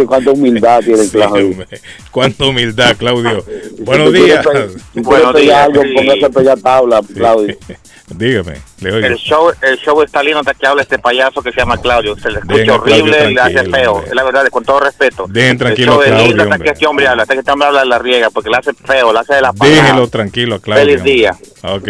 Cuánta, 0.08 0.32
humildad 0.32 0.80
tiene 0.82 1.04
Sí, 1.04 1.12
Claudio. 1.12 1.46
hombre. 1.48 1.68
Cuánta 2.12 2.46
humildad, 2.46 2.96
Claudio. 2.98 3.44
Buenos 3.80 4.14
días. 4.14 4.46
Si 4.94 5.00
Buenos 5.02 5.36
días, 5.36 5.58
algo, 5.58 5.82
sí. 5.84 6.62
tabla, 6.64 7.02
Claudio. 7.14 7.58
Dígame, 8.10 8.54
le 8.80 8.94
oigo. 8.94 9.06
El 9.06 9.16
show, 9.18 9.52
el 9.62 9.78
show 9.80 10.02
está 10.02 10.24
lindo 10.24 10.40
hasta 10.40 10.54
que 10.54 10.66
habla 10.66 10.82
este 10.82 10.98
payaso 10.98 11.42
que 11.42 11.52
se 11.52 11.58
llama 11.60 11.76
Claudio. 11.78 12.16
Se 12.18 12.30
le 12.32 12.40
escucha 12.40 12.56
Dejen 12.56 12.70
horrible, 12.72 13.32
le 13.32 13.42
hace 13.42 13.64
feo. 13.70 13.92
hombre. 13.96 14.08
Es 14.08 14.16
la 14.16 14.24
verdad, 14.24 14.48
con 14.48 14.64
todo 14.64 14.80
respeto. 14.80 15.26
Dejen 15.28 15.58
tranquilo 15.58 15.92
el 15.92 15.98
show 15.98 16.02
a 16.02 16.06
es 16.06 16.12
Claudio, 16.14 16.32
hasta 16.32 16.44
hombre. 16.56 16.64
que 16.66 16.72
este 16.74 16.88
hombre 16.88 17.08
habla, 17.08 17.22
hasta 17.24 17.34
que 17.34 17.40
este 17.42 17.52
hombre 17.52 17.68
habla 17.68 17.84
la 17.84 18.00
riega, 18.00 18.30
porque 18.30 18.50
le 18.50 18.56
hace 18.56 18.72
feo, 18.74 19.12
le 19.12 19.20
hace 19.20 19.34
de 19.36 19.42
la 19.42 19.52
palabra. 19.52 20.08
tranquilo 20.08 20.56
a 20.56 20.60
Claudio. 20.62 20.86
Feliz 20.86 21.04
día. 21.04 21.38
Ok. 21.64 21.88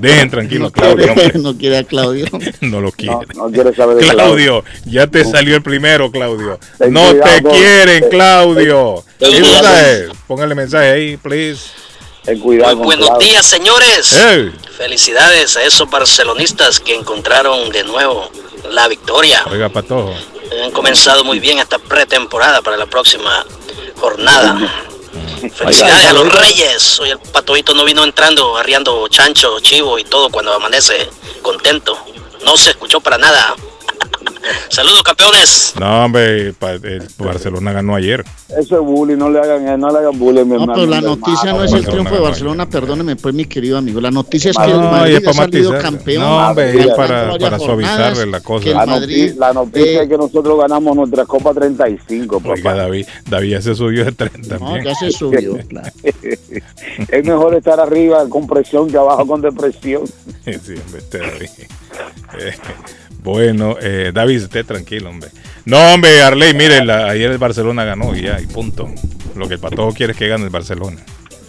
Dejen 0.00 0.30
tranquilo 0.30 0.64
No 0.64 0.70
Claudio. 0.72 1.12
quiere, 1.12 1.38
no 1.38 1.58
quiere 1.58 1.76
a 1.76 1.84
Claudio. 1.84 2.26
No 2.62 2.80
lo 2.80 2.90
quiere. 2.90 3.18
No 3.36 3.50
quiere 3.50 3.74
saber 3.74 3.96
de 3.98 4.08
Claudio, 4.08 4.64
ya 4.86 5.08
te 5.08 5.24
salió 5.26 5.56
el 5.56 5.62
primero, 5.62 6.10
Claudio. 6.10 6.47
Ten 6.78 6.92
No 6.92 7.10
te 7.10 7.20
cuidado 7.20 7.50
quieren, 7.50 8.08
Claudio. 8.08 9.04
¿Qué 9.18 9.26
cuidado 9.26 9.62
mensaje? 9.62 10.08
Póngale 10.26 10.54
mensaje 10.54 10.90
ahí, 10.90 11.16
please. 11.16 11.70
Ten 12.24 12.38
cuidado 12.40 12.76
Muy 12.76 12.84
buenos 12.84 13.18
días, 13.18 13.44
señores. 13.44 14.10
Hey. 14.12 14.52
Felicidades 14.76 15.56
a 15.56 15.64
esos 15.64 15.90
barcelonistas 15.90 16.80
que 16.80 16.94
encontraron 16.94 17.70
de 17.70 17.84
nuevo 17.84 18.30
la 18.70 18.88
victoria. 18.88 19.44
Oiga, 19.50 19.68
Patojo. 19.68 20.14
Han 20.64 20.70
comenzado 20.70 21.24
muy 21.24 21.40
bien 21.40 21.58
esta 21.58 21.78
pretemporada 21.78 22.62
para 22.62 22.76
la 22.76 22.86
próxima 22.86 23.44
jornada. 23.96 24.56
Felicidades 25.54 26.06
a 26.06 26.12
los 26.12 26.32
Reyes. 26.32 27.00
Hoy 27.00 27.10
el 27.10 27.18
patojito 27.18 27.74
no 27.74 27.84
vino 27.84 28.04
entrando, 28.04 28.56
arriando 28.56 29.06
chancho, 29.08 29.60
chivo 29.60 29.98
y 29.98 30.04
todo 30.04 30.30
cuando 30.30 30.52
amanece 30.52 31.08
contento. 31.42 31.98
No 32.44 32.56
se 32.56 32.70
escuchó 32.70 33.00
para 33.00 33.18
nada. 33.18 33.54
Saludos, 34.68 35.02
campeones. 35.02 35.74
No, 35.78 36.04
hombre, 36.04 36.48
el 36.48 37.02
Barcelona 37.18 37.72
ganó 37.72 37.94
ayer. 37.94 38.24
Eso 38.48 38.76
es 38.80 38.86
bullying, 38.86 39.16
no 39.16 39.28
le 39.30 39.40
hagan, 39.40 39.78
no 39.80 39.90
le 39.90 39.98
hagan 39.98 40.18
bullying, 40.18 40.44
mi 40.44 40.50
No, 40.56 40.62
hermano. 40.62 40.72
pero 40.74 40.86
la 40.86 41.00
noticia 41.00 41.52
no 41.52 41.64
es 41.64 41.72
el 41.72 41.84
triunfo 41.86 42.14
de 42.14 42.20
Barcelona, 42.20 42.68
perdóneme 42.68 43.16
pues 43.16 43.34
mi 43.34 43.44
querido 43.44 43.76
amigo. 43.78 44.00
La 44.00 44.10
noticia 44.10 44.50
es 44.50 44.56
que 44.56 44.64
el 44.64 44.80
No, 44.80 44.90
Madrid 44.90 45.26
ha 45.26 45.32
salido 45.32 45.78
campeón. 45.78 46.22
No, 46.22 46.48
hombre, 46.48 46.80
es 46.80 46.86
para, 46.94 47.36
para 47.38 47.58
suavizarle 47.58 48.26
la 48.26 48.40
cosa. 48.40 48.68
La, 48.70 48.86
Madrid, 48.86 49.32
noti- 49.32 49.38
la 49.38 49.52
noticia 49.52 50.00
eh, 50.00 50.02
es 50.04 50.08
que 50.08 50.16
nosotros 50.16 50.58
ganamos 50.58 50.96
nuestra 50.96 51.24
Copa 51.26 51.52
35, 51.52 52.40
papá. 52.40 52.54
Oiga, 52.54 52.74
David, 52.74 53.06
David 53.28 53.50
ya 53.50 53.62
se 53.62 53.74
subió 53.74 54.04
de 54.04 54.12
tren 54.12 54.30
No, 54.48 54.58
también. 54.58 54.84
ya 54.84 54.94
se 54.94 55.10
subió, 55.10 55.58
claro. 55.68 55.88
es 56.02 57.24
mejor 57.24 57.54
estar 57.54 57.78
arriba 57.80 58.26
con 58.28 58.46
presión 58.46 58.90
que 58.90 58.96
abajo 58.96 59.26
con 59.26 59.40
depresión. 59.42 60.02
Sí, 60.44 60.72
hombre, 60.82 60.98
este 60.98 61.18
David. 61.18 61.48
Bueno, 63.32 63.76
eh, 63.80 64.10
David, 64.14 64.44
esté 64.44 64.64
tranquilo, 64.64 65.10
hombre. 65.10 65.28
No, 65.66 65.92
hombre, 65.92 66.22
Arley, 66.22 66.54
mire, 66.54 66.82
la- 66.82 67.08
ayer 67.10 67.30
el 67.30 67.36
Barcelona 67.36 67.84
ganó 67.84 68.16
y 68.16 68.22
ya, 68.22 68.40
y 68.40 68.46
punto. 68.46 68.88
Lo 69.36 69.46
que 69.46 69.54
el 69.54 69.60
Patojo 69.60 69.92
quiere 69.92 70.12
es 70.12 70.18
que 70.18 70.28
gane 70.28 70.44
el 70.44 70.50
Barcelona. 70.50 70.96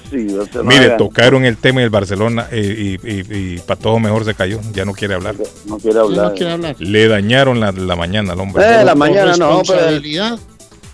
Sí, 0.09 0.27
Barcelona 0.35 0.69
Mire, 0.69 0.85
gana. 0.87 0.97
tocaron 0.97 1.45
el 1.45 1.55
tema 1.55 1.79
del 1.79 1.89
Barcelona 1.89 2.47
eh, 2.51 2.97
y, 3.01 3.09
y- 3.09 3.55
y 3.55 3.59
Patojo 3.59 3.97
mejor 3.99 4.25
se 4.25 4.33
cayó, 4.33 4.59
ya 4.73 4.83
no 4.83 4.91
quiere 4.93 5.13
hablar. 5.13 5.35
No 5.67 5.77
quiere 5.77 5.93
Sí, 5.93 5.99
hablar. 5.99 6.25
no 6.25 6.33
quiere 6.33 6.51
hablar. 6.51 6.75
Le 6.79 7.07
dañaron 7.07 7.61
la, 7.61 7.71
la 7.71 7.95
mañana 7.95 8.33
al 8.33 8.39
hombre. 8.41 8.61
Eh, 8.81 8.83
la 8.83 8.95
mañana 8.95 9.37
no, 9.37 9.61
pero... 9.65 10.01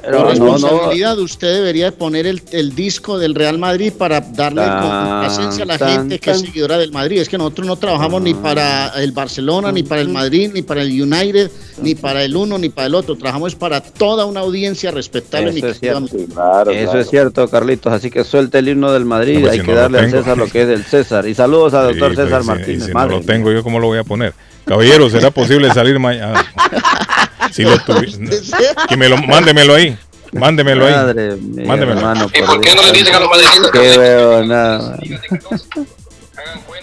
responsabilidad, 0.05 0.11
pero 0.11 0.17
por 0.17 0.37
no, 0.39 0.45
no. 0.45 0.53
responsabilidad, 0.53 1.19
usted 1.19 1.53
debería 1.55 1.91
poner 1.91 2.27
el, 2.27 2.41
el 2.51 2.75
disco 2.75 3.17
del 3.17 3.35
Real 3.35 3.57
Madrid 3.57 3.93
para 3.97 4.21
darle 4.21 4.61
complacencia 4.63 5.63
a 5.63 5.67
la 5.67 5.77
tan, 5.77 5.89
gente 5.89 6.19
que 6.19 6.31
es 6.31 6.39
seguidora 6.41 6.77
del 6.77 6.91
Madrid. 6.91 7.19
Es 7.19 7.29
que 7.29 7.37
nosotros 7.37 7.67
no 7.67 7.75
trabajamos 7.75 8.21
ni 8.21 8.33
para 8.33 8.89
el 9.01 9.11
Barcelona, 9.11 9.71
ni 9.71 9.83
para 9.83 10.01
el 10.01 10.09
Madrid, 10.09 10.51
ni 10.53 10.61
para 10.61 10.81
el 10.81 11.01
United, 11.01 11.51
ni 11.81 11.95
para 11.95 12.23
el 12.23 12.35
uno, 12.35 12.57
ni 12.57 12.69
para 12.69 12.87
el 12.87 12.95
otro. 12.95 13.15
Trabajamos 13.15 13.55
para 13.55 13.81
toda 13.81 14.25
una 14.25 14.41
audiencia 14.41 14.91
respetable. 14.91 15.49
Eso 15.57 15.67
es 15.69 15.79
cierto. 15.79 16.07
Claro, 16.33 16.71
Eso 16.71 16.83
claro. 16.85 16.99
es 16.99 17.09
cierto, 17.09 17.47
Carlitos. 17.49 17.93
Así 17.93 18.09
que 18.09 18.23
suelta 18.23 18.59
el 18.59 18.67
himno 18.69 18.91
del 18.91 19.05
Madrid. 19.05 19.35
No, 19.35 19.41
pues 19.41 19.53
Hay 19.53 19.59
si 19.59 19.65
que 19.65 19.71
no 19.73 19.77
darle 19.79 19.99
al. 19.99 20.11
César 20.11 20.37
lo 20.37 20.47
que 20.47 20.61
es 20.61 20.67
del 20.67 20.83
César. 20.83 21.27
Y 21.27 21.33
saludos 21.35 21.73
al 21.73 21.87
doctor 21.89 22.11
Sí, 22.11 22.15
César 22.17 22.29
pues, 22.29 22.43
sí, 22.43 22.47
Martínez. 22.49 22.85
si 22.85 22.91
no 22.93 23.05
lo 23.07 23.21
tengo 23.21 23.51
yo, 23.51 23.63
¿cómo 23.63 23.79
lo 23.79 23.87
voy 23.87 23.99
a 23.99 24.03
poner? 24.03 24.33
Caballero, 24.65 25.09
¿será 25.09 25.29
posible 25.31 25.71
salir 25.73 25.99
mañana? 25.99 26.43
si 27.51 27.63
lo 27.63 27.77
que 28.89 28.97
me 28.97 29.09
lo, 29.09 29.17
mándemelo 29.17 29.75
ahí. 29.75 29.97
Mándemelo 30.33 30.85
ahí. 30.85 30.93
Madre 30.93 31.35
mía, 31.35 31.65
Mándemelo. 31.67 31.99
hermano, 31.99 32.29
¿Y 32.33 32.41
por 32.41 32.59
qué 32.61 32.75
no 32.75 32.81
le 32.83 32.91
dicen 32.91 33.15
a 33.15 33.19
los 33.19 33.29
madridistas 33.29 33.71
que 33.71 33.97
veo 33.97 34.43
nada. 34.43 34.97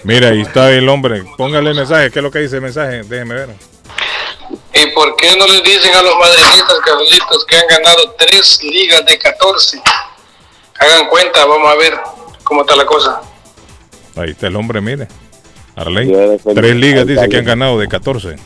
Mira, 0.05 0.29
ahí 0.29 0.41
está 0.41 0.71
el 0.73 0.89
hombre. 0.89 1.23
Póngale 1.37 1.71
el 1.71 1.77
mensaje. 1.77 2.11
¿Qué 2.11 2.19
es 2.19 2.23
lo 2.23 2.31
que 2.31 2.41
dice 2.41 2.57
el 2.57 2.63
mensaje? 2.63 3.03
Déjeme 3.05 3.35
ver. 3.35 3.51
¿Y 4.75 4.87
por 4.95 5.15
qué 5.17 5.37
no 5.37 5.47
les 5.47 5.63
dicen 5.63 5.95
a 5.95 6.03
los 6.03 6.17
madridistas, 6.19 6.79
Carlitos, 6.85 7.45
que 7.47 7.57
han 7.57 7.67
ganado 7.69 8.15
tres 8.19 8.61
ligas 8.63 9.05
de 9.07 9.19
14? 9.19 9.81
Hagan 10.79 11.09
cuenta, 11.09 11.45
vamos 11.45 11.71
a 11.71 11.75
ver 11.77 11.95
cómo 12.43 12.63
está 12.63 12.75
la 12.75 12.87
cosa. 12.87 13.21
Ahí 14.17 14.31
está 14.31 14.49
el 14.49 14.57
hombre, 14.57 14.81
mire. 14.81 15.09
Arley. 15.77 16.13
Tres 16.55 16.77
ligas 16.77 17.03
ahí 17.03 17.15
dice 17.15 17.29
que 17.29 17.37
han 17.37 17.45
ganado 17.45 17.79
de 17.79 17.89
14. 17.89 18.37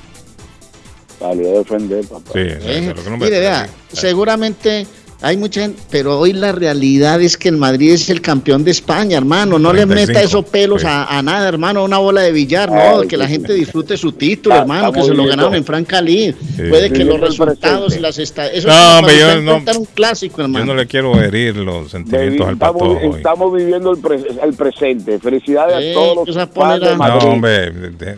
Salió 1.18 1.48
a 1.48 1.58
defender, 1.58 2.04
papá. 2.06 2.30
Sí, 2.32 2.40
eso 2.40 2.68
es 2.68 2.86
lo 2.88 2.94
que 2.94 3.00
el 3.00 3.12
hombre- 3.12 3.28
Mire, 3.28 3.40
vea, 3.40 3.68
seguramente 3.92 4.86
hay 5.22 5.38
mucha 5.38 5.62
gente, 5.62 5.80
pero 5.90 6.18
hoy 6.20 6.34
la 6.34 6.52
realidad 6.52 7.22
es 7.22 7.38
que 7.38 7.48
el 7.48 7.56
Madrid 7.56 7.92
es 7.94 8.10
el 8.10 8.20
campeón 8.20 8.64
de 8.64 8.70
España, 8.70 9.16
hermano. 9.16 9.58
No 9.58 9.72
le 9.72 9.86
35, 9.86 10.06
meta 10.08 10.22
esos 10.22 10.44
pelos 10.44 10.82
sí. 10.82 10.86
a, 10.86 11.06
a 11.06 11.22
nada, 11.22 11.48
hermano, 11.48 11.82
una 11.84 11.96
bola 11.96 12.20
de 12.20 12.32
billar, 12.32 12.70
no, 12.70 13.00
Ay, 13.00 13.08
que 13.08 13.16
la 13.16 13.26
gente 13.26 13.54
disfrute 13.54 13.96
su 13.96 14.12
título, 14.12 14.54
Está- 14.54 14.62
hermano, 14.64 14.92
que 14.92 15.02
se 15.02 15.14
lo 15.14 15.24
ganaron 15.24 15.54
en 15.54 15.64
Franca 15.64 16.02
League. 16.02 16.34
Puede 16.68 16.92
que 16.92 17.02
los 17.02 17.18
resultados 17.18 17.96
y 17.96 18.00
las 18.00 18.18
estadísticas. 18.18 18.58
Eso 18.58 18.68
No, 18.68 18.98
hombre, 18.98 19.18
yo 19.18 19.40
no- 19.40 19.56
un 19.78 19.84
clásico, 19.86 20.36
Yo 20.36 20.42
hermano. 20.44 20.66
no 20.66 20.74
le 20.74 20.86
quiero 20.86 21.18
herir 21.18 21.56
los 21.56 21.90
sentimientos 21.90 22.46
al 22.46 22.52
estamos, 22.54 22.82
patojo. 22.82 23.06
hoy. 23.08 23.16
estamos 23.16 23.54
viviendo 23.56 23.92
el, 23.92 23.98
pre- 23.98 24.24
el 24.42 24.52
presente. 24.54 25.18
Felicidades 25.18 25.82
Sí, 25.82 25.90
a 25.92 25.94
todos 25.94 26.26
los 26.26 26.36
No, 26.36 27.18
hombre. 27.30 27.70
de- 27.70 28.16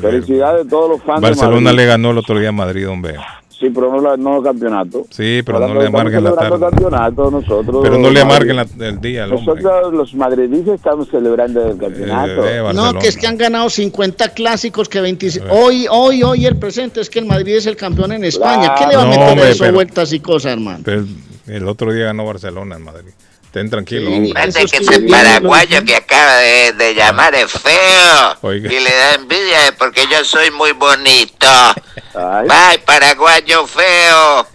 Felicidades 0.00 0.66
a 0.66 0.68
todos 0.68 0.90
los 0.90 1.02
fans 1.02 1.20
Barcelona 1.20 1.70
de 1.70 1.76
le 1.76 1.86
ganó 1.86 2.10
el 2.10 2.18
otro 2.18 2.38
día 2.38 2.50
a 2.50 2.52
Madrid, 2.52 2.88
hombre. 2.88 3.16
Sí, 3.50 3.70
pero 3.74 4.00
no, 4.00 4.16
no 4.16 4.40
campeonato. 4.40 5.04
Sí, 5.10 5.42
pero 5.44 5.58
Ahora 5.58 5.74
no 5.74 5.80
le 5.80 5.86
amarguen 5.88 6.22
la 6.22 6.32
tarde. 6.32 6.60
campeonato 6.60 7.28
nosotros. 7.28 7.80
Pero 7.82 7.98
no 7.98 8.08
le 8.10 8.20
amarguen 8.20 8.56
el 8.60 9.00
día 9.00 9.24
hombre. 9.24 9.40
Nosotros 9.44 9.92
los 9.94 10.14
madridistas 10.14 10.76
estamos 10.76 11.08
celebrando 11.08 11.66
el 11.66 11.76
campeonato. 11.76 12.46
Eh, 12.46 12.62
de 12.62 12.72
No, 12.74 12.94
que 13.00 13.08
es 13.08 13.16
que 13.16 13.26
han 13.26 13.36
ganado 13.36 13.68
50 13.68 14.28
clásicos, 14.28 14.88
que 14.88 15.00
26. 15.00 15.44
Hoy, 15.50 15.86
hoy, 15.90 16.22
hoy 16.22 16.46
el 16.46 16.56
presente 16.56 17.00
es 17.00 17.10
que 17.10 17.18
el 17.18 17.24
Madrid 17.26 17.56
es 17.56 17.66
el 17.66 17.74
campeón 17.76 18.12
en 18.12 18.22
España. 18.24 18.76
¿Qué 18.78 18.86
le 18.86 18.94
va 18.96 19.02
a 19.02 19.04
No, 19.06 19.10
meter 19.10 19.28
hombre, 19.28 19.50
eso 19.50 19.64
pero- 19.64 19.74
vueltas 19.74 20.12
y 20.12 20.20
cosas, 20.20 20.52
hermano? 20.52 20.78
Pero 20.84 21.04
el 21.48 21.66
otro 21.66 21.92
día 21.92 22.04
ganó 22.04 22.26
Barcelona 22.26 22.76
en 22.76 22.82
Madrid. 22.84 23.10
Estén 23.48 23.70
tranquilos, 23.70 24.12
hombre. 24.12 24.34
Parece 24.34 24.66
que 24.66 24.76
ese 24.76 25.00
paraguayo 25.00 25.82
que 25.82 25.96
acaba 25.96 26.36
de, 26.36 26.72
de 26.74 26.94
llamar 26.94 27.34
es 27.34 27.50
feo 27.50 28.36
Oiga. 28.42 28.70
y 28.70 28.78
le 28.78 28.90
da 28.90 29.14
envidia 29.14 29.58
porque 29.78 30.02
yo 30.10 30.22
soy 30.22 30.50
muy 30.50 30.72
bonito. 30.72 31.46
Ay, 32.14 32.78
paraguayo 32.84 33.66
feo. 33.66 34.46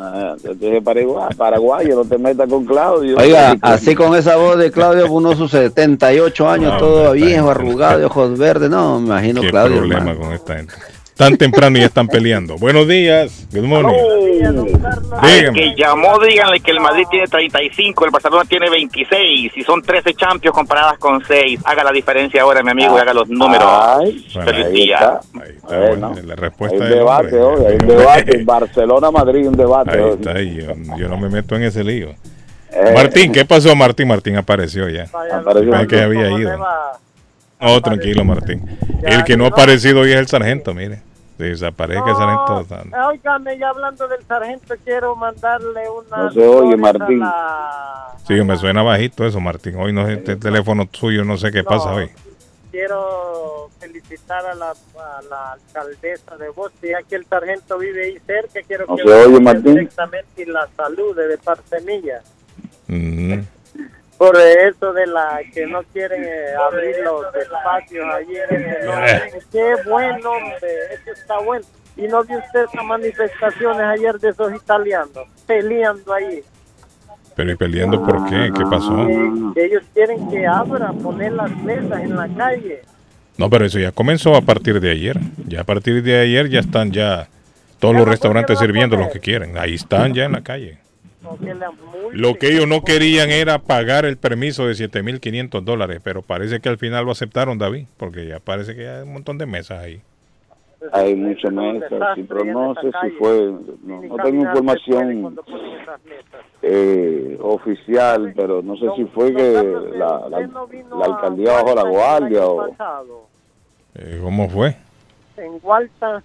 Ah, 0.00 0.34
te 0.42 0.54
dije 0.54 0.80
Paraguay, 0.82 1.28
paraguayo, 1.36 1.96
no 1.96 2.04
te 2.06 2.16
metas 2.18 2.48
con 2.48 2.64
Claudio. 2.64 3.16
Oiga, 3.18 3.54
así 3.62 3.94
con 3.94 4.14
esa 4.16 4.36
voz 4.36 4.56
de 4.58 4.70
Claudio, 4.70 5.10
uno 5.10 5.34
sus 5.36 5.50
78 5.50 6.48
años, 6.48 6.72
No, 6.74 6.78
todo 6.78 7.12
viejo, 7.12 7.50
arrugado, 7.50 7.98
de 7.98 8.04
ojos 8.06 8.38
verdes. 8.38 8.70
No, 8.70 8.98
me 9.00 9.08
imagino 9.08 9.40
Qué 9.42 9.50
Claudio. 9.50 9.78
problema 9.78 10.00
hermano. 10.10 10.20
con 10.20 10.32
esta 10.32 10.56
gente. 10.56 10.74
Tan 11.18 11.36
temprano 11.36 11.76
y 11.76 11.80
ya 11.80 11.86
están 11.86 12.06
peleando. 12.06 12.56
Buenos 12.58 12.86
días. 12.86 13.48
Good 13.52 13.64
morning. 13.64 13.92
Dígame. 15.20 15.52
que 15.52 15.74
llamó, 15.76 16.16
díganle 16.20 16.60
que 16.60 16.70
el 16.70 16.78
Madrid 16.78 17.06
tiene 17.10 17.26
35, 17.26 18.04
el 18.04 18.10
Barcelona 18.12 18.44
tiene 18.48 18.70
26 18.70 19.50
y 19.56 19.62
son 19.64 19.82
13 19.82 20.14
Champions 20.14 20.54
comparadas 20.54 20.96
con 20.98 21.20
6. 21.24 21.58
Haga 21.64 21.82
la 21.82 21.90
diferencia 21.90 22.42
ahora, 22.42 22.62
mi 22.62 22.70
amigo, 22.70 22.96
y 22.96 23.00
haga 23.00 23.12
los 23.12 23.28
números. 23.28 23.66
Feliz 24.32 24.66
ahí 24.66 24.72
día. 24.72 24.94
está. 24.96 25.20
Está 25.42 25.78
bueno, 25.80 26.14
la 26.24 26.34
Hay 26.34 26.78
un 26.78 26.88
debate 26.88 27.36
hombre. 27.36 27.40
hoy, 27.40 27.66
hay 27.66 27.72
un 27.82 27.88
debate. 27.88 28.44
Barcelona-Madrid, 28.44 29.48
un 29.48 29.56
debate 29.56 29.90
Ahí 29.90 30.10
está, 30.10 30.40
yo, 30.40 30.96
yo 30.96 31.08
no 31.08 31.16
me 31.18 31.28
meto 31.28 31.56
en 31.56 31.64
ese 31.64 31.82
lío. 31.82 32.10
Eh. 32.70 32.92
Martín, 32.94 33.32
¿qué 33.32 33.44
pasó, 33.44 33.74
Martín? 33.74 34.06
Martín 34.06 34.36
apareció 34.36 34.88
ya. 34.88 35.08
Apareció. 35.32 35.88
Que 35.88 36.00
había 36.00 36.30
ido. 36.30 36.56
No, 37.60 37.82
tranquilo, 37.82 38.24
Martín. 38.24 38.62
El 39.02 39.24
que 39.24 39.36
no 39.36 39.46
ha 39.46 39.48
aparecido 39.48 40.02
hoy 40.02 40.12
es 40.12 40.18
el 40.18 40.28
sargento, 40.28 40.72
mire. 40.74 41.07
Desaparece 41.38 42.00
el 42.06 42.16
sargento. 42.16 42.66
Óigame, 43.06 43.58
ya 43.58 43.68
hablando 43.68 44.08
del 44.08 44.24
sargento, 44.26 44.74
quiero 44.84 45.14
mandarle 45.16 45.82
una. 45.88 46.16
No 46.24 46.30
se 46.32 46.46
oye, 46.46 46.76
Martín. 46.76 47.20
la- 47.20 48.14
Sí, 48.26 48.34
me 48.42 48.56
suena 48.56 48.82
bajito 48.82 49.24
eso, 49.24 49.40
Martín. 49.40 49.76
Hoy 49.76 49.92
no 49.92 50.06
es 50.08 50.18
este 50.18 50.36
teléfono 50.36 50.88
suyo, 50.92 51.24
no 51.24 51.36
sé 51.38 51.50
qué 51.52 51.62
pasa 51.64 51.92
hoy. 51.94 52.10
Quiero 52.70 53.70
felicitar 53.80 54.44
a 54.44 54.54
la, 54.54 54.70
a 54.72 55.22
la 55.30 55.52
alcaldesa 55.52 56.36
de 56.36 56.48
Boston, 56.50 56.90
ya 56.90 57.02
que 57.08 57.14
el 57.16 57.24
sargento 57.24 57.78
vive 57.78 58.04
ahí 58.04 58.18
cerca. 58.26 58.60
Quiero 58.66 58.84
No 58.86 58.96
que 58.96 59.04
se 59.04 59.08
oye, 59.10 59.40
Martín. 59.40 59.74
directamente 59.74 60.42
y 60.42 60.44
la 60.44 60.68
salude 60.76 61.26
de 61.28 61.38
parte 61.38 61.80
mía. 61.80 62.20
Por 64.18 64.36
eso 64.36 64.92
de 64.92 65.06
la 65.06 65.40
que 65.54 65.64
no 65.66 65.80
quieren 65.84 66.24
eh, 66.24 66.54
abrir 66.68 66.96
los 67.04 67.24
espacios 67.36 68.04
allí 68.12 68.36
orden. 68.36 69.40
Qué 69.52 69.74
bueno, 69.88 70.30
hombre, 70.30 70.70
eso 70.92 71.12
está 71.12 71.38
bueno. 71.38 71.64
Y 71.96 72.02
no 72.08 72.24
vio 72.24 72.38
usted 72.38 72.64
esas 72.64 72.84
manifestaciones 72.84 73.80
ayer 73.80 74.18
de 74.18 74.30
esos 74.30 74.52
italianos 74.54 75.28
peleando 75.46 76.12
ahí. 76.12 76.42
Pero 77.36 77.52
¿y 77.52 77.56
peleando 77.56 78.04
por 78.04 78.28
qué? 78.28 78.50
¿Qué 78.56 78.64
pasó? 78.64 79.06
Que 79.54 79.64
ellos 79.66 79.84
quieren 79.94 80.28
que 80.28 80.44
abra, 80.44 80.92
poner 80.92 81.32
las 81.32 81.56
mesas 81.58 82.02
en 82.02 82.16
la 82.16 82.28
calle. 82.36 82.82
No, 83.36 83.48
pero 83.48 83.66
eso 83.66 83.78
ya 83.78 83.92
comenzó 83.92 84.34
a 84.34 84.40
partir 84.40 84.80
de 84.80 84.90
ayer. 84.90 85.16
Ya 85.46 85.60
a 85.60 85.64
partir 85.64 86.02
de 86.02 86.18
ayer 86.18 86.48
ya 86.48 86.58
están 86.58 86.90
ya 86.90 87.28
todos 87.78 87.94
los 87.94 88.08
restaurantes 88.08 88.58
sirviendo 88.58 88.96
lo 88.96 89.08
que 89.10 89.20
quieren. 89.20 89.56
Ahí 89.56 89.74
están 89.74 90.12
ya 90.12 90.24
en 90.24 90.32
la 90.32 90.42
calle. 90.42 90.78
Lo 92.12 92.34
que 92.34 92.48
ellos 92.48 92.68
no 92.68 92.82
querían 92.82 93.30
era 93.30 93.58
pagar 93.58 94.04
el 94.04 94.16
permiso 94.16 94.66
de 94.66 94.74
7.500 94.74 95.62
dólares, 95.62 96.00
pero 96.02 96.22
parece 96.22 96.60
que 96.60 96.68
al 96.68 96.78
final 96.78 97.04
lo 97.04 97.12
aceptaron, 97.12 97.58
David, 97.58 97.86
porque 97.96 98.26
ya 98.26 98.40
parece 98.40 98.74
que 98.74 98.88
hay 98.88 99.02
un 99.02 99.12
montón 99.12 99.38
de 99.38 99.46
mesas 99.46 99.82
ahí. 99.82 100.00
Hay 100.92 101.16
muchas 101.16 101.52
mesas, 101.52 101.90
sí, 102.14 102.22
pero 102.22 102.44
no 102.44 102.74
sé 102.76 102.90
si 103.02 103.10
fue, 103.18 103.52
no, 103.82 104.00
no 104.00 104.16
tengo 104.22 104.44
información 104.44 105.36
eh, 106.62 107.36
oficial, 107.40 108.32
pero 108.36 108.62
no 108.62 108.76
sé 108.76 108.86
si 108.96 109.04
fue 109.06 109.34
que 109.34 109.52
la, 109.96 110.28
la, 110.28 110.40
la 110.40 111.04
alcaldía 111.04 111.52
bajó 111.52 111.74
la 111.74 111.82
guardia 111.82 112.46
o... 112.46 112.68
Eh, 113.96 114.20
¿Cómo 114.22 114.48
fue? 114.48 114.76
En 115.36 115.58
Walta 115.62 116.22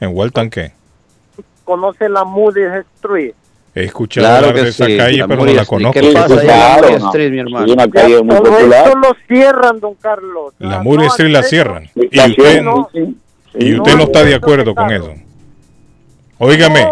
¿En 0.00 0.16
Walton 0.16 0.50
qué? 0.50 0.72
conoce 1.68 2.08
la 2.08 2.24
Moody 2.24 2.62
Street. 2.96 3.34
He 3.78 3.84
escuchado 3.84 4.26
Claro 4.26 4.46
hablar 4.48 4.54
que 4.56 4.62
de 4.62 4.68
esa 4.70 4.86
sí, 4.86 4.96
calle, 4.96 5.16
la 5.18 5.28
pero 5.28 5.44
no 5.44 5.52
la 5.52 5.64
conozco. 5.64 6.00
¿Qué 6.00 6.12
pasa 6.12 6.34
la 6.34 6.42
Claro, 6.42 6.82
Murray 6.82 6.98
no. 6.98 7.06
Street, 7.06 7.30
mi 7.30 7.38
hermano? 7.38 7.66
Sí, 7.66 7.72
una 7.72 7.88
calle 7.88 8.22
muy 8.24 8.36
popular. 8.36 8.86
esto 8.86 8.98
lo 8.98 9.16
cierran, 9.28 9.80
don 9.80 9.94
Carlos. 9.94 10.54
La 10.58 10.82
Murray 10.82 11.06
Street 11.06 11.30
la 11.30 11.42
cierran. 11.44 11.88
Y 11.94 12.16
La 12.16 12.26
usted, 12.26 12.62
sí. 12.92 13.16
y 13.60 13.74
usted 13.76 13.94
no 13.96 14.02
está 14.02 14.24
de 14.24 14.34
acuerdo 14.34 14.74
con 14.74 14.90
eso. 14.90 15.14
Óigame, 16.38 16.88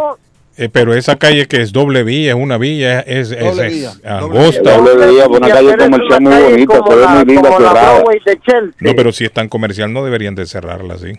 eh, 0.58 0.68
pero 0.70 0.94
esa 0.94 1.16
calle 1.16 1.46
que 1.46 1.60
es 1.60 1.72
doble 1.72 2.04
vía, 2.04 2.30
es 2.30 2.36
una 2.36 2.56
vía, 2.56 3.00
es, 3.00 3.32
es, 3.32 3.40
Doble 3.40 3.66
es 3.66 3.74
vía, 3.74 3.90
angosta. 4.04 4.76
Doble 4.76 5.06
vía, 5.12 5.26
una 5.26 5.48
calle 5.48 5.76
comercial 5.76 6.20
muy 6.20 6.42
bonita, 6.42 6.80
se 6.86 6.94
ve 6.94 7.06
muy 7.08 7.24
linda, 7.24 7.50
cerrada. 7.56 8.04
No, 8.80 8.92
pero 8.94 9.10
si 9.12 9.24
es 9.24 9.32
tan 9.32 9.48
comercial 9.48 9.92
no 9.92 10.04
deberían 10.04 10.36
de 10.36 10.46
cerrarla 10.46 10.94
así. 10.94 11.12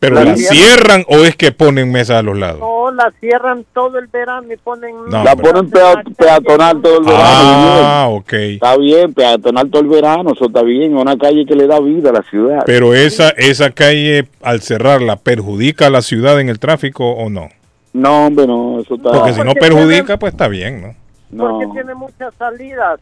¿Pero 0.00 0.14
La 0.14 0.24
la 0.26 0.36
cierran. 0.36 1.04
o 1.08 1.16
es 1.24 1.34
que 1.34 1.50
ponen 1.50 1.90
mesas 1.90 2.18
a 2.18 2.22
los 2.22 2.38
lados? 2.38 2.60
No, 2.60 2.90
la 2.92 3.12
cierran 3.18 3.64
todo 3.74 3.98
el 3.98 4.06
verano 4.06 4.52
y 4.52 4.56
ponen... 4.56 4.94
No, 5.08 5.24
La 5.24 5.34
ponen 5.34 5.68
pea- 5.70 6.02
peatonal 6.16 6.80
todo 6.80 6.98
el 7.00 7.04
verano. 7.04 7.24
Ah, 7.24 8.06
ok. 8.08 8.32
Está 8.32 8.76
bien, 8.76 9.12
peatonal 9.12 9.68
todo 9.70 9.82
el 9.82 9.88
verano, 9.88 10.32
eso 10.34 10.46
está 10.46 10.62
bien, 10.62 10.94
es 10.96 11.02
una 11.02 11.18
calle 11.18 11.44
que 11.44 11.56
le 11.56 11.66
da 11.66 11.80
vida 11.80 12.10
a 12.10 12.12
la 12.12 12.22
ciudad. 12.22 12.62
Pero 12.64 12.94
esa, 12.94 13.30
esa 13.30 13.70
calle, 13.70 14.28
al 14.42 14.60
cerrarla, 14.62 15.16
¿perjudica 15.16 15.86
a 15.86 15.90
la 15.90 16.02
ciudad 16.02 16.40
en 16.40 16.48
el 16.48 16.60
tráfico 16.60 17.10
o 17.10 17.28
no? 17.28 17.48
No, 17.92 18.26
hombre, 18.26 18.46
no, 18.46 18.80
eso 18.80 18.94
está... 18.94 19.10
Porque 19.10 19.32
si 19.32 19.40
no 19.40 19.46
Porque 19.46 19.60
perjudica, 19.60 20.16
pues 20.16 20.32
está 20.32 20.46
bien, 20.46 20.80
¿no? 20.80 20.94
Porque 21.36 21.66
No. 21.66 21.72
tiene 21.72 21.94
muchas 21.96 22.32
salidas. 22.38 23.00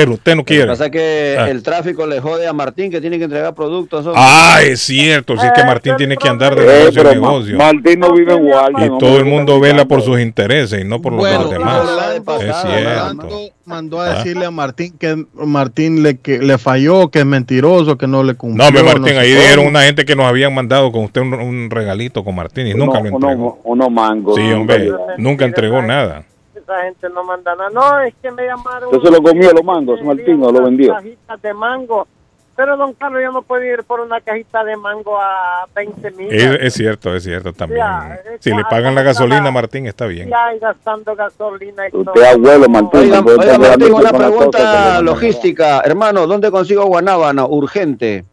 Eh. 0.00 0.04
Pero 0.04 0.12
usted 0.14 0.32
no 0.32 0.38
Lo 0.38 0.44
que 0.44 0.54
quiere. 0.54 0.68
pasa 0.68 0.86
es 0.86 0.90
que 0.90 1.36
Ah. 1.38 1.50
el 1.50 1.62
tráfico 1.62 2.06
le 2.06 2.20
jode 2.20 2.46
a 2.46 2.52
Martín 2.52 2.90
que 2.90 3.00
tiene 3.00 3.18
que 3.18 3.24
entregar 3.24 3.54
productos. 3.54 4.06
hombre. 4.06 4.20
Ah, 4.24 4.60
es 4.64 4.80
cierto, 4.80 5.36
si 5.36 5.46
es 5.46 5.52
que 5.52 5.64
Martín 5.64 5.94
tiene 5.96 6.16
que 6.16 6.28
andar 6.28 6.54
de 6.54 6.62
Eh, 6.64 6.78
negocio 6.80 7.00
en 7.02 7.06
Ma- 7.06 7.12
negocio. 7.28 7.56
Martín 7.58 8.00
no 8.00 8.12
vive 8.12 8.32
en 8.34 8.44
Walden. 8.44 8.84
Y 8.84 8.88
hombre, 8.88 9.06
todo 9.06 9.18
el 9.18 9.24
no 9.24 9.30
mundo 9.30 9.60
vela 9.60 9.84
por 9.84 10.02
sus 10.02 10.18
intereses 10.20 10.80
y 10.80 10.84
no 10.84 11.00
por 11.02 11.12
los 11.12 11.24
de 11.24 11.32
los 11.34 11.50
demás. 11.50 11.80
Orlando, 11.80 12.34
Es 12.40 12.64
Orlando 12.64 13.28
cierto. 13.28 13.54
mandó 13.66 14.00
a 14.00 14.06
Ah. 14.10 14.14
decirle 14.18 14.46
a 14.46 14.50
Martín 14.50 14.94
que 14.98 15.24
Martín 15.34 16.02
le, 16.02 16.18
que 16.18 16.38
le 16.38 16.58
falló, 16.58 17.10
que 17.10 17.20
es 17.20 17.26
mentiroso, 17.26 17.96
que 17.98 18.06
no 18.06 18.22
le 18.22 18.34
cumplió. 18.34 18.62
No, 18.62 18.68
hombre, 18.68 18.82
Martín, 18.82 19.14
sé 19.14 19.18
ahí 19.18 19.30
dijeron 19.32 19.66
una 19.66 19.82
gente 19.82 20.04
que 20.04 20.16
nos 20.16 20.26
habían 20.26 20.54
mandado 20.54 20.90
con 20.92 21.04
usted 21.04 21.20
un, 21.20 21.34
un 21.34 21.70
regalito 21.70 22.24
con 22.24 22.34
Martín 22.34 22.66
y 22.66 22.74
nunca 22.74 23.00
lo 23.00 23.08
Uno- 23.14 23.28
entregó. 23.28 23.60
uno- 23.64 23.84
unos 23.84 23.90
mangos. 23.90 24.36
Sí, 24.36 24.42
hombre, 24.52 24.90
nunca 25.18 25.44
entregó 25.44 25.82
nada. 25.82 26.24
Esa 26.70 26.84
gente 26.84 27.08
no 27.10 27.24
manda 27.24 27.54
nada. 27.56 27.70
No, 27.70 28.00
es 28.00 28.14
que 28.22 28.30
me 28.30 28.46
llamaron... 28.46 28.94
¿Usted 28.94 29.08
se 29.08 29.10
lo 29.16 29.22
comió 29.22 29.50
los 29.52 29.64
mangos, 29.64 30.00
Martín, 30.02 30.40
o 30.44 30.52
lo 30.52 30.62
vendió? 30.62 30.94
cajitas 30.94 31.42
de 31.42 31.52
mango. 31.54 32.06
Pero, 32.54 32.76
don 32.76 32.92
Carlos, 32.92 33.22
yo 33.24 33.32
no 33.32 33.42
puedo 33.42 33.64
ir 33.64 33.82
por 33.84 34.00
una 34.00 34.20
cajita 34.20 34.62
de 34.62 34.76
mango 34.76 35.18
a 35.18 35.66
20 35.74 36.10
mil. 36.12 36.28
Es, 36.32 36.58
es 36.60 36.74
cierto, 36.74 37.14
es 37.16 37.24
cierto 37.24 37.52
también. 37.52 37.80
Ya, 37.80 38.20
es 38.34 38.40
Si 38.42 38.50
le 38.50 38.58
que 38.58 38.62
pagan 38.70 38.94
la 38.94 39.02
gasolina, 39.02 39.44
la- 39.44 39.50
Martín, 39.50 39.86
está 39.86 40.06
bien. 40.06 40.28
Ya, 40.28 40.54
y 40.54 40.58
gastando 40.60 41.16
gasolina 41.16 41.88
y 41.88 41.90
todo. 41.90 42.00
Usted 42.02 42.22
abuelo, 42.22 42.68
Martín. 42.68 43.00
Oiga, 43.00 43.16
no 43.16 43.24
puede 43.24 43.38
oiga, 43.40 43.58
Martín, 43.58 43.92
una 43.94 44.12
pregunta 44.12 45.02
logística. 45.02 45.80
Hermano, 45.84 46.26
¿dónde 46.26 46.50
consigo 46.52 46.84
guanábana? 46.84 47.46
Urgente. 47.46 48.24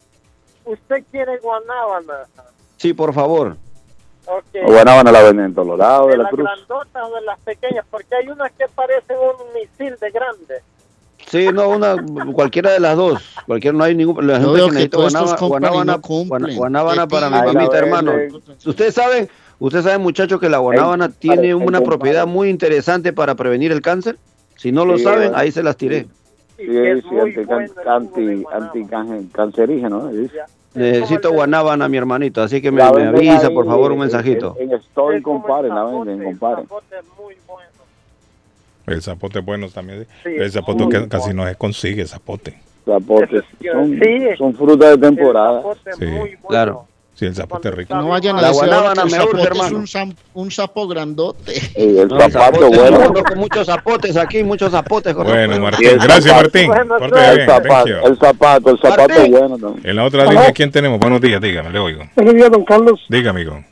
¿Usted 0.64 1.02
quiere 1.10 1.38
guanábana? 1.38 2.24
Sí, 2.76 2.92
por 2.92 3.12
favor. 3.14 3.56
Ok. 4.30 4.62
O 4.66 4.72
Guanábana 4.72 5.10
la 5.12 5.22
venden 5.22 5.46
en 5.46 5.54
todos 5.54 5.78
lados 5.78 6.06
¿De 6.06 6.12
de 6.12 6.18
la 6.18 6.22
las 6.24 6.32
cruz. 6.32 6.44
grandotas 6.44 7.02
o 7.10 7.14
de 7.14 7.20
las 7.22 7.38
pequeñas? 7.40 7.84
Porque 7.90 8.14
hay 8.14 8.28
unas 8.28 8.52
que 8.52 8.66
parecen 8.74 9.16
un 9.16 9.54
misil 9.54 9.96
de 10.00 10.10
grande. 10.10 10.54
Sí, 11.26 11.48
no, 11.52 11.68
una, 11.68 11.96
cualquiera 12.32 12.70
de 12.72 12.80
las 12.80 12.96
dos. 12.96 13.22
Cualquiera, 13.46 13.76
no 13.76 13.84
hay 13.84 13.94
ningún. 13.94 14.26
La 14.26 14.38
gente 14.40 14.52
que 14.60 14.70
necesita 14.70 14.96
guanábana, 14.98 15.36
guanábana, 15.38 15.96
no 15.96 16.54
guanábana 16.56 17.06
para 17.08 17.28
mi 17.30 17.36
la 17.36 17.52
mamita, 17.52 17.78
hermano. 17.78 18.12
Ustedes 18.64 18.94
saben, 18.94 19.28
ustedes 19.58 19.84
saben, 19.84 20.00
muchachos, 20.00 20.40
que 20.40 20.48
la 20.48 20.58
guanábana 20.58 21.10
tiene 21.10 21.54
una 21.54 21.80
propiedad 21.82 22.26
muy 22.26 22.48
interesante 22.48 23.12
para 23.12 23.34
prevenir 23.34 23.72
el 23.72 23.82
cáncer. 23.82 24.16
Si 24.56 24.72
no 24.72 24.84
lo 24.84 24.96
Sí, 24.98 25.04
saben, 25.04 25.32
ahí 25.34 25.52
se 25.52 25.62
las 25.62 25.76
tiré. 25.76 26.06
Sí, 26.56 26.64
sí, 26.66 27.18
anti, 27.20 27.40
anti, 27.86 28.44
anti, 28.52 28.86
anti- 28.90 29.28
cancerígeno. 29.32 30.10
¿eh? 30.10 30.28
Necesito 30.78 31.32
guanábana, 31.32 31.88
mi 31.88 31.96
hermanito, 31.96 32.42
así 32.42 32.60
que 32.62 32.70
me, 32.70 32.82
avisa, 32.82 33.48
ahí 33.48 33.54
por 33.54 33.66
favor, 33.66 33.90
un 33.92 33.96
en- 33.96 34.00
mensajito. 34.00 34.56
En, 34.58 34.70
en 34.70 34.78
Store, 34.78 35.20
compadre, 35.22 35.68
la 35.68 35.84
venden, 35.84 36.22
compadre. 36.24 36.64
El 38.86 39.02
zapote 39.02 39.40
bueno 39.40 39.68
también. 39.68 40.06
Sí, 40.22 40.30
el 40.34 40.50
zapote 40.50 40.88
que 40.88 41.08
casi 41.08 41.34
no 41.34 41.46
se 41.46 41.54
consigue, 41.56 42.06
zapote. 42.06 42.58
Zapotes. 42.86 43.44
Son, 43.70 44.00
Sí. 44.02 44.20
son 44.38 44.54
frutas 44.54 44.90
de 44.92 44.98
temporada. 44.98 45.62
Sí. 45.98 46.06
Claro. 46.48 46.86
Sí, 47.18 47.26
el 47.26 47.34
zapote 47.34 47.68
es 47.70 47.74
rico. 47.74 47.96
No 47.96 48.06
vayan 48.08 48.38
a 48.38 48.42
La 48.42 48.48
decir 48.48 48.62
ahora 48.72 48.92
guanábana 48.94 49.10
que 49.10 49.16
el 49.16 49.22
urge, 49.40 49.66
es 49.66 49.72
un, 49.72 49.86
sam- 49.88 50.14
un 50.34 50.50
sapo 50.52 50.86
grandote. 50.86 51.52
el 51.74 52.06
No, 52.06 52.30
zapato 52.30 52.68
bueno. 52.70 53.12
muchos 53.34 53.66
zapotes 53.66 54.16
aquí, 54.16 54.44
muchos 54.44 54.70
zapotes. 54.70 55.14
Bueno. 55.16 55.58
Martín. 55.58 55.98
Gracias, 56.00 56.24
zapato. 56.26 56.42
Martín. 56.42 56.70
El 56.72 57.34
bien, 57.36 57.46
zapato, 57.48 57.86
el 58.06 58.18
zapato, 58.18 58.70
el 58.70 58.78
zapato 58.78 59.08
Martín. 59.08 59.30
bueno. 59.32 59.58
también. 59.58 59.80
En 59.90 59.96
la 59.96 60.04
otra 60.04 60.24
línea, 60.26 60.52
¿quién 60.52 60.70
tenemos? 60.70 61.00
Buenos 61.00 61.20
días, 61.20 61.40
dígame, 61.40 61.70
le 61.70 61.78
oigo. 61.80 62.04
Buenos 62.14 62.34
días, 62.34 62.50
don 62.52 62.64
Carlos. 62.64 63.04
Diga, 63.08 63.30
amigo. 63.30 63.64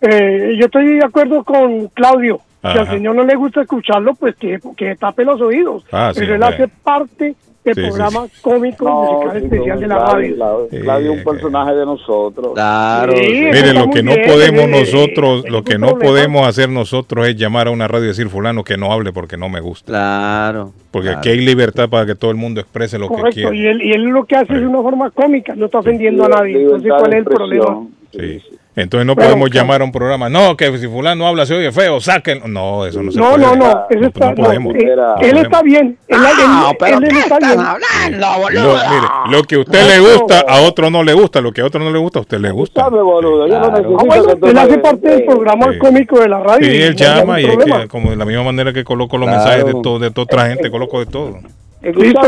Eh, 0.00 0.54
yo 0.58 0.64
estoy 0.66 0.94
de 0.98 1.04
acuerdo 1.04 1.44
con 1.44 1.88
Claudio. 1.88 2.40
Si 2.60 2.78
al 2.78 2.88
señor 2.88 3.14
no 3.14 3.24
le 3.24 3.36
gusta 3.36 3.62
escucharlo, 3.62 4.14
pues 4.14 4.34
que, 4.36 4.58
que 4.76 4.96
tape 4.96 5.24
los 5.24 5.40
oídos. 5.40 5.84
Ah, 5.92 6.10
sí, 6.12 6.20
Pero 6.20 6.34
él 6.34 6.42
hace 6.42 6.66
parte 6.68 7.36
del 7.64 7.74
Sí, 7.74 7.82
sí, 7.82 7.86
programa 7.88 8.26
cómico 8.40 8.88
musical 8.88 9.38
sí, 9.38 9.44
especial 9.44 9.80
de 9.80 9.86
la 9.88 9.98
radio. 9.98 10.36
Claudio, 10.70 11.12
es 11.12 11.18
un 11.18 11.24
personaje 11.24 11.74
de 11.74 11.84
nosotros. 11.84 12.52
Claro. 12.54 13.12
Está 13.12 13.72
lo 13.74 13.90
que 13.90 14.02
no 14.02 14.14
bien, 14.14 14.26
podemos 14.26 14.64
eh, 14.64 14.68
nosotros, 14.68 15.44
lo 15.48 15.62
que 15.64 15.78
no 15.78 15.88
problema. 15.88 16.10
podemos 16.10 16.46
hacer 16.48 16.68
nosotros 16.70 17.28
es 17.28 17.36
llamar 17.36 17.68
a 17.68 17.70
una 17.70 17.86
radio 17.86 18.06
y 18.06 18.08
decir 18.08 18.28
fulano 18.28 18.64
que 18.64 18.76
no 18.76 18.90
hable 18.92 19.12
porque 19.12 19.36
no 19.36 19.48
me 19.48 19.60
gusta. 19.60 19.92
Claro. 19.92 20.72
Porque 20.90 21.08
claro. 21.08 21.18
aquí 21.18 21.28
hay 21.28 21.40
libertad 21.44 21.88
para 21.90 22.06
que 22.06 22.14
todo 22.14 22.30
el 22.30 22.38
mundo 22.38 22.60
exprese 22.60 22.98
lo 22.98 23.08
que 23.08 23.16
Correcto, 23.16 23.40
y 23.52 23.58
quiera. 23.58 23.70
él, 23.72 23.82
y 23.82 23.92
él 23.92 24.02
lo 24.04 24.24
que 24.24 24.36
hace 24.36 24.54
es 24.54 24.60
de 24.60 24.66
una 24.66 24.80
forma 24.82 25.10
cómica, 25.10 25.54
no 25.54 25.66
está 25.66 25.78
ofendiendo 25.80 26.24
a 26.24 26.28
nadie. 26.28 26.62
Entonces, 26.62 26.90
¿cuál 26.98 27.12
es 27.12 27.18
el 27.18 27.24
problema? 27.24 27.86
Sí. 28.12 28.42
Entonces 28.80 29.06
no 29.06 29.16
podemos 29.16 29.50
claro. 29.50 29.64
llamar 29.66 29.80
a 29.80 29.84
un 29.84 29.92
programa. 29.92 30.28
No, 30.28 30.56
que 30.56 30.76
si 30.78 30.86
fulano 30.86 31.26
habla 31.26 31.44
se 31.46 31.54
oye 31.54 31.72
feo, 31.72 32.00
saquen. 32.00 32.40
No, 32.46 32.86
eso 32.86 33.02
no 33.02 33.10
se 33.10 33.18
No, 33.18 33.30
puede. 33.30 33.42
no, 33.44 33.56
no, 33.56 33.86
eso 33.90 34.00
No, 34.00 34.06
está, 34.06 34.28
no 34.30 34.34
podemos. 34.36 34.72
no, 34.74 34.80
eh, 34.80 34.92
Era- 34.92 35.14
él 35.20 35.36
está 35.38 35.62
bien, 35.62 35.98
él, 36.06 36.18
No, 36.20 36.28
él- 36.70 36.76
pero 36.78 36.98
él 36.98 37.08
¿qué 37.08 37.18
está 37.18 37.34
están 37.38 37.56
bien. 37.56 37.60
hablando, 37.66 38.40
boludo? 38.42 38.62
Lo, 38.62 38.74
mire, 38.74 39.08
lo 39.36 39.42
que 39.42 39.54
a 39.56 39.58
usted 39.58 39.86
le 39.88 39.98
gusta, 40.12 40.44
a 40.48 40.60
otro 40.62 40.90
no 40.90 41.02
le 41.02 41.12
gusta. 41.12 41.40
Lo 41.40 41.52
que 41.52 41.60
a 41.60 41.64
otro 41.66 41.80
no 41.80 41.90
le 41.90 41.98
gusta, 41.98 42.20
a 42.20 42.22
usted 42.22 42.38
le 42.38 42.50
gusta. 42.50 42.82
Sabe, 42.84 43.02
boludo, 43.02 43.48
yo 43.48 43.58
no 43.58 43.68
Claro. 43.68 43.96
Ah, 43.98 44.04
bueno, 44.06 44.40
que 44.40 44.50
él 44.50 44.58
hace 44.58 44.78
parte 44.78 45.08
del 45.08 45.24
programa 45.24 45.72
sí. 45.72 45.78
cómico 45.78 46.20
de 46.20 46.28
la 46.28 46.38
radio. 46.40 46.70
Sí, 46.70 46.76
él 46.82 46.92
no 46.92 46.96
llama 46.98 47.40
y 47.40 47.44
es 47.46 47.56
que, 47.56 47.88
como 47.88 48.10
de 48.10 48.16
la 48.16 48.24
misma 48.24 48.44
manera 48.44 48.72
que 48.72 48.84
coloco 48.84 49.18
los 49.18 49.28
Claro. 49.28 49.42
mensajes 49.44 49.66
de, 49.74 49.82
todo, 49.82 49.98
de 49.98 50.10
toda 50.10 50.22
otra 50.24 50.46
gente, 50.48 50.70
coloco 50.70 51.00
de 51.00 51.06
todo. 51.06 51.38
Listo, 51.80 52.20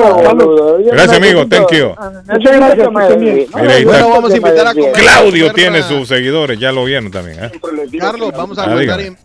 Gracias, 0.92 1.16
amigo. 1.16 1.46
Thank 1.48 1.72
you. 1.72 1.88
Muchas 2.28 2.56
gracias, 2.56 2.88
que 2.88 2.90
me 2.90 3.00
que 3.00 3.02
estén 3.02 3.20
bien. 3.20 3.36
desvíe. 3.36 3.60
Mira, 3.60 3.74
ahí 3.74 3.84
No, 3.84 3.92
está. 3.92 4.00
no, 4.02 4.10
Vamos 4.10 4.32
a 4.32 4.36
invitar 4.36 4.66
a 4.68 4.74
comer. 4.74 4.92
Claudio 4.92 5.52
tiene 5.52 5.78
ah, 5.78 5.88
sus 5.88 6.08
seguidores, 6.08 6.58
ya 6.60 6.70
lo 6.70 6.84
vieron 6.84 7.10
también. 7.10 7.44
¿eh? 7.44 7.50
Carlos, 7.98 8.32
vamos 8.36 8.58
a, 8.58 8.64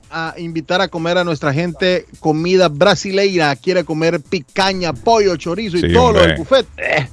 Ah, 0.09 0.33
a 0.35 0.39
invitar 0.39 0.81
a 0.81 0.87
comer 0.87 1.17
a 1.19 1.23
nuestra 1.23 1.53
gente 1.53 2.05
comida 2.19 2.69
brasileira. 2.69 3.55
Quiere 3.55 3.83
comer 3.83 4.19
picaña, 4.21 4.93
pollo, 4.93 5.35
chorizo 5.35 5.77
y 5.77 5.81
Sí, 5.81 5.93
todo 5.93 6.13
lo 6.13 6.21
del 6.21 6.37
buffet. 6.37 6.65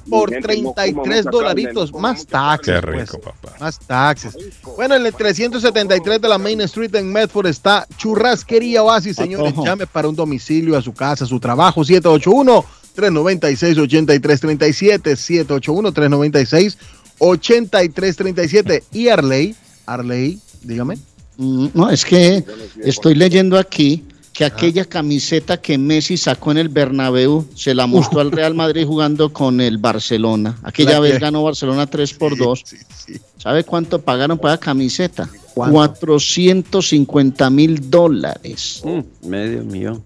Por 0.09 0.31
gente, 0.31 0.47
no 0.61 0.73
33 0.73 0.93
coma 0.93 1.03
mucha 1.03 1.29
dolaritos, 1.29 1.93
más 1.93 2.25
taxes. 2.25 2.75
Qué 2.79 2.81
pues. 2.87 3.11
rico, 3.11 3.19
papá. 3.19 3.55
Más 3.59 3.77
taxes. 3.79 4.35
Bueno, 4.75 4.95
en 4.95 5.05
el 5.05 5.13
373 5.13 6.19
de 6.19 6.27
la 6.29 6.37
Main 6.39 6.61
Street 6.61 6.95
en 6.95 7.11
Medford 7.11 7.47
está 7.47 7.85
Churrasquería 7.97 8.81
Oasis, 8.83 9.15
señores. 9.17 9.53
Llame 9.63 9.85
para 9.85 10.07
un 10.07 10.15
domicilio, 10.15 10.75
a 10.77 10.81
su 10.81 10.93
casa, 10.93 11.25
a 11.25 11.27
su 11.27 11.39
trabajo, 11.39 11.83
781 11.83 12.65
396 12.93 13.77
8337 13.77 15.15
781 15.15 15.91
396 15.91 16.77
8337 17.19 18.83
y 18.93 19.07
Arley, 19.07 19.55
Arley, 19.85 20.39
dígame. 20.63 20.97
Mm, 21.37 21.67
No, 21.73 21.89
es 21.89 22.05
que 22.05 22.43
estoy 22.83 23.15
leyendo 23.15 23.57
aquí 23.57 24.03
que 24.33 24.45
aquella 24.45 24.85
camiseta 24.85 25.61
que 25.61 25.77
Messi 25.77 26.17
sacó 26.17 26.51
en 26.51 26.57
el 26.57 26.69
Bernabéu 26.69 27.45
se 27.55 27.75
la 27.75 27.85
mostró 27.85 28.19
al 28.19 28.31
Real 28.31 28.55
Madrid 28.55 28.85
jugando 28.85 29.31
con 29.31 29.61
el 29.61 29.77
Barcelona. 29.77 30.57
Aquella 30.63 30.93
La 30.93 30.99
vez 31.01 31.13
que- 31.13 31.19
ganó 31.19 31.43
Barcelona 31.43 31.85
3 31.87 32.13
por 32.13 32.35
2. 32.37 32.63
Sí, 32.65 32.77
sí. 33.05 33.13
¿Sabe 33.37 33.63
cuánto 33.63 34.01
pagaron 34.01 34.37
por 34.39 34.49
la 34.49 34.57
camiseta? 34.57 35.29
¿Cuánto? 35.53 35.73
450 35.75 37.49
mil 37.51 37.89
dólares. 37.91 38.81
Mm, 38.83 39.27
medio 39.27 39.63
millón. 39.63 40.03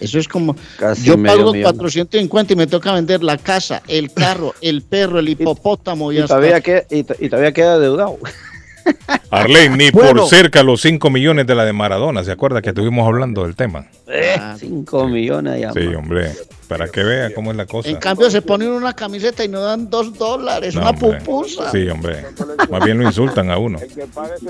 Eso 0.00 0.18
es 0.18 0.28
como, 0.28 0.54
Casi 0.78 1.04
yo 1.04 1.14
pago 1.22 1.52
millón. 1.52 1.62
450 1.62 2.52
y 2.52 2.56
me 2.56 2.66
toca 2.66 2.92
vender 2.92 3.22
la 3.22 3.38
casa, 3.38 3.82
el 3.88 4.12
carro, 4.12 4.54
el 4.60 4.82
perro, 4.82 5.18
el 5.18 5.28
hipopótamo 5.28 6.12
y, 6.12 6.16
Y 6.16 6.18
hasta 6.20 6.34
todavía, 6.36 6.60
queda, 6.60 6.82
y, 6.90 7.02
to- 7.04 7.16
y 7.18 7.28
todavía 7.28 7.52
queda 7.52 7.78
deudado. 7.78 8.18
Arley, 9.30 9.68
ni 9.70 9.90
Bueno. 9.90 10.20
por 10.22 10.28
cerca 10.30 10.62
los 10.62 10.80
5 10.82 11.10
millones 11.10 11.46
de 11.46 11.54
la 11.56 11.64
de 11.64 11.72
Maradona. 11.72 12.22
¿Se 12.22 12.30
acuerda 12.30 12.62
que 12.62 12.68
estuvimos 12.68 13.06
hablando 13.06 13.42
del 13.44 13.56
tema? 13.56 13.86
Eh, 14.06 14.36
5 14.58 15.08
millones 15.08 15.60
ya. 15.60 15.72
Sí, 15.72 15.86
hombre. 15.94 16.30
Para 16.68 16.88
que 16.88 17.02
vea 17.02 17.32
cómo 17.34 17.50
es 17.52 17.56
la 17.56 17.66
cosa. 17.66 17.88
En 17.88 17.96
cambio 17.96 18.30
se 18.30 18.42
ponen 18.42 18.70
una 18.70 18.92
camiseta 18.94 19.44
y 19.44 19.48
nos 19.48 19.62
dan 19.62 19.88
dos 19.88 20.12
dólares, 20.18 20.74
No, 20.74 20.80
una 20.80 20.90
hombre. 20.90 21.20
pupusa. 21.20 21.70
Sí, 21.70 21.88
hombre. 21.88 22.24
Más 22.70 22.84
bien 22.84 22.98
lo 22.98 23.04
insultan 23.04 23.50
a 23.50 23.58
uno. 23.58 23.78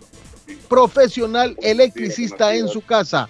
profesional 0.68 1.56
electricista 1.62 2.56
en 2.56 2.66
su 2.68 2.80
casa 2.80 3.28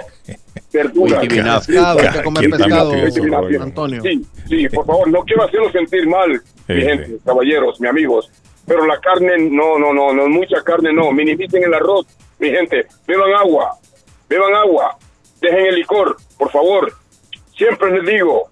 verduras. 0.74 1.22
Uy, 1.24 1.28
qué 2.42 2.50
pescado, 2.50 2.92
hay 2.94 3.12
que 3.14 3.20
comer. 3.20 3.62
Antonio. 3.62 4.02
Sí, 4.02 4.26
sí, 4.50 4.70
por 4.70 4.86
favor, 4.86 5.08
no 5.10 5.22
quiero 5.24 5.44
hacerlo 5.44 5.72
sentir 5.72 6.08
mal, 6.08 6.42
mi 6.68 6.82
gente, 6.82 7.18
caballeros, 7.26 7.80
mis 7.80 7.90
amigos. 7.90 8.32
Pero 8.66 8.86
la 8.86 9.00
carne, 9.00 9.34
no, 9.50 9.78
no, 9.78 9.94
no, 9.94 10.14
no, 10.14 10.28
mucha 10.30 10.62
carne 10.64 10.94
no. 10.94 11.12
Minimicen 11.12 11.64
el 11.64 11.74
arroz, 11.74 12.06
mi 12.40 12.50
gente. 12.50 12.88
Beban 13.08 13.34
agua, 13.34 13.78
beban 14.30 14.54
agua. 14.56 14.98
Dejen 15.42 15.66
el 15.68 15.76
licor, 15.76 16.16
por 16.38 16.50
favor. 16.50 16.94
Siempre 17.58 17.92
les 17.92 18.06
digo, 18.14 18.50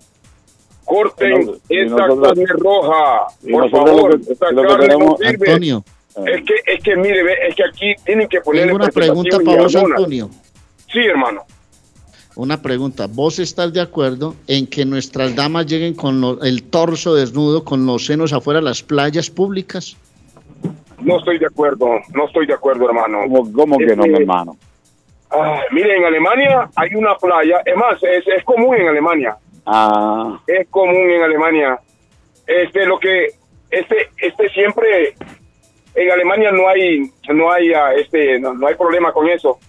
corten 0.86 1.46
nosotros- 1.70 2.28
carne 2.28 2.46
roja, 2.58 3.28
por 3.52 3.70
favor. 3.70 4.20
que- 4.20 4.28
que 4.28 4.36
carne 4.38 4.88
no 4.98 5.18
sirve. 5.18 5.48
Antonio, 5.48 5.84
Es 6.28 6.42
que, 6.46 6.56
es 6.74 6.84
que 6.84 6.96
mire, 6.98 7.24
ve, 7.24 7.34
es 7.48 7.56
que 7.56 7.64
aquí 7.64 7.94
tienen 8.06 8.28
que 8.28 8.42
ponerle 8.42 8.68
tengo 8.74 8.84
una 8.84 8.92
pregunta 8.92 9.38
para 9.46 9.62
vos. 9.62 9.76
Antonio. 9.76 10.30
Sí, 10.92 11.00
hermano. 11.00 11.44
Una 12.36 12.62
pregunta. 12.62 13.08
¿Vos 13.10 13.40
estás 13.40 13.74
de 13.74 13.82
acuerdo 13.82 14.36
en 14.48 14.66
que 14.68 14.86
nuestras 14.86 15.36
damas 15.36 15.66
lleguen 15.66 15.94
con 15.94 16.22
lo- 16.22 16.42
el 16.42 16.64
torso 16.64 17.14
desnudo, 17.14 17.64
con 17.64 17.86
los 17.86 18.06
senos 18.06 18.32
afuera 18.34 18.60
a 18.60 18.64
las 18.64 18.82
playas 18.82 19.30
públicas? 19.30 19.98
No 21.00 21.18
estoy 21.18 21.40
de 21.40 21.48
acuerdo, 21.48 21.88
no 22.14 22.26
estoy 22.28 22.46
de 22.46 22.54
acuerdo, 22.54 22.86
hermano. 22.88 23.20
¿Cómo, 23.24 23.52
cómo 23.54 23.78
que 23.78 23.96
no, 23.96 24.04
mi 24.04 24.10
Este, 24.10 24.22
hermano? 24.22 24.56
Ah, 25.32 25.62
mire, 25.72 25.98
en 25.98 26.06
Alemania 26.06 26.70
hay 26.76 26.94
una 26.96 27.16
playa, 27.16 27.62
es 27.66 27.76
más, 27.76 28.02
es, 28.04 28.26
es 28.28 28.44
común 28.44 28.76
en 28.76 28.88
Alemania, 28.88 29.36
Ah, 29.66 30.40
es 30.48 30.68
común 30.70 31.10
en 31.10 31.22
Alemania. 31.24 31.80
Este, 32.48 32.86
lo 32.86 33.00
que, 33.00 33.28
este, 33.70 34.10
este 34.18 34.50
siempre, 34.50 35.16
en 35.96 36.12
Alemania 36.12 36.52
no 36.52 36.68
hay, 36.68 37.10
no 37.34 37.52
hay, 37.52 37.72
ah, 37.74 37.94
este, 37.94 38.40
no, 38.40 38.54
no 38.54 38.68
hay 38.68 38.76
problema 38.76 39.12
con 39.14 39.28
eso. 39.30 39.60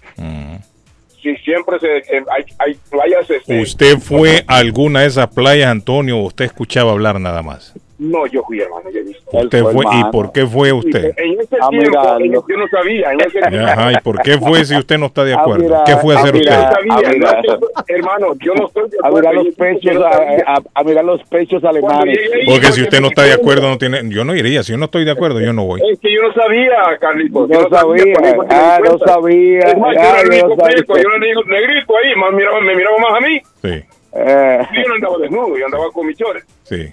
Sí, 1.23 1.37
siempre 1.45 1.79
se, 1.79 1.99
eh, 1.99 2.25
hay, 2.31 2.45
hay 2.59 2.77
playas, 2.91 3.31
este, 3.31 3.61
¿Usted 3.61 3.99
fue 3.99 4.45
a 4.49 4.57
alguna 4.57 5.03
de 5.03 5.07
esas 5.07 5.29
playas, 5.29 5.71
Antonio, 5.71 6.19
o 6.19 6.23
usted 6.23 6.47
escuchaba 6.47 6.91
hablar 6.91 7.21
nada 7.21 7.43
más? 7.43 7.75
No, 8.03 8.27
yo 8.27 8.43
fui, 8.43 8.59
hermano, 8.61 8.91
yo. 8.91 9.01
Usted 9.41 9.63
fue, 9.63 9.85
¿y 9.93 10.05
por 10.11 10.33
qué 10.33 10.45
fue 10.45 10.73
usted? 10.73 11.15
En 11.17 11.41
ese 11.41 11.57
Ah, 11.61 11.69
tiempo, 11.71 12.17
en 12.19 12.23
el- 12.25 12.33
yo 12.33 12.57
no 12.57 12.67
sabía, 12.69 13.13
en 13.13 13.21
ese 13.21 13.41
tiempo. 13.43 13.69
Ajá, 13.69 13.93
¿y 13.93 13.97
por 14.03 14.21
qué 14.23 14.39
fue 14.39 14.65
si 14.65 14.77
usted 14.77 14.99
no 14.99 15.07
está 15.07 15.23
de 15.25 15.35
Ah, 15.35 15.41
acuerdo? 15.41 15.63
mira, 15.63 15.85
¿Qué 15.87 15.97
fue 15.99 16.15
a 16.15 16.19
ah, 16.19 16.21
hacer 16.23 16.35
mira, 16.35 16.53
usted? 16.53 16.77
ah, 16.91 17.01
mira. 17.13 17.43
Hermano, 17.87 18.27
yo 18.41 18.55
no 18.55 18.67
estoy 18.67 18.91
de 18.91 18.97
A 19.03 19.07
acuerdo. 19.07 19.29
mirar 19.31 19.35
los 19.45 19.47
no 19.47 19.65
pechos, 19.65 20.03
sabía. 20.03 20.45
a, 20.49 20.57
a- 20.57 20.63
a 20.75 20.85
mirar 20.85 21.05
los 21.05 21.23
pechos 21.29 21.65
alemanes. 21.65 22.19
llegué 22.19 22.45
Porque 22.47 22.73
si 22.73 22.83
usted 22.83 23.01
no 23.01 23.07
está 23.09 23.23
de 23.23 23.35
acuerdo, 23.35 23.69
no 23.69 23.79
tiene, 23.79 24.01
yo 24.09 24.25
no 24.25 24.35
iría. 24.35 24.65
Si 24.65 24.73
yo 24.73 24.79
no 24.79 24.87
estoy 24.87 25.05
de 25.05 25.13
acuerdo, 25.13 25.41
yo 25.41 25.53
no 25.53 25.65
voy. 25.65 25.81
Es 25.89 26.01
que 26.01 26.13
yo 26.13 26.23
no 26.23 26.35
sabía, 26.35 26.99
Carlitos. 27.01 27.49
No 27.49 27.63
yo 27.63 27.69
sabía, 27.71 28.05
me 28.21 28.33
di 28.33 28.39
ah, 28.51 28.79
no 28.85 28.99
sabía, 28.99 29.61
Es 29.61 29.79
más, 29.79 29.95
yo 29.95 30.01
ah, 30.01 30.09
era 30.09 30.21
el 30.23 30.27
yo 30.27 30.33
único 30.33 30.49
no 30.49 30.57
sabía. 30.57 30.73
fresco, 30.75 30.95
yo 30.97 31.01
era 31.03 31.15
el 31.17 31.23
único 31.23 31.45
negrito 31.45 31.95
ahí, 31.97 32.15
más 32.17 32.33
miraba, 32.33 32.61
me 32.63 32.75
miraba 32.75 32.97
más 32.99 33.15
a 33.17 33.21
mí. 33.21 33.41
Sí, 33.63 33.85
Eh, 34.15 34.59
Yo 34.75 34.89
no 34.89 34.95
andaba 34.97 35.19
desnudo, 35.19 35.57
yo 35.57 35.65
andaba 35.67 35.85
con 35.93 36.07
mis 36.07 36.19
chores. 36.19 36.45
sí. 36.65 36.93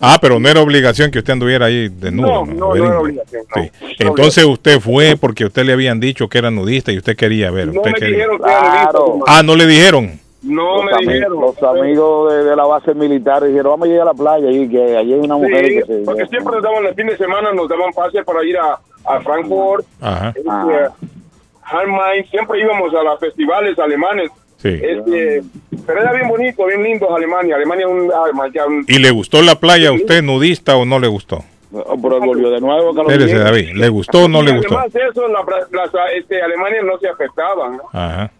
Ah, 0.00 0.18
pero 0.20 0.38
no 0.38 0.48
era 0.48 0.60
obligación 0.60 1.10
que 1.10 1.18
usted 1.18 1.32
anduviera 1.34 1.66
ahí 1.66 1.88
desnudo. 1.88 2.46
No, 2.46 2.46
no, 2.46 2.74
no 2.74 2.84
era 2.86 3.00
obligación. 3.00 3.42
no. 3.54 3.62
Sí. 3.62 3.70
Entonces 3.98 4.44
usted 4.44 4.80
fue 4.80 5.16
porque 5.20 5.44
usted 5.44 5.64
le 5.64 5.72
habían 5.72 6.00
dicho 6.00 6.28
que 6.28 6.38
era 6.38 6.50
nudista 6.50 6.92
y 6.92 6.98
usted 6.98 7.16
quería 7.16 7.50
ver. 7.50 7.66
No 7.68 7.80
usted 7.80 7.90
me 7.92 7.98
quería- 7.98 8.14
dijeron 8.16 8.38
que 8.38 8.44
era 8.50 8.60
nudista, 8.60 8.88
hermano. 8.90 9.24
Ah, 9.26 9.42
no 9.42 9.56
le 9.56 9.66
dijeron. 9.66 10.20
No 10.40 10.82
me 10.84 10.92
los, 10.92 11.00
ami- 11.00 11.12
dijeron. 11.14 11.40
los 11.40 11.62
amigos 11.64 12.32
de, 12.32 12.44
de 12.44 12.56
la 12.56 12.64
base 12.64 12.94
militar 12.94 13.42
dijeron, 13.44 13.72
vamos 13.72 13.86
a 13.88 13.90
llegar 13.90 14.02
a 14.08 14.12
la 14.12 14.14
playa 14.14 14.50
y 14.50 14.68
que 14.68 14.96
allí 14.96 15.12
hay 15.14 15.18
una 15.20 15.36
mujer 15.36 15.66
Sí, 15.66 15.74
que 15.74 15.82
se... 15.84 15.98
porque 16.04 16.26
siempre 16.26 16.54
nos 16.54 16.62
daban 16.62 16.86
el 16.86 16.94
fin 16.94 17.06
de 17.08 17.16
semana, 17.16 17.52
nos 17.52 17.68
daban 17.68 17.92
pase 17.92 18.22
para 18.22 18.44
ir 18.44 18.56
a, 18.56 18.78
a 19.04 19.20
Frankfurt, 19.20 19.84
Ajá. 20.00 20.28
este, 20.36 21.08
Harmain, 21.62 22.24
siempre 22.30 22.60
íbamos 22.60 22.94
a 22.94 23.02
los 23.02 23.18
festivales 23.20 23.78
alemanes. 23.78 24.30
Sí. 24.58 24.68
Este, 24.68 25.42
pero 25.86 26.00
era 26.02 26.12
bien 26.12 26.28
bonito, 26.28 26.66
bien 26.66 26.82
lindo 26.82 27.14
Alemania. 27.14 27.56
Alemania 27.56 27.86
es 27.86 27.92
un, 27.92 28.52
ya 28.52 28.66
un- 28.66 28.84
¿Y 28.88 28.98
le 28.98 29.10
gustó 29.12 29.40
la 29.42 29.54
playa 29.54 29.88
a 29.90 29.92
usted 29.92 30.22
nudista 30.22 30.76
o 30.76 30.84
no 30.84 30.98
le 30.98 31.06
gustó? 31.08 31.44
Pero 31.70 32.20
volvió 32.20 32.50
de 32.50 32.60
nuevo, 32.60 32.94
Carlos 32.94 33.12
Espérese. 33.12 33.38
David. 33.38 33.70
¿Le 33.74 33.88
gustó 33.88 34.24
o 34.24 34.28
no 34.28 34.42
Y 34.42 34.46
le 34.46 34.56
gustó? 34.56 34.78
Además 34.78 34.92
de 34.92 35.00
eso, 35.10 35.28
la, 35.28 35.40
las, 35.70 35.90
este, 36.16 36.40
Alemania 36.42 36.82
no 36.82 36.98
se 36.98 37.08
afectaban, 37.08 37.76
¿no? 37.76 37.82
Ajá. 37.92 38.30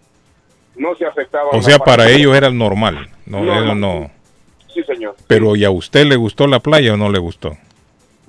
No 0.77 0.95
se 0.95 1.05
afectaban. 1.07 1.49
O 1.53 1.63
sea, 1.63 1.79
para 1.79 2.09
ellos 2.11 2.35
era 2.37 2.47
el 2.49 2.57
normal. 2.57 3.09
No, 3.27 3.41
No, 3.45 3.53
ellos 3.53 3.67
no. 3.67 4.01
no. 4.01 4.11
Sí, 4.73 4.83
señor. 4.85 5.15
Pero 5.27 5.57
¿y 5.57 5.65
a 5.65 5.71
usted 5.71 6.05
le 6.07 6.17
gustó 6.17 6.47
la 6.47 6.61
playa 6.61 6.95
o 6.95 6.97
no 6.97 7.11
le 7.11 7.19
gustó? 7.19 7.57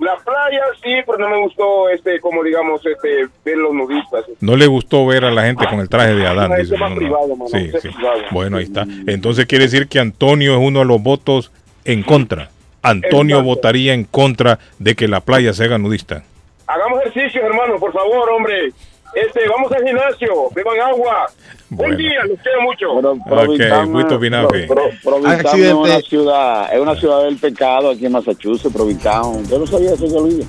La 0.00 0.16
playa 0.16 0.62
sí, 0.82 0.94
pero 1.06 1.18
no 1.18 1.28
me 1.28 1.42
gustó, 1.42 1.88
este, 1.90 2.18
como 2.20 2.42
digamos, 2.42 2.80
este, 2.86 3.26
ver 3.44 3.56
los 3.58 3.74
nudistas. 3.74 4.24
No 4.40 4.56
le 4.56 4.66
gustó 4.66 5.04
ver 5.06 5.24
a 5.26 5.30
la 5.30 5.42
gente 5.44 5.66
con 5.68 5.78
el 5.80 5.88
traje 5.88 6.14
de 6.14 6.26
Adán. 6.26 6.52
Dice, 6.58 6.76
no, 6.78 6.88
no. 6.88 6.96
privado, 6.96 7.36
mano, 7.36 7.48
Sí, 7.50 7.70
sí. 7.82 7.88
privado. 7.90 8.18
Bueno, 8.30 8.56
ahí 8.56 8.64
está. 8.64 8.86
Entonces 9.06 9.44
quiere 9.46 9.64
decir 9.64 9.88
que 9.88 9.98
Antonio 10.00 10.54
es 10.54 10.60
uno 10.60 10.78
de 10.80 10.86
los 10.86 11.02
votos 11.02 11.52
en 11.84 12.02
contra. 12.02 12.48
Antonio 12.82 13.36
Exacto. 13.36 13.54
votaría 13.56 13.92
en 13.92 14.04
contra 14.04 14.58
de 14.78 14.94
que 14.94 15.06
la 15.06 15.20
playa 15.20 15.52
se 15.52 15.64
haga 15.64 15.76
nudista. 15.76 16.22
Hagamos 16.66 17.00
ejercicio, 17.04 17.44
hermano, 17.44 17.78
por 17.78 17.92
favor, 17.92 18.30
hombre. 18.30 18.72
Este, 19.14 19.46
vamos 19.48 19.70
al 19.72 19.84
gimnasio, 19.84 20.32
beban 20.54 20.80
agua. 20.80 21.26
Buen 21.70 21.96
día, 21.96 22.24
los 22.28 22.38
quiero 22.40 22.62
mucho. 22.62 23.92
Guito 23.92 24.18
Binafe. 24.18 24.66
Pro- 24.66 24.88
es 24.88 25.72
una 25.72 26.00
ciudad, 26.00 26.72
es 26.74 26.80
una 26.80 26.96
ciudad 26.96 27.24
del 27.24 27.36
pecado 27.36 27.90
aquí 27.90 28.06
en 28.06 28.12
Massachusetts, 28.12 28.72
Provincano. 28.74 29.40
Yo 29.48 29.58
no 29.58 29.66
sabía 29.66 29.92
eso, 29.94 30.06
yo 30.06 30.20
Luis. 30.20 30.46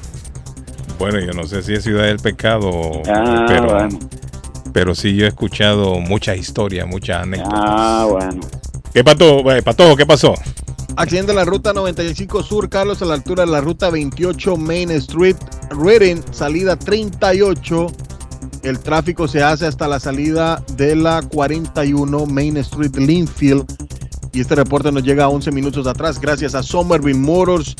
Bueno, 0.98 1.20
yo 1.20 1.32
no 1.34 1.44
sé 1.46 1.62
si 1.64 1.74
es 1.74 1.84
ciudad 1.84 2.06
del 2.06 2.18
pecado, 2.20 2.70
Ah, 3.08 3.46
pero, 3.48 3.68
bueno. 3.70 4.00
pero 4.74 4.96
sí 4.96 5.16
yo 5.16 5.26
he 5.26 5.30
escuchado 5.30 6.00
muchas 6.00 6.38
historias, 6.38 6.88
muchas 6.88 7.24
anécdotas. 7.24 7.60
Ah, 7.64 8.08
bueno. 8.10 8.42
¿Qué 8.94 9.04
pato, 9.04 9.52
eh, 9.52 9.62
Patojo, 9.62 9.96
qué 9.96 10.06
pasó? 10.06 10.34
Accidente 10.98 11.32
en 11.32 11.38
la 11.38 11.46
ruta 11.46 11.72
95 11.74 12.44
Sur, 12.44 12.68
Carlos, 12.70 13.02
a 13.02 13.06
la 13.06 13.14
altura 13.14 13.46
de 13.46 13.52
la 13.52 13.62
ruta 13.62 13.90
28 13.90 14.58
Main 14.58 14.92
Street, 14.92 15.38
Reading, 15.70 16.22
salida 16.32 16.76
38. 16.76 17.88
El 18.64 18.80
tráfico 18.80 19.28
se 19.28 19.42
hace 19.42 19.66
hasta 19.66 19.88
la 19.88 20.00
salida 20.00 20.64
de 20.76 20.96
la 20.96 21.24
41 21.24 22.28
Main 22.28 22.58
Street, 22.58 22.96
Linfield. 22.96 23.66
Y 24.34 24.42
este 24.42 24.56
reporte 24.56 24.92
nos 24.92 25.04
llega 25.04 25.24
a 25.26 25.30
11 25.30 25.52
minutos 25.52 25.88
atrás 25.88 26.22
gracias 26.22 26.54
a 26.56 26.64
Somerville 26.64 27.20
Motors. 27.20 27.76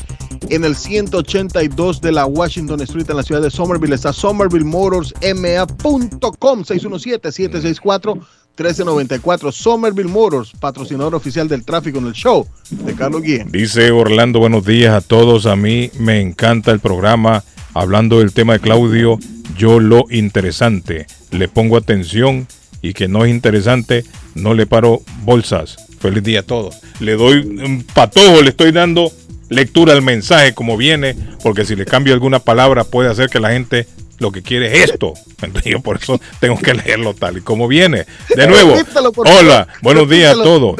En 0.50 0.64
el 0.64 0.74
182 0.74 2.00
de 2.00 2.10
la 2.12 2.26
Washington 2.26 2.80
Street 2.82 3.08
en 3.08 3.16
la 3.16 3.22
ciudad 3.22 3.40
de 3.40 3.50
Somerville 3.50 3.94
está 3.94 4.12
somervillemotorsma.com 4.12 6.64
617-764-1394. 6.64 9.52
Somerville 9.52 10.10
Motors, 10.10 10.50
patrocinador 10.58 11.14
oficial 11.14 11.46
del 11.48 11.64
tráfico 11.64 12.00
en 12.00 12.08
el 12.08 12.12
show 12.12 12.46
de 12.70 12.94
Carlos 12.94 13.22
Guillén. 13.22 13.52
Dice 13.52 13.92
Orlando, 13.92 14.40
buenos 14.40 14.66
días 14.66 14.92
a 14.92 15.00
todos. 15.00 15.46
A 15.46 15.54
mí 15.56 15.90
me 15.98 16.20
encanta 16.20 16.70
el 16.72 16.80
programa. 16.80 17.42
Hablando 17.74 18.18
del 18.18 18.32
tema 18.32 18.54
de 18.54 18.60
Claudio, 18.60 19.18
yo 19.56 19.80
lo 19.80 20.04
interesante, 20.10 21.06
le 21.30 21.48
pongo 21.48 21.76
atención 21.76 22.46
y 22.82 22.92
que 22.92 23.08
no 23.08 23.24
es 23.24 23.30
interesante, 23.30 24.04
no 24.34 24.54
le 24.54 24.66
paro 24.66 25.02
bolsas. 25.22 25.76
Feliz 26.00 26.22
día 26.22 26.40
a 26.40 26.42
todos. 26.42 26.76
Le 27.00 27.12
doy 27.16 27.38
un 27.38 27.84
patojo, 27.94 28.42
le 28.42 28.50
estoy 28.50 28.72
dando 28.72 29.12
lectura 29.48 29.92
al 29.92 30.02
mensaje 30.02 30.52
como 30.52 30.76
viene, 30.76 31.16
porque 31.42 31.64
si 31.64 31.76
le 31.76 31.84
cambio 31.84 32.12
alguna 32.12 32.40
palabra 32.40 32.84
puede 32.84 33.10
hacer 33.10 33.28
que 33.28 33.40
la 33.40 33.52
gente 33.52 33.86
lo 34.18 34.32
que 34.32 34.42
quiere 34.42 34.66
es 34.66 34.90
esto. 34.90 35.14
Entonces 35.42 35.72
yo 35.72 35.80
por 35.80 35.96
eso 35.96 36.20
tengo 36.40 36.58
que 36.58 36.74
leerlo 36.74 37.14
tal 37.14 37.38
y 37.38 37.40
como 37.40 37.68
viene. 37.68 38.06
De 38.34 38.46
nuevo, 38.46 38.74
hola, 39.16 39.68
buenos 39.80 40.08
días 40.08 40.38
a 40.38 40.42
todos. 40.42 40.76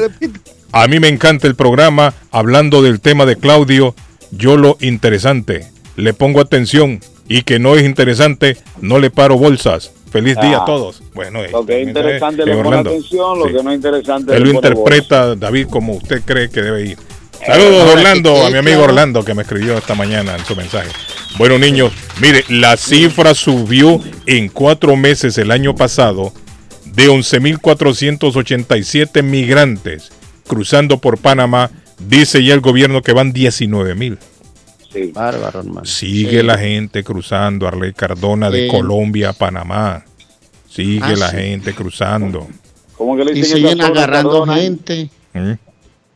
A 0.71 0.87
mí 0.87 0.99
me 0.99 1.07
encanta 1.07 1.47
el 1.47 1.55
programa 1.55 2.13
hablando 2.31 2.81
del 2.81 2.99
tema 2.99 3.25
de 3.25 3.35
Claudio. 3.35 3.95
Yo 4.31 4.57
lo 4.57 4.77
interesante, 4.81 5.67
le 5.95 6.13
pongo 6.13 6.39
atención 6.41 6.99
y 7.27 7.41
que 7.43 7.59
no 7.59 7.75
es 7.75 7.83
interesante, 7.83 8.57
no 8.81 8.97
le 8.99 9.09
paro 9.11 9.37
bolsas. 9.37 9.91
Feliz 10.11 10.35
día 10.39 10.57
Ah. 10.59 10.63
a 10.63 10.65
todos. 10.65 11.01
Bueno, 11.15 11.39
Lo 11.51 11.65
que 11.65 11.81
es 11.81 11.87
interesante 11.87 12.43
eh, 12.43 12.45
le 12.45 12.55
pone 12.63 12.77
atención, 12.77 13.39
lo 13.39 13.45
Sí. 13.47 13.53
que 13.53 13.63
no 13.63 13.71
es 13.71 13.75
interesante 13.77 14.35
Él 14.35 14.43
lo 14.43 14.51
interpreta, 14.51 15.35
David, 15.35 15.67
como 15.69 15.93
usted 15.93 16.21
cree 16.23 16.49
que 16.49 16.61
debe 16.61 16.85
ir. 16.85 16.97
Saludos, 17.45 17.81
ahora, 17.81 17.93
Orlando, 17.93 18.45
a 18.45 18.49
mi 18.51 18.57
amigo. 18.59 18.83
Orlando 18.83 19.23
que 19.25 19.33
me 19.33 19.41
escribió 19.41 19.75
esta 19.77 19.95
mañana 19.95 20.35
en 20.35 20.45
su 20.45 20.55
mensaje. 20.55 20.89
Bueno, 21.37 21.57
niños, 21.57 21.91
mire, 22.21 22.45
la 22.49 22.77
cifra 22.77 23.33
subió 23.33 23.99
en 24.27 24.47
cuatro 24.49 24.95
meses 24.95 25.37
el 25.39 25.49
año 25.51 25.73
pasado 25.75 26.31
de 26.85 27.09
11.487 27.09 29.23
migrantes 29.23 30.11
cruzando 30.47 30.99
por 30.99 31.17
Panamá. 31.17 31.71
Dice 31.99 32.43
ya 32.43 32.53
el 32.53 32.61
gobierno 32.61 33.01
que 33.01 33.13
van 33.13 33.33
19.000. 33.33 34.19
Sí. 34.93 35.11
Bárbaro, 35.13 35.59
hermano. 35.59 35.85
Sigue 35.85 36.41
Sí. 36.41 36.45
la 36.45 36.57
gente 36.57 37.03
cruzando, 37.03 37.67
Arley 37.67 37.93
Cardona 37.93 38.49
de 38.51 38.65
Sí. 38.65 38.67
Colombia 38.69 39.29
a 39.29 39.33
Panamá. 39.33 40.05
Sigue 40.69 40.99
Ah, 41.03 41.15
la 41.17 41.29
sí. 41.31 41.37
gente 41.37 41.73
cruzando. 41.73 42.47
¿Cómo 42.97 43.17
que 43.17 43.25
le 43.25 43.31
Y 43.31 43.35
dicen 43.35 43.57
siguen 43.57 43.81
agarrando 43.81 44.29
Cardona? 44.45 44.55
gente. 44.55 45.09
¿Mm? 45.33 45.51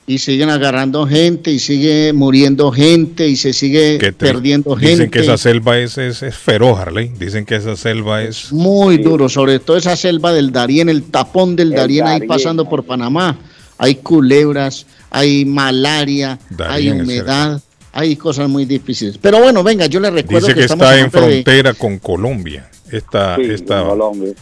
Y 0.09 0.19
siguen 0.19 0.49
agarrando 0.49 1.05
gente 1.05 1.51
y 1.51 1.59
sigue 1.59 2.13
muriendo 2.13 2.71
gente 2.71 3.27
y 3.27 3.35
se 3.35 3.51
sigue 3.51 3.97
te- 3.97 4.13
perdiendo 4.13 4.73
Dicen 4.75 4.99
gente. 4.99 5.09
que 5.11 5.19
esa 5.19 5.37
selva 5.37 5.77
es, 5.79 5.97
es, 5.97 6.23
es 6.23 6.33
feroz, 6.35 6.79
Harley. 6.79 7.09
Dicen 7.19 7.45
que 7.45 7.55
esa 7.55 7.75
selva 7.75 8.23
es... 8.23 8.53
Muy 8.53 8.99
duro, 8.99 9.27
sobre 9.27 9.59
todo 9.59 9.75
esa 9.75 9.97
selva 9.97 10.31
del 10.31 10.51
Darién, 10.53 10.87
el 10.87 11.03
tapón 11.03 11.57
del 11.57 11.73
El 11.73 11.77
Darién 11.77 12.07
ahí 12.07 12.25
pasando 12.25 12.69
por 12.69 12.85
Panamá. 12.85 13.37
Hay 13.77 13.95
culebras, 13.95 14.85
hay 15.09 15.43
malaria, 15.43 16.39
hay 16.69 16.87
es 16.87 16.93
humedad, 17.01 17.61
hay 17.97 18.15
cosas 18.15 18.47
muy 18.47 18.65
difíciles. 18.65 19.17
Pero 19.17 19.39
bueno, 19.41 19.63
venga, 19.63 19.87
yo 19.87 19.99
le 19.99 20.11
recuerdo 20.11 20.45
Dice 20.47 20.59
que 20.59 20.65
estamos 20.65 20.85
está 20.85 20.99
en 20.99 21.05
de- 21.05 21.09
frontera 21.09 21.73
con 21.73 21.97
Colombia, 21.97 22.69
esta, 22.91 23.35
Sí, 23.37 23.41
esta, 23.49 23.83
Colombia. 23.83 24.33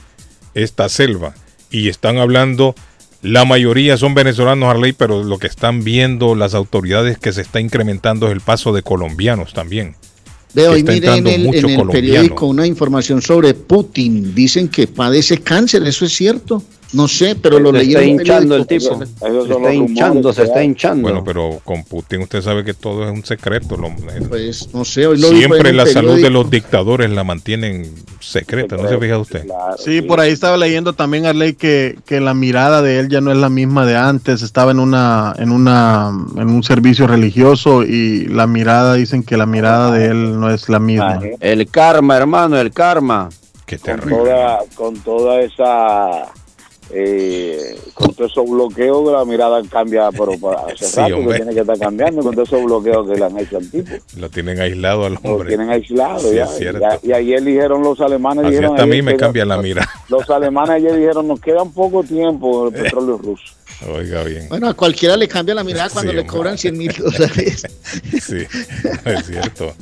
esta 0.54 0.90
selva. 0.90 1.34
Y 1.72 1.88
están 1.88 2.18
hablando, 2.18 2.76
la 3.22 3.46
mayoría 3.46 3.96
son 3.96 4.14
venezolanos, 4.14 4.70
Harley, 4.70 4.92
pero 4.92 5.24
lo 5.24 5.38
que 5.40 5.48
están 5.48 5.86
viendo 5.86 6.36
las 6.36 6.54
autoridades 6.54 7.18
que 7.18 7.32
se 7.32 7.42
está 7.44 7.62
incrementando 7.62 8.28
es 8.28 8.34
el 8.34 8.42
paso 8.42 8.74
de 8.74 8.82
colombianos 8.82 9.54
también. 9.54 9.96
Veo 10.54 10.76
y 10.76 10.84
mire 10.84 11.16
en 11.18 11.26
el, 11.28 11.56
en 11.56 11.70
el 11.80 11.88
periódico 11.88 12.48
una 12.48 12.68
información 12.68 13.22
sobre 13.22 13.54
Putin. 13.54 14.36
Dicen 14.36 14.68
que 14.68 14.86
padece 14.88 15.38
cáncer, 15.38 15.84
¿eso 15.84 16.04
es 16.06 16.14
cierto? 16.14 16.62
No 16.96 17.08
sé, 17.08 17.36
pero 17.36 17.60
lo 17.60 17.72
Se 17.72 17.78
leí 17.80 17.88
está 17.90 18.04
hinchando 18.04 18.56
el 18.56 18.66
tipo. 18.66 18.98
Se 18.98 19.04
está 19.04 19.74
hinchando, 19.74 20.34
se 20.34 20.44
está 20.44 20.64
hinchando. 20.64 21.02
Bueno, 21.04 21.24
pero 21.24 21.60
con 21.64 21.84
Putin 21.84 22.22
usted 22.22 22.42
sabe 22.42 22.64
que 22.64 22.74
todo 22.74 23.04
es 23.06 23.12
un 23.12 23.24
secreto. 23.26 23.76
lo- 23.78 23.94
Pues 24.30 24.74
no 24.74 24.86
sé, 24.86 25.06
hoy 25.08 25.20
lo 25.20 25.28
siempre 25.30 25.74
la 25.74 25.86
salud 25.86 26.22
de 26.22 26.30
los 26.30 26.50
dictadores 26.50 27.10
la 27.12 27.24
mantienen 27.24 27.94
secreta, 28.20 28.78
¿no 28.78 28.88
se 28.88 28.98
fija 28.98 29.18
usted? 29.18 29.46
Sí, 29.78 30.02
por 30.02 30.20
ahí 30.20 30.32
estaba 30.32 30.58
leyendo 30.58 30.94
también 30.94 31.26
Arley 31.26 31.54
que, 31.54 31.98
que 32.06 32.20
la 32.20 32.34
mirada 32.34 32.82
de 32.82 33.00
él 33.00 33.10
ya 33.10 33.22
no 33.22 33.32
es 33.32 33.38
la 33.38 33.50
misma 33.50 33.86
de 33.86 33.98
antes. 33.98 34.42
Estaba 34.42 34.72
en 34.72 34.80
una, 34.80 35.34
en 35.38 35.52
una, 35.52 36.12
en 36.38 36.50
un 36.50 36.64
servicio 36.64 37.08
religioso 37.08 37.84
y 37.84 38.26
la 38.28 38.48
mirada 38.48 38.94
dicen 38.96 39.24
que 39.24 39.38
la 39.38 39.46
mirada 39.46 39.92
de 39.92 40.06
él 40.06 40.40
no 40.40 40.50
es 40.50 40.70
la 40.70 40.80
misma. 40.80 41.20
El 41.40 41.68
karma, 41.68 42.16
hermano, 42.18 42.58
el 42.58 42.72
karma. 42.72 43.30
Qué 43.66 43.80
con 43.80 44.00
toda, 44.00 44.60
con 44.76 44.96
toda 45.00 45.42
esa 45.42 46.32
eh, 46.92 47.78
con 47.94 48.14
todos 48.14 48.32
esos 48.32 48.50
bloqueos 48.50 49.12
la 49.12 49.26
mirada 49.26 49.62
cambia, 49.70 50.10
pero 50.12 50.38
para 50.40 50.62
hace 50.68 50.86
Sí, 50.86 50.96
rato 50.98 51.08
que 51.08 51.14
hombre. 51.16 51.36
tiene 51.38 51.54
que 51.54 51.60
estar 51.62 51.80
cambiando 51.80 52.22
con 52.22 52.36
todos 52.36 52.48
esos 52.50 52.64
bloqueos 52.64 53.08
que 53.10 53.16
le 53.16 53.26
han 53.26 53.38
hecho 53.40 53.58
al 53.58 53.70
tipo. 53.70 53.92
Lo 54.18 54.30
tienen 54.30 54.60
aislado 54.60 55.06
al 55.06 55.14
Lo 55.14 55.20
hombre. 55.32 55.48
tienen 55.50 55.70
aislado 55.70 56.20
Sí, 56.20 56.36
ya. 56.36 56.44
es 56.46 56.52
cierto. 56.58 56.80
Ya- 56.80 57.00
Y 57.04 57.14
ayer 57.14 57.44
dijeron 57.44 57.82
los 57.84 58.00
alemanes. 58.02 58.46
Así 58.46 58.52
dijeron 58.52 58.72
hasta 58.74 58.84
a 58.84 58.86
mí 58.86 58.92
ayer 58.94 59.04
me 59.04 59.12
que- 59.14 59.18
cambia 59.18 59.46
la 59.46 59.58
mira. 59.58 59.90
Los 60.10 60.30
alemanes 60.30 60.70
ayer 60.72 60.96
dijeron 60.96 61.28
nos 61.28 61.40
queda 61.40 61.64
un 61.64 61.74
poco 61.74 62.04
tiempo 62.04 62.68
el 62.68 62.74
petróleo 62.74 63.18
ruso. 63.18 63.44
Oiga 63.94 64.24
bien. 64.24 64.48
Bueno, 64.48 64.70
a 64.70 64.74
cualquiera 64.74 65.18
le 65.18 65.28
cambia 65.28 65.54
la 65.54 65.64
mirada 65.64 65.90
cuando 65.90 66.12
Sí, 66.12 66.18
le 66.18 66.26
cobran 66.26 66.58
100 66.58 66.78
mil 66.78 66.94
dólares. 66.98 67.66
Sí, 68.22 68.38
es 69.06 69.26
cierto. 69.26 69.74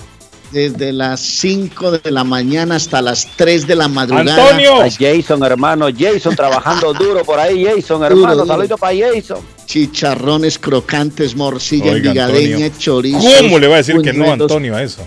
desde 0.53 0.93
las 0.93 1.21
5 1.21 1.99
de 1.99 2.11
la 2.11 2.25
mañana 2.25 2.77
hasta 2.77 3.03
las 3.03 3.27
3 3.37 3.67
de 3.67 3.75
la 3.75 3.89
madrugada. 3.89 4.85
A 4.85 4.91
Jason, 4.91 5.43
hermano. 5.45 5.89
Jason 5.97 6.37
trabajando 6.37 6.93
duro 6.99 7.25
por 7.25 7.39
ahí. 7.39 7.65
Jason, 7.65 8.05
hermano. 8.05 8.47
Saludito 8.47 8.77
para 8.77 8.97
Jason. 8.97 9.39
Chicharrones 9.67 10.59
crocantes, 10.59 11.35
morcilla 11.37 11.93
Oiga, 11.93 11.97
envigadeña, 11.97 12.67
Antonio, 12.67 12.79
chorizo. 12.79 13.29
¿Cómo 13.43 13.59
le 13.59 13.69
va 13.69 13.75
a 13.75 13.79
decir 13.79 14.01
que 14.01 14.13
no. 14.13 14.33
Antonio 14.33 14.77
a 14.77 14.83
eso? 14.83 15.07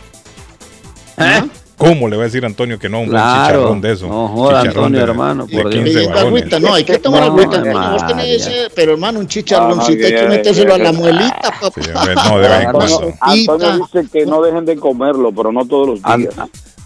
¿Cómo 1.81 2.07
le 2.07 2.15
va 2.15 2.23
a 2.23 2.25
decir 2.25 2.45
Antonio 2.45 2.77
que 2.79 2.87
no 2.89 2.97
a 2.97 2.99
un 3.01 3.09
Claro. 3.09 3.57
chicharrón 3.59 3.81
de 3.81 3.91
eso? 3.93 4.07
No 4.07 4.27
joda, 4.27 4.61
Antonio, 4.61 4.99
de- 4.99 5.03
hermano, 5.03 5.45
de 5.47 5.53
por 5.53 5.69
Dios. 5.71 5.83
15 5.83 5.89
Pidiendo 5.93 6.15
vagones. 6.15 6.41
agüita, 6.43 6.59
no, 6.59 6.73
hay 6.75 6.83
que 6.83 6.99
tomar 6.99 7.19
No, 7.21 7.25
agüita. 7.27 7.57
María. 7.57 7.71
Antonio, 7.71 7.91
vos 7.91 8.07
tenés 8.07 8.27
ese, 8.47 8.67
pero 8.75 8.91
hermano, 8.93 9.19
un 9.19 9.27
chicharroncito, 9.27 9.99
no, 10.01 10.05
hay 10.07 10.13
que 10.13 10.27
metérselo 10.29 10.73
a 10.73 10.77
la 10.77 10.91
muelita, 10.91 11.41
papá. 11.59 11.71
Sí, 11.81 11.89
a 11.95 12.05
ver, 12.05 12.15
no, 12.17 12.39
de 12.39 12.47
vez 12.47 12.59
en 12.61 12.67
Antonio, 12.67 12.97
cuando. 12.97 13.13
Antonio 13.21 13.87
dice 13.93 14.09
que 14.11 14.25
no 14.25 14.41
dejen 14.41 14.65
de 14.65 14.75
comerlo, 14.77 15.31
pero 15.33 15.51
no 15.51 15.65
todos 15.65 15.87
los 15.87 16.17
días. 16.17 16.33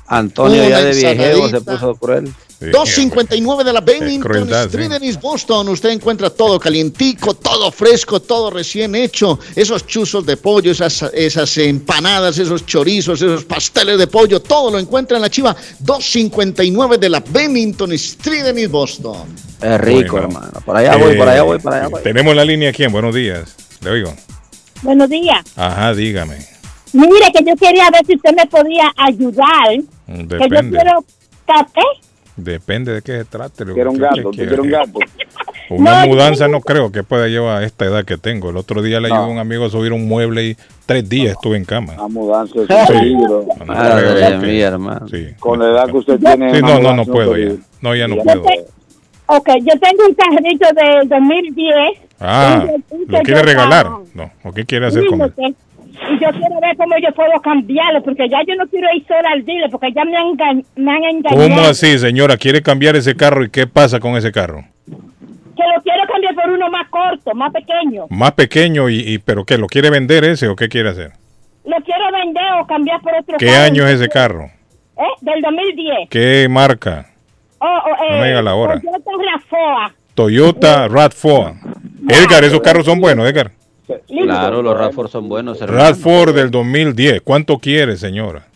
Antonio 0.07 0.59
Una 0.61 0.69
ya 0.69 0.81
de 0.83 0.93
viejeo 0.93 1.49
se 1.49 1.61
puso 1.61 1.95
cruel. 1.95 2.31
259 2.59 3.63
de 3.63 3.73
la 3.73 3.81
Bennington 3.81 4.49
Street 4.49 4.89
sí. 4.89 4.95
en 4.95 5.03
East 5.03 5.21
Boston. 5.21 5.69
Usted 5.69 5.89
encuentra 5.89 6.29
todo 6.29 6.59
calientico, 6.59 7.33
todo 7.33 7.71
fresco, 7.71 8.21
todo 8.21 8.49
recién 8.49 8.95
hecho. 8.95 9.37
Esos 9.55 9.85
chuzos 9.85 10.25
de 10.25 10.37
pollo, 10.37 10.71
esas, 10.71 11.03
esas 11.13 11.57
empanadas, 11.57 12.37
esos 12.37 12.65
chorizos, 12.65 13.21
esos 13.21 13.43
pasteles 13.45 13.97
de 13.97 14.07
pollo, 14.07 14.41
todo 14.41 14.71
lo 14.71 14.79
encuentra 14.79 15.17
en 15.17 15.21
la 15.21 15.29
chiva 15.29 15.55
259 15.79 16.97
de 16.97 17.09
la 17.09 17.19
Bennington 17.19 17.91
Street 17.93 18.45
en 18.47 18.57
East 18.59 18.71
Boston. 18.71 19.27
Es 19.61 19.81
rico, 19.81 20.13
Bueno. 20.13 20.27
hermano. 20.27 20.51
Por 20.65 20.77
allá 20.77 20.95
voy, 20.97 21.17
por 21.17 21.27
allá 21.27 21.43
voy, 21.43 21.59
por 21.59 21.73
allá 21.73 21.85
Eh, 21.85 21.89
voy. 21.89 22.03
Tenemos 22.03 22.35
la 22.35 22.45
línea 22.45 22.69
aquí. 22.69 22.85
Buenos 22.87 23.13
días. 23.13 23.55
Le 23.81 23.89
oigo. 23.91 24.13
Buenos 24.81 25.09
días. 25.09 25.43
Ajá, 25.55 25.93
dígame. 25.93 26.37
Mire, 26.93 27.31
que 27.33 27.43
yo 27.45 27.55
quería 27.57 27.89
ver 27.91 28.05
si 28.05 28.15
usted 28.15 28.33
me 28.35 28.45
podía 28.45 28.91
ayudar. 28.95 29.75
Que 30.07 30.47
yo 30.49 30.69
quiero 30.69 31.05
café. 31.45 31.81
Depende 32.37 32.93
de 32.93 33.01
qué 33.01 33.13
se 33.19 33.25
trate. 33.25 33.63
Quiero 33.65 33.91
un 33.91 33.97
gato, 33.97 34.29
un. 34.29 35.79
Una 35.79 36.05
mudanza 36.05 36.47
no 36.47 36.61
creo 36.61 36.91
que 36.91 37.03
pueda 37.03 37.27
llevar 37.27 37.63
a 37.63 37.65
esta 37.65 37.85
edad 37.85 38.03
que 38.05 38.17
tengo. 38.17 38.49
El 38.49 38.57
otro 38.57 38.81
día 38.81 38.99
le 38.99 39.09
No. 39.09 39.15
ayudé 39.15 39.27
a 39.29 39.31
un 39.33 39.39
amigo 39.39 39.65
a 39.65 39.69
subir 39.69 39.93
un 39.93 40.07
mueble 40.07 40.43
y 40.49 40.57
tres 40.85 41.07
días 41.07 41.31
estuve 41.33 41.57
en 41.57 41.65
cama. 41.65 41.93
La 41.95 42.07
mudanza 42.07 42.59
es 42.61 42.67
Sí. 42.67 42.73
un 42.73 42.87
peligro. 42.87 43.45
No 43.59 43.65
Madre 43.65 44.37
mía, 44.39 44.67
hermano. 44.67 45.07
Sí. 45.07 45.27
Con 45.39 45.59
la 45.59 45.69
edad 45.71 45.85
que 45.87 45.97
usted 45.97 46.19
tiene. 46.19 46.53
Sí, 46.53 46.59
una 46.61 46.73
no, 46.75 46.79
no, 46.81 46.95
no 46.97 47.05
puedo 47.05 47.37
ya. 47.37 47.53
No, 47.81 47.95
ya 47.95 48.07
no 48.07 48.17
Ya 48.17 48.23
puedo. 48.23 48.43
Ok, 49.27 49.49
yo 49.61 49.79
tengo 49.79 50.05
un 50.07 50.13
carrito 50.13 50.67
del 50.75 51.09
2010. 51.09 51.99
Ah, 52.19 52.65
¿lo 53.07 53.19
quiere 53.21 53.41
regalar? 53.41 53.89
No. 54.13 54.31
¿O 54.43 54.51
qué 54.53 54.65
quiere 54.65 54.85
hacer 54.87 55.05
con 55.07 55.21
él? 55.21 55.55
Y 56.09 56.19
yo 56.19 56.29
quiero 56.31 56.59
ver 56.61 56.75
cómo 56.77 56.95
yo 57.01 57.13
puedo 57.13 57.31
cambiarlo, 57.41 58.03
porque 58.03 58.27
ya 58.29 58.39
yo 58.47 58.55
no 58.55 58.67
quiero 58.67 58.87
ir 58.95 59.05
sola 59.07 59.29
al 59.33 59.45
dealer, 59.45 59.69
porque 59.69 59.91
ya 59.93 60.03
me 60.05 60.15
han, 60.17 60.63
me 60.75 60.91
han 60.91 61.03
engañado. 61.03 61.35
¿Cómo 61.35 61.61
así, 61.61 61.97
señora? 61.99 62.37
¿Quiere 62.37 62.61
cambiar 62.61 62.95
ese 62.95 63.15
carro 63.15 63.43
y 63.43 63.49
qué 63.49 63.67
pasa 63.67 63.99
con 63.99 64.15
ese 64.17 64.31
carro? 64.31 64.63
Que 64.85 65.63
lo 65.73 65.81
quiero 65.83 66.01
cambiar 66.11 66.35
por 66.35 66.49
uno 66.51 66.69
más 66.69 66.89
corto, 66.89 67.33
más 67.33 67.51
pequeño. 67.53 68.07
Más 68.09 68.33
pequeño 68.33 68.89
y, 68.89 68.99
y 68.99 69.17
pero 69.19 69.45
qué, 69.45 69.57
¿lo 69.57 69.67
quiere 69.67 69.89
vender 69.89 70.25
ese 70.25 70.47
o 70.49 70.55
qué 70.55 70.67
quiere 70.67 70.89
hacer? 70.89 71.11
Lo 71.65 71.77
quiero 71.77 72.11
vender 72.11 72.43
o 72.61 72.67
cambiar 72.67 73.01
por 73.01 73.13
otro 73.15 73.37
¿Qué 73.37 73.47
carro. 73.47 73.63
año 73.63 73.87
es 73.87 73.95
ese 74.01 74.09
carro? 74.09 74.43
¿Eh? 74.97 75.01
Del 75.21 75.41
2010. 75.41 76.09
¿Qué 76.09 76.47
marca? 76.49 77.07
Oh, 77.59 77.65
oh, 77.67 78.11
No 78.13 78.19
me 78.19 78.27
diga 78.27 78.41
la 78.41 78.53
hora. 78.55 78.79
Toyota 78.81 79.27
Rafoa. 79.29 79.93
Toyota 80.13 80.87
RAV4. 80.87 81.55
Edgar, 82.09 82.43
esos 82.43 82.61
carros 82.61 82.85
son 82.85 82.99
buenos, 83.01 83.27
Edgar. 83.27 83.51
Claro, 84.23 84.61
los 84.61 84.77
Radford 84.77 85.09
son 85.09 85.29
buenos. 85.29 85.61
RAV4 85.61 86.31
del 86.31 86.51
2010. 86.51 87.21
¿Cuánto 87.21 87.57
quiere, 87.59 87.97
señora? 87.97 88.47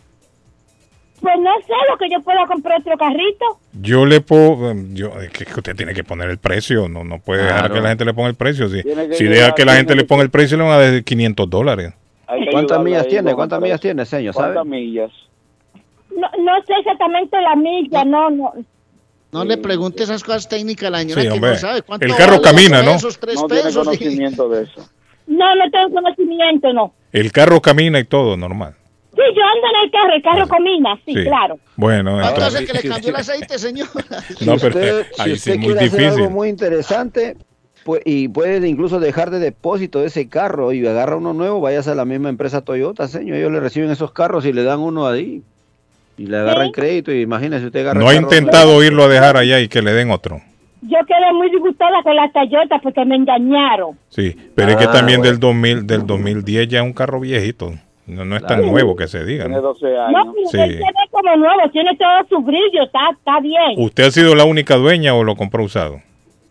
Pues 1.20 1.34
no 1.38 1.50
sé 1.66 1.74
lo 1.90 1.98
que 1.98 2.08
yo 2.10 2.20
puedo 2.22 2.38
comprar 2.46 2.80
otro 2.80 2.96
carrito. 2.96 3.44
Yo 3.74 4.06
le 4.06 4.22
puedo, 4.22 4.72
yo, 4.92 5.20
es 5.20 5.30
que 5.30 5.44
usted 5.54 5.76
tiene 5.76 5.92
que 5.92 6.02
poner 6.02 6.30
el 6.30 6.38
precio, 6.38 6.88
no, 6.88 7.04
no 7.04 7.18
puede 7.18 7.44
dejar 7.44 7.70
que 7.70 7.80
la 7.80 7.90
gente 7.90 8.06
le 8.06 8.14
ponga 8.14 8.30
el 8.30 8.36
precio. 8.36 8.68
Si, 8.70 8.82
Tiene 8.82 9.08
que 9.08 9.14
si 9.14 9.24
llegar, 9.24 9.36
deja 9.36 9.54
que 9.54 9.64
la 9.66 9.72
tiene 9.72 9.78
gente 9.80 9.96
le 9.96 10.04
ponga 10.04 10.22
el 10.22 10.30
precio, 10.30 10.56
le 10.56 10.64
van 10.64 10.72
a 10.72 10.78
dar 10.78 11.04
500 11.04 11.50
dólares. 11.50 11.92
¿Cuántas 12.50 12.82
millas 12.82 13.02
ahí 13.02 13.10
tiene? 13.10 13.34
¿Cuántas 13.34 13.60
millas 13.60 13.80
tiene, 13.80 14.06
señor? 14.06 14.34
¿Sabe? 14.34 14.54
¿Cuántas 14.54 14.66
millas? 14.66 15.10
No, 16.10 16.28
no 16.42 16.62
sé 16.66 16.72
exactamente 16.78 17.36
la 17.40 17.56
milla, 17.56 18.04
no, 18.04 18.30
no. 18.30 18.52
No 19.32 19.44
le 19.44 19.58
pregunte 19.58 20.02
esas 20.02 20.24
cosas 20.24 20.48
técnicas 20.48 20.88
a 20.88 20.90
la 20.90 20.98
señora 21.00 21.22
Sí, 21.22 21.28
que 21.28 21.40
no 21.40 21.56
sabe 21.56 21.82
cuánto 21.82 22.06
El 22.06 22.16
carro 22.16 22.40
vale 22.40 22.42
camina, 22.42 22.82
¿no? 22.82 22.92
pesos, 22.94 23.20
tres 23.20 23.36
No 23.36 23.46
tiene 23.46 23.62
pesos. 23.64 23.84
conocimiento 23.84 24.48
de 24.48 24.62
eso. 24.64 24.88
No, 25.30 25.54
no 25.54 25.70
tengo 25.70 25.94
conocimiento, 25.94 26.72
no. 26.72 26.92
El 27.12 27.30
carro 27.32 27.60
camina 27.62 27.98
y 28.00 28.04
todo, 28.04 28.36
normal. 28.36 28.74
Sí, 29.14 29.22
yo 29.34 29.42
ando 29.42 29.66
en 29.66 29.84
el 29.84 29.90
carro, 29.90 30.14
el 30.14 30.22
carro 30.22 30.48
comina, 30.48 30.96
sí, 31.04 31.14
Sí. 31.14 31.24
claro. 31.24 31.58
Bueno, 31.76 32.12
¿Cuánto 32.20 32.28
entonces, 32.42 32.54
hace 32.54 32.66
que 32.66 32.72
le 32.82 32.88
cambió 32.94 33.08
el 33.10 33.16
aceite, 33.16 33.58
señor? 33.58 33.88
no, 33.94 34.58
si 34.58 34.60
pero 34.60 34.68
usted, 34.68 35.06
si 35.14 35.22
ahí 35.22 35.28
sí 35.30 35.32
usted 35.36 35.52
es 35.52 35.58
muy 35.58 35.66
quiere 35.66 35.86
hacer 35.86 36.00
algo 36.00 36.16
difícil. 36.16 36.30
muy 36.34 36.48
interesante 36.48 37.36
pues, 37.84 38.02
y 38.04 38.28
puede 38.28 38.66
incluso 38.68 39.00
dejar 39.00 39.30
de 39.30 39.38
depósito 39.40 40.04
ese 40.04 40.28
carro 40.28 40.72
y 40.72 40.86
agarra 40.86 41.16
uno 41.16 41.32
nuevo, 41.32 41.60
váyase 41.60 41.90
a 41.90 41.94
la 41.94 42.04
misma 42.04 42.28
empresa 42.28 42.60
Toyota, 42.62 43.08
señor. 43.08 43.36
Ellos 43.36 43.52
le 43.52 43.60
reciben 43.60 43.90
esos 43.90 44.12
carros 44.12 44.44
y 44.46 44.52
le 44.52 44.62
dan 44.64 44.80
uno 44.80 45.06
ahí. 45.08 45.42
Y 46.16 46.26
le 46.26 46.36
agarran 46.36 46.70
crédito 46.70 47.12
y 47.12 47.22
imagínese 47.22 47.66
usted 47.66 47.80
agarra 47.80 48.00
No 48.00 48.08
ha 48.08 48.14
intentado 48.14 48.82
irlo 48.84 49.04
a 49.04 49.08
dejar 49.08 49.36
allá 49.36 49.58
y 49.60 49.68
que 49.68 49.80
le 49.82 49.92
den 49.92 50.10
otro. 50.10 50.40
Yo 50.82 50.98
quedé 51.06 51.32
muy 51.34 51.50
disgustada 51.50 52.02
con 52.02 52.16
la 52.16 52.30
Toyota 52.32 52.78
porque 52.82 53.04
me 53.04 53.16
engañaron. 53.16 53.98
Sí, 54.08 54.34
pero 54.54 54.70
es 54.70 54.76
que 54.76 54.84
Ah, 54.84 54.92
también 54.92 55.18
bueno. 55.20 55.32
del 55.32 55.40
2000, 55.40 55.86
del 55.86 56.06
2010 56.06 56.68
ya 56.68 56.78
es 56.80 56.84
un 56.84 56.92
carro 56.92 57.20
viejito. 57.20 57.72
No, 58.06 58.24
no 58.24 58.34
es 58.36 58.44
tan 58.44 58.66
nuevo 58.66 58.96
que 58.96 59.06
se 59.06 59.24
diga. 59.24 59.44
Tiene 59.44 59.56
¿no? 59.60 59.68
12 59.68 59.86
No, 59.92 60.02
años. 60.06 60.34
pero 60.34 60.48
Sí. 60.48 60.56
él 60.58 60.70
se 60.78 60.84
ve 60.84 61.08
como 61.12 61.36
nuevo, 61.36 61.60
tiene 61.70 61.90
todo 61.96 62.08
su 62.28 62.44
brillo, 62.44 62.82
está, 62.84 62.98
está 63.16 63.40
bien. 63.40 63.74
¿Usted 63.76 64.04
ha 64.04 64.10
sido 64.10 64.34
la 64.34 64.44
única 64.44 64.74
dueña 64.76 65.14
o 65.14 65.22
lo 65.22 65.36
compró 65.36 65.62
usado? 65.62 66.00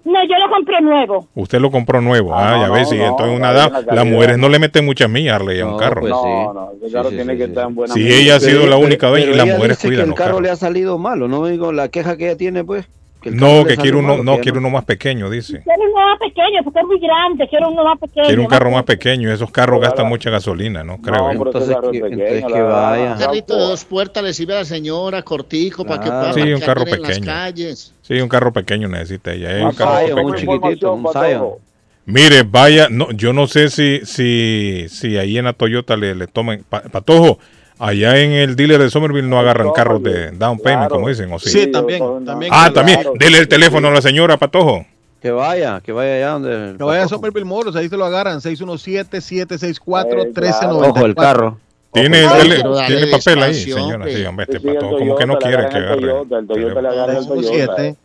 No, 0.06 0.23
yo 0.23 0.35
lo 0.43 0.49
compré 0.56 0.80
nuevo. 0.81 1.27
Usted 1.35 1.60
lo 1.60 1.69
compró 1.69 1.99
nuevo. 1.99 2.34
Ah, 2.34 2.57
ya 2.61 2.68
no, 2.68 2.73
ves, 2.73 2.91
no, 2.93 3.03
entonces 3.03 3.27
no, 3.27 3.35
una 3.35 3.51
edad, 3.51 3.84
la 3.85 3.93
las 3.95 4.06
mujeres 4.06 4.38
no 4.38 4.47
le 4.47 4.57
meten 4.57 4.85
millas 4.88 5.35
Harley 5.35 5.60
a 5.60 5.65
un 5.68 5.77
carro. 5.77 5.99
pues 6.01 6.11
no, 6.11 6.53
no, 6.53 6.72
ese 6.81 6.93
carro 6.93 7.10
tiene 7.10 7.35
que 7.35 7.43
estar 7.43 7.68
en 7.68 7.76
buena 7.76 7.93
Si 7.93 8.07
ella 8.07 8.38
ha 8.38 8.39
sido 8.39 8.65
la 8.65 8.77
única 8.77 9.10
vez 9.10 9.27
y 9.27 9.34
las 9.35 9.45
mujeres 9.47 9.80
cuidan 9.80 10.10
el 10.10 10.14
carro 10.15 10.26
carros. 10.35 10.41
le 10.41 10.49
ha 10.51 10.56
salido 10.56 10.97
malo, 10.97 11.27
¿no? 11.27 11.45
Digo, 11.47 11.73
la 11.73 11.89
queja 11.89 12.15
que 12.15 12.27
ella 12.30 12.38
tiene, 12.38 12.64
pues. 12.64 12.88
Que 13.22 13.32
No, 13.32 13.66
que 13.66 13.76
quiere 13.78 13.98
uno, 13.98 14.24
no, 14.24 14.36
que 14.38 14.41
quiere 14.44 14.60
no- 14.62 14.68
uno 14.68 14.78
más 14.78 14.86
pequeño, 14.86 15.30
dice. 15.30 15.62
Quiero 15.64 15.82
uno 15.91 16.06
más 16.08 16.20
pequeño, 16.20 16.64
porque 16.64 16.80
es 16.80 16.86
muy 16.86 17.00
grande. 17.00 17.48
Quiero 17.50 17.70
uno 17.70 17.84
más 17.84 18.00
pequeño. 18.00 18.26
Quiere 18.26 18.41
un 18.41 18.48
carro 18.48 18.72
más 18.72 18.84
pequeño. 18.84 19.32
Esos 19.32 19.52
carros 19.52 19.82
gastan 19.82 20.08
mucha 20.08 20.30
gasolina, 20.30 20.84
¿no? 20.84 21.02
Creo. 21.02 21.30
¿eh? 21.30 21.34
Entonces, 21.36 21.78
que, 21.91 21.98
entonces 21.98 22.46
que 22.46 22.62
vaya. 22.62 23.14
Un 23.14 23.20
carrito 23.20 23.56
de 23.56 23.62
dos 23.62 23.84
puertas 23.86 24.24
le 24.24 24.34
sirve 24.34 24.54
a 24.54 24.60
la 24.60 24.66
señora, 24.66 25.22
cortico, 25.22 25.86
para 25.86 26.00
que 26.04 26.10
pueda 26.10 26.34
Sí, 26.34 26.54
un 26.54 26.60
carro 26.62 26.84
en 26.88 27.02
las 27.02 27.20
calles. 27.20 27.94
Sí, 28.02 28.20
un 28.22 28.30
carro 28.30 28.54
pequeño 28.54 28.88
necesita 28.88 29.34
ella. 29.34 29.52
es 29.56 29.62
un 29.62 29.68
Un 29.70 29.76
carro 29.76 30.00
pequeño. 30.00 30.26
un 30.26 30.36
chiquitito, 30.36 30.94
un. 30.94 31.70
Mire, 32.06 32.41
vaya, 32.44 32.88
no, 32.90 33.12
yo 33.12 33.34
no 33.34 33.46
sé 33.46 33.70
si, 33.70 34.00
si, 34.04 34.86
si 34.90 35.18
ahí 35.18 35.38
en 35.38 35.46
la 35.46 35.54
Toyota 35.54 35.96
le, 35.96 36.16
le 36.16 36.26
tomen, 36.26 36.64
pa- 36.68 36.82
Patojo, 36.82 37.38
allá 37.80 38.18
en 38.18 38.31
el 38.34 38.56
dealer 38.56 38.80
de 38.81 38.89
Somerville 38.91 39.27
no 39.27 39.39
agarran 39.39 39.72
carros 39.72 40.03
de 40.03 40.31
down 40.31 40.60
payment, 40.60 40.89
como 40.89 41.07
dicen, 41.10 41.31
¿o 41.34 41.39
sí? 41.39 41.49
Sí, 41.49 41.68
también. 41.72 41.99
también 42.26 42.51
Ah, 42.53 42.69
claro. 42.72 42.73
también, 42.73 42.99
dele 43.18 43.38
el 43.39 43.47
teléfono 43.47 43.88
a 43.88 43.91
la 43.91 44.01
señora, 44.01 44.38
Patojo. 44.38 44.85
Que 45.22 45.31
vaya, 45.31 45.81
que 45.81 45.91
vaya 45.91 46.15
allá 46.15 46.30
donde. 46.30 46.77
Que 46.77 46.84
vaya 46.84 47.03
a 47.03 47.07
Somerville 47.07 47.45
Motors, 47.45 47.76
ahí 47.76 47.89
se 47.89 47.97
lo 47.97 48.06
agarran. 48.06 48.39
617-764-1394. 48.41 50.89
Ojo, 50.89 51.06
el 51.06 51.15
carro. 51.15 51.57
Tiene, 51.91 52.23
Ojo, 52.26 52.35
dele- 52.38 52.61
tiene 52.88 53.07
papel 53.07 53.41
ahí, 53.43 53.53
señora, 53.56 54.06
sí, 54.07 54.23
hombre, 54.26 54.43
este 54.47 54.60
Sí, 54.60 54.61
sí, 54.61 54.68
el 54.69 54.76
Patojo, 54.76 54.97
como 54.99 55.15
que 55.15 55.26
no 55.26 55.38
quiere 55.39 55.68
que 55.69 55.77
agarre. 55.77 56.01
Toyota, 56.01 56.38
el 56.39 56.47
Toyota 56.47 56.81
le 56.84 56.88
agarra 56.88 57.18
el 57.18 57.27
Toyota. 57.27 57.76
617. 57.77 57.97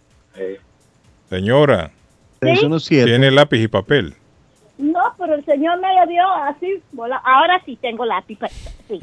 Señora, 1.29 1.91
617. 2.41 3.05
tiene 3.07 3.31
lápiz 3.31 3.63
y 3.63 3.69
papel. 3.69 4.15
No, 4.79 5.01
pero 5.19 5.35
el 5.35 5.45
señor 5.45 5.79
me 5.81 5.95
lo 6.01 6.07
dio 6.07 6.23
así. 6.49 6.81
Ahora 7.25 7.61
sí 7.65 7.79
tengo 7.81 8.05
lápiz. 8.07 8.39
Sí. 8.89 9.01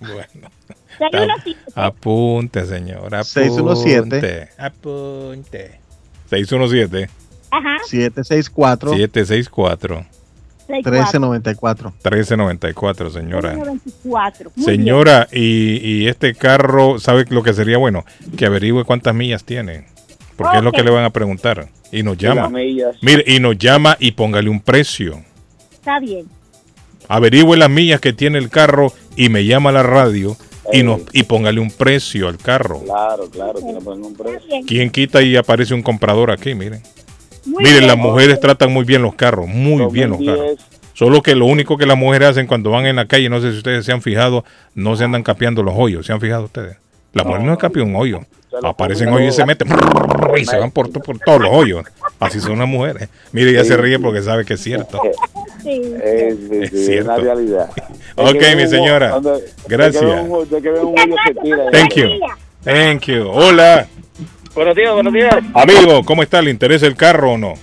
Bueno. 0.00 0.50
Seis 0.98 1.12
uno 1.22 1.34
siete. 1.42 1.60
Apunte, 1.74 2.66
señora, 2.66 3.20
apunte. 3.20 3.24
617. 3.24 4.48
Apunte. 4.58 5.80
617 6.30 7.10
Ajá. 7.50 7.76
764 7.84 8.90
764 8.90 10.06
1394. 10.68 11.92
1394, 12.02 13.10
señora. 13.10 13.54
94. 13.54 14.52
Muy 14.56 14.66
bien. 14.66 14.76
Señora, 14.78 15.28
y, 15.30 15.76
y 15.86 16.08
este 16.08 16.34
carro, 16.34 16.98
¿sabe 16.98 17.26
lo 17.28 17.42
que 17.42 17.52
sería 17.52 17.76
bueno? 17.78 18.04
Que 18.36 18.46
averigüe 18.46 18.84
cuántas 18.84 19.14
millas 19.14 19.44
tiene. 19.44 19.86
Porque 20.36 20.58
es 20.58 20.64
lo 20.64 20.72
que 20.72 20.82
le 20.82 20.90
van 20.90 21.04
a 21.04 21.10
preguntar. 21.10 21.68
Y 21.92 22.02
nos 22.02 22.16
llama. 22.16 22.48
Mire, 22.48 23.24
y 23.26 23.40
nos 23.40 23.58
llama 23.58 23.96
y 24.00 24.12
póngale 24.12 24.48
un 24.48 24.60
precio. 24.60 25.22
Está 25.72 26.00
bien. 26.00 26.26
Averigüe 27.08 27.56
las 27.56 27.70
millas 27.70 28.00
que 28.00 28.12
tiene 28.12 28.38
el 28.38 28.48
carro 28.48 28.92
y 29.16 29.28
me 29.28 29.44
llama 29.44 29.70
a 29.70 29.72
la 29.74 29.82
radio 29.82 30.36
y, 30.72 30.82
nos, 30.82 31.02
y 31.12 31.24
póngale 31.24 31.60
un 31.60 31.70
precio 31.70 32.28
al 32.28 32.38
carro. 32.38 32.80
Claro, 32.80 33.28
claro, 33.30 33.60
que 33.60 33.72
le 33.72 33.80
ponen 33.80 34.04
un 34.04 34.14
precio. 34.14 34.60
¿Quién 34.66 34.90
quita 34.90 35.22
y 35.22 35.36
aparece 35.36 35.74
un 35.74 35.82
comprador 35.82 36.30
aquí? 36.30 36.54
Miren. 36.54 36.82
Muy 37.44 37.62
Miren, 37.62 37.78
bien. 37.80 37.88
las 37.88 37.98
mujeres 37.98 38.40
tratan 38.40 38.72
muy 38.72 38.84
bien 38.84 39.02
los 39.02 39.14
carros, 39.14 39.46
muy 39.46 39.84
bien 39.92 40.10
los 40.10 40.18
carros. 40.18 40.58
Solo 40.94 41.22
que 41.22 41.34
lo 41.34 41.46
único 41.46 41.76
que 41.76 41.86
las 41.86 41.98
mujeres 41.98 42.28
hacen 42.28 42.46
cuando 42.46 42.70
van 42.70 42.86
en 42.86 42.96
la 42.96 43.06
calle, 43.06 43.28
no 43.28 43.40
sé 43.40 43.50
si 43.50 43.58
ustedes 43.58 43.84
se 43.84 43.92
han 43.92 44.00
fijado, 44.00 44.44
no 44.74 44.96
se 44.96 45.04
andan 45.04 45.22
capeando 45.22 45.62
los 45.62 45.74
hoyos. 45.76 46.06
¿Se 46.06 46.12
han 46.12 46.20
fijado 46.20 46.44
ustedes? 46.44 46.76
La 47.14 47.24
mujer 47.24 47.42
no 47.42 47.54
se 47.54 47.58
capea 47.60 47.82
un 47.82 47.96
hoyo. 47.96 48.20
Aparecen 48.62 49.08
hoyos 49.08 49.34
y 49.34 49.36
se 49.36 49.44
meten 49.46 49.66
y 50.36 50.44
se 50.44 50.56
van 50.56 50.70
por, 50.70 50.88
por 50.92 51.18
todos 51.18 51.40
los 51.40 51.50
hoyos. 51.52 51.84
Así 52.20 52.38
son 52.40 52.58
las 52.60 52.68
mujeres. 52.68 53.08
Mire, 53.32 53.50
ella 53.50 53.64
se 53.64 53.76
ríe 53.76 53.98
porque 53.98 54.22
sabe 54.22 54.44
que 54.44 54.54
es 54.54 54.60
cierto. 54.62 55.00
Sí. 55.62 55.82
Es, 56.02 56.34
es, 56.38 56.50
Es 56.50 56.72
es 56.72 56.86
cierto. 56.86 57.12
una 57.14 57.16
realidad. 57.22 57.70
Ok, 58.16 58.36
mi 58.56 58.66
señora. 58.68 59.20
Gracias. 59.66 60.04
Thank 61.72 61.94
you. 61.94 62.08
Thank 62.62 63.02
you. 63.06 63.28
Hola. 63.28 63.86
Buenos 64.54 64.76
días, 64.76 64.92
buenos 64.94 65.12
días. 65.12 65.34
Amigo, 65.52 66.04
¿cómo 66.04 66.22
está? 66.22 66.40
¿Le 66.40 66.50
interesa 66.52 66.86
el 66.86 66.94
carro 66.94 67.32
o 67.32 67.38
no? 67.38 67.54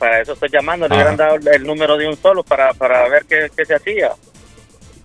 Para 0.00 0.20
eso 0.20 0.32
estoy 0.32 0.48
llamando. 0.52 0.88
Le 0.88 0.94
hubieran 0.96 1.16
dado 1.16 1.36
el 1.36 1.62
número 1.64 1.96
de 1.96 2.08
un 2.08 2.16
solo 2.16 2.42
para, 2.42 2.74
para 2.74 3.08
ver 3.08 3.24
qué, 3.28 3.48
qué 3.56 3.64
se 3.64 3.74
hacía. 3.76 4.10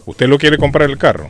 ¿Usted 0.06 0.28
lo 0.28 0.40
quiere 0.40 0.58
comprar 0.58 0.90
el 0.90 0.98
carro? 0.98 1.30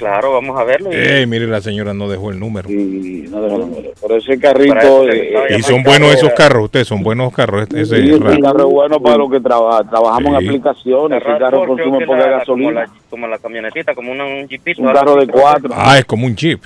Claro, 0.00 0.32
vamos 0.32 0.58
a 0.58 0.64
verlo. 0.64 0.90
y- 0.92 0.96
Ey, 0.96 1.26
mire, 1.26 1.46
la 1.46 1.60
señora 1.60 1.94
no 1.94 2.08
dejó 2.08 2.30
el 2.30 2.40
número. 2.40 2.68
no 2.68 3.40
dejó 3.42 3.54
el 3.56 3.60
número. 3.70 3.90
Pero 4.00 4.16
ese 4.16 4.38
carrito. 4.38 5.08
eh, 5.08 5.56
Y 5.58 5.62
son 5.62 5.82
buenos 5.82 6.12
esos 6.14 6.32
carros, 6.32 6.64
ustedes 6.64 6.88
son 6.88 7.02
buenos 7.02 7.32
carros. 7.32 7.68
Ese, 7.72 7.84
Sí, 7.84 8.02
ese 8.02 8.14
ese 8.16 8.18
Ram. 8.18 8.40
carro 8.40 8.60
es 8.68 8.72
bueno 8.74 9.00
para 9.00 9.16
los 9.18 9.30
que 9.30 9.40
traba- 9.40 9.84
trabajamos 9.88 10.22
Sí. 10.22 10.28
en 10.28 10.48
aplicaciones. 10.48 11.20
Ese 11.22 11.30
La 11.30 11.38
carro 11.38 11.58
RAV4 11.64 11.74
creo 11.74 11.90
consume 11.90 12.06
poca 12.06 12.18
la- 12.18 12.24
Como 12.24 12.38
gasolina. 12.38 12.72
la, 12.72 12.90
como 13.10 13.26
la 13.28 13.38
camionetita, 13.38 13.94
como 13.94 14.12
una- 14.12 14.24
un 14.24 14.48
jeepito. 14.48 14.82
Un 14.82 14.92
carro 14.92 15.16
de 15.16 15.26
cuatro. 15.28 15.70
Ah, 15.74 15.98
es 15.98 16.04
como 16.04 16.26
un 16.26 16.34
Jeep. 16.34 16.60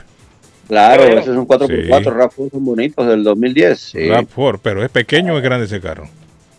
Claro, 0.69 1.03
Pero- 1.05 1.19
esos 1.21 1.35
son 1.35 1.45
4x4, 1.45 2.13
Sí. 2.13 2.19
RAV4 2.19 2.51
son 2.51 2.65
bonitos 2.65 3.07
del 3.07 3.23
2010. 3.23 3.79
Sí. 3.81 4.09
RAV4, 4.09 4.59
pero 4.63 4.83
es 4.83 4.91
pequeño 4.91 5.35
o 5.35 5.37
es 5.37 5.43
grande 5.43 5.67
ese 5.67 5.81
carro. 5.81 6.05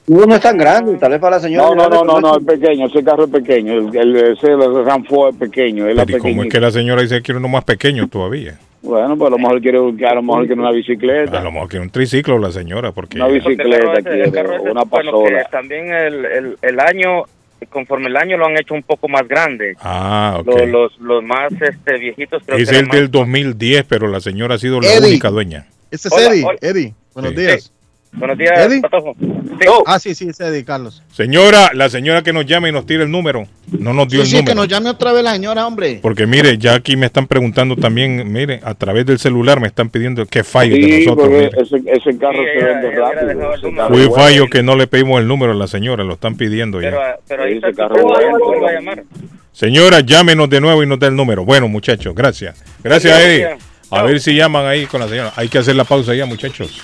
Uno 0.07 0.25
no 0.27 0.35
es 0.35 0.41
tan 0.41 0.57
grande, 0.57 0.97
tal 0.97 1.11
vez 1.11 1.19
para 1.19 1.37
la 1.37 1.41
señora. 1.41 1.67
No, 1.75 1.89
no, 1.89 2.03
no, 2.03 2.21
no, 2.21 2.37
es 2.37 2.43
pequeño, 2.45 2.85
ese 2.87 3.03
carro 3.03 3.23
es 3.25 3.31
pequeño, 3.31 3.73
el, 3.73 3.95
el, 3.97 4.15
ese 4.33 4.47
es 4.53 5.35
pequeño, 5.39 5.87
es 5.87 5.95
la 5.95 6.05
Pero 6.05 6.17
¿y 6.19 6.21
cómo 6.21 6.43
es 6.43 6.49
que 6.49 6.59
la 6.59 6.69
señora 6.71 7.01
dice 7.01 7.15
que 7.15 7.21
quiere 7.23 7.39
uno 7.39 7.47
más 7.47 7.63
pequeño 7.63 8.07
todavía? 8.07 8.59
Bueno, 8.83 9.17
pues 9.17 9.29
a 9.29 9.31
lo 9.31 9.37
mejor 9.39 9.61
quiere, 9.61 9.79
a 9.79 10.13
lo 10.13 10.21
mejor 10.21 10.45
quiere 10.45 10.61
una 10.61 10.71
bicicleta, 10.71 11.39
A 11.39 11.43
lo 11.43 11.51
mejor 11.51 11.69
quiere 11.69 11.83
un 11.85 11.89
triciclo 11.89 12.37
la 12.37 12.51
señora, 12.51 12.91
porque 12.91 13.17
una 13.17 13.25
Porque 13.25 13.39
bicicleta 13.39 13.93
ese- 13.93 14.31
carro 14.31 14.49
quiere, 14.51 14.55
ese, 14.61 14.71
una 14.71 14.83
bueno, 14.83 15.11
que 15.11 15.17
pasola. 15.31 15.43
también 15.49 15.91
el, 15.91 16.25
el, 16.25 16.57
el 16.61 16.79
año, 16.79 17.23
conforme 17.69 18.05
el 18.09 18.15
año 18.17 18.37
lo 18.37 18.45
han 18.45 18.57
hecho 18.59 18.75
un 18.75 18.83
poco 18.83 19.07
más 19.07 19.27
grande. 19.27 19.75
Ah, 19.81 20.37
ok. 20.39 20.45
Los, 20.45 20.67
los, 20.69 20.99
los 20.99 21.23
más 21.23 21.51
este, 21.59 21.97
viejitos 21.97 22.43
creo 22.45 22.59
Es 22.59 22.65
que 22.69 22.75
el 22.75 22.81
eran 22.81 22.87
más- 22.89 22.97
del 22.97 23.09
2010, 23.09 23.85
pero 23.89 24.07
la 24.07 24.19
señora 24.19 24.53
ha 24.53 24.59
sido 24.59 24.79
la 24.79 24.87
Eddie. 24.93 25.09
única 25.09 25.29
dueña. 25.31 25.65
Este 25.89 26.09
es 26.09 26.13
Hola, 26.13 26.27
Eddie. 26.27 26.43
hola. 26.45 26.57
Eddie, 26.61 26.93
buenos 27.15 27.31
Sí. 27.31 27.37
días. 27.39 27.71
Buenos 28.17 28.37
días, 28.37 28.57
¿Eddie? 28.57 28.81
Patojo. 28.81 29.15
Sí. 29.19 29.67
Ah, 29.85 29.99
sí, 29.99 30.15
sí, 30.15 30.27
es 30.29 30.39
Eddie, 30.39 30.63
Carlos. 30.63 31.03
Señora, 31.11 31.71
la 31.73 31.89
señora 31.89 32.21
que 32.23 32.31
nos 32.33 32.45
llame 32.45 32.69
y 32.69 32.71
nos 32.71 32.85
tire 32.85 33.03
el 33.03 33.11
número. 33.11 33.45
No 33.77 33.93
nos 33.93 34.07
dio 34.07 34.19
Sí, 34.25 34.25
el 34.25 34.27
sí, 34.27 34.35
que 34.45 34.51
número. 34.53 34.55
nos 34.61 34.67
llame 34.67 34.89
otra 34.89 35.11
vez 35.13 35.23
la 35.23 35.33
señora, 35.33 35.67
hombre. 35.67 35.99
Porque 36.01 36.25
mire, 36.25 36.57
ya 36.57 36.75
aquí 36.75 36.95
me 36.95 37.05
están 37.07 37.27
preguntando 37.27 37.75
también, 37.75 38.31
mire, 38.31 38.59
a 38.63 38.73
través 38.73 39.05
del 39.05 39.19
celular 39.19 39.59
me 39.59 39.67
están 39.67 39.89
pidiendo 39.89 40.25
qué 40.25 40.43
fallo 40.43 40.75
de 40.75 40.81
Sí, 40.81 41.05
nosotros. 41.05 41.31
ese, 41.33 41.77
ese 41.91 42.17
carro 42.17 42.39
Sí, 42.39 42.59
se 42.59 42.65
vende 42.65 42.91
rápido. 42.91 43.33
número. 43.63 43.87
Fue 43.89 44.09
fallo 44.11 44.47
que 44.47 44.63
no 44.63 44.75
le 44.75 44.87
pedimos 44.87 45.19
el 45.21 45.27
número 45.27 45.51
a 45.51 45.55
la 45.55 45.67
señora, 45.67 46.03
lo 46.03 46.13
están 46.13 46.35
pidiendo 46.35 46.79
Pero, 46.79 46.97
ya. 46.97 47.15
pero 47.27 47.43
ahí 47.43 47.53
está 47.55 47.71
carro 47.73 47.95
número, 47.97 48.39
vuelvo 48.39 48.67
a 48.67 48.71
llamar. 48.71 49.03
Señora, 49.51 50.01
llámenos 50.01 50.49
de 50.49 50.59
nuevo 50.61 50.83
y 50.83 50.87
nos 50.87 50.99
da 50.99 51.07
el 51.07 51.15
número. 51.15 51.45
Bueno, 51.45 51.67
muchachos, 51.67 52.13
gracias. 52.15 52.61
Gracias, 52.83 53.19
Eddie. 53.19 53.57
A 53.91 54.01
ver 54.03 54.19
si 54.19 54.35
llaman 54.35 54.65
ahí 54.65 54.85
con 54.85 54.99
la 54.99 55.07
señora. 55.07 55.31
Hay 55.35 55.47
que 55.47 55.59
hacer 55.59 55.75
la 55.75 55.83
pausa 55.85 56.13
ya, 56.13 56.25
muchachos. 56.25 56.81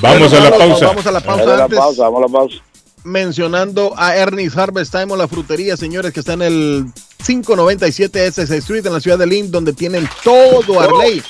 Vamos 0.00 0.30
Bueno, 0.30 0.46
a 0.46 0.50
la 0.50 0.56
pausa. 0.58 0.86
Vamos 0.86 1.06
a 1.06 1.10
la 1.12 1.20
pausa 1.20 1.44
la 1.56 1.64
antes. 1.64 1.78
pausa, 1.78 2.02
vamos 2.04 2.18
a 2.18 2.26
la 2.26 2.32
pausa. 2.32 2.56
mencionando 3.04 3.92
a 3.96 4.14
Ernest 4.16 4.56
Harvest 4.58 4.92
Time 4.92 5.12
o 5.12 5.16
la 5.16 5.26
frutería, 5.28 5.76
señores, 5.76 6.12
que 6.12 6.20
está 6.20 6.34
en 6.34 6.42
el 6.42 6.84
597 7.26 8.26
SS 8.26 8.56
Street 8.58 8.86
en 8.86 8.92
la 8.92 9.00
ciudad 9.00 9.18
de 9.18 9.26
Lynn, 9.26 9.50
donde 9.50 9.72
tienen 9.72 10.08
todo 10.22 10.80
Arley. 10.80 11.22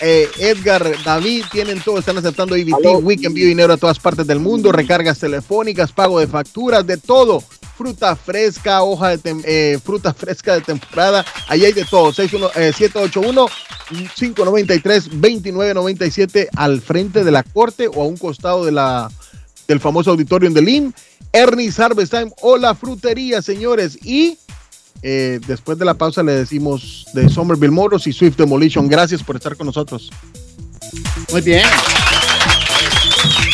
Eh, 0.00 0.28
Edgar, 0.38 0.84
David, 1.04 1.44
tienen 1.52 1.80
todo, 1.80 1.98
están 1.98 2.18
aceptando 2.18 2.56
EBT, 2.56 2.96
Week 3.02 3.24
envío 3.24 3.46
dinero 3.46 3.72
a 3.72 3.76
todas 3.76 3.98
partes 3.98 4.26
del 4.26 4.40
mundo, 4.40 4.70
recargas 4.72 5.18
telefónicas, 5.18 5.92
pago 5.92 6.18
de 6.20 6.26
facturas, 6.26 6.86
de 6.86 6.96
todo. 6.98 7.42
Fruta 7.78 8.14
fresca, 8.14 8.82
hoja 8.82 9.10
de 9.10 9.18
tem- 9.18 9.42
eh, 9.46 9.78
fruta 9.82 10.12
fresca 10.14 10.54
de 10.54 10.60
temporada, 10.60 11.24
ahí 11.48 11.64
hay 11.64 11.72
de 11.72 11.84
todo. 11.84 12.12
61, 12.12 12.48
eh, 12.54 12.72
781 12.72 13.46
593 13.88 15.04
2997 15.10 16.48
al 16.56 16.80
frente 16.80 17.24
de 17.24 17.30
la 17.30 17.42
corte 17.42 17.88
o 17.88 18.02
a 18.02 18.06
un 18.06 18.16
costado 18.16 18.64
de 18.64 18.72
la 18.72 19.10
del 19.66 19.80
famoso 19.80 20.10
auditorio 20.10 20.50
de 20.50 20.60
Lynn, 20.60 20.94
Ernest 21.32 21.80
Harvest 21.80 22.12
Time 22.12 22.32
o 22.42 22.56
la 22.56 22.74
frutería, 22.74 23.40
señores. 23.42 23.98
Y 24.02 24.38
eh, 25.02 25.40
después 25.46 25.78
de 25.78 25.84
la 25.84 25.94
pausa 25.94 26.22
le 26.22 26.32
decimos 26.32 27.06
de 27.12 27.28
Somerville 27.28 27.72
Motors 27.72 28.06
y 28.06 28.12
Swift 28.12 28.36
Demolition. 28.36 28.88
Gracias 28.88 29.22
por 29.22 29.36
estar 29.36 29.56
con 29.56 29.66
nosotros. 29.66 30.10
Muy 31.32 31.40
bien. 31.40 31.66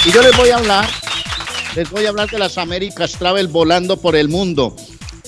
Y 0.05 0.13
yo 0.13 0.23
les 0.23 0.37
voy 0.37 0.51
a 0.51 0.57
hablar, 0.57 0.89
les 1.77 1.91
voy 1.91 2.07
a 2.07 2.09
hablar 2.09 2.31
de 2.31 2.39
las 2.39 2.59
Américas 2.59 3.13
Travel 3.13 3.49
volando 3.49 3.97
por 3.97 4.17
el 4.17 4.29
mundo. 4.29 4.75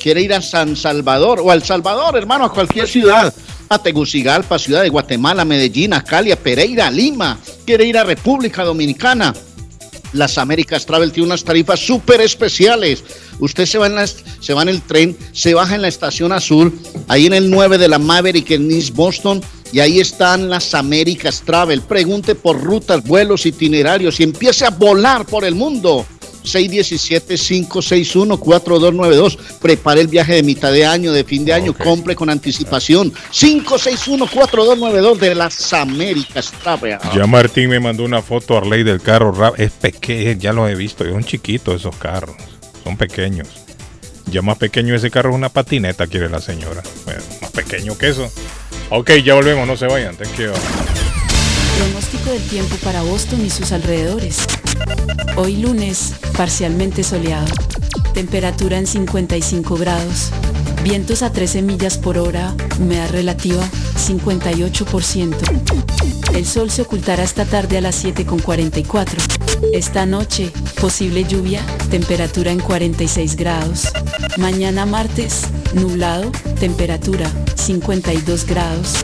Quiere 0.01 0.23
ir 0.23 0.35
a 0.35 0.43
San 0.43 0.77
Salvador 0.77 1.41
o 1.41 1.51
al 1.51 1.63
Salvador, 1.63 2.17
hermano, 2.17 2.47
a 2.47 2.53
cualquier 2.53 2.89
ciudad. 2.89 3.33
A 3.73 3.83
Tegucigalpa, 3.83 4.59
ciudad 4.59 4.83
de 4.83 4.91
Guatemala, 4.91 5.47
Medellín, 5.47 5.95
a 5.95 6.05
Cali, 6.05 6.31
Pereira, 6.37 6.91
Lima. 6.91 7.39
Quiere 7.65 7.87
ir 7.87 7.97
a 7.97 8.05
República 8.05 8.65
Dominicana. 8.65 9.33
Las 10.13 10.37
Américas 10.37 10.85
Travel 10.85 11.11
tiene 11.11 11.29
unas 11.29 11.43
tarifas 11.43 11.81
súper 11.81 12.21
especiales. 12.21 13.03
Usted 13.39 13.65
se 13.65 13.79
va, 13.79 13.87
en 13.87 13.95
la, 13.95 14.07
se 14.07 14.53
va 14.53 14.61
en 14.61 14.69
el 14.69 14.83
tren, 14.83 15.17
se 15.33 15.55
baja 15.55 15.75
en 15.75 15.81
la 15.81 15.89
estación 15.89 16.33
azul, 16.33 16.79
ahí 17.09 17.25
en 17.25 17.33
el 17.33 17.49
9 17.49 17.79
de 17.79 17.89
la 17.89 17.99
Maverick 17.99 18.51
en 18.51 18.71
East 18.71 18.95
Boston, 18.95 19.41
y 19.73 19.81
ahí 19.81 20.01
están 20.01 20.51
las 20.51 20.75
Américas 20.75 21.41
Travel. 21.41 21.81
Pregunte 21.81 22.35
por 22.35 22.63
rutas, 22.63 23.03
vuelos, 23.05 23.47
itinerarios 23.47 24.21
y 24.21 24.25
empiece 24.25 24.67
a 24.67 24.71
volar 24.71 25.25
por 25.25 25.47
el 25.47 25.55
mundo. 25.55 26.05
617-561-4292. 26.45 29.37
Prepare 29.61 30.01
el 30.01 30.09
viaje 30.09 30.35
de 30.35 30.43
mitad 30.43 30.73
de 30.73 30.87
año, 30.87 31.13
de 31.13 31.23
fin 31.25 31.45
de 31.45 31.53
año, 31.53 31.75
compre 31.75 32.17
con 32.17 32.31
anticipación. 32.31 33.13
561-4292 33.13 35.19
de 35.19 35.35
las 35.35 35.73
Américas 35.73 36.53
Travel. 36.63 36.99
Ya 37.15 37.27
Martín 37.27 37.71
me 37.71 37.81
mandó 37.81 38.05
una 38.05 38.23
foto 38.23 38.59
a 38.59 38.65
ley 38.65 38.83
del 38.83 39.01
carro. 39.01 39.55
Es 39.57 39.71
pequeño, 39.73 40.39
ya 40.39 40.53
lo 40.53 40.69
he 40.69 40.75
visto. 40.75 41.05
Es 41.05 41.13
un 41.13 41.25
chiquito 41.25 41.75
esos 41.75 41.97
carros. 41.97 42.37
Son 42.85 42.97
pequeños. 42.97 43.49
Ya 44.27 44.43
más 44.43 44.59
pequeño 44.59 44.95
ese 44.95 45.11
carro 45.11 45.31
es 45.31 45.37
una 45.37 45.49
patineta, 45.49 46.07
quiere 46.07 46.29
la 46.29 46.41
señora. 46.41 46.83
Bueno, 47.05 47.23
más 47.41 47.51
pequeño 47.51 47.99
que 47.99 48.09
eso. 48.09 48.31
Ok, 48.91 49.11
ya 49.25 49.35
volvemos, 49.35 49.67
no 49.67 49.77
se 49.77 49.87
vayan. 49.87 50.17
Thank 50.17 50.39
you. 50.39 50.53
Pronóstico 51.83 52.31
del 52.31 52.43
tiempo 52.43 52.77
para 52.85 53.03
Boston 53.03 53.45
y 53.45 53.51
sus 53.51 53.73
alrededores. 53.73 54.39
Hoy 55.37 55.57
lunes, 55.57 56.15
parcialmente 56.37 57.03
soleado. 57.03 57.53
Temperatura 58.15 58.79
en 58.79 58.87
55 58.87 59.75
grados. 59.75 60.31
Vientos 60.85 61.25
a 61.25 61.33
13 61.33 61.63
millas 61.63 61.99
por 61.99 62.19
hora. 62.19 62.55
Humedad 62.79 63.11
relativa 63.11 63.65
58%. 63.97 65.35
El 66.37 66.47
sol 66.47 66.71
se 66.71 66.83
ocultará 66.83 67.25
esta 67.25 67.47
tarde 67.47 67.79
a 67.79 67.81
las 67.81 68.05
7.44. 68.05 69.42
Esta 69.71 70.07
noche, 70.07 70.51
posible 70.81 71.25
lluvia, 71.25 71.65
temperatura 71.91 72.51
en 72.51 72.61
46 72.61 73.37
grados. 73.37 73.89
Mañana 74.37 74.85
martes, 74.85 75.47
nublado, 75.73 76.33
temperatura 76.59 77.31
52 77.55 78.45
grados. 78.45 78.95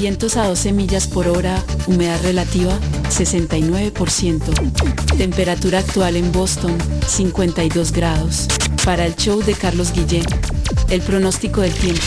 Vientos 0.00 0.36
a 0.36 0.48
12 0.48 0.72
millas 0.72 1.06
por 1.06 1.28
hora, 1.28 1.62
humedad 1.86 2.20
relativa 2.22 2.78
69%. 3.10 5.16
Temperatura 5.16 5.80
actual 5.80 6.16
en 6.16 6.32
Boston 6.32 6.76
52 7.06 7.92
grados. 7.92 8.48
Para 8.84 9.06
el 9.06 9.14
show 9.14 9.42
de 9.42 9.54
Carlos 9.54 9.92
Guillén, 9.92 10.24
el 10.88 11.02
pronóstico 11.02 11.60
del 11.60 11.74
tiempo. 11.74 12.06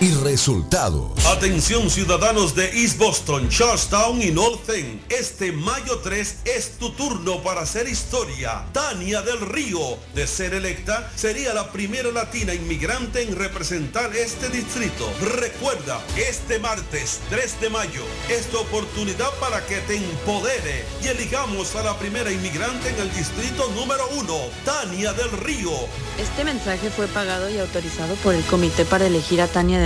y 0.00 0.10
resultados. 0.12 1.24
Atención 1.26 1.88
ciudadanos 1.90 2.54
de 2.54 2.68
East 2.82 2.98
Boston, 2.98 3.48
Charlestown 3.48 4.20
y 4.20 4.30
North 4.30 4.68
End. 4.68 5.00
Este 5.08 5.52
mayo 5.52 5.98
3 6.02 6.36
es 6.44 6.72
tu 6.78 6.90
turno 6.90 7.42
para 7.42 7.62
hacer 7.62 7.88
historia. 7.88 8.64
Tania 8.72 9.22
del 9.22 9.40
Río, 9.40 9.98
de 10.14 10.26
ser 10.26 10.54
electa, 10.54 11.10
sería 11.16 11.54
la 11.54 11.72
primera 11.72 12.10
latina 12.10 12.52
inmigrante 12.52 13.22
en 13.22 13.36
representar 13.36 14.14
este 14.14 14.48
distrito. 14.50 15.10
Recuerda, 15.20 16.00
este 16.16 16.58
martes 16.58 17.20
3 17.30 17.60
de 17.60 17.70
mayo 17.70 18.02
es 18.28 18.46
tu 18.46 18.58
oportunidad 18.58 19.30
para 19.40 19.64
que 19.66 19.76
te 19.80 19.96
empodere 19.96 20.84
y 21.02 21.08
eligamos 21.08 21.74
a 21.76 21.82
la 21.82 21.98
primera 21.98 22.30
inmigrante 22.30 22.90
en 22.90 23.00
el 23.00 23.14
distrito 23.14 23.70
número 23.74 24.06
1, 24.16 24.38
Tania 24.64 25.12
del 25.12 25.30
Río. 25.30 25.70
Este 26.18 26.44
mensaje 26.44 26.90
fue 26.90 27.06
pagado 27.08 27.48
y 27.50 27.58
autorizado 27.58 28.14
por 28.16 28.34
el 28.34 28.44
comité 28.44 28.84
para 28.84 29.06
elegir 29.06 29.40
a 29.40 29.48
Tania 29.48 29.80
del 29.80 29.85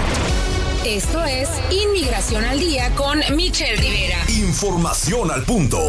Esto 0.85 1.23
es 1.23 1.47
Inmigración 1.69 2.43
al 2.43 2.59
Día 2.59 2.89
con 2.95 3.19
Michelle 3.35 3.75
Rivera. 3.75 4.17
Información 4.29 5.29
al 5.29 5.43
punto. 5.43 5.79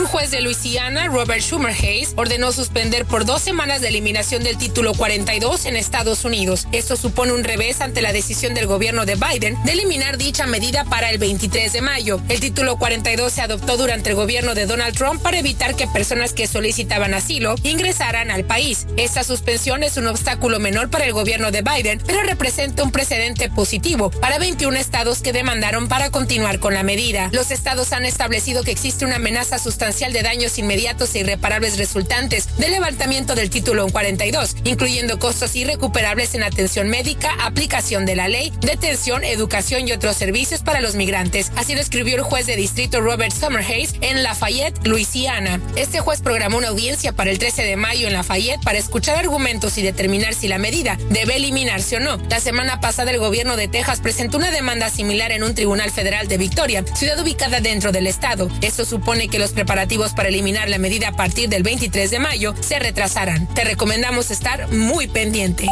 Un 0.00 0.06
juez 0.06 0.30
de 0.30 0.40
Luisiana, 0.40 1.08
Robert 1.08 1.42
Schumer 1.42 1.74
Hayes, 1.74 2.14
ordenó 2.16 2.52
suspender 2.52 3.04
por 3.04 3.26
dos 3.26 3.42
semanas 3.42 3.82
la 3.82 3.88
eliminación 3.88 4.42
del 4.42 4.56
título 4.56 4.94
42 4.94 5.66
en 5.66 5.76
Estados 5.76 6.24
Unidos. 6.24 6.66
Esto 6.72 6.96
supone 6.96 7.34
un 7.34 7.44
revés 7.44 7.82
ante 7.82 8.00
la 8.00 8.14
decisión 8.14 8.54
del 8.54 8.66
gobierno 8.66 9.04
de 9.04 9.16
Biden 9.16 9.62
de 9.62 9.72
eliminar 9.72 10.16
dicha 10.16 10.46
medida 10.46 10.86
para 10.86 11.10
el 11.10 11.18
23 11.18 11.70
de 11.70 11.82
mayo. 11.82 12.18
El 12.30 12.40
título 12.40 12.78
42 12.78 13.30
se 13.30 13.42
adoptó 13.42 13.76
durante 13.76 14.08
el 14.08 14.16
gobierno 14.16 14.54
de 14.54 14.64
Donald 14.64 14.96
Trump 14.96 15.20
para 15.20 15.38
evitar 15.38 15.76
que 15.76 15.86
personas 15.86 16.32
que 16.32 16.46
solicitaban 16.46 17.12
asilo 17.12 17.56
ingresaran 17.62 18.30
al 18.30 18.46
país. 18.46 18.86
Esta 18.96 19.22
suspensión 19.22 19.82
es 19.82 19.98
un 19.98 20.06
obstáculo 20.06 20.60
menor 20.60 20.88
para 20.88 21.04
el 21.04 21.12
gobierno 21.12 21.50
de 21.50 21.60
Biden, 21.60 22.02
pero 22.06 22.22
representa 22.22 22.82
un 22.84 22.90
precedente 22.90 23.50
positivo 23.50 24.10
para 24.10 24.38
21 24.38 24.78
estados 24.78 25.20
que 25.20 25.34
demandaron 25.34 25.88
para 25.88 26.08
continuar 26.08 26.58
con 26.58 26.72
la 26.72 26.84
medida. 26.84 27.28
Los 27.32 27.50
estados 27.50 27.92
han 27.92 28.06
establecido 28.06 28.62
que 28.62 28.70
existe 28.70 29.04
una 29.04 29.16
amenaza 29.16 29.58
sustancial 29.58 29.89
de 29.90 30.22
daños 30.22 30.56
inmediatos 30.56 31.14
e 31.14 31.18
irreparables 31.18 31.76
resultantes 31.76 32.56
del 32.58 32.70
levantamiento 32.70 33.34
del 33.34 33.50
título 33.50 33.88
42, 33.88 34.56
incluyendo 34.62 35.18
costos 35.18 35.56
irrecuperables 35.56 36.34
en 36.36 36.44
atención 36.44 36.88
médica, 36.88 37.34
aplicación 37.42 38.06
de 38.06 38.14
la 38.14 38.28
ley, 38.28 38.52
detención, 38.60 39.24
educación 39.24 39.88
y 39.88 39.92
otros 39.92 40.16
servicios 40.16 40.62
para 40.62 40.80
los 40.80 40.94
migrantes. 40.94 41.50
Así 41.56 41.74
lo 41.74 41.80
escribió 41.80 42.14
el 42.14 42.22
juez 42.22 42.46
de 42.46 42.54
distrito 42.54 43.00
Robert 43.00 43.34
Summerhays 43.34 43.94
en 44.00 44.22
Lafayette, 44.22 44.86
Luisiana. 44.86 45.60
Este 45.74 45.98
juez 45.98 46.22
programó 46.22 46.58
una 46.58 46.68
audiencia 46.68 47.12
para 47.12 47.30
el 47.30 47.40
13 47.40 47.64
de 47.64 47.76
mayo 47.76 48.06
en 48.06 48.12
Lafayette 48.12 48.62
para 48.62 48.78
escuchar 48.78 49.18
argumentos 49.18 49.76
y 49.76 49.82
determinar 49.82 50.34
si 50.34 50.46
la 50.46 50.58
medida 50.58 50.96
debe 51.10 51.36
eliminarse 51.36 51.96
o 51.96 52.00
no. 52.00 52.16
La 52.28 52.38
semana 52.38 52.80
pasada 52.80 53.10
el 53.10 53.18
gobierno 53.18 53.56
de 53.56 53.66
Texas 53.66 54.00
presentó 54.00 54.38
una 54.38 54.52
demanda 54.52 54.88
similar 54.88 55.32
en 55.32 55.42
un 55.42 55.54
tribunal 55.54 55.90
federal 55.90 56.28
de 56.28 56.38
Victoria, 56.38 56.84
ciudad 56.94 57.18
ubicada 57.18 57.60
dentro 57.60 57.90
del 57.90 58.06
estado. 58.06 58.48
Esto 58.62 58.84
supone 58.84 59.28
que 59.28 59.40
los 59.40 59.50
preparativos 59.50 59.69
para 59.70 60.28
eliminar 60.28 60.68
la 60.68 60.78
medida 60.78 61.08
a 61.08 61.12
partir 61.12 61.48
del 61.48 61.62
23 61.62 62.10
de 62.10 62.18
mayo 62.18 62.54
se 62.58 62.80
retrasarán. 62.80 63.46
Te 63.54 63.62
recomendamos 63.62 64.32
estar 64.32 64.66
muy 64.72 65.06
pendiente. 65.06 65.68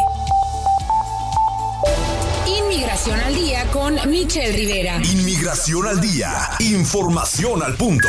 Inmigración 2.47 3.19
al 3.19 3.35
Día 3.35 3.65
con 3.73 3.97
Michelle 4.09 4.53
Rivera. 4.53 5.01
Inmigración 5.03 5.87
al 5.89 6.01
día. 6.01 6.31
Información 6.61 7.61
al 7.61 7.75
punto. 7.75 8.09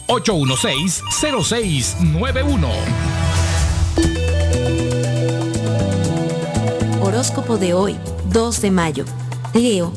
781-816-0691. 0.08 2.70
horóscopo 7.20 7.58
de 7.58 7.74
hoy, 7.74 7.98
2 8.32 8.62
de 8.62 8.72
mayo. 8.72 9.04
Leo, 9.54 9.92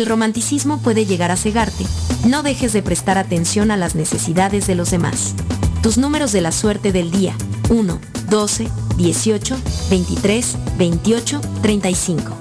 el 0.00 0.06
romanticismo 0.06 0.78
puede 0.78 1.04
llegar 1.04 1.30
a 1.30 1.36
cegarte. 1.36 1.84
No 2.26 2.42
dejes 2.42 2.72
de 2.72 2.82
prestar 2.82 3.18
atención 3.18 3.70
a 3.70 3.76
las 3.76 3.94
necesidades 3.94 4.66
de 4.66 4.74
los 4.74 4.90
demás. 4.90 5.34
Tus 5.82 5.98
números 5.98 6.32
de 6.32 6.40
la 6.40 6.52
suerte 6.52 6.90
del 6.90 7.10
día, 7.10 7.34
1, 7.68 7.98
12, 8.30 8.68
18, 8.96 9.56
23, 9.90 10.56
28, 10.78 11.40
35. 11.62 12.32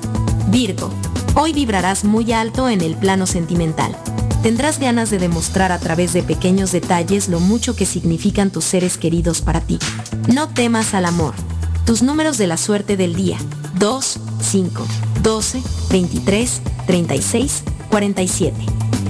Virgo, 0.47 0.89
hoy 1.35 1.53
vibrarás 1.53 2.03
muy 2.03 2.31
alto 2.31 2.69
en 2.69 2.81
el 2.81 2.95
plano 2.95 3.27
sentimental. 3.27 3.95
Tendrás 4.41 4.79
ganas 4.79 5.09
de 5.09 5.19
demostrar 5.19 5.73
a 5.73 5.79
través 5.79 6.13
de 6.13 6.23
pequeños 6.23 6.71
detalles 6.71 7.27
lo 7.27 7.41
mucho 7.41 7.75
que 7.75 7.85
significan 7.85 8.51
tus 8.51 8.63
seres 8.63 8.97
queridos 8.97 9.41
para 9.41 9.59
ti. 9.59 9.79
No 10.33 10.47
temas 10.47 10.93
al 10.93 11.05
amor. 11.05 11.33
Tus 11.85 12.03
números 12.03 12.37
de 12.37 12.47
la 12.47 12.55
suerte 12.55 12.95
del 12.95 13.15
día. 13.15 13.37
2, 13.79 14.19
5, 14.41 14.85
12, 15.21 15.61
23, 15.91 16.61
36, 16.87 17.63
47. 17.89 18.55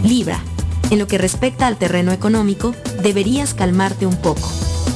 Libra. 0.04 0.42
En 0.90 1.00
lo 1.00 1.08
que 1.08 1.18
respecta 1.18 1.68
al 1.68 1.78
terreno 1.78 2.12
económico, 2.12 2.74
deberías 3.04 3.54
calmarte 3.54 4.06
un 4.06 4.16
poco. 4.16 4.50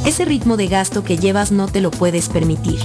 Ese 0.06 0.26
ritmo 0.26 0.58
de 0.58 0.68
gasto 0.68 1.04
que 1.04 1.18
llevas 1.18 1.52
no 1.52 1.68
te 1.68 1.82
lo 1.82 1.92
puedes 1.92 2.30
permitir. 2.30 2.80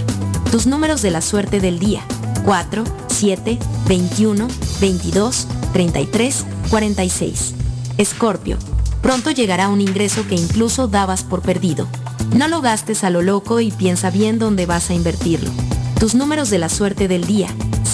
Tus 0.50 0.66
números 0.66 1.02
de 1.02 1.10
la 1.10 1.20
suerte 1.20 1.60
del 1.60 1.78
día. 1.78 2.02
4, 2.44 2.84
7, 3.08 3.58
21, 3.88 4.48
22, 4.80 5.46
33, 5.72 6.46
46. 6.70 7.54
Escorpio. 7.96 8.58
Pronto 9.02 9.30
llegará 9.30 9.68
un 9.68 9.80
ingreso 9.80 10.26
que 10.28 10.34
incluso 10.34 10.86
dabas 10.86 11.24
por 11.24 11.42
perdido. 11.42 11.88
No 12.36 12.46
lo 12.48 12.60
gastes 12.60 13.04
a 13.04 13.10
lo 13.10 13.22
loco 13.22 13.60
y 13.60 13.70
piensa 13.70 14.10
bien 14.10 14.38
dónde 14.38 14.66
vas 14.66 14.90
a 14.90 14.94
invertirlo. 14.94 15.50
Tus 15.98 16.14
números 16.14 16.50
de 16.50 16.58
la 16.58 16.68
suerte 16.68 17.08
del 17.08 17.26
día. 17.26 17.48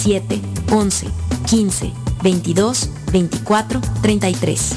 7, 0.05 0.39
11, 0.69 1.07
15, 1.49 1.91
22, 2.21 2.89
24, 3.11 3.81
33. 4.03 4.75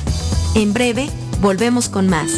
En 0.55 0.73
breve, 0.73 1.11
volvemos 1.43 1.91
con 1.91 2.09
más. 2.09 2.31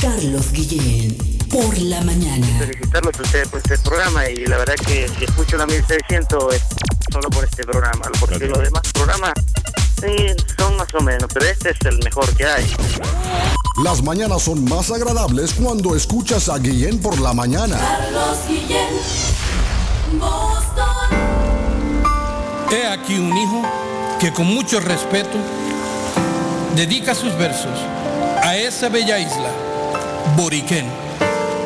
Carlos 0.00 0.50
Guillén, 0.52 1.16
por 1.48 1.76
la 1.78 2.00
mañana. 2.02 2.46
Felicitarlos 2.58 3.18
a 3.18 3.22
ustedes 3.22 3.48
por 3.48 3.60
este 3.60 3.78
programa 3.78 4.28
y 4.28 4.46
la 4.46 4.58
verdad 4.58 4.74
que 4.86 5.08
si 5.08 5.24
escucho 5.24 5.56
la 5.56 5.66
1600 5.66 6.54
es 6.54 6.62
solo 7.10 7.30
por 7.30 7.44
este 7.44 7.64
programa, 7.64 8.04
porque 8.20 8.46
los 8.46 8.58
demás 8.58 8.82
programas 8.92 9.32
sí, 10.00 10.26
son 10.56 10.76
más 10.76 10.88
o 10.94 11.02
menos, 11.02 11.28
pero 11.32 11.46
este 11.46 11.70
es 11.70 11.78
el 11.84 11.98
mejor 12.04 12.28
que 12.36 12.46
hay. 12.46 12.64
Las 13.82 14.02
mañanas 14.02 14.42
son 14.42 14.64
más 14.64 14.90
agradables 14.90 15.54
cuando 15.54 15.96
escuchas 15.96 16.48
a 16.48 16.58
Guillén 16.58 17.00
por 17.00 17.18
la 17.18 17.32
mañana. 17.32 17.78
Carlos 17.78 18.38
Guillén, 18.48 18.88
He 22.70 22.86
aquí 22.86 23.18
un 23.18 23.36
hijo 23.36 23.62
que 24.18 24.32
con 24.32 24.46
mucho 24.46 24.80
respeto 24.80 25.36
dedica 26.74 27.14
sus 27.14 27.36
versos 27.36 27.78
a 28.42 28.56
esa 28.56 28.88
bella 28.88 29.18
isla, 29.18 29.50
Boriquén, 30.36 30.86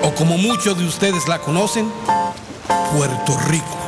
o 0.03 0.13
como 0.15 0.37
muchos 0.37 0.77
de 0.79 0.85
ustedes 0.85 1.27
la 1.29 1.39
conocen, 1.39 1.91
Puerto 2.93 3.39
Rico. 3.49 3.86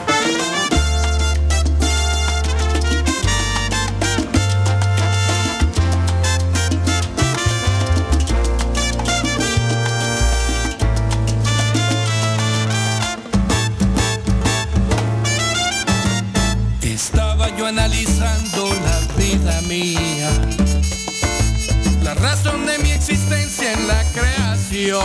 La 23.89 24.05
creación, 24.13 25.03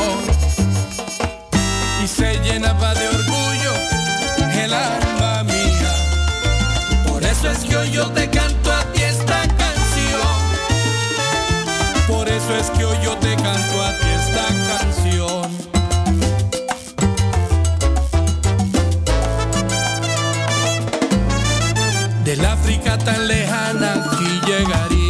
y 2.04 2.08
se 2.08 2.38
llenaba 2.44 2.94
de 2.94 3.08
orgullo 3.08 3.74
el 4.62 4.74
alma 4.74 5.44
mía. 5.44 5.94
Por 7.08 7.24
eso 7.24 7.50
es 7.50 7.60
que 7.60 7.78
hoy 7.78 7.92
yo 7.92 8.12
te 8.12 8.30
canto 8.30 8.74
a 8.74 8.84
ti 8.92 9.02
esta 9.02 9.42
canción. 9.62 10.38
Por 12.08 12.28
eso 12.28 12.56
es 12.62 12.70
que 12.72 12.84
hoy 12.84 12.98
yo 13.04 13.16
te 13.18 13.34
canto 13.36 13.84
a 13.88 13.92
ti 14.00 14.08
esta 14.22 14.48
canción. 14.70 15.48
Del 22.26 22.46
África 22.46 22.98
tan 22.98 23.28
lejana 23.28 23.94
aquí 23.94 24.42
llegaría 24.46 25.03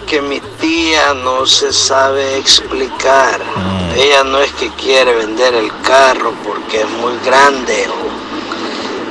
que 0.00 0.20
mi 0.20 0.40
tía 0.60 1.14
no 1.14 1.46
se 1.46 1.72
sabe 1.72 2.36
explicar. 2.38 3.40
Ella 3.96 4.24
no 4.24 4.40
es 4.40 4.52
que 4.54 4.68
quiere 4.70 5.14
vender 5.14 5.54
el 5.54 5.70
carro 5.82 6.32
porque 6.44 6.80
es 6.80 6.90
muy 7.00 7.12
grande. 7.24 7.86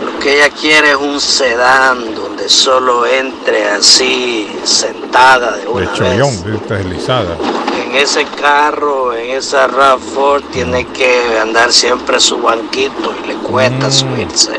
Lo 0.05 0.19
que 0.19 0.35
ella 0.35 0.49
quiere 0.49 0.91
es 0.91 0.97
un 0.97 1.19
sedán 1.19 2.13
donde 2.15 2.49
solo 2.49 3.05
entre 3.05 3.69
así 3.69 4.49
sentada 4.63 5.51
de 5.57 5.61
De 5.63 5.67
una 5.69 5.81
vez. 5.81 5.93
chollón, 5.93 6.55
esta 6.55 6.75
deslizada. 6.75 7.37
En 7.85 7.95
ese 7.95 8.25
carro, 8.41 9.13
en 9.13 9.31
esa 9.31 9.67
RAV4, 9.67 10.43
tiene 10.51 10.87
que 10.87 11.39
andar 11.39 11.71
siempre 11.71 12.19
su 12.19 12.39
banquito 12.41 13.13
y 13.23 13.27
le 13.27 13.35
cuesta 13.35 13.91
subirse. 13.91 14.51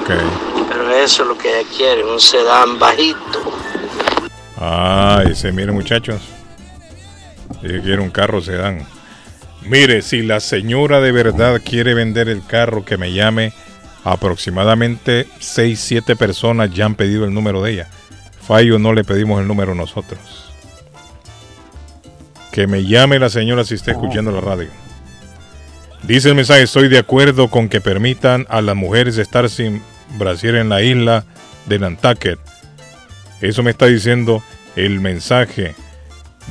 Ok. 0.00 0.10
Pero 0.68 0.90
eso 0.94 1.22
es 1.22 1.28
lo 1.28 1.36
que 1.38 1.60
ella 1.60 1.68
quiere, 1.76 2.04
un 2.04 2.18
sedán 2.20 2.78
bajito. 2.78 3.18
Ah, 4.70 5.24
ese, 5.26 5.50
mire 5.50 5.72
muchachos. 5.72 6.20
Dice 7.62 7.76
que 7.76 7.80
quiere 7.80 8.02
un 8.02 8.10
carro 8.10 8.42
sedán. 8.42 8.84
Mire, 9.62 10.02
si 10.02 10.20
la 10.20 10.40
señora 10.40 11.00
de 11.00 11.10
verdad 11.10 11.62
quiere 11.64 11.94
vender 11.94 12.28
el 12.28 12.44
carro, 12.44 12.84
que 12.84 12.98
me 12.98 13.12
llame. 13.14 13.54
Aproximadamente 14.04 15.26
6, 15.38 15.80
7 15.80 16.16
personas 16.16 16.70
ya 16.70 16.84
han 16.84 16.96
pedido 16.96 17.24
el 17.24 17.32
número 17.32 17.62
de 17.62 17.72
ella. 17.72 17.88
Fallo, 18.46 18.78
no 18.78 18.92
le 18.92 19.04
pedimos 19.04 19.40
el 19.40 19.48
número 19.48 19.74
nosotros. 19.74 20.20
Que 22.52 22.66
me 22.66 22.84
llame 22.84 23.18
la 23.18 23.30
señora 23.30 23.64
si 23.64 23.74
está 23.74 23.92
escuchando 23.92 24.32
la 24.32 24.42
radio. 24.42 24.68
Dice 26.02 26.28
el 26.28 26.34
mensaje, 26.34 26.62
estoy 26.62 26.88
de 26.88 26.98
acuerdo 26.98 27.48
con 27.48 27.70
que 27.70 27.80
permitan 27.80 28.46
a 28.50 28.60
las 28.60 28.76
mujeres 28.76 29.16
estar 29.16 29.48
sin 29.48 29.82
brasier 30.18 30.56
en 30.56 30.68
la 30.68 30.82
isla 30.82 31.24
de 31.64 31.78
Nantucket. 31.78 32.38
Eso 33.40 33.62
me 33.62 33.70
está 33.70 33.86
diciendo 33.86 34.42
el 34.76 35.00
mensaje. 35.00 35.74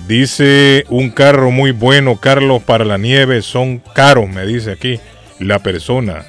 Dice 0.07 0.85
un 0.89 1.09
carro 1.09 1.49
muy 1.49 1.71
bueno, 1.71 2.17
Carlos, 2.17 2.61
para 2.63 2.85
la 2.85 2.97
nieve 2.97 3.41
son 3.41 3.79
caros, 3.95 4.29
me 4.29 4.45
dice 4.45 4.71
aquí 4.73 4.99
la 5.39 5.59
persona. 5.59 6.25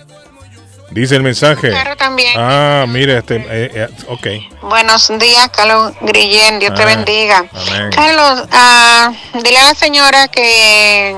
Dice 0.91 1.17
el 1.17 1.23
mensaje. 1.23 1.71
Carro 1.71 1.97
también. 1.99 2.33
Ah, 2.39 2.87
mire, 2.89 3.19
este, 3.19 3.37
eh, 3.37 3.71
eh, 3.75 3.89
ok. 4.09 4.27
Buenos 4.63 5.13
días, 5.19 5.51
Carlos 5.55 5.93
Grillén. 6.01 6.59
Dios 6.61 6.73
te 6.73 6.83
Ah, 6.83 6.87
bendiga. 6.87 7.45
amén. 7.53 7.91
Carlos, 7.95 8.49
ah, 8.53 9.13
dile 9.45 9.59
a 9.59 9.65
la 9.65 9.75
señora 9.75 10.29
que 10.29 11.15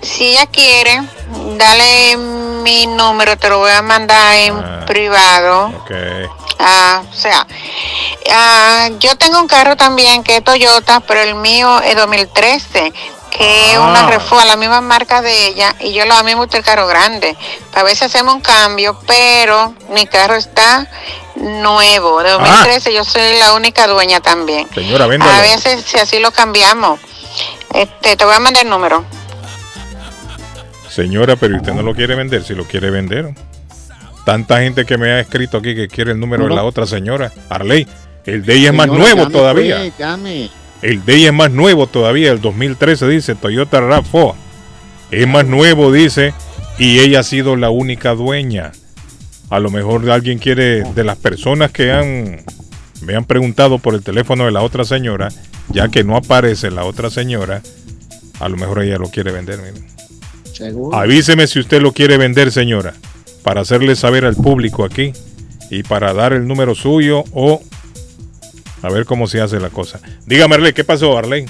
si 0.00 0.28
ella 0.28 0.46
quiere, 0.46 1.02
dale 1.58 2.16
mi 2.16 2.86
número, 2.86 3.36
te 3.36 3.50
lo 3.50 3.58
voy 3.58 3.72
a 3.72 3.82
mandar 3.82 4.36
en 4.36 4.54
Ah. 4.54 4.84
privado. 4.86 5.66
Ok. 5.66 5.90
Ah, 6.58 7.02
o 7.10 7.14
sea, 7.14 7.46
ah, 8.32 8.88
yo 9.00 9.16
tengo 9.16 9.38
un 9.40 9.48
carro 9.48 9.76
también 9.76 10.22
que 10.22 10.36
es 10.36 10.44
Toyota, 10.44 11.00
pero 11.00 11.20
el 11.20 11.34
mío 11.34 11.80
es 11.82 11.96
2013, 11.96 12.92
que 13.30 13.72
es 13.72 13.78
una 13.78 14.06
Ah. 14.06 14.10
Reforma, 14.10 14.44
la 14.44 14.56
misma 14.56 14.80
marca 14.80 15.20
de 15.20 15.48
ella, 15.48 15.74
y 15.80 15.92
yo 15.92 16.06
lo 16.06 16.14
a 16.14 16.22
mí 16.22 16.30
me 16.30 16.36
gusta 16.36 16.56
el 16.56 16.64
carro 16.64 16.86
grande. 16.86 17.36
A 17.74 17.82
veces 17.82 18.02
hacemos 18.02 18.34
un 18.36 18.40
cambio, 18.40 18.98
pero 19.06 19.74
mi 19.90 20.06
carro 20.06 20.36
está 20.36 20.88
nuevo, 21.34 22.22
de 22.22 22.30
2013, 22.30 22.94
yo 22.94 23.04
soy 23.04 23.38
la 23.38 23.54
única 23.54 23.86
dueña 23.88 24.20
también. 24.20 24.68
Señora, 24.72 25.06
véndalo. 25.06 25.32
A 25.32 25.40
veces 25.40 25.84
si 25.84 25.98
así 25.98 26.20
lo 26.20 26.30
cambiamos. 26.30 27.00
Este, 27.72 28.16
te 28.16 28.24
voy 28.24 28.34
a 28.36 28.38
mandar 28.40 28.62
el 28.62 28.70
número. 28.70 29.04
Señora, 30.88 31.34
pero 31.34 31.56
usted 31.56 31.72
no 31.72 31.82
lo 31.82 31.92
quiere 31.94 32.14
vender, 32.14 32.44
si 32.44 32.54
lo 32.54 32.64
quiere 32.64 32.90
vender. 32.90 33.34
Tanta 34.24 34.60
gente 34.60 34.84
que 34.84 34.96
me 34.98 35.10
ha 35.10 35.20
escrito 35.20 35.58
aquí 35.58 35.74
que 35.74 35.88
quiere 35.88 36.12
el 36.12 36.20
número 36.20 36.48
de 36.48 36.54
la 36.54 36.64
otra 36.64 36.86
señora. 36.86 37.32
Arley, 37.48 37.86
el 38.24 38.44
de 38.44 38.54
ella 38.54 38.68
es 38.70 38.74
más 38.74 38.86
Señora, 38.86 39.02
nuevo 39.04 39.20
llame, 39.22 39.32
todavía. 39.32 39.76
pues, 39.78 39.98
llame. 39.98 40.50
El 40.82 41.04
de 41.04 41.14
ella 41.16 41.26
es 41.28 41.34
más 41.34 41.50
nuevo 41.50 41.86
todavía, 41.86 42.32
el 42.32 42.40
2013 42.40 43.08
dice 43.08 43.34
Toyota 43.34 43.80
RAV4. 43.80 44.34
Es 45.10 45.28
más 45.28 45.46
nuevo, 45.46 45.92
dice, 45.92 46.32
y 46.78 46.98
ella 47.00 47.20
ha 47.20 47.22
sido 47.22 47.56
la 47.56 47.70
única 47.70 48.14
dueña. 48.14 48.72
A 49.50 49.60
lo 49.60 49.70
mejor 49.70 50.10
alguien 50.10 50.38
quiere, 50.38 50.82
de 50.82 51.04
las 51.04 51.16
personas 51.18 51.70
que 51.70 51.92
han 51.92 52.40
me 53.02 53.14
han 53.14 53.24
preguntado 53.26 53.78
por 53.78 53.94
el 53.94 54.02
teléfono 54.02 54.46
de 54.46 54.50
la 54.52 54.62
otra 54.62 54.84
señora, 54.84 55.28
ya 55.68 55.88
que 55.88 56.04
no 56.04 56.16
aparece 56.16 56.70
la 56.70 56.84
otra 56.84 57.10
señora, 57.10 57.60
a 58.40 58.48
lo 58.48 58.56
mejor 58.56 58.82
ella 58.82 58.96
lo 58.96 59.10
quiere 59.10 59.30
vender. 59.30 59.60
mire. 59.60 59.86
Seguro. 60.52 60.96
Avíseme 60.96 61.46
si 61.46 61.58
usted 61.60 61.82
lo 61.82 61.92
quiere 61.92 62.16
vender, 62.16 62.50
señora, 62.50 62.94
para 63.44 63.60
hacerle 63.60 63.94
saber 63.94 64.24
al 64.24 64.34
público 64.34 64.84
aquí 64.84 65.12
y 65.70 65.84
para 65.84 66.12
dar 66.12 66.32
el 66.32 66.48
número 66.48 66.74
suyo 66.74 67.22
o 67.32 67.62
a 68.82 68.90
ver 68.90 69.06
cómo 69.06 69.26
se 69.26 69.40
hace 69.40 69.60
la 69.60 69.70
cosa. 69.70 70.00
Dígame, 70.26 70.56
Arley, 70.56 70.72
¿qué 70.72 70.84
pasó, 70.84 71.16
Arley? 71.16 71.46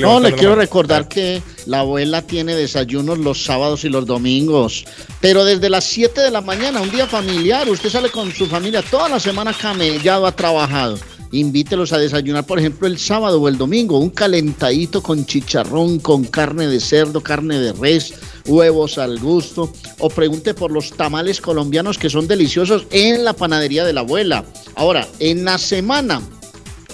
No, 0.00 0.20
le 0.20 0.32
quiero 0.32 0.54
recordar 0.54 1.08
que 1.08 1.40
la 1.64 1.80
abuela 1.80 2.20
tiene 2.22 2.54
desayunos 2.54 3.18
los 3.18 3.42
sábados 3.42 3.84
y 3.84 3.88
los 3.88 4.04
domingos, 4.04 4.84
pero 5.20 5.44
desde 5.44 5.70
las 5.70 5.84
7 5.84 6.20
de 6.20 6.30
la 6.30 6.42
mañana, 6.42 6.82
un 6.82 6.90
día 6.90 7.06
familiar, 7.06 7.68
usted 7.70 7.88
sale 7.88 8.10
con 8.10 8.32
su 8.32 8.46
familia 8.46 8.82
toda 8.82 9.08
la 9.08 9.18
semana 9.18 9.54
camellado, 9.54 10.26
ha 10.26 10.32
trabajado. 10.32 10.98
Invítelos 11.34 11.92
a 11.92 11.98
desayunar, 11.98 12.46
por 12.46 12.60
ejemplo, 12.60 12.86
el 12.86 12.96
sábado 12.96 13.42
o 13.42 13.48
el 13.48 13.58
domingo, 13.58 13.98
un 13.98 14.10
calentadito 14.10 15.02
con 15.02 15.26
chicharrón, 15.26 15.98
con 15.98 16.22
carne 16.22 16.68
de 16.68 16.78
cerdo, 16.78 17.22
carne 17.22 17.58
de 17.58 17.72
res, 17.72 18.14
huevos 18.46 18.98
al 18.98 19.18
gusto, 19.18 19.72
o 19.98 20.08
pregunte 20.08 20.54
por 20.54 20.70
los 20.70 20.92
tamales 20.92 21.40
colombianos 21.40 21.98
que 21.98 22.08
son 22.08 22.28
deliciosos 22.28 22.86
en 22.92 23.24
la 23.24 23.32
panadería 23.32 23.84
de 23.84 23.92
la 23.92 24.02
abuela. 24.02 24.44
Ahora, 24.76 25.08
en 25.18 25.44
la 25.44 25.58
semana, 25.58 26.22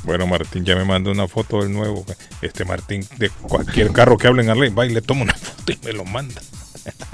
Bueno, 0.05 0.27
Martín 0.27 0.65
ya 0.65 0.77
me 0.77 0.87
mandó 0.87 1.11
una 1.11 1.29
foto 1.29 1.61
del 1.61 1.75
nuevo. 1.75 2.07
Este 2.41 2.65
Martín, 2.65 3.07
de 3.19 3.29
cualquier 3.29 3.93
carro 3.93 4.17
que 4.17 4.29
hable 4.29 4.45
en 4.45 4.49
Arley, 4.49 4.71
va 4.71 4.87
y 4.87 4.95
le 4.95 5.03
toma 5.03 5.25
una 5.25 5.35
foto 5.35 5.73
y 5.73 5.79
me 5.85 5.93
lo 5.93 6.07
manda. 6.07 6.41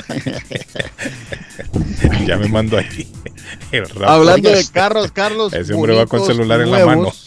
ya 2.27 2.37
me 2.37 2.47
mandó 2.47 2.79
aquí. 2.79 3.09
Hablando 4.07 4.51
de 4.51 4.65
carros, 4.69 5.11
Carlos. 5.11 5.53
Ese 5.53 5.75
hombre 5.75 5.97
va 5.97 6.07
con 6.07 6.25
celular 6.25 6.61
en 6.61 6.71
la 6.71 6.87
mano. 6.87 7.13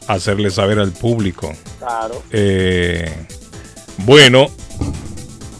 hacerle 0.08 0.50
saber 0.50 0.80
al 0.80 0.94
público. 0.94 1.52
Claro. 1.80 2.24
Eh, 2.32 3.14
bueno, 4.06 4.50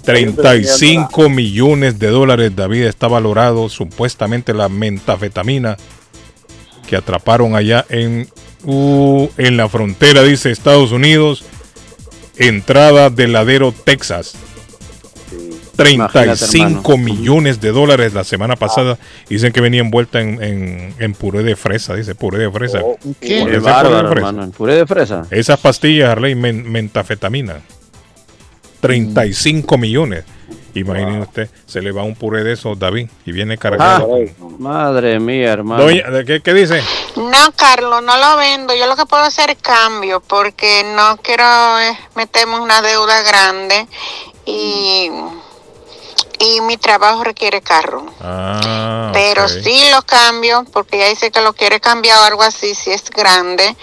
35 0.04 1.30
millones 1.30 2.00
de 2.00 2.08
dólares, 2.08 2.56
David, 2.56 2.84
está 2.84 3.08
valorado 3.08 3.70
supuestamente 3.70 4.54
la 4.54 4.70
mentafetamina 4.70 5.78
que 6.88 6.96
atraparon 6.96 7.56
allá 7.56 7.86
en, 7.90 8.28
uh, 8.66 9.28
en 9.38 9.58
la 9.58 9.70
frontera, 9.70 10.24
dice 10.24 10.52
Estados 10.52 10.92
Unidos, 10.92 11.44
entrada 12.38 13.10
de 13.10 13.28
Ladero, 13.28 13.72
Texas. 13.72 14.34
35 15.76 16.98
millones 16.98 17.60
de 17.62 17.72
dólares 17.72 18.14
la 18.14 18.24
semana 18.24 18.56
pasada. 18.56 19.00
Dicen 19.30 19.52
que 19.52 19.62
venía 19.62 19.80
envuelta 19.82 20.22
en, 20.22 20.42
en, 20.44 20.94
en 21.00 21.14
puré 21.14 21.44
de 21.44 21.56
fresa, 21.56 21.96
dice 21.96 22.14
puré 22.14 22.38
de 22.40 22.52
fresa. 22.52 22.82
Qué 23.20 23.40
¿Conoce 23.40 23.56
el 23.56 23.62
bárbaro, 23.62 23.90
puré 23.90 24.02
de 24.02 24.10
fresa? 24.10 24.28
hermano. 24.28 24.44
¿En 24.44 24.52
puré 24.52 24.76
de 24.76 24.86
fresa? 24.86 25.26
Esas 25.32 25.60
pastillas, 25.60 26.10
Harley, 26.10 26.36
men- 26.36 26.70
mentafetamina. 26.70 27.62
35 28.82 29.78
millones. 29.78 30.26
Imagine 30.74 31.20
usted, 31.22 31.50
se 31.66 31.82
le 31.82 31.92
va 31.92 32.04
un 32.04 32.16
puré 32.16 32.44
de 32.46 32.54
esos, 32.54 32.80
David, 32.80 33.10
y 33.26 33.32
viene 33.34 33.56
Ah, 33.56 33.58
cargado. 33.58 34.08
madre 34.58 35.20
mía, 35.20 35.52
hermano. 35.52 35.84
Doña, 35.84 36.10
¿de 36.10 36.24
¿qué, 36.24 36.42
¿Qué 36.42 36.54
dice? 36.54 36.82
No, 37.18 37.52
Carlos, 37.58 38.02
no 38.04 38.18
lo 38.18 38.38
vendo. 38.38 38.74
Yo 38.74 38.88
lo 38.88 38.96
que 38.96 39.06
puedo 39.06 39.22
hacer 39.24 39.50
es 39.50 39.58
cambio 39.58 40.22
porque 40.22 40.84
no 40.96 41.18
quiero 41.18 41.44
eh, 41.82 41.98
meterme 42.16 42.56
en 42.56 42.62
una 42.62 42.82
deuda 42.82 43.22
grande 43.22 43.86
y, 44.46 45.10
y 46.40 46.62
mi 46.62 46.78
trabajo 46.78 47.26
requiere 47.26 47.62
carro. 47.62 48.06
Ah, 48.22 49.10
Pero 49.14 49.44
ok. 49.44 49.50
sí 49.64 49.78
lo 49.94 50.02
cambio 50.04 50.66
porque 50.72 51.00
ya 51.00 51.10
dice 51.10 51.32
que 51.32 51.42
lo 51.42 51.52
quiere 51.52 51.82
cambiar 51.82 52.18
o 52.20 52.24
algo 52.24 52.44
así, 52.44 52.76
si 52.76 52.92
es 52.92 53.10
grande. 53.10 53.76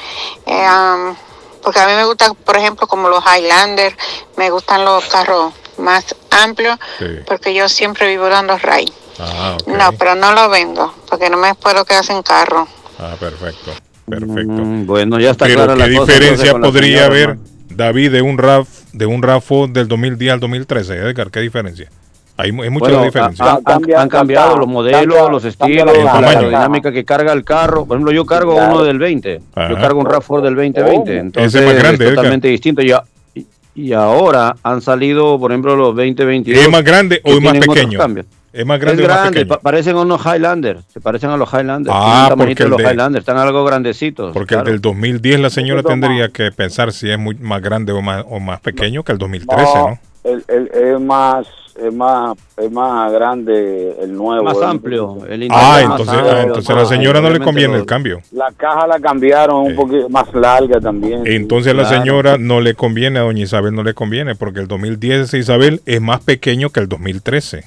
Eh, 0.47 0.65
am, 0.67 1.15
porque 1.63 1.81
a 1.81 1.87
mí 1.87 1.93
me 1.95 2.05
gusta, 2.05 2.33
por 2.35 2.57
ejemplo, 2.57 2.87
como 2.87 3.09
los 3.09 3.23
Highlander, 3.25 3.97
me 4.37 4.51
gustan 4.51 4.85
los 4.85 5.05
carros 5.07 5.53
más 5.79 6.05
amplios 6.31 6.77
Sí. 6.99 7.07
porque 7.27 7.55
yo 7.55 7.69
siempre 7.69 8.09
vivo 8.09 8.29
dando 8.29 8.57
ray. 8.59 8.93
Ah. 9.19 9.57
No, 9.67 9.93
pero 9.93 10.15
no 10.15 10.33
lo 10.33 10.49
vendo 10.49 10.95
porque 11.09 11.29
no 11.31 11.37
me 11.37 11.55
puedo 11.55 11.85
quedar 11.85 12.05
sin 12.05 12.23
carro. 12.23 12.67
Ah, 12.99 13.15
perfecto. 13.19 13.73
Perfecto. 14.09 14.53
Mm, 14.53 14.87
bueno, 14.87 15.21
ya 15.21 15.31
está 15.33 15.45
Pero 15.45 15.65
clara 15.65 15.75
¿qué 15.75 15.79
la 15.81 15.87
diferencia 15.89 16.53
podría 16.55 16.99
señora, 17.05 17.07
haber. 17.07 17.39
David, 17.71 18.11
de 18.13 18.23
un 18.23 18.39
RAF, 18.39 18.69
de 18.93 19.07
un 19.07 19.23
RAFO 19.23 19.67
del 19.69 19.87
2010 19.87 20.33
al 20.33 20.41
2013? 20.41 20.95
Edgar, 20.97 21.31
¿qué 21.31 21.41
diferencia? 21.41 21.91
Hay, 22.41 22.51
hay 22.51 22.71
mucha 22.71 22.87
Bueno, 22.87 23.03
diferencia. 23.05 23.45
ha- 23.45 23.61
han, 23.65 23.83
han 23.97 24.09
cambiado 24.09 24.57
los 24.57 24.69
modelos, 24.69 25.29
los 25.31 25.45
estilos, 25.45 25.93
el 25.93 26.05
la 26.05 26.13
tamaño. 26.13 26.29
aerodinámica 26.39 26.93
que 26.93 27.05
carga 27.05 27.33
el 27.33 27.43
carro. 27.45 27.85
Por 27.85 27.97
ejemplo, 27.97 28.13
yo 28.15 28.25
cargo 28.25 28.55
Claro. 28.55 28.75
uno 28.77 28.85
del 28.85 28.99
20. 29.01 29.41
Ajá. 29.57 29.69
Yo 29.71 29.75
cargo 29.77 30.01
un 30.01 30.07
RAV4 30.07 30.41
del 30.43 30.55
2020. 30.55 31.11
Ese 31.11 31.19
Entonces 31.21 31.61
es 31.61 31.67
más 31.67 31.75
grande, 31.75 31.95
es 31.97 32.01
Edgar. 32.13 32.15
totalmente 32.15 32.49
distinto. 32.49 32.83
Ya, 32.83 33.03
y, 33.35 33.45
y 33.75 33.93
ahora 33.93 34.55
han 34.63 34.81
salido, 34.81 35.39
por 35.41 35.51
ejemplo, 35.51 35.75
los 35.75 35.97
2022. 35.97 36.63
¿Es 36.63 36.71
más 36.71 36.85
grande 36.85 37.21
o 37.25 37.33
es 37.33 37.41
más 37.43 37.59
pequeño? 37.59 37.99
cambios. 37.99 38.27
¿Es 38.51 38.65
más 38.65 38.81
grande 38.81 39.03
es 39.03 39.09
o 39.09 39.13
más 39.13 39.19
grande, 39.21 39.41
pequeño? 39.41 39.49
pa- 39.57 39.61
parecen 39.61 39.97
unos 39.97 40.25
Highlander, 40.25 40.79
se 40.89 41.01
parecen 41.01 41.31
a 41.31 41.37
los 41.37 41.53
Highlander. 41.53 41.93
Ah, 41.95 42.33
porque 42.37 42.63
el 42.63 42.71
los 42.71 42.79
de- 42.79 42.85
Highlander, 42.85 43.19
están 43.21 43.37
algo 43.37 43.65
grandecitos. 43.65 44.33
Porque 44.33 44.55
claro. 44.55 44.67
el 44.69 44.73
del 44.75 44.81
2010 44.81 45.41
la 45.41 45.51
señora 45.51 45.83
tendría 45.83 46.29
que 46.29 46.51
pensar 46.53 46.93
si 46.93 47.11
es 47.11 47.19
muy 47.19 47.35
más 47.35 47.61
grande 47.61 47.93
o 47.93 48.01
más, 48.01 48.25
o 48.29 48.41
más 48.41 48.61
pequeño 48.61 49.03
que 49.03 49.13
el 49.13 49.19
2013, 49.19 49.65
No, 49.75 49.89
¿no? 49.91 49.99
El, 50.31 50.45
el- 50.49 50.71
es 50.95 51.01
más 51.01 51.47
es 51.81 51.95
más 51.95 52.37
es 52.57 52.73
más 52.73 53.13
grande 53.13 53.97
el 54.03 54.13
nuevo 54.13 54.43
Más 54.43 54.61
amplio, 54.63 55.25
el 55.29 55.49
Ah, 55.53 55.79
entonces, 55.83 56.09
amplio, 56.09 56.33
ah, 56.35 56.43
entonces 56.43 56.71
a 56.71 56.75
la 56.75 56.85
señora 56.87 57.21
no 57.21 57.31
le 57.31 57.39
conviene 57.39 57.77
el 57.77 57.87
cambio. 57.87 58.21
la 58.33 58.51
caja 58.57 58.85
la 58.89 58.99
cambiaron 58.99 59.59
un 59.67 59.77
poquito 59.77 60.09
más 60.09 60.33
larga 60.35 60.81
también 60.81 61.25
Entonces 61.25 61.73
a 61.73 61.77
la 61.77 61.85
Claro. 61.87 61.99
señora 62.03 62.37
no 62.39 62.61
le 62.61 62.75
conviene, 62.75 63.21
a 63.21 63.23
doña 63.23 63.45
Isabel 63.45 63.75
no 63.75 63.85
le 63.85 63.95
conviene, 63.95 64.35
porque 64.35 64.59
el 64.59 64.67
2010 64.67 65.31
de 65.31 65.39
Isabel 65.39 65.81
es 65.87 66.01
más 66.01 66.21
pequeño 66.25 66.71
que 66.71 66.81
el 66.81 66.89
2013, 66.89 67.63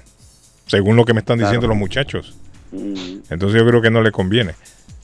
según 0.67 0.97
lo 0.97 1.05
que 1.05 1.13
me 1.13 1.21
están 1.21 1.39
diciendo 1.39 1.67
los 1.67 1.77
muchachos. 1.77 2.35
Entonces 2.73 3.61
yo 3.61 3.65
creo 3.67 3.81
que 3.81 3.91
no 3.91 4.01
le 4.01 4.11
conviene. 4.11 4.55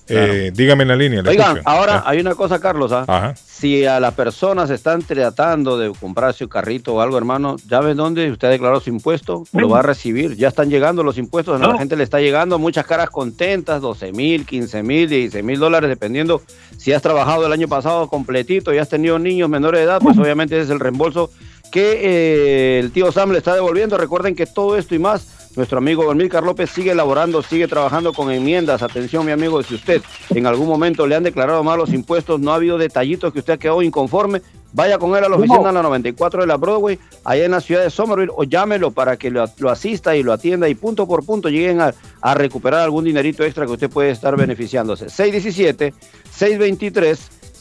Eh, 0.09 0.51
dígame 0.53 0.83
en 0.83 0.87
la 0.89 0.95
línea, 0.95 1.21
le 1.21 1.29
Oigan, 1.29 1.57
escucho. 1.57 1.69
ahora 1.69 1.93
Ya. 2.03 2.09
hay 2.09 2.19
una 2.19 2.35
cosa, 2.35 2.59
Carlos. 2.59 2.91
¿ah? 2.91 3.05
Ajá. 3.07 3.35
Si 3.35 3.85
a 3.85 3.99
las 3.99 4.13
personas 4.13 4.69
están 4.69 5.01
tratando 5.01 5.77
de 5.77 5.91
comprarse 5.99 6.43
un 6.43 6.49
carrito 6.49 6.93
o 6.95 7.01
algo, 7.01 7.17
hermano, 7.17 7.55
ya 7.67 7.79
ven 7.81 7.97
dónde 7.97 8.29
usted 8.31 8.47
ha 8.47 8.51
declarado 8.51 8.79
su 8.79 8.89
impuesto, 8.89 9.43
lo 9.53 9.67
va 9.69 9.79
a 9.79 9.81
recibir. 9.81 10.35
Ya 10.35 10.47
están 10.49 10.69
llegando 10.69 11.03
los 11.03 11.17
impuestos, 11.17 11.59
a 11.61 11.67
la 11.67 11.77
gente 11.77 11.95
le 11.95 12.03
está 12.03 12.19
llegando 12.19 12.59
muchas 12.59 12.85
caras 12.85 13.09
contentas, 13.09 13.81
12 13.81 14.11
mil, 14.13 14.45
15 14.45 14.83
mil, 14.83 15.09
16 15.09 15.43
mil 15.43 15.59
dólares, 15.59 15.89
dependiendo 15.89 16.41
si 16.77 16.93
has 16.93 17.01
trabajado 17.01 17.45
el 17.45 17.51
año 17.51 17.67
pasado 17.67 18.07
completito 18.07 18.73
y 18.73 18.77
has 18.77 18.89
tenido 18.89 19.17
niños 19.19 19.49
menores 19.49 19.79
de 19.79 19.85
edad, 19.85 19.99
pues 20.01 20.17
obviamente 20.17 20.55
ese 20.55 20.65
es 20.65 20.69
el 20.69 20.79
reembolso 20.79 21.31
que 21.71 21.99
eh, 22.01 22.79
el 22.79 22.91
tío 22.91 23.11
Sam 23.11 23.31
le 23.31 23.39
está 23.39 23.53
devolviendo. 23.53 23.97
Recuerden 23.97 24.35
que 24.35 24.45
todo 24.45 24.77
esto 24.77 24.95
y 24.95 24.99
más 24.99 25.27
nuestro 25.57 25.79
amigo 25.79 26.13
Milcar 26.13 26.43
López 26.43 26.69
sigue 26.69 26.91
elaborando, 26.91 27.41
sigue 27.41 27.67
trabajando 27.67 28.13
con 28.13 28.31
enmiendas. 28.31 28.83
Atención, 28.83 29.25
mi 29.25 29.31
amigo, 29.31 29.61
si 29.63 29.73
usted 29.73 30.01
en 30.29 30.45
algún 30.45 30.67
momento 30.67 31.07
le 31.07 31.15
han 31.15 31.23
declarado 31.23 31.63
mal 31.63 31.79
los 31.79 31.91
impuestos, 31.91 32.39
no 32.39 32.51
ha 32.51 32.55
habido 32.55 32.77
detallitos 32.77 33.33
que 33.33 33.39
usted 33.39 33.53
ha 33.53 33.57
quedado 33.57 33.81
inconforme, 33.81 34.43
vaya 34.71 34.99
con 34.99 35.17
él 35.17 35.23
a 35.23 35.29
la 35.29 35.35
oficina 35.35 35.69
a 35.69 35.71
la 35.71 35.81
94 35.81 36.41
de 36.41 36.47
la 36.47 36.57
Broadway, 36.57 36.99
allá 37.23 37.45
en 37.45 37.51
la 37.51 37.61
ciudad 37.61 37.83
de 37.83 37.89
Somerville, 37.89 38.31
o 38.35 38.43
llámelo 38.43 38.91
para 38.91 39.17
que 39.17 39.31
lo, 39.31 39.43
lo 39.57 39.69
asista 39.71 40.15
y 40.15 40.21
lo 40.21 40.31
atienda 40.31 40.69
y 40.69 40.75
punto 40.75 41.07
por 41.07 41.25
punto 41.25 41.49
lleguen 41.49 41.81
a, 41.81 41.93
a 42.21 42.33
recuperar 42.35 42.81
algún 42.81 43.05
dinerito 43.05 43.43
extra 43.43 43.65
que 43.65 43.71
usted 43.71 43.89
puede 43.89 44.11
estar 44.11 44.37
beneficiándose. 44.37 45.09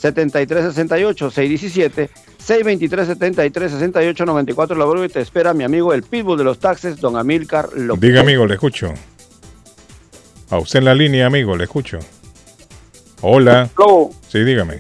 617-623-7368, 0.01 1.31
617 1.31 2.10
623-73-68-94 2.47 4.77
la 4.77 4.85
Broadway 4.85 5.09
te 5.09 5.20
espera 5.20 5.52
mi 5.52 5.64
amigo 5.64 5.93
el 5.93 6.05
Pitbull 6.05 6.39
de 6.39 6.44
los 6.44 6.60
taxes, 6.60 7.01
don 7.01 7.16
Amilcar 7.16 7.70
López. 7.74 8.01
Diga, 8.01 8.20
amigo, 8.20 8.47
le 8.47 8.55
escucho. 8.55 8.93
A 10.51 10.59
usted 10.59 10.78
en 10.78 10.85
la 10.85 10.94
línea, 10.94 11.27
amigo, 11.27 11.56
le 11.56 11.64
escucho. 11.64 11.98
Hola. 13.23 13.68
Sí, 14.28 14.44
dígame. 14.44 14.78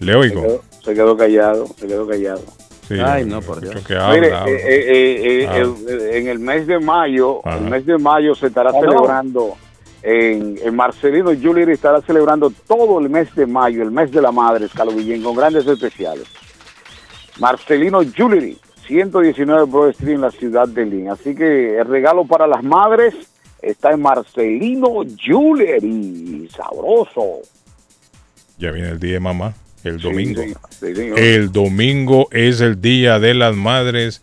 Le 0.00 0.12
se 0.12 0.18
oigo. 0.18 0.42
quedó, 0.42 0.62
se 0.82 0.94
quedó 0.94 1.16
callado 1.16 1.66
se 1.78 1.86
quedó 1.86 2.08
callado 2.08 2.42
Sí, 2.88 2.94
Ay, 3.00 3.24
no, 3.24 3.40
por 3.40 3.60
Dios. 3.60 3.76
que 3.86 3.94
habla, 3.94 4.14
Mire, 4.14 4.32
habla. 4.34 4.50
eh, 4.50 4.56
eh, 4.64 5.42
eh, 5.44 5.46
Ah. 5.48 5.56
eh, 5.88 6.10
en 6.18 6.26
el 6.26 6.40
mes 6.40 6.66
de 6.66 6.80
mayo, 6.80 7.40
Ajá. 7.46 7.58
el 7.58 7.64
mes 7.70 7.86
de 7.86 7.96
mayo 7.98 8.34
se 8.34 8.48
estará 8.48 8.72
celebrando 8.72 9.54
en, 10.02 10.58
en 10.62 10.74
Marcelino 10.74 11.30
Jewelry 11.32 11.72
estará 11.72 12.00
celebrando 12.02 12.52
todo 12.66 12.98
el 12.98 13.08
mes 13.08 13.34
de 13.34 13.46
mayo, 13.46 13.82
el 13.82 13.90
mes 13.90 14.10
de 14.10 14.20
la 14.20 14.32
madre, 14.32 14.68
Carlos 14.74 14.96
Guillén, 14.96 15.22
con 15.22 15.36
grandes 15.36 15.66
especiales. 15.66 16.24
Marcelino 17.38 18.00
Jewelry, 18.02 18.58
119 18.86 19.64
Broad 19.64 19.90
Street 19.90 20.14
en 20.14 20.20
la 20.20 20.30
ciudad 20.30 20.68
de 20.68 20.84
Lynn. 20.84 21.08
Así 21.08 21.34
que 21.34 21.78
el 21.78 21.86
regalo 21.86 22.26
para 22.26 22.46
las 22.46 22.62
madres 22.62 23.14
está 23.60 23.92
en 23.92 24.02
Marcelino 24.02 25.02
Jewelry. 25.16 26.48
Sabroso. 26.54 27.40
Ya 28.58 28.70
viene 28.70 28.90
el 28.90 29.00
día 29.00 29.14
de 29.14 29.20
mamá, 29.20 29.54
el 29.84 29.98
domingo. 29.98 30.42
Sí, 30.42 30.54
sí, 30.70 30.94
señor. 30.94 31.18
El 31.18 31.52
domingo 31.52 32.28
es 32.32 32.60
el 32.60 32.80
día 32.80 33.18
de 33.18 33.34
las 33.34 33.56
madres. 33.56 34.20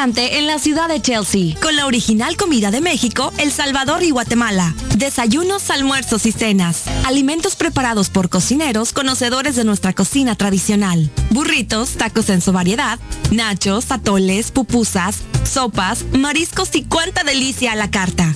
En 0.03 0.47
la 0.47 0.57
ciudad 0.57 0.89
de 0.89 0.99
Chelsea, 0.99 1.55
con 1.61 1.75
la 1.75 1.85
original 1.85 2.35
comida 2.35 2.71
de 2.71 2.81
México, 2.81 3.31
El 3.37 3.51
Salvador 3.51 4.01
y 4.01 4.09
Guatemala. 4.09 4.73
Desayunos, 4.97 5.69
almuerzos 5.69 6.25
y 6.25 6.31
cenas. 6.31 6.85
Alimentos 7.05 7.55
preparados 7.55 8.09
por 8.09 8.27
cocineros 8.27 8.93
conocedores 8.93 9.55
de 9.55 9.63
nuestra 9.63 9.93
cocina 9.93 10.35
tradicional. 10.35 11.11
Burritos, 11.29 11.97
tacos 11.97 12.31
en 12.31 12.41
su 12.41 12.51
variedad, 12.51 12.97
nachos, 13.29 13.91
atoles, 13.91 14.49
pupusas, 14.49 15.17
sopas, 15.43 16.03
mariscos 16.13 16.73
y 16.73 16.83
cuánta 16.83 17.23
delicia 17.23 17.73
a 17.73 17.75
la 17.75 17.91
carta. 17.91 18.35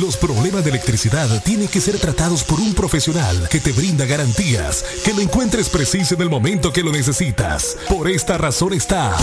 Los 0.00 0.16
problemas 0.16 0.64
de 0.64 0.70
electricidad 0.70 1.42
tienen 1.42 1.68
que 1.68 1.80
ser 1.80 1.98
tratados 1.98 2.44
por 2.44 2.60
un 2.60 2.74
profesional 2.74 3.48
que 3.50 3.60
te 3.60 3.72
brinda 3.72 4.06
garantías, 4.06 4.84
que 5.04 5.12
lo 5.12 5.20
encuentres 5.20 5.68
preciso 5.68 6.14
en 6.14 6.22
el 6.22 6.30
momento 6.30 6.72
que 6.72 6.82
lo 6.82 6.92
necesitas. 6.92 7.76
Por 7.88 8.08
esta 8.08 8.38
razón 8.38 8.72
está 8.72 9.16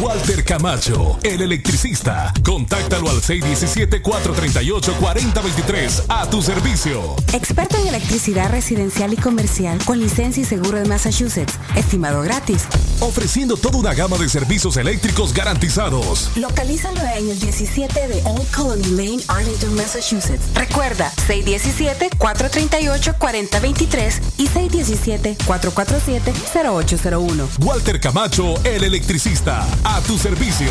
Walter 0.00 0.44
Camacho, 0.44 1.18
el 1.24 1.40
electricista. 1.40 2.32
Contáctalo 2.44 3.08
al 3.08 3.22
617-438-4023 3.22 6.04
a 6.08 6.28
tu 6.28 6.42
servicio. 6.42 7.16
Experto 7.32 7.78
en 7.78 7.86
electricidad 7.88 8.50
residencial 8.50 9.14
y 9.14 9.16
comercial 9.16 9.78
con 9.86 9.98
licencia 9.98 10.42
y 10.42 10.44
seguro 10.44 10.76
de 10.78 10.84
Massachusetts. 10.84 11.54
Estimado 11.74 12.20
gratis. 12.22 12.64
Ofreciendo 13.00 13.56
toda 13.56 13.78
una 13.78 13.94
gama 13.94 14.18
de 14.18 14.28
servicios 14.28 14.76
eléctricos 14.76 15.32
garantizados. 15.32 16.30
Localízalo 16.36 17.00
en 17.16 17.30
el 17.30 17.40
17 17.40 18.06
de 18.06 18.20
Old 18.24 18.50
Colony 18.50 18.90
Lane, 18.90 19.22
Arlington, 19.28 19.74
Massachusetts. 19.74 20.44
Recuerda, 20.54 21.10
617-438-4023 21.26 24.20
y 24.36 24.48
617-447-0801. 24.48 27.48
Walter 27.64 27.98
Camacho, 27.98 28.62
el 28.64 28.84
electricista. 28.84 29.66
A 29.84 30.02
tu 30.02 30.18
servicio. 30.18 30.70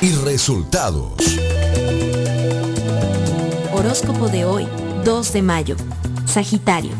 y 0.00 0.12
resultados. 0.12 1.14
Horóscopo 3.72 4.28
de 4.28 4.44
hoy, 4.44 4.68
2 5.04 5.32
de 5.32 5.42
mayo. 5.42 5.76
Sagitario. 6.26 6.92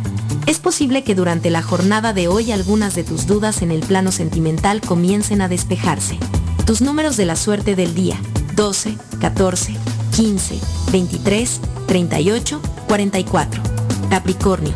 Es 0.46 0.58
posible 0.58 1.04
que 1.04 1.14
durante 1.14 1.50
la 1.50 1.62
jornada 1.62 2.12
de 2.12 2.28
hoy 2.28 2.52
algunas 2.52 2.94
de 2.94 3.04
tus 3.04 3.26
dudas 3.26 3.62
en 3.62 3.70
el 3.70 3.80
plano 3.80 4.12
sentimental 4.12 4.80
comiencen 4.80 5.42
a 5.42 5.48
despejarse. 5.48 6.18
Tus 6.64 6.80
números 6.80 7.16
de 7.16 7.26
la 7.26 7.36
suerte 7.36 7.76
del 7.76 7.94
día, 7.94 8.18
12, 8.54 8.96
14, 9.20 9.74
15, 10.18 10.58
23, 10.90 11.60
38, 11.86 12.60
44. 12.88 13.62
Capricornio. 14.10 14.74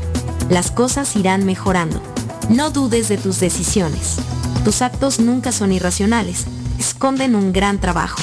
Las 0.49 0.71
cosas 0.71 1.17
irán 1.17 1.45
mejorando. 1.45 2.01
No 2.49 2.71
dudes 2.71 3.09
de 3.09 3.19
tus 3.19 3.41
decisiones. 3.41 4.19
Tus 4.65 4.83
actos 4.83 5.19
nunca 5.19 5.51
son 5.51 5.73
irracionales. 5.73 6.45
Esconden 6.79 7.35
un 7.35 7.53
gran 7.53 7.81
trabajo. 7.81 8.23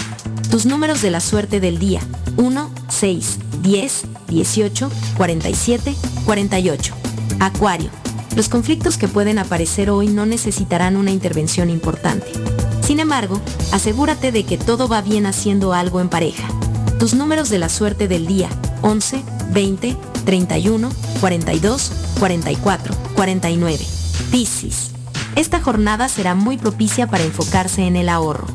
Tus 0.49 0.65
números 0.65 1.01
de 1.01 1.11
la 1.11 1.19
suerte 1.19 1.59
del 1.59 1.77
día. 1.77 1.99
1, 2.37 2.71
6, 2.87 3.37
10, 3.63 4.01
18, 4.29 4.89
47, 5.17 5.95
48. 6.23 6.95
Acuario. 7.41 7.89
Los 8.37 8.47
conflictos 8.47 8.97
que 8.97 9.09
pueden 9.09 9.39
aparecer 9.39 9.89
hoy 9.89 10.07
no 10.07 10.25
necesitarán 10.25 10.95
una 10.95 11.11
intervención 11.11 11.69
importante. 11.69 12.31
Sin 12.81 13.01
embargo, 13.01 13.41
asegúrate 13.73 14.31
de 14.31 14.45
que 14.45 14.57
todo 14.57 14.87
va 14.87 15.01
bien 15.01 15.25
haciendo 15.25 15.73
algo 15.73 15.99
en 15.99 16.07
pareja. 16.07 16.47
Tus 16.99 17.13
números 17.13 17.49
de 17.49 17.59
la 17.59 17.69
suerte 17.69 18.09
del 18.09 18.27
día. 18.27 18.49
11, 18.81 19.23
20, 19.53 19.95
31, 20.25 20.89
42, 21.21 21.91
44, 22.19 22.95
49. 23.15 23.85
Piscis. 24.31 24.91
Esta 25.37 25.61
jornada 25.61 26.09
será 26.09 26.35
muy 26.35 26.57
propicia 26.57 27.07
para 27.07 27.23
enfocarse 27.23 27.83
en 27.83 27.95
el 27.95 28.09
ahorro. 28.09 28.47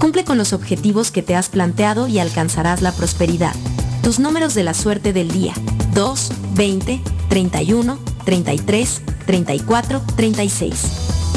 Cumple 0.00 0.24
con 0.24 0.36
los 0.36 0.52
objetivos 0.52 1.12
que 1.12 1.22
te 1.22 1.36
has 1.36 1.48
planteado 1.48 2.08
y 2.08 2.18
alcanzarás 2.18 2.82
la 2.82 2.90
prosperidad. 2.90 3.54
Tus 4.02 4.18
números 4.18 4.54
de 4.54 4.64
la 4.64 4.74
suerte 4.74 5.12
del 5.12 5.30
día. 5.30 5.54
2, 5.94 6.32
20, 6.54 7.00
31, 7.28 7.98
33, 8.24 9.02
34, 9.26 10.02
36. 10.16 10.74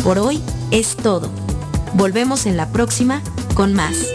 Por 0.04 0.18
hoy 0.18 0.42
es 0.72 0.96
todo. 0.96 1.30
Volvemos 1.94 2.48
en 2.48 2.58
la 2.58 2.70
próxima 2.70 3.22
con 3.54 3.76
más. 3.76 4.15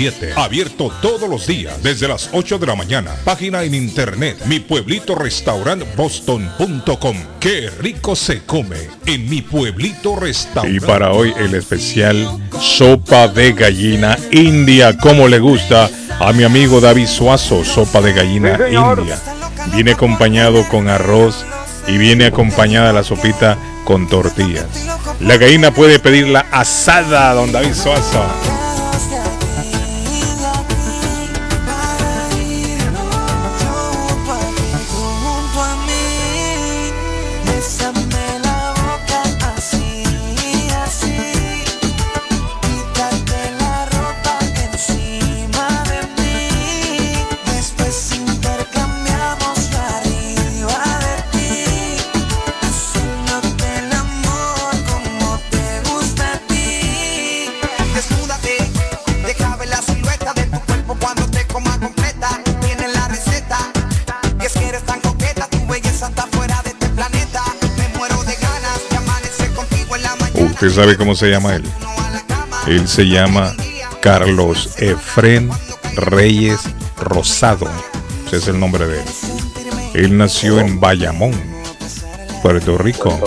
abierto 0.35 0.91
todos 1.01 1.29
los 1.29 1.45
días 1.45 1.81
desde 1.83 2.07
las 2.07 2.29
8 2.33 2.57
de 2.57 2.67
la 2.67 2.75
mañana, 2.75 3.11
página 3.23 3.63
en 3.63 3.75
internet, 3.75 4.37
mi 4.45 4.59
pueblito 4.59 5.13
restaurant 5.15 5.83
boston.com, 5.95 7.17
qué 7.39 7.69
rico 7.79 8.15
se 8.15 8.43
come 8.43 8.77
en 9.05 9.29
mi 9.29 9.41
pueblito 9.41 10.15
restaurante. 10.15 10.77
Y 10.77 10.79
para 10.79 11.11
hoy 11.11 11.33
el 11.37 11.53
especial 11.53 12.27
sopa 12.59 13.27
de 13.27 13.53
gallina 13.53 14.17
india, 14.31 14.97
como 14.97 15.27
le 15.27 15.39
gusta 15.39 15.89
a 16.19 16.33
mi 16.33 16.43
amigo 16.43 16.81
David 16.81 17.07
Suazo, 17.07 17.63
sopa 17.63 18.01
de 18.01 18.13
gallina 18.13 18.57
Sí, 18.57 18.75
india. 18.75 19.19
Viene 19.73 19.91
acompañado 19.91 20.67
con 20.69 20.89
arroz 20.89 21.45
y 21.87 21.97
viene 21.97 22.25
acompañada 22.25 22.91
la 22.93 23.03
sopita 23.03 23.57
con 23.85 24.07
tortillas. 24.07 24.65
La 25.19 25.37
gallina 25.37 25.71
puede 25.71 25.99
pedirla 25.99 26.45
asada, 26.51 27.33
don 27.33 27.51
David 27.51 27.73
Suazo. 27.73 28.50
¿Usted 70.61 70.79
sabe 70.79 70.95
cómo 70.95 71.15
se 71.15 71.27
llama 71.31 71.55
él? 71.55 71.63
Él 72.67 72.87
se 72.87 73.07
llama 73.07 73.51
Carlos 73.99 74.75
Efren 74.77 75.49
Reyes 75.95 76.59
Rosado. 76.99 77.65
Ese 78.27 78.37
es 78.37 78.47
el 78.47 78.59
nombre 78.59 78.85
de 78.85 78.99
él. 78.99 79.05
Él 79.95 80.17
nació 80.19 80.59
en 80.59 80.79
Bayamón, 80.79 81.31
Puerto 82.43 82.77
Rico. 82.77 83.19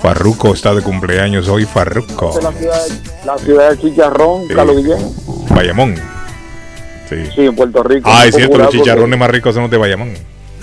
Farruco 0.00 0.54
está 0.54 0.72
de 0.74 0.82
cumpleaños 0.82 1.48
hoy, 1.48 1.64
Farruco. 1.64 2.38
La 2.40 2.52
ciudad, 2.52 2.86
la 3.24 3.38
ciudad 3.38 3.70
de 3.72 3.78
Chicharrón, 3.80 4.46
Sí. 4.46 4.54
Carlos 4.54 4.76
Guillén. 4.76 4.98
Bayamón. 5.50 5.94
Sí. 7.08 7.16
Sí, 7.34 7.40
en 7.46 7.56
Puerto 7.56 7.82
Rico. 7.82 8.08
Ah, 8.12 8.26
es 8.26 8.34
cierto, 8.36 8.58
los 8.58 8.66
porque- 8.68 8.78
chicharrones 8.78 9.18
más 9.18 9.28
ricos 9.28 9.54
son 9.54 9.64
los 9.64 9.70
de 9.72 9.76
Bayamón. 9.76 10.14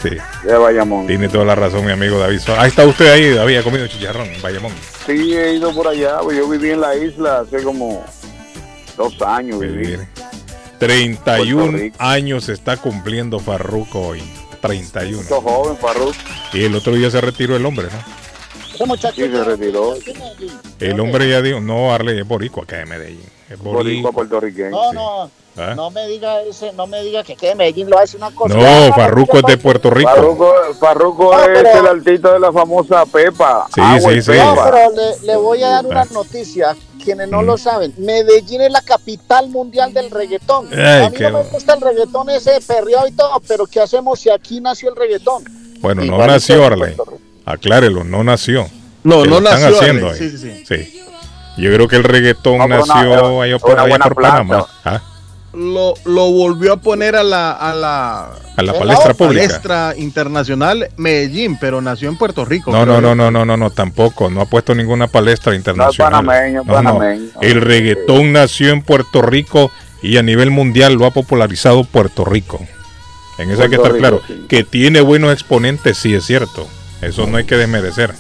Sí. 0.02 0.10
De 0.44 0.58
Bayamón. 0.58 1.06
Tiene 1.08 1.30
toda 1.30 1.46
la 1.46 1.56
razón, 1.56 1.86
mi 1.86 1.92
amigo 1.92 2.18
David. 2.18 2.40
Ahí 2.58 2.70
está 2.70 2.86
usted 2.86 3.12
ahí, 3.12 3.38
había 3.38 3.64
comido 3.64 3.86
chicharrón 3.88 4.28
en 4.28 4.42
Bayamón. 4.42 4.72
Sí, 5.06 5.36
he 5.36 5.54
ido 5.56 5.74
por 5.74 5.88
allá. 5.88 6.20
pues 6.24 6.38
Yo 6.38 6.48
viví 6.50 6.72
en 6.72 6.82
la 6.82 6.96
isla 6.96 7.40
hace 7.42 7.62
como 7.64 8.04
dos 8.98 9.22
años. 9.22 9.60
Viví. 9.60 9.98
31 10.80 11.92
años 12.00 12.50
está 12.50 12.78
cumpliendo 12.78 13.40
Farruco 13.40 14.02
hoy. 14.08 14.24
31. 14.62 15.22
Mucho 15.22 15.42
joven, 15.42 15.78
Farruko. 15.78 16.14
Y 16.54 16.64
el 16.64 16.76
otro 16.76 16.94
día 16.94 17.10
se 17.12 17.22
retiró 17.22 17.56
el 17.56 17.66
hombre, 17.66 17.88
¿no? 17.92 18.22
Ese 18.74 18.86
muchacho 18.86 19.16
sí, 19.16 19.32
se 19.32 19.44
retiró. 19.44 19.94
El 20.80 21.00
hombre 21.00 21.30
ya 21.30 21.42
dijo, 21.42 21.60
no, 21.60 21.94
Arley 21.94 22.20
es 22.20 22.28
boricua 22.28 22.64
acá 22.64 22.78
de 22.78 22.86
Medellín. 22.86 23.22
Es 23.50 23.60
Boricua 23.60 23.74
boricua. 23.84 24.12
puertorriqueño. 24.12 24.70
No, 24.72 24.94
no, 24.94 25.32
¿Ah? 25.58 25.74
no 25.76 25.92
me 25.92 26.08
diga 26.08 26.42
ese, 26.44 26.72
no 26.74 26.88
me 26.88 27.04
diga 27.04 27.24
que 27.24 27.36
quede 27.36 27.56
Medellín, 27.56 27.90
lo 27.90 28.00
hace 28.00 28.16
una 28.18 28.32
cosa. 28.32 28.56
No, 28.56 28.94
Farruco 28.94 29.38
es 29.38 29.44
de 29.44 29.58
Puerto 29.58 29.90
Rico. 29.90 30.10
Farruko, 30.10 30.54
Farruko 30.80 31.34
No, 31.36 31.40
es 31.44 31.48
pero- 31.64 31.80
el 31.80 31.88
artista 31.88 32.34
de 32.34 32.40
la 32.40 32.52
famosa 32.54 33.06
Pepa. 33.06 33.68
Sí, 33.76 33.82
Agua 33.82 34.12
sí, 34.14 34.22
sí. 34.22 34.32
No, 34.32 34.56
pero 34.64 34.92
le, 34.92 35.28
le 35.28 35.36
voy 35.36 35.62
a 35.64 35.70
dar 35.70 35.86
una 35.86 36.02
Ah. 36.02 36.08
noticia. 36.12 36.76
Quienes 37.04 37.30
no 37.30 37.42
lo 37.42 37.58
saben, 37.58 37.94
Medellín 37.98 38.62
es 38.62 38.72
la 38.72 38.82
capital 38.82 39.50
mundial 39.50 39.92
del 39.92 40.12
reggaetón. 40.12 40.68
Ay, 40.72 41.04
a 41.06 41.10
mí 41.10 41.16
qué 41.18 41.32
no 41.32 41.40
me 41.44 41.50
gusta 41.50 41.74
el 41.74 41.82
reggaetón 41.82 42.30
ese 42.30 42.62
perreado 42.62 43.08
y 43.08 43.12
todo, 43.12 43.42
pero 43.48 43.66
¿qué 43.66 43.80
hacemos 43.82 44.20
si 44.20 44.30
aquí 44.30 44.62
nació 44.62 44.90
el 44.92 44.96
reggaetón? 44.96 45.44
Bueno, 45.80 46.04
no 46.06 46.18
nació 46.28 46.64
Arley. 46.66 46.96
Aclárelo, 47.44 48.04
no 48.04 48.24
nació. 48.24 48.68
No, 49.04 49.26
no 49.26 49.40
lo 49.40 49.50
están 49.50 49.62
nació, 49.64 49.78
haciendo 49.80 50.08
Arley, 50.10 50.22
ahí. 50.22 50.30
sí, 50.30 50.38
sí, 50.38 50.64
Sí. 50.68 51.02
Yo 51.58 51.74
creo 51.74 51.88
que 51.88 51.96
el 51.96 52.04
reggaetón 52.04 52.60
No, 52.60 52.66
una- 52.66 52.78
nació 52.78 53.42
allá 53.42 53.58
por, 53.60 53.72
una 53.74 53.82
allá 53.82 53.90
buena 53.90 54.06
por. 54.06 54.22
Panamá. 54.22 54.68
¿Ah? 54.86 55.02
Lo, 55.54 55.94
lo 56.06 56.32
volvió 56.32 56.74
a 56.74 56.78
poner 56.78 57.16
a 57.16 57.24
la, 57.24 57.52
a 57.52 57.74
la, 57.76 58.32
A 58.56 58.64
la 58.64 58.74
palestra 58.74 59.14
pública. 59.14 59.44
palestra 59.48 59.94
internacional 59.98 60.88
Medellín, 60.96 61.58
pero 61.60 61.82
nació 61.82 62.08
en 62.10 62.18
Puerto 62.18 62.46
Rico. 62.46 62.72
No, 62.72 62.86
no, 62.86 63.02
no, 63.02 63.16
no, 63.16 63.30
no, 63.32 63.46
no, 63.46 63.58
no, 63.58 63.70
tampoco. 63.70 64.30
No 64.30 64.42
ha 64.42 64.46
puesto 64.46 64.74
ninguna 64.74 65.08
palestra 65.08 65.54
internacional. 65.54 66.12
panameño, 66.26 66.64
No, 66.64 66.82
no. 66.82 66.94
panameño. 66.94 67.30
El 67.42 67.60
reggaetón 67.62 68.32
nació 68.32 68.70
en 68.70 68.82
Puerto 68.82 69.22
Rico 69.22 69.72
y 70.02 70.18
a 70.18 70.24
nivel 70.24 70.52
mundial 70.52 70.94
lo 70.94 71.06
ha 71.06 71.12
popularizado 71.12 71.84
Puerto 71.84 72.24
Rico. 72.24 72.60
En 73.38 73.52
eso 73.52 73.64
hay 73.64 73.70
que 73.70 73.76
estar 73.76 73.92
Rico, 73.92 74.00
claro. 74.00 74.22
Que 74.48 74.64
tiene 74.64 75.02
buenos 75.02 75.34
exponentes, 75.34 75.98
sí 75.98 76.14
es 76.14 76.24
cierto. 76.26 76.68
Eso 77.02 77.28
no 77.28 77.38
hay 77.38 77.44
que 77.46 77.58
desmerecer. 77.58 78.14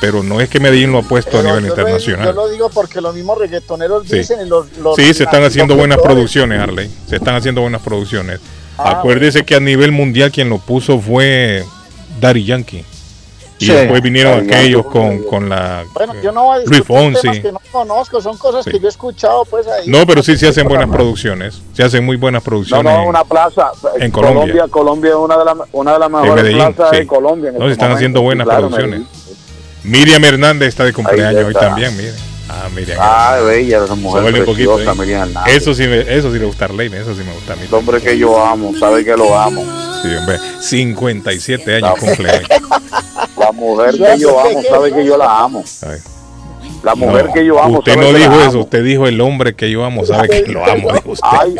Pero 0.00 0.22
no 0.22 0.40
es 0.40 0.48
que 0.48 0.60
Medellín 0.60 0.92
lo 0.92 0.98
ha 0.98 1.02
puesto 1.02 1.38
a 1.38 1.42
nivel 1.42 1.56
yo, 1.56 1.60
lo, 1.60 1.66
internacional. 1.68 2.26
yo 2.26 2.32
lo 2.32 2.48
digo 2.48 2.70
porque 2.70 3.00
los 3.00 3.14
mismos 3.14 3.36
reggaetoneros 3.38 4.04
Sí. 4.08 4.18
dicen 4.18 4.40
y 4.44 4.48
los, 4.48 4.66
los- 4.78 4.96
Sí, 4.96 5.12
se 5.12 5.24
están 5.24 5.44
haciendo 5.44 5.76
buenas 5.76 5.98
producciones, 5.98 6.58
Arley. 6.60 6.90
Se 7.06 7.16
están 7.16 7.34
haciendo 7.34 7.60
buenas 7.60 7.82
producciones. 7.82 8.40
Ah, 8.78 8.92
Acuérdese 8.98 9.44
que 9.44 9.54
a 9.56 9.60
nivel 9.60 9.92
mundial 9.92 10.32
quien 10.32 10.48
lo 10.48 10.56
puso 10.58 10.98
fue 11.00 11.64
Daddy 12.18 12.44
Yankee. 12.46 12.84
Y 13.58 13.66
Sí. 13.66 13.72
después 13.72 14.00
vinieron 14.00 14.38
aquellos 14.50 14.86
con, 14.86 15.22
con 15.24 15.50
la... 15.50 15.84
Bueno, 15.92 16.14
yo 16.22 16.32
no 16.32 16.44
voy 16.44 16.62
a 16.62 16.64
Luis 16.64 16.82
Fonsi. 16.82 17.42
que 17.42 17.52
no 17.52 17.60
conozco, 17.70 18.22
son 18.22 18.38
cosas 18.38 18.64
Sí. 18.64 18.70
que 18.70 18.80
yo 18.80 18.86
he 18.86 18.88
escuchado 18.88 19.44
pues 19.44 19.66
ahí. 19.66 19.86
No, 19.86 20.06
pero 20.06 20.22
sí 20.22 20.34
se 20.38 20.48
hacen 20.48 20.66
buenas 20.66 20.88
producciones. 20.88 21.60
Se 21.74 21.82
hacen 21.82 22.02
muy 22.06 22.16
buenas 22.16 22.40
No, 22.40 22.44
producciones. 22.46 22.84
no, 22.90 23.02
en- 23.02 23.08
una 23.08 23.22
plaza. 23.24 23.70
en 23.98 24.10
Colombia. 24.10 24.40
Colombia, 24.40 24.68
Colombia 24.70 25.10
es 25.10 25.16
una 25.16 25.36
de, 25.36 25.44
las 25.44 25.56
una 25.72 25.92
de 25.92 25.98
las 25.98 26.06
en 26.06 26.12
mejores 26.14 26.44
Medellín. 26.44 26.72
plazas 26.74 26.90
sí. 26.90 26.96
de 27.00 27.06
Colombia. 27.06 27.48
en 27.50 27.54
No, 27.56 27.60
se 27.60 27.64
este 27.66 27.72
están 27.72 27.88
momento. 27.88 27.96
haciendo 27.96 28.22
buenas 28.22 28.44
Claro, 28.46 28.60
producciones. 28.68 29.00
Medellín. 29.00 29.19
Miriam 29.82 30.24
Hernández 30.24 30.68
está 30.68 30.84
de 30.84 30.92
cumpleaños 30.92 31.44
hoy 31.44 31.54
también, 31.54 31.96
mire. 31.96 32.12
Ah, 32.48 32.68
Miriam. 32.74 32.98
Ah, 33.00 33.38
bella, 33.44 33.84
esa 33.84 33.94
mujer 33.94 34.44
poquito 34.44 34.74
preciosa. 34.74 34.94
Miriam 34.94 35.28
Hernández. 35.28 35.54
Eso 35.54 35.74
sí, 35.74 35.86
me, 35.86 36.00
eso 36.00 36.32
sí 36.32 36.38
le 36.38 36.44
gusta 36.46 36.64
a 36.64 36.68
Arley, 36.68 36.90
eso 36.92 37.14
sí 37.14 37.22
me 37.24 37.32
gusta 37.32 37.52
a 37.52 37.56
mí. 37.56 37.62
El 37.68 37.74
hombre 37.74 38.00
que 38.00 38.18
yo 38.18 38.44
amo, 38.44 38.72
sabe 38.78 39.04
que 39.04 39.16
lo 39.16 39.38
amo. 39.38 39.64
Sí, 40.02 40.08
hombre. 40.14 40.38
57 40.60 41.76
años 41.76 41.98
cumple 41.98 42.30
hoy. 42.30 42.46
La 43.38 43.52
mujer 43.52 43.94
que 43.96 44.18
yo 44.18 44.40
amo, 44.40 44.62
sabe 44.68 44.92
que 44.92 45.04
yo 45.04 45.16
la 45.16 45.40
amo. 45.40 45.64
Ay. 45.82 45.98
La 46.82 46.94
mujer 46.94 47.26
No, 47.26 47.32
que 47.34 47.44
yo 47.44 47.62
amo, 47.62 47.78
Usted 47.80 47.96
no 47.96 48.12
dijo 48.12 48.32
amo. 48.32 48.40
eso, 48.42 48.58
usted 48.60 48.82
dijo 48.84 49.06
el 49.06 49.20
hombre 49.20 49.54
que 49.54 49.70
yo 49.70 49.84
amo, 49.84 50.04
sabe 50.06 50.28
que 50.44 50.50
lo 50.52 50.64
amo, 50.64 50.92
dijo 50.92 51.10
usted. 51.10 51.28
Ay, 51.30 51.54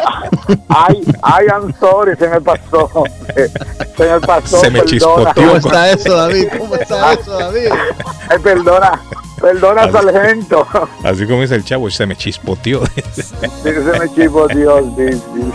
ay, 0.68 1.02
ay, 1.22 1.46
I'm 1.48 1.74
sorry, 1.78 2.16
se 2.16 2.28
me 2.28 2.40
pasó. 2.40 3.04
Se 3.96 4.04
me 4.10 4.20
pasó. 4.20 4.60
Se 4.60 4.70
me 4.70 4.80
perdona. 4.80 4.84
chispoteó. 4.90 5.34
¿Cómo 5.34 5.56
está 5.56 5.90
eso, 5.90 6.16
David? 6.16 6.46
¿Cómo 6.58 6.74
está 6.74 7.12
eso, 7.12 7.38
David? 7.38 7.68
Ay, 8.30 8.38
perdona, 8.42 9.00
perdona, 9.40 9.82
Así- 9.82 9.92
sargento. 9.92 10.66
Así 11.04 11.26
como 11.26 11.42
dice 11.42 11.54
el 11.56 11.64
chavo, 11.64 11.90
se 11.90 12.06
me 12.06 12.16
chispoteó. 12.16 12.82
Sí, 13.14 13.22
se 13.62 13.98
me 14.00 14.14
chispoteó, 14.14 14.78
sí, 14.96 15.12
sí. 15.12 15.52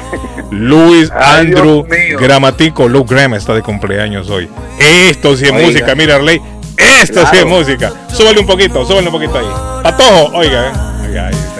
Luis 0.52 1.12
Ay, 1.16 1.48
Andrew. 1.48 1.86
Gramatico, 2.20 2.88
Lou 2.88 3.04
Graham 3.04 3.34
está 3.34 3.54
de 3.56 3.62
cumpleaños 3.64 4.30
hoy. 4.30 4.48
Esto 4.80 5.36
sí 5.36 5.46
es 5.46 5.52
Oiga. 5.52 5.66
música, 5.66 5.96
mira 5.96 6.16
Arley. 6.16 6.40
Esto 6.78 7.20
sí 7.22 7.26
es 7.26 7.30
Claro. 7.30 7.48
música. 7.48 7.94
Súbale 8.14 8.40
un 8.40 8.46
poquito, 8.48 8.86
súbale 8.86 9.08
un 9.08 9.14
poquito 9.14 9.38
ahí. 9.38 9.46
Patojo, 9.84 10.38
oiga, 10.38 10.68
eh. 10.70 11.08
Oiga, 11.08 11.28
ahí 11.28 11.34
está. 11.34 11.56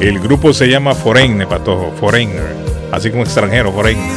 El 0.00 0.20
grupo 0.20 0.52
se 0.52 0.66
llama 0.68 0.94
Foreigner, 0.94 1.48
Patojo, 1.48 1.90
Foreigner. 1.98 2.54
Así 2.92 3.10
como 3.10 3.22
extranjero, 3.24 3.72
Foreigner. 3.72 4.12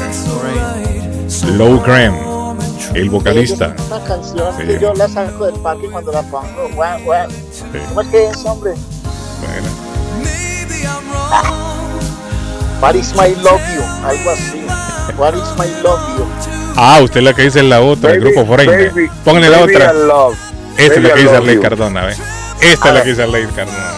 Low 1.56 1.82
Graham. 1.82 2.16
el 2.96 3.10
vocalista. 3.10 3.76
Es 3.78 3.86
una 3.92 4.04
canción 4.04 4.54
Sí. 4.58 4.64
que 4.66 4.80
yo 4.80 4.94
la 4.96 5.08
saco 5.08 5.46
del 5.46 5.56
parque 5.62 5.88
cuando 5.90 6.12
la 6.12 6.22
pongo. 6.24 6.70
Guau, 6.76 7.00
guau. 7.04 7.30
Sí. 7.52 7.64
¿Cómo 7.90 8.02
es 8.02 8.08
que 8.08 8.28
es, 8.28 8.46
hombre? 8.46 8.74
Bueno, 8.74 9.68
What 12.82 12.96
is 12.96 13.14
my 13.16 13.36
love 13.44 13.62
you? 13.76 13.82
Algo 14.06 14.30
así. 14.32 14.66
What 15.18 15.34
is 15.36 15.44
my 15.58 15.68
love 15.84 16.00
you? 16.18 16.26
Ah, 16.78 17.00
usted 17.02 17.22
la 17.22 17.34
que 17.34 17.42
dice 17.44 17.62
la 17.62 17.82
otra, 17.82 18.12
el 18.12 18.20
Baby, 18.22 18.32
grupo 18.34 18.48
Foreigner. 18.48 18.90
baby, 18.92 19.10
Póngale 19.26 19.50
la 19.50 19.60
otra. 19.64 19.94
Esta 20.78 20.96
es 20.96 21.04
la 21.04 21.14
que 21.14 21.20
dice 21.22 21.36
Arley. 21.36 21.60
Cardona, 21.60 22.06
¿ve? 22.06 22.16
Esta 22.62 22.68
es 22.70 22.80
la 22.86 22.92
ver. 22.94 23.04
que 23.04 23.10
dice 23.10 23.24
Arley 23.24 23.46
Cardona. 23.48 23.90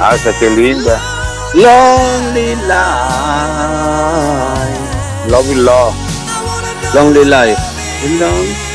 Ah, 0.00 0.14
esa 0.14 0.32
qué 0.38 0.50
linda. 0.50 0.98
Lonely 1.54 2.56
Life. 2.56 2.80
Love 5.28 5.46
you, 5.46 5.54
love. 5.62 5.94
Lonely 6.94 7.24
Life. 7.26 7.60
Long- 8.18 8.73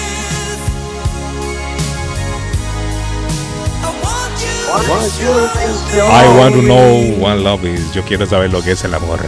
I 4.72 6.38
want 6.38 6.56
to 6.56 6.62
know 6.62 7.18
what 7.20 7.40
love 7.40 7.66
is. 7.66 7.92
Yo 7.94 8.04
quiero 8.04 8.26
saber 8.26 8.52
lo 8.52 8.62
que 8.62 8.74
es 8.74 8.84
el 8.84 8.94
amor. 8.94 9.20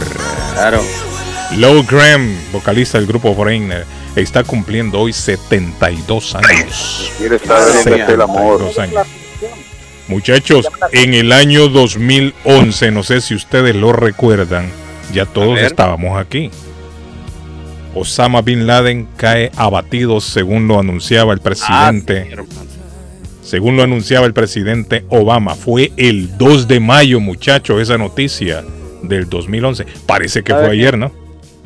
Claro. 0.54 0.80
Low 1.56 1.82
Graham, 1.84 2.34
vocalista 2.52 2.98
del 2.98 3.06
grupo 3.06 3.34
Foreigner, 3.34 3.84
está 4.14 4.44
cumpliendo 4.44 5.00
hoy 5.00 5.12
72 5.12 6.36
años. 6.36 7.12
Quiere 7.18 7.38
saber 7.38 8.10
el 8.10 8.20
amor. 8.20 8.58
72 8.58 8.78
años. 8.78 9.06
Muchachos, 10.08 10.68
en 10.92 11.14
el 11.14 11.32
año 11.32 11.68
2011, 11.68 12.90
no 12.90 13.02
sé 13.02 13.20
si 13.20 13.34
ustedes 13.34 13.74
lo 13.74 13.92
recuerdan, 13.92 14.70
ya 15.12 15.26
todos 15.26 15.58
estábamos 15.58 16.18
aquí. 16.20 16.50
Osama 17.94 18.42
Bin 18.42 18.66
Laden 18.66 19.08
cae 19.16 19.50
abatido 19.56 20.20
según 20.20 20.68
lo 20.68 20.78
anunciaba 20.78 21.32
el 21.32 21.40
presidente. 21.40 22.30
Según 23.52 23.76
lo 23.76 23.82
anunciaba 23.82 24.24
el 24.24 24.32
presidente 24.32 25.04
Obama. 25.10 25.54
Fue 25.54 25.92
el 25.98 26.38
2 26.38 26.68
de 26.68 26.80
mayo, 26.80 27.20
muchachos, 27.20 27.82
esa 27.82 27.98
noticia 27.98 28.64
del 29.02 29.28
2011. 29.28 29.84
Parece 30.06 30.42
que 30.42 30.54
fue 30.54 30.70
ayer, 30.70 30.96
¿no? 30.96 31.08
Yo 31.08 31.12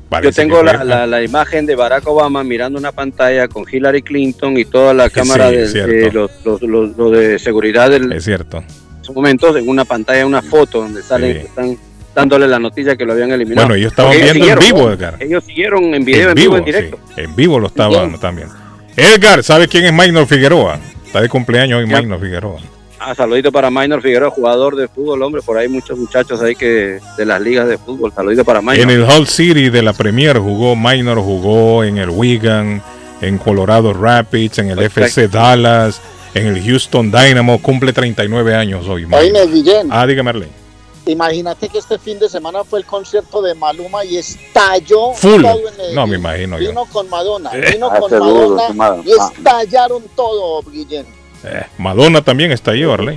Parece 0.08 0.42
tengo 0.42 0.64
la, 0.64 0.72
ayer. 0.72 0.84
la- 0.86 1.06
la 1.06 1.22
imagen 1.22 1.64
de 1.64 1.76
Barack 1.76 2.04
Obama 2.08 2.42
mirando 2.42 2.76
una 2.76 2.90
pantalla 2.90 3.46
con 3.46 3.64
Hillary 3.70 4.02
Clinton 4.02 4.56
y 4.56 4.64
toda 4.64 4.94
la 4.94 5.08
cámara 5.10 5.48
sí, 5.48 5.78
de, 5.78 6.10
los, 6.10 6.28
los- 6.44 6.60
los- 6.62 6.96
los 6.96 7.12
de 7.12 7.38
seguridad 7.38 7.88
del 7.88 8.10
Es 8.10 8.24
cierto. 8.24 8.64
esos 9.00 9.14
momentos 9.14 9.54
en 9.54 9.68
una 9.68 9.84
pantalla, 9.84 10.26
una 10.26 10.42
foto 10.42 10.80
donde 10.80 11.04
salen 11.04 11.34
Sí. 11.34 11.46
están 11.46 11.78
dándole 12.16 12.48
la 12.48 12.58
noticia 12.58 12.96
que 12.96 13.04
lo 13.04 13.12
habían 13.12 13.30
eliminado. 13.30 13.68
Bueno, 13.68 13.78
ellos 13.78 13.92
estaban 13.92 14.10
viendo 14.10 14.44
en 14.44 14.58
vivo. 14.58 14.90
Edgar. 14.90 15.18
Ellos 15.20 15.44
siguieron 15.44 15.94
en 15.94 16.04
video, 16.04 16.30
en 16.30 16.34
vivo, 16.34 16.56
en 16.56 16.64
directo. 16.64 16.98
sí. 17.14 17.20
En 17.20 17.36
vivo 17.36 17.60
lo 17.60 17.68
estaban 17.68 18.18
también. 18.18 18.48
Edgar, 18.96 19.44
¿sabe 19.44 19.68
quién 19.68 19.84
es 19.84 19.92
Maynor 19.92 20.26
Figueroa? 20.26 20.80
Está 21.16 21.22
de 21.22 21.28
cumpleaños 21.30 21.78
hoy 21.78 21.86
Maynor 21.86 22.20
Figueroa. 22.20 22.60
Ah, 23.00 23.14
saludito 23.14 23.50
para 23.50 23.70
Minor 23.70 24.02
Figueroa, 24.02 24.28
jugador 24.30 24.76
de 24.76 24.86
fútbol, 24.86 25.22
hombre. 25.22 25.40
Por 25.40 25.56
ahí 25.56 25.66
muchos 25.66 25.96
muchachos 25.98 26.42
ahí 26.42 26.54
que 26.54 26.98
de 27.16 27.24
las 27.24 27.40
ligas 27.40 27.66
de 27.68 27.78
fútbol. 27.78 28.12
Saludito 28.14 28.44
para 28.44 28.60
Minor. 28.60 28.80
En 28.80 28.90
el 28.90 29.02
Hull 29.02 29.26
City 29.26 29.70
de 29.70 29.80
la 29.82 29.94
Premier 29.94 30.36
jugó 30.36 30.76
Minor, 30.76 31.18
jugó 31.20 31.84
en 31.84 31.96
el 31.96 32.10
Wigan, 32.10 32.82
en 33.22 33.38
Colorado 33.38 33.94
Rapids, 33.94 34.58
en 34.58 34.68
el 34.68 34.78
FC 34.78 35.28
Dallas, 35.28 36.02
en 36.34 36.48
el 36.48 36.62
Houston 36.62 37.10
Dynamo. 37.10 37.62
Cumple 37.62 37.94
39 37.94 38.54
años 38.54 38.86
hoy. 38.86 39.06
Guillén, 39.06 39.88
Ah, 39.90 40.06
dígame, 40.06 40.28
Arley. 40.28 40.48
Imagínate 41.06 41.68
que 41.68 41.78
este 41.78 41.98
fin 41.98 42.18
de 42.18 42.28
semana 42.28 42.64
fue 42.64 42.80
el 42.80 42.84
concierto 42.84 43.40
de 43.42 43.54
Maluma 43.54 44.04
y 44.04 44.16
estalló 44.18 45.12
Full. 45.14 45.42
todo 45.42 45.58
en 45.68 45.76
Medellín. 45.76 45.94
No, 45.94 46.06
me 46.06 46.16
imagino 46.16 46.58
yo. 46.60 46.68
Vino 46.68 46.84
con 46.86 47.08
Madonna, 47.08 47.50
Eh. 47.54 47.70
vino 47.72 47.88
Ah, 47.90 47.98
con 47.98 48.10
Madonna 48.76 49.02
y 49.04 49.10
estallaron 49.12 50.02
todo, 50.14 50.62
Guillén. 50.70 51.06
Eh, 51.44 51.62
Madonna 51.78 52.22
también 52.22 52.50
está 52.52 52.72
ahí, 52.72 52.82
Arley. 52.82 53.16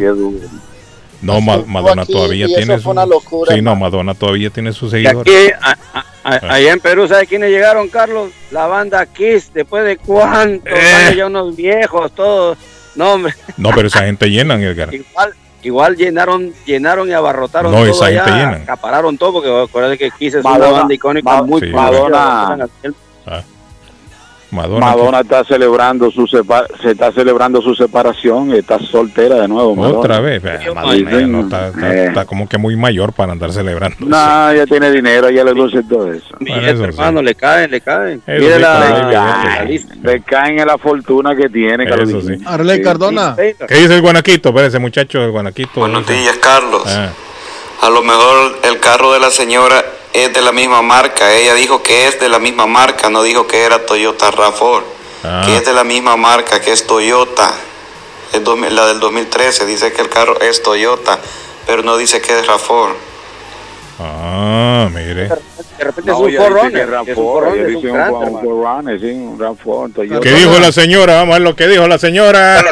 No, 1.22 1.42
Ma- 1.42 1.64
Madonna 1.66 2.04
aquí 2.04 2.14
todavía 2.14 2.46
tiene 2.48 2.76
eso 2.76 2.84
fue 2.84 2.92
una 2.94 3.06
locura, 3.06 3.54
Sí, 3.54 3.62
no, 3.62 3.76
Madonna 3.76 4.14
todavía 4.14 4.50
tiene 4.52 4.72
sus 4.72 4.90
Y 4.94 5.04
seguidores. 5.04 5.22
aquí, 5.22 5.54
a- 5.62 5.78
a- 5.94 6.06
a- 6.24 6.54
allá 6.54 6.72
en 6.72 6.80
Perú, 6.80 7.08
¿sabe 7.10 7.28
quiénes 7.28 7.50
llegaron, 7.50 7.90
Carlos? 7.90 8.32
La 8.52 8.68
banda 8.68 9.06
Kiss, 9.06 9.52
después 9.54 9.84
de 9.84 9.98
cuántos 9.98 10.72
Eh. 10.72 10.94
años, 10.94 11.16
ya 11.18 11.26
unos 11.26 11.56
viejos, 11.56 12.12
todos. 12.14 12.58
No, 12.96 13.14
hombre, 13.14 13.34
No, 13.58 13.72
pero 13.76 13.88
esa 13.88 14.04
gente 14.06 14.30
llenan, 14.30 14.62
Edgar. 14.64 14.94
igual, 14.94 15.34
igual 15.64 15.96
llenaron, 15.96 16.54
llenaron 16.66 17.10
y 17.10 17.14
abarrotaron 17.14 17.72
No, 17.72 17.80
todo 17.80 17.88
esa 17.88 18.06
allá, 18.06 18.24
gente 18.26 18.40
llenan. 18.40 18.62
acapararon 18.64 19.18
todo, 19.18 19.34
porque 19.34 19.62
acuérdate 19.64 19.98
que 19.98 20.12
Kiss 20.12 20.36
es 20.36 20.46
una 20.46 20.58
Madonna- 20.58 20.80
banda 20.80 20.94
icónica 20.94 21.30
Ma- 21.36 21.42
muy 21.44 21.62
sí. 21.62 21.72
conocida. 21.72 22.02
Madonna- 22.10 22.70
Madonna. 24.52 24.86
Madonna 24.88 25.20
está 25.22 25.44
celebrando 25.44 26.10
su 26.12 26.26
sepa- 26.28 26.66
se 26.82 26.92
está 26.92 27.12
celebrando 27.12 27.62
su 27.62 27.76
separación, 27.76 28.52
está 28.54 28.80
soltera 28.80 29.36
de 29.36 29.48
nuevo. 29.48 29.76
Madonna. 29.76 29.98
Otra 30.00 30.20
vez. 30.20 30.42
eh, 30.44 30.60
Madonna 30.74 31.12
ya 31.12 31.28
no 31.28 31.42
está, 31.42 31.68
está- 31.68 31.96
Eh. 31.96 32.06
está 32.08 32.26
como 32.26 32.48
que 32.50 32.58
muy 32.58 32.76
mayor 32.76 33.14
para 33.14 33.32
andar 33.34 33.52
celebrando. 33.52 33.98
No, 34.00 34.50
ella 34.52 34.66
tiene 34.66 34.92
dinero, 34.92 35.28
ella 35.28 35.44
le 35.44 35.54
luce 35.54 35.84
todo 35.84 36.12
eso. 36.12 36.26
Bueno, 36.40 36.68
eso 36.68 36.78
sí. 36.78 36.84
hermano, 36.90 37.22
le 37.22 37.36
caen, 37.36 37.70
le 37.72 37.82
caen. 37.82 38.22
Eso 38.26 38.42
Mire 38.42 38.56
sí, 38.56 38.62
la, 38.62 38.80
pero 38.80 39.12
la 39.12 39.64
lista. 39.66 39.96
Le 40.02 40.22
caen 40.22 40.60
en 40.60 40.68
la 40.68 40.78
fortuna 40.78 41.36
que 41.36 41.50
tiene, 41.50 41.84
Eso 41.84 42.22
sí. 42.22 42.34
Arley 42.46 42.82
Cardona. 42.82 43.36
¿Qué 43.36 43.76
dice 43.76 43.96
el 43.96 44.02
Guanaquito? 44.02 44.50
Espérese, 44.50 44.80
muchacho 44.80 45.20
del 45.20 45.32
Guanaquito. 45.32 45.80
Buenos 45.82 46.08
días, 46.08 46.36
Carlos. 46.42 46.84
Ah, 46.88 47.10
A 47.82 47.90
lo 47.90 48.02
mejor 48.02 48.58
el 48.64 48.80
carro 48.80 49.14
de 49.14 49.20
la 49.22 49.30
señora 49.30 49.84
es 50.14 50.34
de 50.34 50.42
la 50.42 50.52
misma 50.52 50.82
marca. 50.82 51.34
Ella 51.34 51.54
dijo 51.56 51.82
que 51.84 52.08
es 52.08 52.20
de 52.20 52.30
la 52.30 52.40
misma 52.40 52.66
marca, 52.66 53.10
no 53.10 53.24
dijo 53.24 53.48
que 53.48 53.62
era 53.64 53.86
Toyota 53.86 54.32
RAV4. 54.32 54.84
ah. 55.24 55.42
Que 55.46 55.58
es 55.58 55.66
de 55.66 55.74
la 55.74 55.84
misma 55.84 56.16
marca, 56.18 56.60
que 56.62 56.72
es 56.72 56.86
Toyota. 56.88 57.52
Es 58.34 58.44
dos 58.44 58.58
mil- 58.58 58.76
la 58.76 58.86
del 58.88 59.00
2013 59.00 59.66
dice 59.66 59.92
que 59.92 60.02
el 60.02 60.10
carro 60.10 60.40
es 60.40 60.62
Toyota, 60.62 61.20
pero 61.66 61.82
no 61.84 61.98
dice 61.98 62.22
que 62.22 62.38
es 62.40 62.46
RAV4. 62.48 62.94
Ah, 64.02 64.88
mire. 64.94 65.28
De 65.28 65.84
repente 65.86 66.12
No, 66.12 66.18
es 66.18 66.20
un 66.20 66.28
que 66.30 66.36
es 66.36 66.40
un 66.40 66.54
RAV4, 66.54 67.16
forerunner, 67.16 67.60
ella 67.60 67.70
es 67.70 67.76
un 67.76 67.82
dice 67.82 67.90
cranter, 67.94 68.14
un- 68.14 68.24
un 68.24 68.26
hermano. 68.26 68.40
forerunner, 68.42 69.00
sí, 69.00 69.06
un 69.12 69.40
RAV4, 69.40 69.94
Toyota. 69.94 70.20
¿Qué 70.22 70.32
dijo 70.34 70.60
la 70.60 70.72
señora? 70.72 71.16
Vamos 71.16 71.34
a 71.36 71.40
ver 71.40 71.42
lo 71.48 71.56
que 71.56 71.68
dijo 71.68 71.88
la 71.88 71.98
señora. 71.98 72.64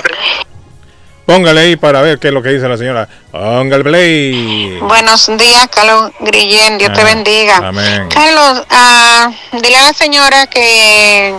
Póngale 1.27 1.59
ahí 1.59 1.75
para 1.75 2.01
ver 2.01 2.19
qué 2.19 2.29
es 2.29 2.33
lo 2.33 2.41
que 2.41 2.51
dice 2.51 2.69
la 2.69 2.77
señora. 2.77 3.05
Póngale 3.31 3.83
play. 3.83 4.79
Buenos 4.79 5.27
días, 5.37 5.67
Carlos 5.69 6.13
Grillén, 6.21 6.77
Dios 6.77 6.93
te 6.93 7.03
bendiga. 7.03 7.57
Amén. 7.57 8.07
Carlos, 8.07 8.65
ah, 8.69 9.29
dile 9.51 9.75
a 9.75 9.87
la 9.87 9.93
señora 9.93 10.47
que 10.47 11.35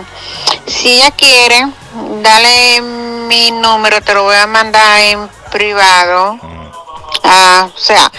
si 0.67 0.89
ella 0.89 1.09
quiere, 1.09 1.69
dale 2.21 2.81
mi 2.81 3.49
número, 3.49 3.99
te 4.01 4.13
lo 4.13 4.25
voy 4.25 4.35
a 4.35 4.45
mandar 4.45 4.99
en 5.01 5.27
privado. 5.51 6.37
Ah, 7.23 7.67
o 7.75 7.79
sea, 7.79 8.11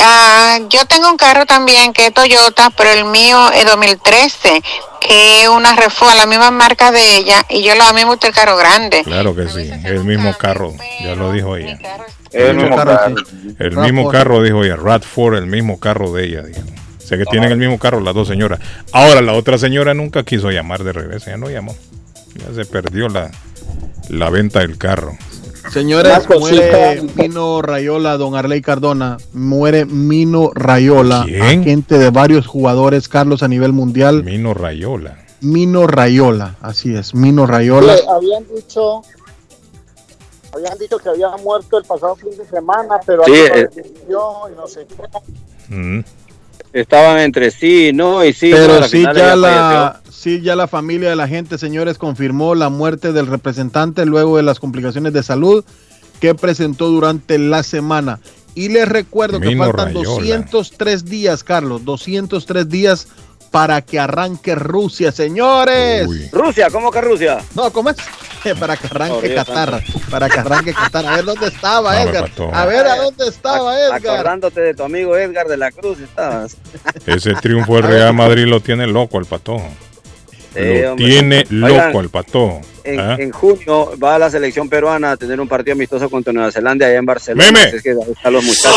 ah, 0.00 0.58
yo 0.68 0.86
tengo 0.86 1.08
un 1.08 1.16
carro 1.16 1.44
también 1.44 1.92
que 1.92 2.06
es 2.06 2.14
Toyota, 2.14 2.70
pero 2.70 2.90
el 2.90 3.04
mío 3.06 3.50
es 3.50 3.66
2013, 3.66 4.62
que 4.93 4.93
es 5.08 5.48
una 5.48 5.76
reforma, 5.76 6.14
la 6.14 6.26
misma 6.26 6.50
marca 6.50 6.90
de 6.90 7.16
ella, 7.16 7.44
y 7.48 7.62
yo 7.62 7.74
la 7.74 7.88
a 7.88 7.92
mí 7.92 8.00
me 8.00 8.06
gusta 8.06 8.28
el 8.28 8.34
carro 8.34 8.56
grande. 8.56 9.02
Claro 9.04 9.34
que 9.34 9.48
sí. 9.48 9.70
El 9.84 10.04
mismo 10.04 10.36
carro. 10.36 10.74
Ya 11.02 11.14
lo 11.14 11.32
dijo 11.32 11.56
ella. 11.56 11.78
El 12.32 12.56
mismo 12.56 12.76
carro. 12.76 13.14
El 13.58 13.76
mismo 13.76 14.10
carro, 14.10 14.42
dijo 14.42 14.64
ella. 14.64 14.76
Radford, 14.76 15.36
el 15.36 15.46
mismo 15.46 15.78
carro 15.78 16.12
de 16.12 16.24
ella. 16.24 16.42
Dijo. 16.42 16.60
O 16.60 17.06
sea 17.06 17.18
que 17.18 17.24
tienen 17.26 17.52
el 17.52 17.58
mismo 17.58 17.78
carro 17.78 18.00
las 18.00 18.14
dos 18.14 18.28
señoras. 18.28 18.60
Ahora, 18.92 19.20
la 19.20 19.34
otra 19.34 19.58
señora 19.58 19.92
nunca 19.94 20.24
quiso 20.24 20.50
llamar 20.50 20.82
de 20.84 20.92
regreso. 20.92 21.30
Ya 21.30 21.36
no 21.36 21.50
llamó. 21.50 21.76
Ya 22.34 22.54
se 22.54 22.64
perdió 22.64 23.08
la, 23.08 23.30
la 24.08 24.30
venta 24.30 24.60
del 24.60 24.78
carro. 24.78 25.16
Señores, 25.72 26.28
muere 26.38 27.02
Mino 27.16 27.62
Rayola, 27.62 28.16
don 28.16 28.36
Arley 28.36 28.60
Cardona. 28.62 29.16
Muere 29.32 29.84
Mino 29.84 30.50
Rayola, 30.54 31.24
¿Quién? 31.26 31.42
agente 31.42 31.98
de 31.98 32.10
varios 32.10 32.46
jugadores, 32.46 33.08
Carlos, 33.08 33.42
a 33.42 33.48
nivel 33.48 33.72
mundial. 33.72 34.22
Mino 34.24 34.54
Rayola. 34.54 35.18
Mino 35.40 35.86
Rayola, 35.86 36.56
así 36.60 36.94
es, 36.94 37.14
Mino 37.14 37.46
Rayola. 37.46 37.96
Habían 38.08 38.44
dicho 38.54 39.02
habían 40.54 40.78
dicho 40.78 40.98
que 40.98 41.08
había 41.08 41.30
muerto 41.42 41.78
el 41.78 41.84
pasado 41.84 42.14
fin 42.14 42.30
de 42.36 42.46
semana, 42.46 43.00
pero 43.04 43.24
Sí, 43.24 43.32
eh. 43.34 43.68
y 44.08 44.12
no 44.12 44.66
sé 44.68 44.86
qué. 44.86 45.74
Mm. 45.74 46.04
Estaban 46.72 47.18
entre 47.20 47.50
sí, 47.50 47.92
no, 47.92 48.24
y 48.24 48.32
sí. 48.32 48.50
no, 48.50 48.56
Pero 48.56 48.82
sí 48.84 49.02
ya, 49.02 49.36
la, 49.36 50.00
sí 50.24 50.40
ya 50.40 50.56
la 50.56 50.66
familia 50.66 51.10
de 51.10 51.16
la 51.16 51.28
gente, 51.28 51.58
señores, 51.58 51.98
confirmó 51.98 52.54
la 52.54 52.70
muerte 52.70 53.12
del 53.12 53.26
representante 53.26 54.06
luego 54.06 54.38
de 54.38 54.42
las 54.42 54.58
complicaciones 54.58 55.12
de 55.12 55.22
salud 55.22 55.62
que 56.18 56.34
presentó 56.34 56.88
durante 56.88 57.38
la 57.38 57.62
semana. 57.62 58.20
Y 58.54 58.70
les 58.70 58.88
recuerdo 58.88 59.38
que 59.38 59.54
faltan 59.54 59.88
Rayola. 59.94 60.04
203 60.04 61.04
días, 61.04 61.44
Carlos, 61.44 61.84
203 61.84 62.66
días 62.70 63.08
para 63.50 63.82
que 63.82 64.00
arranque 64.00 64.54
Rusia, 64.54 65.12
señores. 65.12 66.08
Rusia, 66.32 66.70
¿cómo 66.70 66.90
que 66.90 67.02
Rusia? 67.02 67.44
No, 67.54 67.70
¿cómo 67.70 67.90
es? 67.90 67.96
Para 68.60 68.76
que 68.76 68.88
arranque 68.88 69.34
Qatar, 69.34 69.82
para 70.10 70.28
que 70.28 70.38
arranque 70.38 70.74
Qatar. 70.74 71.06
A 71.06 71.16
ver 71.16 71.24
dónde 71.24 71.46
estaba 71.46 71.94
No, 71.94 72.10
Edgar. 72.10 72.30
A 72.52 72.66
ver 72.66 72.86
a 72.86 72.96
dónde 72.96 73.26
estaba 73.26 73.80
Edgar. 73.80 74.04
Acordándote 74.04 74.60
de 74.60 74.74
tu 74.74 74.82
amigo 74.82 75.16
Edgar 75.16 75.48
de 75.48 75.56
la 75.56 75.70
Cruz, 75.72 75.98
estabas. 76.00 76.58
Ese 77.06 77.32
triunfo 77.36 77.76
del 77.76 77.84
Real 77.84 78.12
Madrid 78.12 78.44
lo 78.44 78.60
tiene 78.60 78.86
loco 78.86 79.18
el 79.18 79.24
patojo. 79.24 79.70
Sí, 80.54 80.60
Lo 80.82 80.92
hombre. 80.92 81.06
tiene 81.06 81.44
loco 81.50 81.72
Oigan, 81.74 81.96
al 81.96 82.08
patojo. 82.10 82.60
En, 82.84 83.00
¿ah? 83.00 83.16
en 83.18 83.30
junio 83.32 83.92
va 84.02 84.18
la 84.18 84.30
selección 84.30 84.68
peruana 84.68 85.12
a 85.12 85.16
tener 85.16 85.40
un 85.40 85.48
partido 85.48 85.72
amistoso 85.74 86.08
contra 86.08 86.32
Nueva 86.32 86.52
Zelanda 86.52 86.86
allá 86.86 86.98
en 86.98 87.06
Barcelona. 87.06 87.50
Meme. 87.50 87.66
Así 87.66 87.76
es 87.76 87.82
que 87.82 87.90
ahí 87.90 87.96
están 88.14 88.32
los 88.32 88.44
muchachos. 88.44 88.74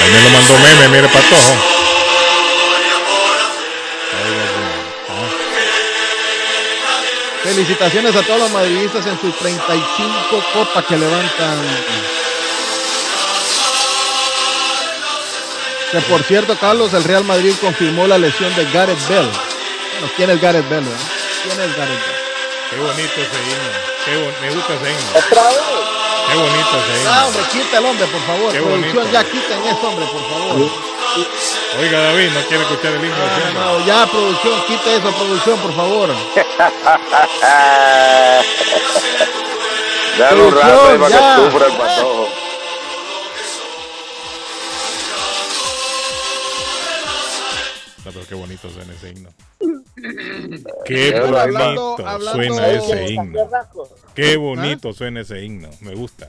Ahí 0.00 0.10
me 0.12 0.22
lo 0.22 0.30
mandó 0.30 0.54
meme, 0.58 0.88
mire 0.96 1.08
patojo. 1.08 1.54
Felicitaciones 7.42 8.14
a 8.14 8.22
todos 8.22 8.38
los 8.40 8.50
madridistas 8.52 9.04
en 9.06 9.18
sus 9.20 9.36
35 9.38 10.44
copas 10.54 10.84
que 10.86 10.96
levantan. 10.96 11.58
Que 15.92 16.00
por 16.02 16.22
cierto, 16.24 16.56
Carlos, 16.58 16.92
el 16.94 17.04
Real 17.04 17.24
Madrid 17.24 17.52
confirmó 17.60 18.06
la 18.06 18.16
lesión 18.18 18.54
de 18.56 18.64
Gareth 18.72 19.06
Bell. 19.08 19.28
Bueno, 19.28 20.08
¿quién 20.16 20.30
es 20.30 20.40
Gareth 20.40 20.66
Bell? 20.68 20.84
eh? 20.84 20.96
¿Quién 21.44 21.60
es 21.60 21.76
Gareth 21.76 22.00
Bell? 22.00 22.16
Qué 22.70 22.76
bonito 22.78 23.12
ese 23.20 23.38
himno. 23.42 23.72
Qué 24.06 24.16
bon- 24.16 24.34
me 24.40 24.50
gusta 24.54 24.72
ese 24.74 24.90
himno. 24.90 25.10
Otra 25.18 25.42
vez. 25.48 25.58
Qué 26.28 26.34
bonito 26.36 26.70
ese 26.82 26.92
himno. 26.98 27.10
Ah, 27.12 27.26
hombre, 27.26 27.42
quita 27.52 27.76
el 27.78 27.84
hombre, 27.84 28.06
por 28.06 28.22
favor. 28.22 28.52
Qué 28.52 28.58
Producción, 28.60 28.96
bonito. 28.96 29.12
ya 29.12 29.24
quiten 29.24 29.64
este 29.66 29.86
hombre, 29.86 30.06
por 30.06 30.22
favor. 30.30 30.70
Oiga, 31.78 32.00
David, 32.00 32.30
no 32.32 32.40
quiere 32.48 32.62
escuchar 32.62 32.92
el 32.92 33.04
himno. 33.04 33.16
No, 33.18 33.24
hombre? 33.24 33.52
no, 33.52 33.78
no, 33.78 33.86
ya, 33.86 34.06
producción, 34.06 34.62
quita 34.66 34.90
eso, 34.92 35.12
producción, 35.12 35.58
por 35.60 35.76
favor. 35.76 36.08
Dale 40.18 40.42
un 40.42 40.54
rato 40.54 40.98
para 41.00 41.08
ya. 41.10 41.36
que 41.36 41.42
sufra 41.50 41.66
el 41.66 41.72
patojo. 41.76 42.21
Qué 48.32 48.38
bonito 48.38 48.70
suena 48.70 48.94
ese 48.94 49.10
himno. 49.10 49.28
Qué 50.86 51.20
bonito 51.20 51.38
hablando- 51.38 51.96
suena 52.32 52.66
ese 52.68 53.12
himno. 53.12 53.38
Qué 54.14 54.32
¿Ah? 54.34 54.38
bonito 54.38 54.92
suena 54.94 55.20
ese 55.20 55.44
himno. 55.44 55.68
Me 55.80 55.94
gusta. 55.94 56.28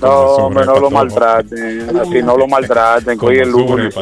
No, 0.00 0.10
hombre, 0.36 0.66
no 0.66 0.80
lo 0.80 0.90
maltraten. 0.90 1.96
Así 1.96 2.22
no 2.22 2.36
lo 2.36 2.48
maltraten. 2.48 3.16
Como 3.16 3.32
sube, 3.32 3.46
lunes. 3.46 3.94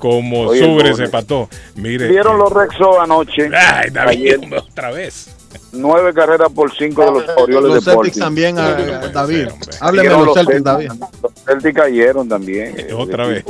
Como 0.00 0.52
ese 0.52 1.08
Patojo. 1.08 1.48
Mire. 1.76 2.08
¿Vieron 2.08 2.38
los 2.38 2.52
Rexos 2.52 2.96
anoche? 3.00 3.48
Ay, 3.54 3.90
David, 3.90 4.10
Ayer, 4.10 4.40
otra 4.58 4.90
vez. 4.90 5.28
nueve 5.72 6.12
carreras 6.14 6.50
por 6.52 6.74
cinco 6.76 7.04
de 7.04 7.12
los 7.12 7.24
Orioles 7.36 7.70
Los 7.74 7.84
de 7.84 7.92
Celtics 7.92 8.18
también, 8.18 8.58
ah, 8.58 9.10
David. 9.12 9.48
Hábleme 9.80 10.08
de 10.08 10.24
los 10.24 10.34
Celtics, 10.34 10.64
David. 10.64 10.90
Los 11.22 11.32
Celtics 11.44 11.74
cayeron 11.76 12.28
también. 12.28 12.74
Otra 12.96 13.26
vez. 13.26 13.44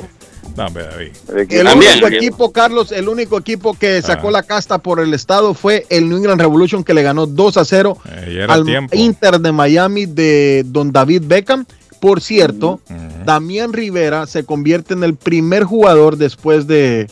Dame, 0.56 0.82
David. 0.82 1.12
El 1.48 1.66
único 1.68 2.08
equipo, 2.08 2.52
Carlos, 2.52 2.90
el 2.90 3.08
único 3.08 3.38
equipo 3.38 3.74
que 3.74 4.02
sacó 4.02 4.30
la 4.32 4.42
casta 4.42 4.78
por 4.78 4.98
el 4.98 5.14
estado 5.14 5.54
fue 5.54 5.86
el 5.90 6.08
New 6.08 6.18
England 6.18 6.40
Revolution 6.40 6.82
que 6.82 6.92
le 6.92 7.02
ganó 7.04 7.26
2 7.26 7.56
a 7.56 7.64
0 7.64 7.96
Eh, 8.26 8.44
al 8.48 8.64
tiempo. 8.64 8.96
Inter 8.96 9.38
de 9.40 9.52
Miami 9.52 10.06
de 10.06 10.64
Don 10.66 10.90
David 10.90 11.22
Beckham. 11.24 11.64
Por 12.00 12.20
cierto, 12.20 12.80
Damián 13.26 13.72
Rivera 13.72 14.26
se 14.26 14.44
convierte 14.44 14.94
en 14.94 15.04
el 15.04 15.14
primer 15.16 15.64
jugador 15.64 16.16
después 16.16 16.66
de, 16.66 17.08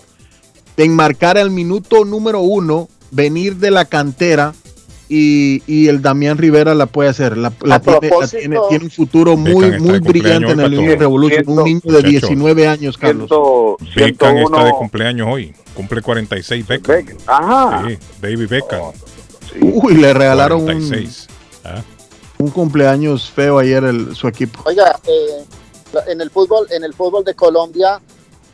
de 0.76 0.84
enmarcar 0.84 1.36
al 1.38 1.50
minuto 1.50 2.04
número 2.04 2.40
uno, 2.40 2.88
venir 3.10 3.56
de 3.56 3.70
la 3.70 3.84
cantera 3.84 4.54
y, 5.10 5.62
y 5.66 5.88
el 5.88 6.00
Damián 6.02 6.36
Rivera 6.38 6.74
la 6.74 6.86
puede 6.86 7.08
hacer. 7.10 7.36
La, 7.36 7.52
la 7.62 7.80
tiene, 7.80 8.10
la 8.20 8.26
tiene- 8.28 8.56
tiene 8.70 8.84
un 8.84 8.90
futuro 8.90 9.36
muy, 9.36 9.70
Beckham 9.70 9.82
muy 9.82 9.98
brillante 10.00 10.52
en 10.52 10.60
el 10.60 10.70
New. 10.70 10.96
Revolution. 10.98 11.44
Un 11.46 11.64
niño 11.64 11.80
de 11.84 11.90
Muchachos. 11.92 12.10
19 12.10 12.68
años, 12.68 12.98
Carlos. 12.98 13.28
Beckham 13.94 14.36
está 14.38 14.64
de 14.64 14.70
101. 14.70 14.70
cumpleaños 14.78 15.28
hoy. 15.30 15.54
Cumple 15.74 16.02
46 16.02 16.66
Beckham. 16.66 17.16
Ajá. 17.26 17.84
Sí, 17.88 17.98
David 18.20 18.48
Beckham. 18.48 18.80
Uy, 19.60 19.94
le 19.96 20.12
regalaron 20.12 20.60
un, 20.60 20.64
46. 20.66 21.26
Ah, 21.64 21.82
un 22.38 22.50
cumpleaños 22.50 23.30
feo 23.30 23.58
ayer 23.58 23.84
el, 23.84 24.14
su 24.14 24.28
equipo. 24.28 24.62
Oiga, 24.64 24.98
eh, 25.06 25.44
en 26.06 26.20
el 26.20 26.30
fútbol, 26.30 26.66
en 26.70 26.84
el 26.84 26.94
fútbol 26.94 27.24
de 27.24 27.34
Colombia, 27.34 28.00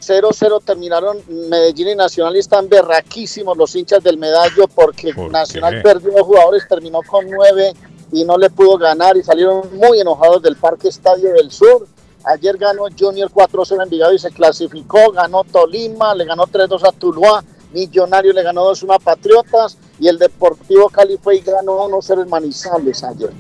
0-0 0.01 0.63
terminaron 0.65 1.19
Medellín 1.49 1.89
y 1.89 1.95
Nacional 1.95 2.37
y 2.37 2.39
están 2.39 2.69
berraquísimos 2.69 3.57
los 3.57 3.75
hinchas 3.75 4.03
del 4.03 4.19
medallo 4.19 4.69
porque 4.69 5.15
Nacional 5.31 5.83
perdió 5.83 6.13
dos 6.13 6.23
jugadores, 6.23 6.69
terminó 6.69 7.01
con 7.03 7.29
nueve 7.31 7.73
y 8.13 8.25
no 8.25 8.37
le 8.37 8.51
pudo 8.51 8.77
ganar 8.77 9.17
y 9.17 9.23
salieron 9.23 9.63
muy 9.75 10.01
enojados 10.01 10.43
del 10.43 10.57
Parque 10.57 10.89
Estadio 10.89 11.33
del 11.33 11.51
Sur. 11.51 11.87
Ayer 12.25 12.57
ganó 12.57 12.85
Junior 12.99 13.31
4-0 13.31 13.75
en 13.75 13.83
Envigado 13.83 14.15
y 14.15 14.19
se 14.19 14.31
clasificó, 14.31 15.11
ganó 15.13 15.45
Tolima, 15.45 16.15
le 16.15 16.25
ganó 16.25 16.47
3-2 16.47 16.89
a 16.89 16.93
Tuluá, 16.93 17.45
Millonario 17.73 18.33
le 18.33 18.43
ganó 18.43 18.71
2-1 18.71 18.95
a 18.95 18.99
Patriotas 18.99 19.77
y 19.99 20.09
el 20.09 20.19
Deportivo 20.19 20.89
Cali 20.89 21.19
fue 21.19 21.37
y 21.37 21.41
ganó 21.41 21.87
1-0 21.89 22.23
en 22.23 22.29
Manizales 22.31 23.05
ayer. 23.05 23.33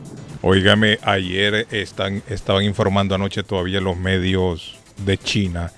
Óigame, 0.46 0.98
ayer 1.00 1.66
están, 1.70 2.22
estaban 2.28 2.64
informando 2.64 3.14
anoche 3.14 3.42
todavía 3.42 3.80
los 3.80 3.96
medios 3.96 4.76
de 4.98 5.16
China. 5.16 5.72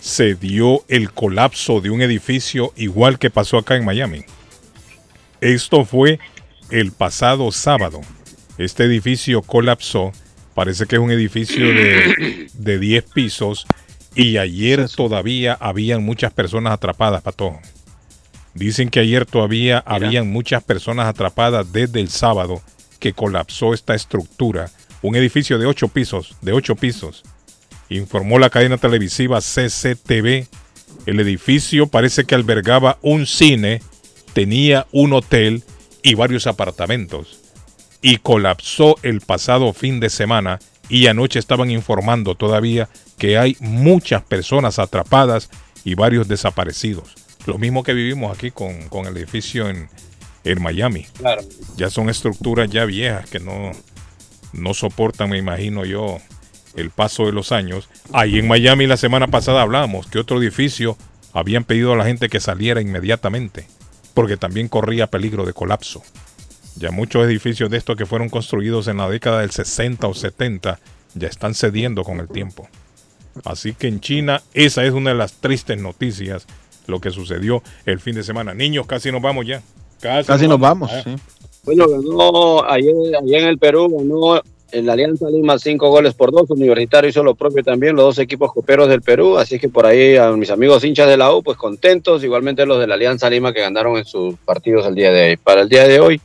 Se 0.00 0.34
dio 0.34 0.84
el 0.88 1.12
colapso 1.12 1.80
de 1.80 1.88
un 1.88 2.02
edificio 2.02 2.74
igual 2.76 3.18
que 3.18 3.30
pasó 3.30 3.56
acá 3.56 3.74
en 3.74 3.86
Miami. 3.86 4.26
Esto 5.40 5.86
fue 5.86 6.18
el 6.70 6.92
pasado 6.92 7.50
sábado. 7.52 8.02
Este 8.58 8.84
edificio 8.84 9.40
colapsó. 9.40 10.12
Parece 10.52 10.84
que 10.84 10.96
es 10.96 11.00
un 11.00 11.10
edificio 11.10 11.68
de, 11.68 12.48
de 12.52 12.78
10 12.78 13.04
pisos. 13.14 13.66
Y 14.14 14.36
ayer 14.36 14.90
todavía 14.90 15.56
habían 15.58 16.02
muchas 16.02 16.34
personas 16.34 16.74
atrapadas, 16.74 17.22
Pato. 17.22 17.58
Dicen 18.52 18.90
que 18.90 19.00
ayer 19.00 19.24
todavía 19.24 19.82
habían 19.86 20.30
muchas 20.30 20.62
personas 20.62 21.06
atrapadas 21.06 21.72
desde 21.72 21.98
el 22.00 22.10
sábado 22.10 22.60
que 23.02 23.12
colapsó 23.14 23.74
esta 23.74 23.96
estructura. 23.96 24.70
Un 25.02 25.16
edificio 25.16 25.58
de 25.58 25.66
8 25.66 25.88
pisos, 25.88 26.36
de 26.40 26.52
8 26.52 26.76
pisos. 26.76 27.24
Informó 27.88 28.38
la 28.38 28.48
cadena 28.48 28.78
televisiva 28.78 29.40
CCTV. 29.40 30.46
El 31.06 31.18
edificio 31.18 31.88
parece 31.88 32.24
que 32.24 32.36
albergaba 32.36 32.98
un 33.02 33.26
cine, 33.26 33.82
tenía 34.34 34.86
un 34.92 35.14
hotel 35.14 35.64
y 36.04 36.14
varios 36.14 36.46
apartamentos. 36.46 37.40
Y 38.02 38.18
colapsó 38.18 38.94
el 39.02 39.20
pasado 39.20 39.72
fin 39.72 39.98
de 39.98 40.08
semana 40.08 40.60
y 40.88 41.08
anoche 41.08 41.40
estaban 41.40 41.72
informando 41.72 42.36
todavía 42.36 42.88
que 43.18 43.36
hay 43.36 43.56
muchas 43.58 44.22
personas 44.22 44.78
atrapadas 44.78 45.50
y 45.82 45.96
varios 45.96 46.28
desaparecidos. 46.28 47.16
Lo 47.46 47.58
mismo 47.58 47.82
que 47.82 47.94
vivimos 47.94 48.32
aquí 48.32 48.52
con, 48.52 48.88
con 48.88 49.06
el 49.06 49.16
edificio 49.16 49.68
en, 49.68 49.88
en 50.44 50.62
Miami. 50.62 51.06
Claro. 51.16 51.42
Ya 51.76 51.90
son 51.90 52.08
estructuras 52.08 52.70
ya 52.70 52.84
viejas 52.84 53.28
que 53.28 53.40
no, 53.40 53.72
no 54.52 54.74
soportan, 54.74 55.30
me 55.30 55.38
imagino 55.38 55.84
yo, 55.84 56.18
el 56.74 56.90
paso 56.90 57.26
de 57.26 57.32
los 57.32 57.52
años. 57.52 57.88
Ahí 58.12 58.38
en 58.38 58.48
Miami 58.48 58.86
la 58.86 58.96
semana 58.96 59.28
pasada 59.28 59.62
hablábamos 59.62 60.06
que 60.06 60.18
otro 60.18 60.40
edificio 60.40 60.96
habían 61.32 61.64
pedido 61.64 61.92
a 61.92 61.96
la 61.96 62.04
gente 62.04 62.28
que 62.28 62.40
saliera 62.40 62.80
inmediatamente, 62.80 63.66
porque 64.14 64.36
también 64.36 64.68
corría 64.68 65.06
peligro 65.08 65.46
de 65.46 65.52
colapso. 65.52 66.02
Ya 66.76 66.90
muchos 66.90 67.24
edificios 67.24 67.70
de 67.70 67.76
estos 67.76 67.96
que 67.96 68.06
fueron 68.06 68.28
construidos 68.28 68.88
en 68.88 68.98
la 68.98 69.08
década 69.08 69.40
del 69.40 69.50
60 69.50 70.06
o 70.06 70.14
70 70.14 70.78
ya 71.14 71.28
están 71.28 71.54
cediendo 71.54 72.02
con 72.04 72.20
el 72.20 72.28
tiempo. 72.28 72.68
Así 73.44 73.74
que 73.74 73.88
en 73.88 74.00
China 74.00 74.42
esa 74.54 74.84
es 74.84 74.92
una 74.92 75.10
de 75.10 75.16
las 75.16 75.34
tristes 75.34 75.78
noticias, 75.80 76.46
lo 76.86 77.00
que 77.00 77.10
sucedió 77.10 77.62
el 77.86 78.00
fin 78.00 78.14
de 78.14 78.22
semana. 78.22 78.54
Niños, 78.54 78.86
casi 78.86 79.12
nos 79.12 79.22
vamos 79.22 79.46
ya. 79.46 79.62
Casi 80.02 80.48
nos 80.48 80.58
vamos. 80.58 80.90
Sí. 81.04 81.14
Bueno, 81.64 81.86
ganó 81.88 82.64
ayer, 82.68 82.94
ayer 83.22 83.42
en 83.42 83.48
el 83.48 83.58
Perú, 83.58 83.88
ganó 83.96 84.42
el 84.72 84.90
Alianza 84.90 85.28
Lima 85.30 85.58
cinco 85.58 85.90
goles 85.90 86.14
por 86.14 86.32
dos. 86.32 86.50
Universitario 86.50 87.08
hizo 87.08 87.22
lo 87.22 87.34
propio 87.34 87.62
también, 87.62 87.94
los 87.94 88.06
dos 88.06 88.18
equipos 88.18 88.52
coperos 88.52 88.88
del 88.88 89.02
Perú. 89.02 89.38
Así 89.38 89.58
que 89.58 89.68
por 89.68 89.86
ahí 89.86 90.16
a 90.16 90.32
mis 90.32 90.50
amigos 90.50 90.82
hinchas 90.82 91.08
de 91.08 91.16
la 91.16 91.32
U, 91.32 91.42
pues 91.42 91.56
contentos. 91.56 92.24
Igualmente 92.24 92.66
los 92.66 92.80
de 92.80 92.86
la 92.86 92.94
Alianza 92.94 93.30
Lima 93.30 93.52
que 93.52 93.60
ganaron 93.60 93.96
en 93.96 94.04
sus 94.04 94.34
partidos 94.38 94.86
el 94.86 94.94
día 94.94 95.12
de 95.12 95.30
hoy. 95.30 95.36
Para 95.36 95.60
el 95.60 95.68
día 95.68 95.86
de 95.86 96.00
hoy, 96.00 96.20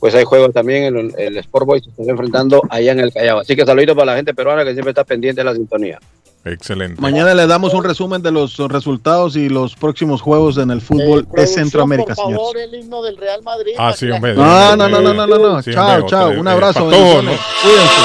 pues 0.00 0.14
hay 0.14 0.24
juegos 0.24 0.52
también. 0.52 0.84
El, 0.96 1.14
el 1.18 1.36
Sport 1.38 1.66
Boys 1.66 1.84
se 1.84 1.90
está 1.90 2.10
enfrentando 2.10 2.62
allá 2.68 2.92
en 2.92 3.00
el 3.00 3.12
Callao. 3.12 3.40
Así 3.40 3.54
que 3.54 3.64
saluditos 3.64 3.94
para 3.94 4.06
la 4.06 4.16
gente 4.16 4.34
peruana 4.34 4.64
que 4.64 4.72
siempre 4.72 4.90
está 4.90 5.04
pendiente 5.04 5.42
de 5.42 5.44
la 5.44 5.54
sintonía. 5.54 5.98
Excelente. 6.42 6.98
Mañana 7.02 7.34
le 7.34 7.46
damos 7.46 7.74
un 7.74 7.84
resumen 7.84 8.22
de 8.22 8.32
los 8.32 8.56
resultados 8.56 9.36
y 9.36 9.50
los 9.50 9.76
próximos 9.76 10.22
juegos 10.22 10.56
en 10.56 10.70
el 10.70 10.80
fútbol 10.80 11.28
de 11.34 11.46
Centroamérica, 11.46 12.14
por 12.14 12.32
favor, 12.32 12.56
el 12.56 12.74
himno 12.74 13.02
del 13.02 13.18
Real 13.18 13.42
Madrid. 13.42 13.72
Ah, 13.76 13.92
sí, 13.94 14.10
hombre. 14.10 14.34
No, 14.34 14.74
no, 14.74 14.88
no, 14.88 15.00
no, 15.02 15.12
no, 15.12 15.26
no, 15.26 15.38
no. 15.38 15.62
Sí, 15.62 15.70
Chao, 15.72 15.86
hombre, 15.96 16.08
chao. 16.08 16.30
Un 16.30 16.48
abrazo. 16.48 16.86
Bendiciones. 16.88 17.38
¿no? 17.38 17.40
Cuídense. 17.62 18.00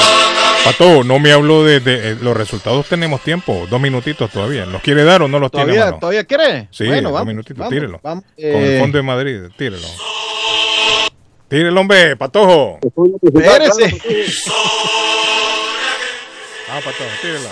Pato, 0.66 1.04
no 1.04 1.18
me 1.18 1.32
habló 1.32 1.64
de, 1.64 1.80
de, 1.80 2.10
eh, 2.10 2.16
los 2.20 2.36
resultados. 2.36 2.84
Tenemos 2.86 3.22
tiempo, 3.22 3.66
dos 3.70 3.80
minutitos 3.80 4.30
todavía. 4.30 4.66
¿Los 4.66 4.82
quiere 4.82 5.04
dar 5.04 5.22
o 5.22 5.28
no 5.28 5.38
los 5.38 5.50
tiene? 5.50 5.66
¿Todavía, 5.66 5.84
mano? 5.86 5.98
¿Todavía 6.00 6.24
quiere? 6.24 6.68
Sí, 6.72 6.86
bueno, 6.86 7.08
dos 7.08 7.12
vamos, 7.14 7.28
minutitos, 7.28 7.56
vamos, 7.58 7.72
tírelo. 7.72 8.00
vamos. 8.02 8.24
Con 8.24 8.44
el 8.44 8.64
Eh, 8.74 8.80
Fondo 8.80 8.98
de 8.98 9.02
Madrid, 9.02 9.40
tírelo. 9.56 9.86
Tírelo, 11.48 11.80
hombre, 11.80 12.16
Patojo. 12.16 12.80
Espérese. 13.22 14.00
Ah, 16.68 16.80
Patojo, 16.84 17.10
tírelo. 17.22 17.48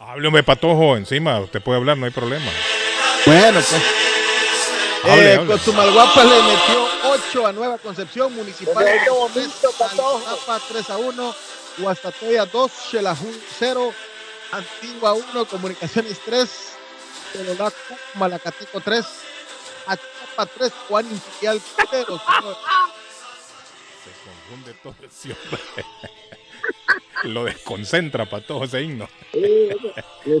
Hable, 0.00 0.26
hombre, 0.26 0.42
Patojo, 0.42 0.96
encima. 0.96 1.38
Usted 1.40 1.62
puede 1.62 1.78
hablar, 1.78 1.96
no 1.96 2.06
hay 2.06 2.10
problema. 2.10 2.50
Bueno, 3.26 3.60
pues. 3.60 3.74
Hable, 5.04 5.34
eh, 5.34 5.36
hable. 5.36 5.46
Le 5.46 6.42
metió 6.42 6.88
8 7.04 7.46
a 7.46 7.52
Nueva 7.52 7.78
Concepción 7.78 8.34
Municipal. 8.34 8.84
Qué 8.84 8.98
3 9.04 9.10
bonito, 9.10 9.70
Patojo. 9.78 10.16
Alzapa 10.28 10.60
3 10.68 10.90
a 10.90 10.96
1. 10.98 11.34
Guastatoya 11.78 12.46
2, 12.46 12.72
Xelajú 12.90 13.32
0. 13.60 13.92
Antigua 14.50 15.12
1, 15.12 15.44
Comunicaciones 15.44 16.18
3. 16.24 16.50
Pelolá 17.32 17.72
Malacateco 18.14 18.80
3. 18.80 19.04
Achapa 20.36 20.46
3, 20.58 20.72
Juan 20.88 21.06
Imperial 21.10 21.60
0. 21.90 22.04
señor. 22.06 22.56
Se 24.04 24.10
confunde 24.24 24.74
todo 24.82 24.94
ese 25.06 25.32
hombre. 25.32 25.84
Lo 27.32 27.44
desconcentra 27.44 28.26
Patojo 28.28 28.64
ese 28.64 28.82
himno. 28.82 29.08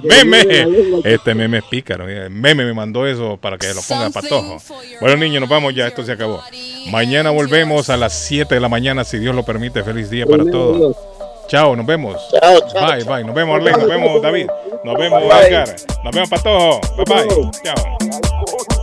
Meme. 0.02 1.00
Este 1.04 1.34
meme 1.34 1.58
es 1.58 1.64
pícaro. 1.64 2.08
eh. 2.08 2.28
Meme 2.28 2.64
me 2.64 2.74
mandó 2.74 3.06
eso 3.06 3.38
para 3.38 3.56
que 3.56 3.72
lo 3.72 3.80
ponga 3.82 4.10
Patojo. 4.10 4.58
Bueno, 5.00 5.16
niños, 5.16 5.40
nos 5.40 5.48
vamos 5.48 5.74
ya. 5.74 5.86
Esto 5.86 6.04
se 6.04 6.12
acabó. 6.12 6.42
Mañana 6.90 7.30
volvemos 7.30 7.88
a 7.88 7.96
las 7.96 8.12
7 8.26 8.54
de 8.54 8.60
la 8.60 8.68
mañana, 8.68 9.04
si 9.04 9.18
Dios 9.18 9.34
lo 9.34 9.44
permite. 9.44 9.82
Feliz 9.82 10.10
día 10.10 10.26
para 10.26 10.44
todos. 10.44 10.96
Chao, 11.48 11.74
nos 11.74 11.86
vemos. 11.86 12.20
Bye, 12.74 13.04
bye. 13.04 13.24
Nos 13.24 13.34
vemos, 13.34 13.56
Arlen. 13.56 13.72
Nos 13.72 13.88
vemos, 13.88 14.22
David. 14.22 14.46
Nos 14.84 14.98
vemos. 14.98 15.22
Edgar. 15.22 15.76
Nos 16.04 16.14
vemos, 16.14 16.28
Patojo. 16.28 16.80
Bye, 16.96 17.24
bye. 17.24 17.50
Chao. 17.64 18.75